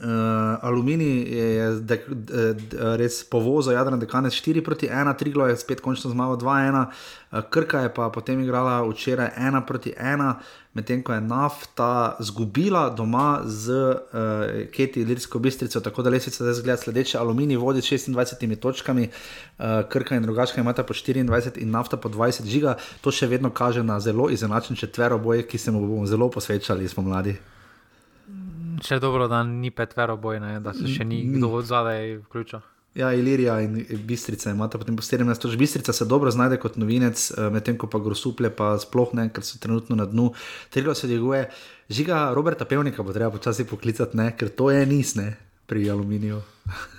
Uh, 0.00 0.08
aluminij 0.60 1.28
je, 1.28 1.46
je 1.54 1.84
de, 1.84 2.04
de, 2.08 2.54
de, 2.68 2.96
res 2.96 3.24
povozil, 3.24 3.72
Jadran 3.72 3.98
Dekanec 3.98 4.32
4 4.32 4.60
proti 4.60 4.86
1, 4.86 5.14
Triglo 5.16 5.46
je 5.46 5.56
spet 5.56 5.80
končno 5.80 6.10
zmagal 6.10 6.36
2-1, 6.36 6.84
uh, 7.32 7.40
Krka 7.48 7.80
je 7.80 7.88
pa 7.88 8.10
potem 8.12 8.40
igrala 8.44 8.84
včeraj 8.84 9.32
1 9.40 9.64
proti 9.64 9.94
1, 9.96 10.34
medtem 10.76 11.00
ko 11.00 11.16
je 11.16 11.20
nafta 11.20 12.16
zgubila 12.20 12.90
doma 12.92 13.40
z 13.48 13.72
uh, 13.72 14.68
Keti 14.68 15.04
Lirsko 15.04 15.38
bistrico, 15.38 15.80
tako 15.80 16.02
da 16.02 16.12
lesvica 16.12 16.44
zdaj 16.44 16.54
zgleda 16.60 16.76
sledeče. 16.76 17.18
Aluminij 17.18 17.56
vodi 17.56 17.80
s 17.80 17.88
26 17.88 18.56
točkami, 18.60 19.08
uh, 19.08 19.64
Krka 19.88 20.16
in 20.16 20.22
drugačka 20.22 20.60
imata 20.60 20.84
po 20.84 20.92
24 20.92 21.56
in 21.56 21.70
nafta 21.70 21.96
po 21.96 22.08
20 22.08 22.44
žiga, 22.44 22.76
to 23.00 23.08
še 23.08 23.32
vedno 23.32 23.48
kaže 23.48 23.80
na 23.82 23.96
zelo 24.00 24.28
izenačen 24.28 24.76
četvero 24.76 25.18
boj, 25.18 25.48
ki 25.48 25.58
se 25.58 25.72
mu 25.72 25.80
bomo 25.80 26.06
zelo 26.06 26.28
posvečali, 26.28 26.88
smo 26.88 27.02
mladi. 27.02 27.55
Še 28.84 28.98
dobro, 29.00 29.28
da 29.28 29.42
ni 29.46 29.70
petvero 29.70 30.16
bojne, 30.16 30.58
da 30.60 30.74
se 30.76 30.88
še 30.90 31.04
ni 31.04 31.22
kdo 31.30 31.52
od 31.60 31.68
zadaj 31.68 32.16
vključil. 32.26 32.64
Ja, 32.96 33.10
Ilirija 33.12 33.58
in 33.60 33.74
Bistrica 34.08 34.50
imata 34.50 34.78
potem 34.80 34.96
po 34.96 35.04
17 35.04 35.42
točk. 35.42 35.58
Bistrica 35.60 35.92
se 35.92 36.06
dobro 36.08 36.30
znajde 36.32 36.56
kot 36.56 36.78
novinec, 36.80 37.28
medtem 37.52 37.76
ko 37.76 37.90
pa 37.92 38.00
grosuple 38.00 38.48
pa 38.56 38.72
sploh 38.80 39.12
ne, 39.18 39.28
ker 39.28 39.44
so 39.44 39.60
trenutno 39.60 39.98
na 40.00 40.08
dnu. 40.08 40.30
Trilo 40.72 40.94
se 40.96 41.06
dviguje. 41.10 41.42
Žiga 41.92 42.30
Roberta 42.34 42.64
Pevnika 42.64 43.04
bo 43.04 43.12
treba 43.12 43.30
počasi 43.30 43.68
poklicati, 43.68 44.16
ne, 44.16 44.30
ker 44.36 44.48
to 44.48 44.70
je 44.72 44.86
nisne 44.88 45.26
pri 45.66 45.90
aluminiju. 45.90 46.42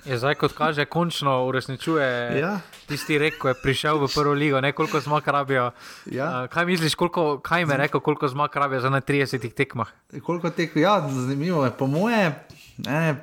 Je 0.06 0.18
zdaj, 0.18 0.36
kot 0.36 0.54
kaže, 0.56 0.86
končno 0.86 1.46
uresničuje 1.46 2.40
Ja. 2.40 2.60
tisti 2.88 3.18
rek, 3.18 3.38
ko 3.38 3.48
je 3.48 3.56
prišel 3.64 4.00
v 4.00 4.08
prvo 4.16 4.34
ligo, 4.34 4.62
ne 4.62 4.72
koliko 4.72 5.00
zmag 5.00 5.28
rabijo. 5.28 5.72
Ja. 6.06 6.44
Uh, 6.44 6.50
kaj 6.50 6.66
misliš, 6.66 6.96
koliko, 6.96 7.40
kaj 7.40 7.66
mi 7.66 7.74
je 7.74 7.78
rekel, 7.78 8.00
koliko 8.00 8.28
zmag 8.28 8.56
rabijo 8.56 8.80
za 8.82 8.90
na 8.90 9.02
30 9.02 9.54
tekmah? 9.54 9.88
Koliko 10.24 10.50
teh, 10.50 10.72
ja, 10.76 11.10
zanimivo 11.10 11.66
je, 11.66 11.72
po 11.72 11.88
moje, 11.88 12.32
ne, 12.78 13.16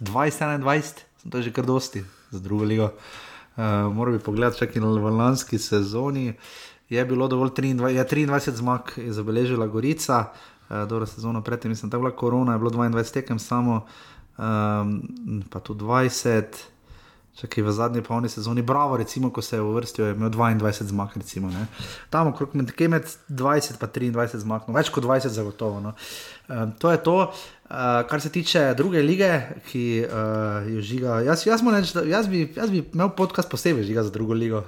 20-21, 0.00 0.82
sem 1.22 1.30
to 1.30 1.42
že 1.42 1.52
kar 1.52 1.64
dosti 1.64 2.04
za 2.30 2.40
drugo 2.40 2.64
ligo. 2.64 2.92
Uh, 3.56 3.88
Moral 3.92 4.18
bi 4.18 4.24
pogledati, 4.24 4.58
če 4.58 4.68
je 4.74 4.80
v 4.80 5.10
lanski 5.16 5.58
sezoni 5.58 6.34
je 6.88 7.04
bilo 7.04 7.28
dovolj 7.28 7.50
23, 7.50 7.90
ja, 7.90 8.04
23 8.04 8.52
zmag, 8.52 8.80
je 8.96 9.12
zabeležila 9.12 9.66
Gorica, 9.66 10.18
uh, 10.20 10.55
dobro 10.68 11.06
sezono 11.06 11.42
predtem, 11.42 11.70
mislim, 11.70 11.90
da 11.90 11.96
je 11.96 12.00
bila 12.00 12.16
korona, 12.16 12.52
je 12.52 12.58
bilo 12.58 12.70
22 12.70 13.12
tekem 13.12 13.38
samo, 13.38 13.86
um, 14.38 15.02
pa 15.50 15.60
tudi 15.60 15.84
20. 15.84 16.44
Če 17.36 17.50
je 17.52 17.62
v 17.66 17.72
zadnji 17.76 18.00
polni 18.00 18.30
sezoni, 18.32 18.62
bravo, 18.64 18.96
recimo, 18.96 19.28
ko 19.28 19.42
se 19.44 19.58
je 19.58 19.60
uvrstil, 19.60 20.06
je 20.06 20.14
imel 20.16 20.30
22 20.32 20.86
zmag, 20.88 21.18
recimo, 21.20 21.50
ne. 21.52 21.66
tam 22.08 22.30
okrog 22.30 22.54
med, 22.56 22.72
med 22.88 23.10
20 23.28 23.74
in 24.00 24.14
23 24.16 24.40
zmag, 24.40 24.64
no, 24.64 24.72
več 24.72 24.88
kot 24.88 25.04
20 25.04 25.34
zagotovo. 25.36 25.82
No. 25.84 25.92
Um, 26.48 26.72
to 26.80 26.94
je 26.94 27.02
to, 27.04 27.16
uh, 27.28 28.00
kar 28.08 28.24
se 28.24 28.32
tiče 28.32 28.72
druge 28.78 29.04
lige, 29.04 29.28
ki 29.68 29.84
uh, 30.08 30.64
jo 30.78 30.80
žiga. 30.80 31.20
Jaz, 31.28 31.44
jaz, 31.44 31.60
reč, 31.76 31.92
da, 31.92 32.06
jaz, 32.08 32.32
bi, 32.32 32.46
jaz 32.56 32.72
bi 32.72 32.80
imel 32.86 33.12
podcast 33.18 33.52
posebej 33.52 33.84
žiga 33.84 34.06
za 34.08 34.16
drugo 34.16 34.32
ligo. 34.32 34.64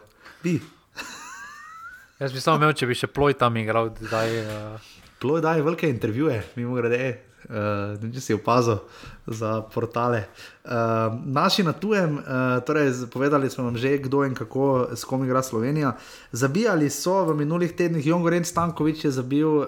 Jaz 2.21 2.37
bi 2.37 2.45
samo 2.45 2.61
imel, 2.61 2.77
če 2.77 2.85
bi 2.91 3.01
še 3.01 3.09
ploj 3.09 3.39
tam 3.41 3.57
igral. 3.57 3.95
Zdaj, 3.97 4.41
uh... 4.45 4.98
Ploj 5.19 5.41
daje 5.41 5.63
velike 5.63 5.89
intervjuje, 5.91 6.43
mimo 6.57 6.75
grede. 6.75 7.25
Uh, 7.49 7.95
če 8.13 8.21
si 8.21 8.35
opazil 8.35 8.81
za 9.27 9.63
portale. 9.73 10.25
Uh, 10.67 11.15
naši 11.25 11.63
na 11.65 11.73
tujem, 11.73 12.19
uh, 12.19 12.59
torej 12.67 13.07
povedali 13.09 13.49
smo 13.51 13.65
vam 13.65 13.79
že, 13.79 13.95
kdo 14.05 14.25
in 14.27 14.35
kako 14.35 14.91
s 14.93 15.07
kom 15.07 15.25
igra 15.25 15.43
Slovenija. 15.43 15.95
Zabijali 16.33 16.91
so 16.91 17.23
v 17.25 17.39
minulih 17.39 17.73
tednih, 17.73 18.05
Jongoren 18.07 18.45
Stankovič 18.45 19.07
je 19.07 19.15
zabil 19.15 19.49
uh, 19.49 19.65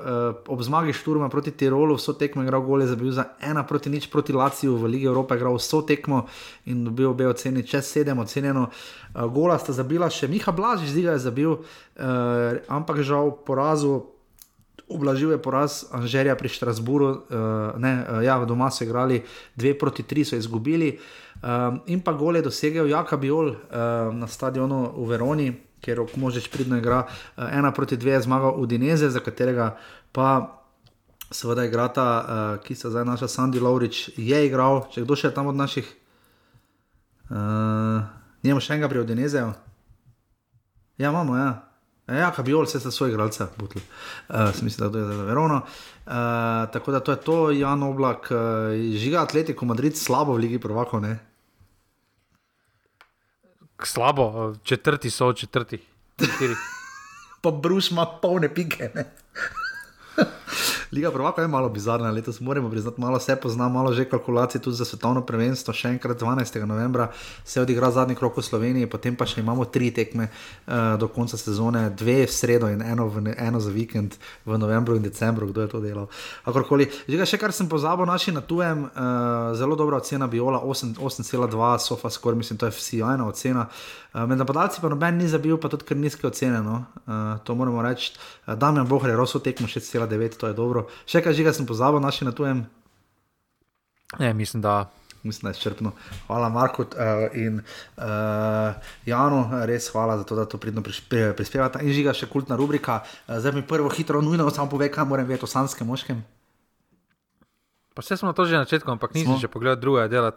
ob 0.51 0.63
zmagi 0.63 0.93
Šturma 0.93 1.31
proti 1.33 1.55
Tirolu, 1.55 1.97
vso 1.97 2.13
tekmo 2.13 2.43
je 2.43 2.51
igral 2.51 2.67
gole, 2.67 2.91
zabil 2.91 3.15
za 3.17 3.25
ena 3.41 3.65
proti 3.65 3.91
nič 3.91 4.11
proti 4.13 4.37
Laciju 4.37 4.77
v 4.77 4.91
Ligi 4.91 5.09
Evrope, 5.09 5.39
igral 5.39 5.57
vso 5.57 5.81
tekmo 5.87 6.27
in 6.67 6.85
dobil 6.85 7.15
obe 7.15 7.31
oceni, 7.31 7.65
čez 7.65 7.87
sedem 7.87 8.19
ocenjeno. 8.19 8.69
Uh, 9.15 9.25
gola 9.31 9.57
sta 9.59 9.73
zabila 9.73 10.11
še 10.11 10.29
Miha 10.29 10.53
Blažič, 10.53 10.91
zdiga 10.91 11.17
je 11.17 11.27
zabil, 11.27 11.55
uh, 11.55 12.61
ampak 12.69 13.01
žal 13.07 13.41
porazu 13.47 14.20
ublažil 14.91 15.31
je 15.31 15.39
poraz 15.43 15.85
Anžerja 15.95 16.35
pri 16.37 16.49
Štrasburu, 16.51 17.09
uh, 17.09 17.19
ne, 17.79 17.93
uh, 18.03 18.21
ja, 18.25 18.39
doma 18.45 18.71
so 18.71 18.85
igrali 18.85 19.23
2 19.57 19.79
proti 19.79 20.03
3, 20.03 20.25
so 20.25 20.37
izgubili. 20.37 20.99
Um, 21.41 21.81
in 21.87 22.03
pa 22.05 22.13
gol 22.13 22.37
je 22.37 22.43
dosegel 22.43 22.91
Jaka 22.91 23.17
Biol 23.17 23.55
uh, 23.55 23.57
na 24.13 24.27
stadionu 24.27 24.91
v 24.99 25.09
Veroni, 25.09 25.49
kjer 25.81 26.03
Možič 26.17 26.51
pridno 26.53 26.77
igra 26.77 27.07
1 27.39 27.65
uh, 27.65 27.75
proti 27.75 27.97
2, 27.97 28.21
zmagal 28.27 28.59
Udineze, 28.59 29.11
za 29.11 29.21
katerega 29.21 29.77
pa. 30.13 30.57
Seveda, 31.31 31.63
igrata, 31.63 32.05
uh, 32.05 32.57
ki 32.59 32.75
sta 32.75 32.91
zdaj 32.91 33.05
naša 33.07 33.29
Sandy 33.31 33.63
Laurič, 33.63 34.19
je 34.19 34.39
igral, 34.43 34.91
če 34.91 35.07
kdo 35.07 35.15
še 35.15 35.31
tam 35.31 35.47
od 35.47 35.55
naših. 35.55 35.87
Uh, 37.31 38.03
Nijemo 38.43 38.59
še 38.59 38.75
enega 38.75 38.91
pri 38.91 39.05
Odinezeju? 39.05 39.53
Ja, 40.99 41.15
imamo, 41.15 41.37
ja. 41.39 41.70
Ja, 42.11 42.33
kaj 42.35 42.45
bi 42.45 42.55
ol, 42.57 42.67
vse 42.67 42.81
so 42.83 42.91
svoje 42.91 43.13
igralce, 43.13 43.47
butli. 43.57 43.83
Uh, 44.29 44.51
mislim, 44.63 44.87
da 44.87 44.93
to 44.93 44.99
je 44.99 45.05
za 45.05 45.25
Verono. 45.25 45.57
Uh, 45.57 46.13
tako 46.73 46.93
da 46.93 47.01
to 47.01 47.13
je 47.13 47.21
to, 47.21 47.51
Jan 47.51 47.83
Oblak, 47.83 48.31
uh, 48.31 48.39
žiga 48.99 49.23
Atletico 49.23 49.65
Madrid, 49.65 49.99
slabo 49.99 50.35
v 50.35 50.47
Ligi 50.47 50.59
Prvako, 50.59 51.01
ne? 51.01 51.19
Slabo, 53.85 54.55
četrti 54.63 55.11
so, 55.11 55.33
četrti. 55.33 55.79
pa 57.43 57.51
Bruš 57.51 57.91
ima 57.91 58.07
polne 58.23 58.55
pike? 58.55 58.91
Liga 60.93 61.11
Prvaka 61.11 61.43
je 61.43 61.49
malo 61.49 61.69
bizarna, 61.69 62.11
letos 62.11 62.41
moramo 62.41 62.71
priznati, 62.71 63.01
malo 63.01 63.21
se 63.21 63.37
pozna, 63.37 63.69
malo 63.69 63.93
že 63.93 64.05
kalkulacije 64.05 64.63
tudi 64.63 64.77
za 64.77 64.85
svetovno 64.85 65.23
prvenstvo. 65.27 65.75
Še 65.75 65.89
enkrat 65.89 66.21
12. 66.21 66.65
novembra 66.67 67.11
se 67.45 67.61
odigra 67.61 67.91
zadnji 67.91 68.15
krok 68.15 68.37
v 68.37 68.43
Sloveniji, 68.43 68.91
potem 68.91 69.17
pa 69.17 69.27
še 69.27 69.41
imamo 69.41 69.65
tri 69.65 69.91
tekme 69.95 70.29
uh, 70.29 70.99
do 70.99 71.09
konca 71.09 71.39
sezone, 71.39 71.91
dve 71.91 72.25
v 72.27 72.33
sredo 72.33 72.69
in 72.69 72.83
eno, 72.83 73.07
v, 73.09 73.35
eno 73.39 73.61
za 73.61 73.71
vikend 73.71 74.19
v 74.47 74.59
novembru 74.59 74.97
in 74.97 75.03
decembru, 75.03 75.47
kdo 75.53 75.63
je 75.63 75.71
to 75.71 75.81
delal. 75.81 76.11
Akorkoli, 76.45 76.91
že 77.09 77.27
še 77.27 77.39
kar 77.39 77.55
sem 77.55 77.71
pozabil, 77.71 78.07
naši 78.07 78.35
na 78.35 78.43
tujem, 78.43 78.89
uh, 78.91 79.55
zelo 79.55 79.79
dobra 79.79 80.03
ocena 80.03 80.27
Biola, 80.27 80.59
8,2, 80.59 81.79
sofa 81.79 82.11
skoraj, 82.11 82.39
mislim, 82.43 82.59
to 82.59 82.67
je 82.67 82.75
vsijajna 82.75 83.31
ocena. 83.31 83.69
Uh, 84.11 84.27
med 84.27 84.39
napadalci 84.39 84.81
pa 84.83 84.89
noben 84.91 85.19
ni 85.19 85.29
zabil, 85.31 85.55
pa 85.61 85.71
tudi 85.71 85.87
kar 85.87 85.99
nizke 85.99 86.27
ocene, 86.27 86.59
no? 86.67 86.83
uh, 87.07 87.39
to 87.47 87.55
moramo 87.55 87.83
reči. 87.83 88.11
Uh, 88.47 88.57
Damien 88.59 88.89
Bohr 88.89 89.07
je 89.07 89.15
rosel 89.15 89.43
tekmo 89.45 89.71
6,9, 89.71 90.35
to 90.35 90.51
je 90.51 90.57
dobro. 90.59 90.89
Še 91.07 91.23
kaj 91.23 91.37
žiga 91.39 91.55
sem 91.55 91.69
pozabil, 91.69 92.03
naši 92.03 92.27
na 92.27 92.35
tujem? 92.35 92.65
Ne, 94.19 94.33
mislim, 94.35 94.65
da. 94.67 94.91
Mislim, 95.23 95.47
da 95.47 95.53
je 95.55 95.61
izčrpno. 95.61 95.93
Hvala, 96.27 96.49
Marko 96.49 96.83
uh, 96.83 97.29
in 97.39 97.61
uh, 97.63 98.75
Janu, 99.07 99.45
res 99.69 99.87
hvala 99.95 100.19
za 100.19 100.25
to, 100.25 100.35
da 100.35 100.49
to 100.49 100.59
pridno 100.59 100.83
prispevate. 100.83 101.85
In 101.85 101.95
žiga 101.95 102.17
še 102.17 102.27
kultna 102.27 102.59
rubrika. 102.59 103.03
Uh, 103.29 103.39
zdaj 103.39 103.61
mi 103.61 103.63
prvo 103.63 103.93
hitro, 103.95 104.25
nujno, 104.25 104.49
samo 104.51 104.73
povej, 104.73 104.91
kaj 104.91 105.07
moram 105.07 105.29
vedeti 105.29 105.47
o 105.47 105.51
sanskem 105.51 105.87
moškem. 105.87 106.25
Pa 107.95 108.03
vse 108.03 108.17
smo 108.17 108.33
to 108.33 108.47
že 108.49 108.57
na 108.57 108.65
začetku, 108.65 108.91
ampak 108.91 109.15
nisem 109.15 109.37
že 109.37 109.51
pogledal 109.51 109.77
druga 109.79 110.09
dela. 110.09 110.35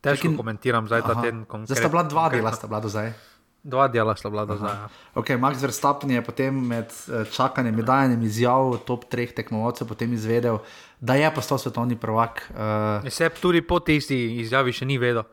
Težko 0.00 0.32
komentiram 0.36 0.86
zdaj 0.88 1.02
ta 1.04 1.14
teden. 1.20 1.44
Zdaj 1.68 1.76
sta 1.76 1.88
bila 1.92 2.02
dva 2.08 2.28
dela, 2.32 2.52
sta 2.56 2.70
bila 2.70 2.80
do 2.80 2.88
zdaj. 2.88 3.12
Dva 3.60 3.88
dela 3.92 4.14
sta 4.16 4.30
bila 4.32 4.46
zdaj. 4.48 4.76
Okay, 5.14 5.36
Max 5.36 5.60
Verstappen 5.60 6.10
je 6.10 6.22
potem 6.24 6.56
med 6.56 6.88
eh, 6.88 7.28
čakanjem 7.28 7.78
in 7.78 7.84
dajanjem 7.84 8.22
izjav 8.24 8.78
top 8.88 9.04
treh 9.12 9.34
tekmovalcev 9.36 9.88
potem 9.88 10.12
izvedel, 10.16 10.62
da 11.00 11.18
je 11.20 11.28
postal 11.34 11.60
svetovni 11.60 11.96
prvak. 12.00 12.46
Uh, 12.50 13.10
se 13.12 13.28
tudi 13.40 13.60
po 13.60 13.80
tisti 13.80 14.16
izjavi 14.40 14.72
še 14.72 14.88
ni 14.88 14.96
vedel. 14.98 15.28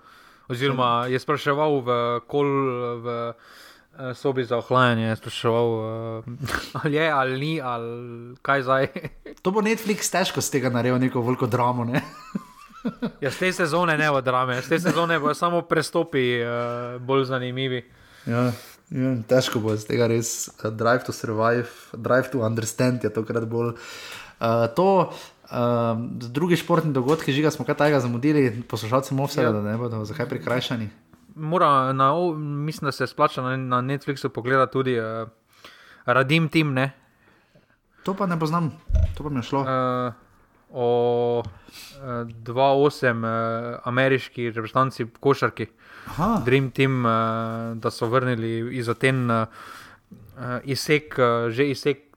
Oziroma 0.52 1.08
je 1.12 1.20
spraševal 1.20 1.80
v 1.84 1.96
kol 2.28 2.52
v 3.04 3.16
eh, 3.32 4.12
sobi 4.16 4.44
za 4.44 4.60
ohlajanje, 4.60 5.08
je 5.08 5.16
spraševal, 5.24 5.72
uh, 5.72 6.52
ali 6.84 7.00
je 7.00 7.08
ali 7.12 7.40
ni, 7.40 7.54
ali 7.64 8.36
kaj 8.44 8.68
zdaj. 8.68 8.92
To 9.40 9.56
bo 9.56 9.64
Netflix 9.64 10.12
težko 10.12 10.44
z 10.44 10.60
tega 10.60 10.72
naredil 10.72 11.00
neko 11.00 11.24
veliko 11.24 11.48
dramo. 11.48 11.88
Ne? 11.88 12.04
Ja, 13.22 13.32
z 13.32 13.38
te 13.38 13.52
sezone 13.54 13.98
ne 13.98 14.10
bo 14.12 14.22
drame, 14.22 14.62
z 14.62 14.70
te 14.70 14.80
sezone 14.80 15.20
bo 15.20 15.34
samo 15.34 15.62
prestopi 15.68 16.40
uh, 16.42 17.02
bolj 17.02 17.26
zanimivi. 17.32 17.82
Ja, 18.28 18.52
ja, 18.92 19.16
težko 19.28 19.60
bo 19.64 19.76
z 19.76 19.88
tega 19.90 20.08
res. 20.12 20.50
Uh, 20.60 20.70
drive 20.72 21.08
to 21.08 21.16
survive, 21.16 21.68
drive 21.94 22.32
to 22.32 22.44
understand 22.46 23.04
je 23.04 23.12
tokrat 23.14 23.48
bolj. 23.50 23.74
Uh, 24.38 24.68
to, 24.78 25.10
uh, 25.50 25.98
drugi 26.30 26.60
športni 26.60 26.94
dogodki, 26.94 27.34
žiga 27.34 27.52
smo 27.52 27.66
kaj 27.66 27.80
takega 27.82 28.04
zamudili, 28.06 28.64
poslušalci 28.70 29.18
Mofsa, 29.18 29.50
ja. 29.50 29.52
da 29.52 29.62
ne 29.66 29.78
bodo 29.78 30.06
zakaj 30.06 30.30
prikrajšani. 30.30 30.90
Mora, 31.38 31.94
na, 31.94 32.14
mislim, 32.38 32.88
da 32.88 32.92
se 32.92 33.08
splača 33.08 33.42
na, 33.42 33.58
na 33.58 33.82
Netflixu 33.82 34.30
pogledati 34.30 34.74
tudi 34.74 35.00
uh, 35.00 35.28
Radim 36.06 36.50
Tim. 36.50 36.74
Ne? 36.74 36.92
To 38.04 38.14
pa 38.14 38.26
ne 38.26 38.40
poznam, 38.40 38.72
to 39.18 39.24
pa 39.24 39.30
mi 39.30 39.40
je 39.40 39.44
šlo. 39.44 39.62
Uh, 39.62 40.27
o 40.72 41.44
2-8 42.02 43.12
uh, 43.12 43.24
uh, 43.24 43.80
ameriški 43.84 44.50
reprezentanci 44.50 45.06
košarki, 45.20 45.68
Aha. 46.08 46.42
Dream 46.46 46.72
Team, 46.72 47.06
uh, 47.06 47.78
da 47.78 47.92
so 47.92 48.08
vrnili 48.08 48.78
iz 48.78 48.90
Aten 48.90 49.32
uh, 49.32 49.48
izsek, 50.64 51.16
uh, 51.20 51.50
že 51.52 51.70
izsek 51.72 52.08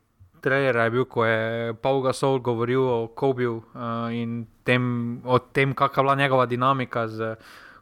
trailera 0.41 0.85
je 0.85 0.91
bil, 0.91 1.05
ko 1.05 1.25
je 1.25 1.75
Paul 1.83 2.03
Gasol 2.03 2.39
govoril 2.41 2.83
o 2.83 3.09
Kobiju 3.15 3.57
uh, 3.75 4.09
in 4.15 4.47
tem, 4.65 5.21
o 5.25 5.39
tem, 5.39 5.75
kakšna 5.75 6.01
je 6.01 6.05
bila 6.05 6.15
njegova 6.15 6.47
dinamika 6.47 7.09
z 7.09 7.35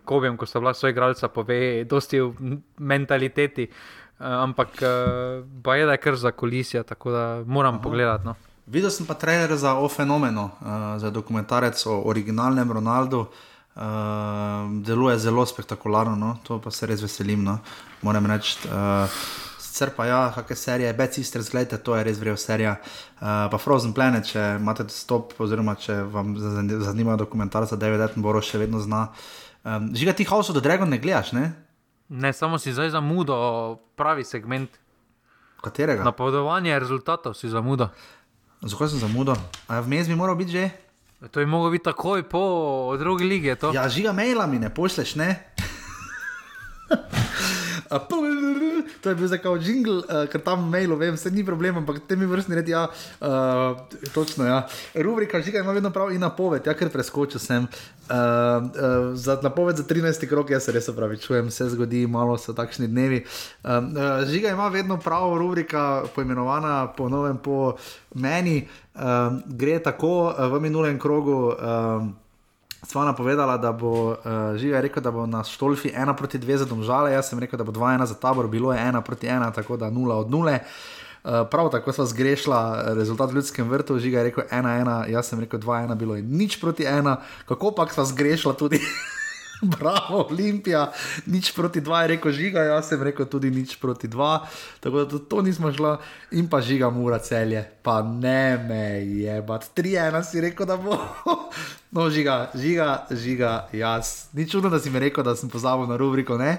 Kobijem, 0.04 0.36
ko 0.36 0.46
sta 0.46 0.60
bila 0.60 0.74
svoj 0.74 0.90
igralca, 0.90 1.28
pove, 1.28 1.84
dosti 1.84 2.20
o 2.20 2.32
mentaliteti. 2.78 3.68
Uh, 4.18 4.26
ampak 4.26 4.80
uh, 4.82 5.44
pa 5.62 5.76
je 5.76 5.86
da 5.86 5.92
je 5.92 6.02
kar 6.02 6.16
za 6.16 6.30
kulisija, 6.30 6.82
tako 6.82 7.10
da 7.10 7.42
moram 7.46 7.74
Aha. 7.74 7.82
pogledati. 7.82 8.26
No. 8.26 8.34
Videl 8.68 8.90
sem 8.92 9.06
pa 9.08 9.16
trailer 9.16 9.56
za 9.56 9.78
O 9.80 9.88
Fenomeno, 9.88 10.50
uh, 10.60 11.00
za 11.00 11.10
dokumentarec 11.10 11.86
o 11.86 12.02
originalnem 12.04 12.72
Ronaldu. 12.72 13.26
Uh, 13.78 13.82
deluje 14.84 15.18
zelo 15.18 15.46
spektakularno, 15.46 16.16
no? 16.16 16.36
to 16.42 16.58
pa 16.60 16.70
se 16.70 16.86
res 16.86 17.00
veselim. 17.00 17.44
No? 17.44 17.58
Moram 18.02 18.26
reči. 18.26 18.58
Uh, 18.68 19.08
sicer 19.58 19.94
pa 19.96 20.04
ja, 20.04 20.20
kakšne 20.34 20.56
serije, 20.56 20.92
Bad 20.92 21.14
Sisters, 21.14 21.48
gledajte, 21.50 21.78
to 21.78 21.96
je 21.96 22.04
res 22.04 22.18
vrel 22.18 22.36
serija. 22.36 22.74
Uh, 23.22 23.46
pa 23.48 23.60
Frozen 23.62 23.94
Planet, 23.94 24.26
če 24.26 24.58
imate 24.58 24.88
stop, 24.92 25.32
oziroma 25.38 25.76
če 25.78 26.02
vam 26.10 26.34
zanima 26.36 27.16
dokumentarca 27.16 27.78
David 27.78 28.02
Attenborough, 28.04 28.44
še 28.44 28.60
vedno 28.60 28.82
zna. 28.84 29.06
Um, 29.62 29.92
Žiga 29.96 30.12
ti 30.18 30.28
House 30.28 30.50
of 30.50 30.58
the 30.58 30.64
Dragon 30.64 30.90
ne 30.90 30.98
gledaš, 31.00 31.32
ne? 31.38 31.52
Ne, 32.08 32.32
samo 32.32 32.58
si 32.58 32.74
zdaj 32.74 32.90
zamudo, 32.98 33.38
pravi 33.96 34.26
segment. 34.28 34.76
Katerega? 35.62 36.04
Napovedovanje 36.06 36.78
rezultatov 36.78 37.34
si 37.38 37.48
zamudo. 37.50 37.88
Zakaj 38.62 38.88
sem 38.90 38.98
zamudil? 38.98 39.38
A 39.70 39.80
vmes 39.80 40.08
bi 40.10 40.18
moral 40.18 40.34
biti 40.34 40.50
že? 40.50 40.70
To 41.30 41.40
je 41.40 41.46
moglo 41.46 41.70
biti 41.70 41.84
takoj 41.84 42.22
po 42.22 42.94
drugi 42.98 43.24
ligi. 43.24 43.54
To. 43.58 43.74
Ja, 43.74 43.88
žiga 43.88 44.12
maila 44.12 44.46
mi 44.46 44.58
ne 44.58 44.70
pošleš, 44.70 45.14
ne? 45.14 45.34
to 49.02 49.08
je 49.08 49.14
bil 49.14 49.28
za 49.28 49.38
kao 49.38 49.56
jingle, 49.56 49.96
uh, 49.96 50.26
ker 50.30 50.40
tam 50.40 50.68
mailo, 50.70 50.96
vem, 50.96 51.14
vse 51.14 51.30
ni 51.30 51.44
problem, 51.44 51.82
ampak 51.82 52.00
te 52.08 52.16
mi 52.16 52.26
vrstni 52.26 52.58
red, 52.58 52.68
ja, 52.68 52.86
uh, 53.20 53.78
točno, 54.14 54.46
ja. 54.46 54.66
Rubrika 54.94 55.40
žiga 55.40 55.58
ima 55.58 55.72
vedno 55.72 55.90
prav 55.90 56.12
in 56.12 56.20
napoved, 56.20 56.66
ja, 56.66 56.74
ker 56.74 56.90
preskočil 56.92 57.40
sem. 57.40 57.66
Uh, 58.08 58.14
uh, 58.14 59.14
za 59.14 59.38
napoved 59.42 59.76
za 59.76 59.84
13. 59.84 60.28
krok, 60.28 60.50
jaz 60.50 60.64
se 60.64 60.72
res 60.72 60.88
opravičujem, 60.88 61.50
se 61.50 61.68
zgodi, 61.68 62.06
malo 62.06 62.38
so 62.38 62.52
takšni 62.52 62.88
dnevi. 62.88 63.24
Uh, 63.64 63.70
uh, 63.70 64.28
žiga 64.28 64.50
ima 64.50 64.68
vedno 64.68 64.96
prav, 64.96 65.36
rubrika, 65.38 66.04
poimenovana 66.14 66.86
po 66.96 67.08
novem, 67.08 67.36
po 67.36 67.76
meni, 68.14 68.68
uh, 68.94 69.02
gre 69.46 69.78
tako 69.82 70.32
uh, 70.32 70.46
v 70.52 70.60
minulem 70.60 70.98
krogu. 70.98 71.52
Uh, 71.52 72.08
Sva 72.82 73.04
napovedala, 73.04 73.56
da 73.58 73.72
bo 73.72 74.14
uh, 74.14 74.16
živel 74.56 74.82
rekel, 74.86 75.02
da 75.02 75.10
bo 75.10 75.26
na 75.26 75.42
Štolfi 75.44 75.90
1 75.90 76.14
proti 76.16 76.38
2 76.38 76.56
za 76.62 76.66
domžale, 76.66 77.12
jaz 77.12 77.28
sem 77.28 77.38
rekel, 77.38 77.58
da 77.58 77.64
bo 77.66 77.72
2-1 77.72 78.04
za 78.06 78.14
tabor, 78.14 78.46
bilo 78.46 78.72
je 78.72 78.78
1 78.78 79.02
proti 79.02 79.26
1, 79.26 79.54
tako 79.54 79.76
da 79.76 79.90
0 79.90 80.12
od 80.12 80.30
0. 80.30 80.58
Uh, 80.58 81.30
prav 81.50 81.70
tako 81.70 81.92
sva 81.92 82.06
zgrešila 82.06 82.94
rezultat 82.94 83.30
v 83.30 83.34
ljudskem 83.34 83.68
vrtu, 83.68 83.98
žiga 83.98 84.18
je 84.18 84.24
rekel 84.30 84.44
1-1, 84.50 85.10
jaz 85.10 85.26
sem 85.26 85.40
rekel 85.40 85.60
2-1, 85.60 85.94
bilo 85.94 86.14
je 86.14 86.22
nič 86.22 86.60
proti 86.60 86.86
1, 86.86 87.16
kako 87.48 87.74
pa 87.74 87.88
sva 87.90 88.04
zgrešila 88.04 88.54
tudi. 88.54 88.78
Bravo, 89.78 90.26
Olimpija, 90.30 90.92
nič 91.26 91.50
proti 91.50 91.80
dva, 91.80 92.02
je 92.02 92.14
rekel 92.14 92.32
žiga, 92.32 92.62
jaz 92.62 92.92
sem 92.92 93.02
rekel 93.02 93.26
tudi 93.26 93.50
nič 93.50 93.74
proti 93.82 94.06
dva, 94.06 94.46
tako 94.78 95.02
da 95.02 95.10
to, 95.10 95.18
to 95.18 95.42
nismo 95.42 95.72
šla 95.74 95.96
in 96.38 96.46
pa 96.46 96.60
žiga 96.62 96.90
mura 96.94 97.18
celje, 97.18 97.64
pa 97.82 98.02
ne 98.02 98.58
me 98.68 99.02
je, 99.02 99.40
bat 99.42 99.66
tri 99.74 99.96
ena 99.98 100.22
si 100.22 100.40
rekel, 100.40 100.66
da 100.66 100.76
bo. 100.78 100.94
No, 101.88 102.10
žiga, 102.12 102.50
žiga, 102.52 103.08
žiga, 103.16 103.68
jaz. 103.72 104.28
Ni 104.36 104.44
čudno, 104.44 104.68
da 104.68 104.76
si 104.76 104.90
mi 104.92 105.00
rekel, 105.00 105.24
da 105.24 105.32
sem 105.32 105.48
pozabil 105.48 105.88
na 105.88 105.96
rubriko, 105.96 106.36
ne? 106.36 106.58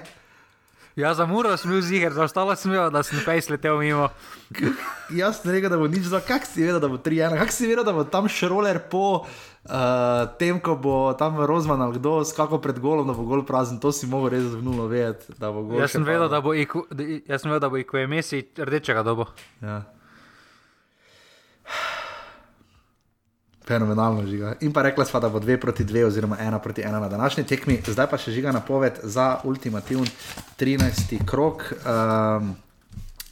Ja, 0.96 1.14
za 1.14 1.26
muro 1.26 1.56
sem 1.56 1.70
bil 1.70 1.82
ziger, 1.82 2.12
za 2.12 2.24
ostalo 2.24 2.56
sem 2.58 2.72
bil, 2.72 2.90
da 2.90 3.02
sem 3.06 3.20
pej 3.24 3.44
sletel 3.46 3.78
mimo. 3.78 4.08
jaz 5.20 5.38
sem 5.40 5.52
rekel, 5.54 5.70
da 5.70 5.78
bo 5.78 5.86
nič 5.86 6.10
za, 6.10 6.18
kak 6.20 6.46
si 6.46 6.64
vedel, 6.64 6.80
da 6.82 6.90
bo 6.90 6.98
tri 6.98 7.20
ena, 7.22 7.38
kak 7.38 7.54
si 7.54 7.68
vedel, 7.70 7.86
da 7.86 7.94
bo 7.94 8.04
tam 8.04 8.28
šroler 8.28 8.82
po. 8.90 9.26
Uh, 9.60 10.24
tem, 10.40 10.56
ko 10.56 10.72
bo 10.80 11.12
tam 11.20 11.36
Rozman 11.36 11.82
ali 11.84 12.00
kdo 12.00 12.24
skakal 12.24 12.62
pred 12.64 12.80
golom, 12.80 13.04
da 13.04 13.12
bo 13.12 13.28
gol 13.28 13.44
prazen, 13.44 13.76
to 13.76 13.92
si 13.92 14.08
mogel 14.08 14.32
res 14.32 14.48
zvunulo 14.56 14.88
vedeti. 14.88 15.36
Jaz 15.76 15.92
sem 15.92 16.04
vedel, 16.04 16.28
da 16.32 16.40
bo 16.40 16.56
IQ, 16.56 16.88
jaz 17.28 17.44
sem 17.44 17.52
vedel, 17.52 17.60
da 17.60 17.68
bo 17.68 17.76
IQ 17.76 18.00
emisi 18.00 18.40
rdečega 18.56 19.04
dobo. 19.04 19.28
Ja. 19.60 19.84
Fenomenalno 23.70 24.26
žiga. 24.26 24.56
In 24.66 24.72
pa 24.74 24.82
rekla 24.82 25.04
sva, 25.06 25.20
da 25.22 25.28
bo 25.30 25.38
2 25.38 25.54
proti 25.62 25.84
2, 25.86 26.02
oziroma 26.08 26.36
1 26.42 26.58
proti 26.58 26.82
1 26.82 27.00
na 27.00 27.08
današnji 27.08 27.44
tekmi. 27.46 27.76
Zdaj 27.86 28.08
pa 28.10 28.18
še 28.18 28.32
žiga 28.34 28.50
napoved 28.50 28.96
za 29.02 29.36
ultimativen 29.46 30.08
13. 30.58 31.20
krok. 31.26 31.62
Um, 31.78 32.56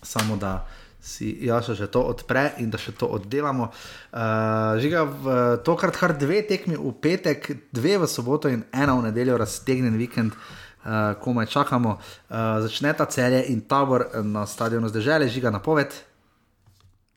samo 0.02 0.36
da 0.36 0.68
si 1.02 1.32
Jaša 1.42 1.74
že 1.74 1.88
to 1.90 2.04
odpre 2.06 2.52
in 2.62 2.70
da 2.70 2.78
še 2.78 2.94
to 2.94 3.08
oddelamo. 3.10 3.66
Uh, 3.66 4.78
žiga 4.78 5.02
v 5.02 5.34
tokrat 5.66 5.98
kar 5.98 6.14
dve 6.14 6.44
tekmi 6.46 6.78
v 6.78 6.92
petek, 7.02 7.48
dve 7.74 7.96
v 7.98 8.06
soboto 8.06 8.46
in 8.46 8.62
ena 8.70 8.94
v 8.94 9.08
nedeljo, 9.10 9.40
raztegnjen 9.42 9.98
vikend. 9.98 10.36
Uh, 10.86 11.18
komaj 11.18 11.50
čakamo, 11.50 11.96
uh, 11.98 12.62
začne 12.62 12.94
ta 12.94 13.08
celje 13.10 13.42
in 13.50 13.66
tabor 13.66 14.06
na 14.22 14.46
stadionu 14.46 14.86
zdaj 14.86 15.02
že 15.02 15.34
žiga 15.40 15.50
na 15.50 15.58
poved. 15.58 15.90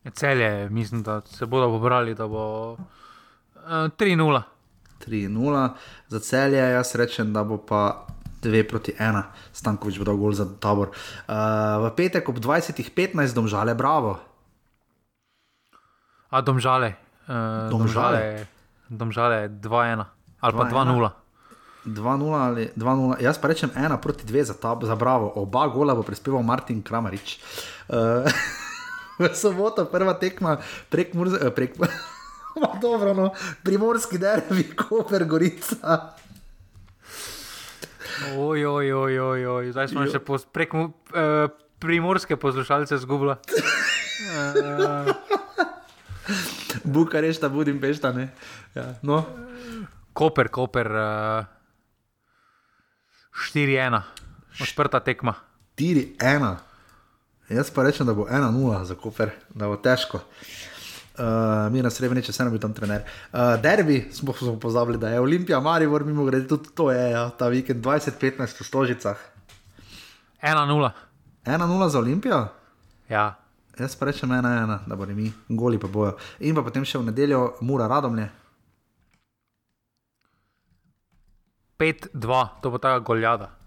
Celje, 0.09 0.69
mislim, 0.73 1.05
da 1.05 1.21
se 1.21 1.45
bodo 1.45 1.69
pobrali, 1.69 2.17
da 2.17 2.25
bo 2.25 2.81
uh, 3.71 3.87
3-0. 3.95 4.43
3-0 5.07 5.69
za 6.11 6.19
celje, 6.19 6.59
jaz 6.59 6.95
rečem, 6.95 7.33
da 7.33 7.47
bo 7.47 7.57
pa 7.57 8.05
2 8.43 8.67
proti 8.67 8.91
1, 8.97 9.23
Stankovič 9.53 10.01
bo 10.01 10.05
dal 10.05 10.17
gol 10.17 10.33
za 10.35 10.45
tabor. 10.59 10.91
Uh, 11.29 11.87
v 11.87 11.95
petek 11.95 12.27
ob 12.29 12.37
20:15 12.41 13.33
domžale, 13.33 13.77
bravo. 13.77 14.19
A 16.31 16.39
domžale, 16.41 16.95
uh, 17.27 17.69
domžale, 17.69 18.47
domžale 18.87 19.51
2-1 19.51 20.21
ali 20.41 20.53
pa 20.57 20.63
2-0. 20.65 21.21
2-0 21.81 22.33
ali 22.33 22.63
2-0, 22.77 23.21
jaz 23.21 23.37
pa 23.41 23.49
rečem 23.49 23.69
1 23.73 23.97
proti 24.01 24.23
2 24.25 24.53
za, 24.53 24.55
tab, 24.57 24.85
za 24.85 24.95
bravo. 24.95 25.33
Oba 25.35 25.67
gola 25.67 25.93
bo 25.97 26.05
prispeval 26.05 26.41
Martin 26.41 26.81
Kramarič. 26.81 27.41
Uh, 27.89 28.25
v 29.21 29.29
soboto 29.37 29.85
prva 29.85 30.17
tekma 30.17 30.57
prek 30.89 31.13
Murza. 31.13 31.51
Prek, 31.53 31.77
Dobro, 32.81 33.13
no, 33.13 33.31
primorski 33.63 34.17
derbi, 34.17 34.63
Koper, 34.75 35.25
Gorica. 35.25 36.13
Oj, 38.37 38.65
oj, 38.65 38.93
oj, 38.93 39.19
oj, 39.19 39.45
oj. 39.47 39.71
zdaj 39.71 39.87
smo 39.91 40.05
jo. 40.05 40.11
še 40.13 40.19
pos, 40.23 40.45
prek 40.45 40.73
uh, 40.75 40.89
primorske 41.81 42.37
poslušalce 42.37 42.97
zgubili. 43.01 43.35
uh, 43.35 45.11
Bukarešta, 46.83 47.49
Budimpešta, 47.49 48.11
ne. 48.15 48.29
Ja, 48.75 48.93
no. 49.01 49.23
Koper, 50.13 50.51
Koper, 50.51 50.91
uh, 50.91 51.45
4-1, 53.53 54.01
odprta 54.61 54.99
tekma. 54.99 55.37
4-1. 55.79 56.51
Jaz 57.51 57.71
pa 57.73 57.83
rečem, 57.83 58.07
da 58.07 58.13
bo 58.15 58.27
1-0 58.29 58.83
za 58.87 58.95
Koper, 58.95 59.33
da 59.55 59.71
bo 59.71 59.79
težko. 59.81 60.21
Uh, 60.21 60.70
mi 61.71 61.81
na 61.81 61.89
srebrni, 61.89 62.23
če 62.23 62.33
se 62.33 62.43
nam 62.43 62.53
je 62.55 62.61
tam 62.63 62.73
trener. 62.73 63.03
Uh, 63.31 63.55
derbi 63.61 63.99
smo, 64.13 64.33
smo 64.33 64.55
pozabili, 64.59 64.97
da 64.97 65.09
je 65.09 65.19
Olimpija, 65.19 65.59
Maribor, 65.59 66.05
mimo 66.05 66.25
grede, 66.25 66.47
tudi 66.47 66.73
to 66.75 66.91
je 66.91 67.11
ja, 67.11 67.29
ta 67.29 67.47
vikend 67.51 67.83
20-15 67.85 68.61
v 68.61 68.67
Stožicah. 68.67 69.21
1-0. 70.41 70.91
1-0 71.45 71.89
za 71.89 71.99
Olimpijo? 71.99 72.47
Ja. 73.09 73.35
Jaz 73.79 73.95
pa 73.95 74.05
rečem 74.05 74.29
1-1, 74.29 74.77
da 74.87 74.95
bodo 74.95 75.13
mi, 75.15 75.31
goli 75.49 75.79
pa 75.79 75.87
bojo. 75.87 76.17
In 76.39 76.55
pa 76.55 76.63
potem 76.65 76.85
še 76.85 76.99
v 77.01 77.09
nedeljo, 77.09 77.45
mura 77.61 77.87
radomlje. 77.91 78.29
5-2, 81.81 82.43
to 82.61 82.69
bo 82.69 82.77
ta 82.77 82.99
goljada. 82.99 83.60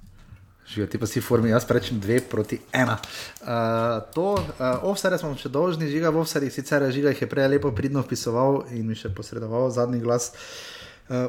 Živijo 0.64 0.86
ti 0.90 0.98
pa 0.98 1.06
si 1.06 1.20
v 1.20 1.24
formi, 1.24 1.50
jaz 1.52 1.66
rečem 1.68 2.00
dve 2.00 2.22
proti 2.24 2.58
ena. 2.72 2.96
Uh, 3.44 4.00
to, 4.14 4.40
uh, 4.40 4.80
offside 4.88 5.18
smo 5.20 5.34
še 5.36 5.52
dolžni, 5.52 5.90
žiga 5.92 6.08
v 6.08 6.22
offside, 6.24 6.48
sicer 6.50 6.86
žiga 6.88 7.12
jih 7.12 7.20
je 7.26 7.28
prej 7.28 7.50
lepo 7.52 7.72
pridno 7.76 8.00
vpisoval 8.00 8.64
in 8.72 8.88
mi 8.88 8.96
še 8.96 9.12
posredoval 9.12 9.68
zadnji 9.74 10.00
glas. 10.00 10.32
Uh, 11.08 11.28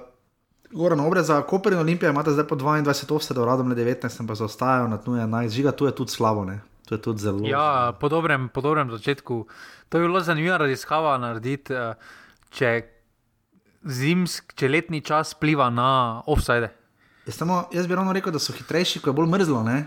Goran 0.76 1.00
obreza, 1.04 1.42
Koper 1.48 1.76
in 1.76 1.84
Olimpija 1.84 2.10
imate 2.12 2.32
zdaj 2.32 2.48
po 2.48 2.56
22 2.56 3.12
offside, 3.16 3.40
uradom 3.40 3.70
le 3.70 3.76
19, 3.76 4.24
pa 4.28 4.36
zaostajajo 4.40 4.88
na 4.88 4.98
tnu 4.98 5.20
11, 5.20 5.52
žiga 5.52 5.76
tu 5.76 5.86
je 5.86 5.94
tudi 5.96 6.16
slabo, 6.16 6.48
ne? 6.48 6.62
To 6.88 6.96
je 6.96 7.02
tudi 7.02 7.20
zelo. 7.22 7.44
Ja, 7.48 7.94
po 8.00 8.10
dobrem, 8.10 8.50
po 8.50 8.62
dobrem 8.62 8.92
začetku. 8.92 9.46
To 9.90 9.98
je 9.98 10.06
bilo 10.06 10.22
zanimivo 10.22 10.58
raziskava 10.62 11.18
narediti, 11.22 11.74
če, 12.54 12.72
zimsk, 13.86 14.54
če 14.58 14.70
letni 14.70 15.02
čas 15.06 15.34
pliva 15.38 15.70
na 15.74 16.22
offside. 16.30 16.70
Jaz, 17.26 17.36
samo, 17.36 17.64
jaz 17.74 17.88
bi 17.88 17.96
ravno 17.96 18.14
rekel, 18.14 18.34
da 18.34 18.40
so 18.40 18.54
hitrejši, 18.54 19.02
ko 19.02 19.10
je 19.10 19.18
bolj 19.18 19.30
mrzlo, 19.32 19.64
ne? 19.66 19.84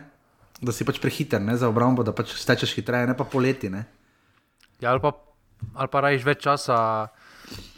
da 0.60 0.74
si 0.74 0.82
pač 0.82 0.98
prehiter 0.98 1.38
ne? 1.42 1.54
za 1.56 1.68
obrambo, 1.70 2.02
da 2.02 2.12
pač 2.12 2.34
stečeš 2.34 2.74
hitreje, 2.74 3.06
ne 3.06 3.14
pa 3.16 3.22
poleti. 3.24 3.70
Ne? 3.70 3.84
Ja, 4.82 4.90
ali 4.90 5.02
pa, 5.02 5.14
ali 5.74 5.90
pa 5.92 6.02
rajiš 6.02 6.26
več 6.26 6.42
časa. 6.42 6.78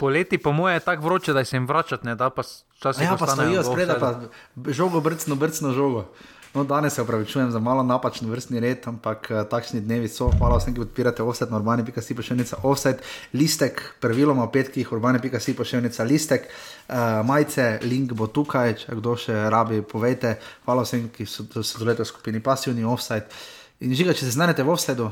Poleti, 0.01 0.41
po 0.41 0.51
moje, 0.51 0.75
je 0.75 0.83
tako 0.83 1.05
vroče, 1.05 1.33
da 1.33 1.45
se 1.45 1.55
jim 1.55 1.67
vračati, 1.69 2.05
ne 2.09 2.15
da 2.19 2.29
pa 2.33 2.43
časi. 2.81 3.05
Ja, 3.05 3.15
pa 3.19 3.29
stojijo 3.29 3.63
spredaj, 3.63 3.99
pa 4.01 4.73
žogo, 4.73 4.99
brcno, 5.01 5.37
brcno 5.39 5.71
žogo. 5.77 6.07
No, 6.53 6.63
danes 6.63 6.93
se 6.93 7.01
upravičujem 7.01 7.51
za 7.51 7.59
malo 7.59 7.83
napačen 7.83 8.29
vrstni 8.29 8.59
red, 8.59 8.83
ampak 8.85 9.27
uh, 9.31 9.43
takšni 9.49 9.79
dnevi 9.81 10.07
so. 10.11 10.27
Hvala 10.35 10.57
vsem, 10.59 10.73
ki 10.75 10.83
podpirate 10.83 11.23
offset, 11.23 11.51
urbane, 11.51 11.85
pika 11.87 12.01
si 12.03 12.15
pošiljnica 12.15 12.59
offset, 12.67 12.99
listek, 13.33 13.79
praviloma 14.03 14.43
v 14.49 14.51
petkih, 14.57 14.91
urbane, 14.91 15.21
pika 15.23 15.39
si 15.39 15.55
pošiljnica 15.55 16.03
listek, 16.03 16.49
uh, 16.51 17.21
majice, 17.25 17.79
link 17.87 18.11
bo 18.19 18.27
tukaj, 18.27 18.75
če 18.83 18.99
kdo 18.99 19.15
še 19.15 19.37
rabi, 19.53 19.79
povejte. 19.79 20.33
Hvala 20.67 20.83
vsem, 20.83 21.07
ki 21.15 21.23
so 21.23 21.47
sodelovali 21.47 22.03
v 22.03 22.09
skupini 22.11 22.43
pasivni 22.43 22.83
offset. 22.83 23.31
In 23.79 23.95
žiga, 23.95 24.11
če 24.11 24.27
se 24.27 24.35
znajdete 24.35 24.67
v 24.67 24.75
offsetu. 24.75 25.07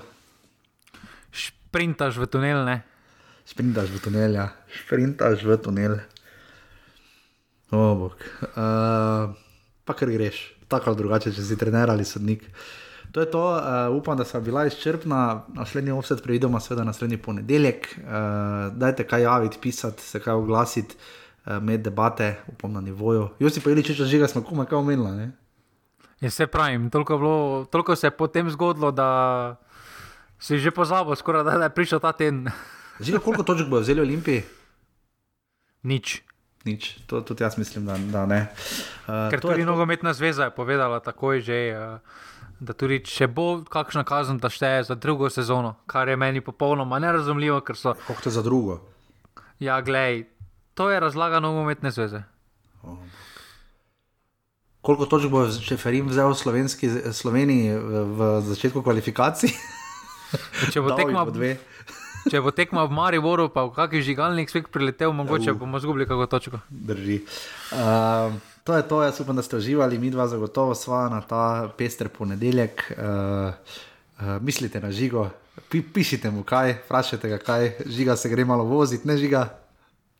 Sprintaš 1.32 2.20
v 2.20 2.28
tunel, 2.28 2.66
ne? 2.68 2.82
Sprintaš 3.48 3.95
v 3.95 4.03
tunel, 4.03 4.36
ja. 4.44 4.52
Sprintaš 4.84 5.48
v 5.48 5.61
tunel. 5.64 5.99
O, 7.72 7.80
oh, 7.80 7.91
bog. 7.95 8.32
Uh, 8.44 9.38
pa 9.88 9.95
kar 9.95 10.11
greš 10.11 10.59
tako 10.69 10.93
ali 10.93 10.97
drugače, 10.97 11.33
če 11.33 11.43
si 11.43 11.57
trener 11.57 11.89
ali 11.89 12.05
sodnik. 12.05 12.45
To 13.11 13.23
je 13.23 13.31
to, 13.31 13.41
uh, 13.41 13.95
upam, 13.97 14.17
da 14.17 14.25
sem 14.25 14.43
bila 14.43 14.67
izčrpna. 14.69 15.45
Naslednji 15.57 15.91
offset 15.91 16.21
preidemo, 16.23 16.59
seveda 16.61 16.85
naslednji 16.85 17.17
ponedeljek. 17.17 17.89
Uh, 17.97 18.11
dajte 18.77 19.07
kaj 19.07 19.25
javiti, 19.25 19.57
pisati, 19.61 20.03
se 20.05 20.21
kaj 20.21 20.37
oglasiti, 20.37 20.95
uh, 21.45 21.57
med 21.63 21.81
debate, 21.81 22.35
upam 22.47 22.73
na 22.73 22.81
nivoju. 22.81 23.29
Josi 23.39 23.65
pa 23.65 23.73
ili, 23.73 23.83
če 23.83 23.97
če 23.97 24.05
žiga, 24.05 24.29
smo 24.29 24.43
kuma 24.45 24.67
kaj 24.69 24.77
omenila. 24.77 25.31
Ja, 26.21 26.29
se 26.29 26.47
pravim, 26.47 26.89
toliko, 26.93 27.17
bilo, 27.17 27.65
toliko 27.71 27.95
se 27.95 28.07
je 28.07 28.11
potem 28.11 28.49
zgodilo, 28.49 28.91
da 28.91 29.57
si 30.39 30.59
že 30.59 30.71
pozabil, 30.71 31.15
skoraj 31.15 31.43
da 31.43 31.63
je 31.63 31.73
prišel 31.73 31.99
ta 31.99 32.13
teden. 32.13 32.45
Žiga, 32.99 33.19
koliko 33.25 33.43
točk 33.43 33.71
bo 33.71 33.81
vzeli 33.81 34.05
Olimpiji? 34.05 34.43
Nič 35.83 36.28
nič. 36.65 36.98
To 37.07 37.22
tudi 37.22 37.44
jaz 37.44 37.57
mislim, 37.57 37.86
da, 37.86 37.98
da 38.11 38.26
ne. 38.26 38.41
Uh, 39.07 39.30
Ker 39.31 39.40
tudi 39.40 39.65
nogometna 39.65 40.14
zveza 40.14 40.49
je 40.49 40.56
povedala 40.56 40.99
takoj 40.99 41.41
že. 41.41 41.60
Uh, 41.76 42.27
Da 42.60 42.73
tudi 42.76 42.98
če 43.07 43.30
bo 43.31 43.61
kakšna 43.72 44.02
kazen, 44.03 44.36
da 44.44 44.49
šteje 44.52 44.90
za 44.90 44.95
drugo 44.99 45.30
sezono, 45.31 45.77
kar 45.88 46.10
je 46.11 46.18
meni 46.19 46.41
popolnoma 46.44 46.99
nerazumljivo. 46.99 47.61
So... 47.72 47.94
Kako 47.95 48.22
to 48.22 48.34
za 48.36 48.44
drugo? 48.44 48.81
Ja, 49.64 49.80
glej, 49.81 50.26
to 50.76 50.90
je 50.91 50.99
razlaga 50.99 51.40
nogometne 51.40 51.91
zveze. 51.91 52.19
Oh. 52.84 52.99
Koliko 54.81 55.06
točk 55.06 55.31
bo 55.31 55.45
Šeferim 55.52 56.07
vzel 56.11 56.31
v 56.31 57.14
Sloveniji 57.14 57.72
v, 57.76 58.03
v 58.15 58.30
začetku 58.48 58.84
kvalifikacij? 58.84 59.56
Če 60.72 60.84
bo 60.84 60.95
tekmo 60.99 61.23
dve. 61.31 61.56
Če 62.30 62.41
bo 62.45 62.53
tekmo 62.53 62.85
v 62.85 62.93
Mariboru, 62.93 63.49
pa 63.49 63.65
v 63.65 63.73
kakšni 63.73 64.06
žigalnik 64.06 64.51
svet 64.53 64.69
priletel, 64.69 65.14
mogoče 65.18 65.51
uh, 65.51 65.57
bomo 65.57 65.81
zgubili 65.81 66.06
kako 66.06 66.30
točko. 66.30 66.61
Drži. 66.69 67.23
Uh, 67.73 68.38
to 68.64 68.77
je 68.77 68.85
to, 68.85 69.01
jaz 69.03 69.19
upam, 69.23 69.35
da 69.35 69.41
ste 69.41 69.57
uživali, 69.57 69.97
mi 69.97 70.14
dva 70.14 70.27
zagotovo 70.30 70.77
sva 70.77 71.07
na 71.10 71.22
ta 71.26 71.69
pester 71.77 72.10
ponedeljek. 72.14 72.85
Uh, 72.93 73.53
uh, 74.22 74.38
mislite 74.45 74.77
na 74.80 74.93
žigo, 74.93 75.30
Pi, 75.68 75.81
pišite 75.81 76.31
mu 76.31 76.43
kaj, 76.47 76.77
vprašajte 76.85 77.30
ga 77.30 77.38
kaj, 77.38 77.72
žiga 77.85 78.15
se 78.15 78.30
gre 78.30 78.45
malo 78.45 78.64
voziti, 78.64 79.07
ne 79.07 79.18
žiga. 79.18 79.49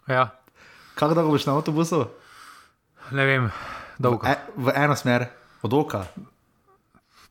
Ja. 0.08 0.30
Kako 0.96 1.14
dolgo 1.14 1.32
boš 1.32 1.46
na 1.46 1.56
avtobusu? 1.56 2.08
Ne 3.16 3.26
vem, 3.26 3.48
dolgo. 3.98 4.28
V, 4.28 4.34
e, 4.34 4.36
v 4.58 4.74
eno 4.76 4.96
smer, 5.00 5.30
od 5.64 5.74
oka. 5.74 6.04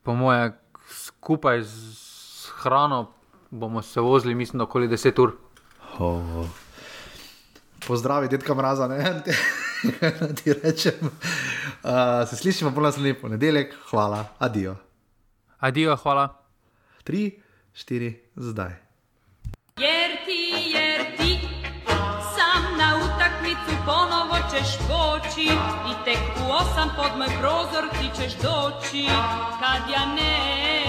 Po 0.02 0.14
moje, 0.14 0.52
skupaj 0.88 1.62
z 1.62 2.48
hrano, 2.62 3.12
bomo 3.50 3.82
se 3.82 4.00
vozili, 4.00 4.34
mislim, 4.34 4.60
okoli 4.60 4.88
10 4.88 5.22
ur. 5.22 5.32
Oh. 5.98 6.46
Pozdravi, 7.86 8.28
dedka 8.28 8.54
mraza, 8.54 8.88
ne 8.88 9.22
ti 10.42 10.52
rečem. 10.52 10.92
Uh, 11.02 12.28
se 12.28 12.36
slišimo 12.36 12.74
po 12.74 12.80
naslednji 12.80 13.14
ponedeljek, 13.14 13.74
hvala, 13.90 14.24
adijo. 14.38 14.76
Adijo, 15.58 15.96
hvala. 15.96 16.42
Tri, 17.04 17.42
štiri, 17.74 18.24
zdaj. 18.36 18.74
Jer 19.76 20.10
ti, 20.26 20.70
jer 20.74 21.16
ti, 21.16 21.40
sam 22.36 22.78
na 22.78 22.96
utakmicu 22.96 23.82
ponovo 23.86 24.36
ćeš 24.50 24.78
poći 24.88 25.48
i 25.90 26.04
tek 26.04 26.18
u 26.48 26.52
osam 26.52 26.88
pod 26.96 27.18
moj 27.18 27.28
prozor 27.40 27.84
ti 27.90 28.22
ćeš 28.22 28.32
doći 28.34 29.06
kad 29.60 29.90
ja 29.90 30.06
ne 30.06 30.87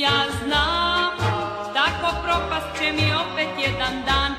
ja 0.00 0.24
znam, 0.44 1.12
tako 1.74 2.16
propast 2.22 2.78
će 2.78 2.92
mi 2.92 3.12
opet 3.14 3.48
jedan 3.58 4.02
dan. 4.06 4.20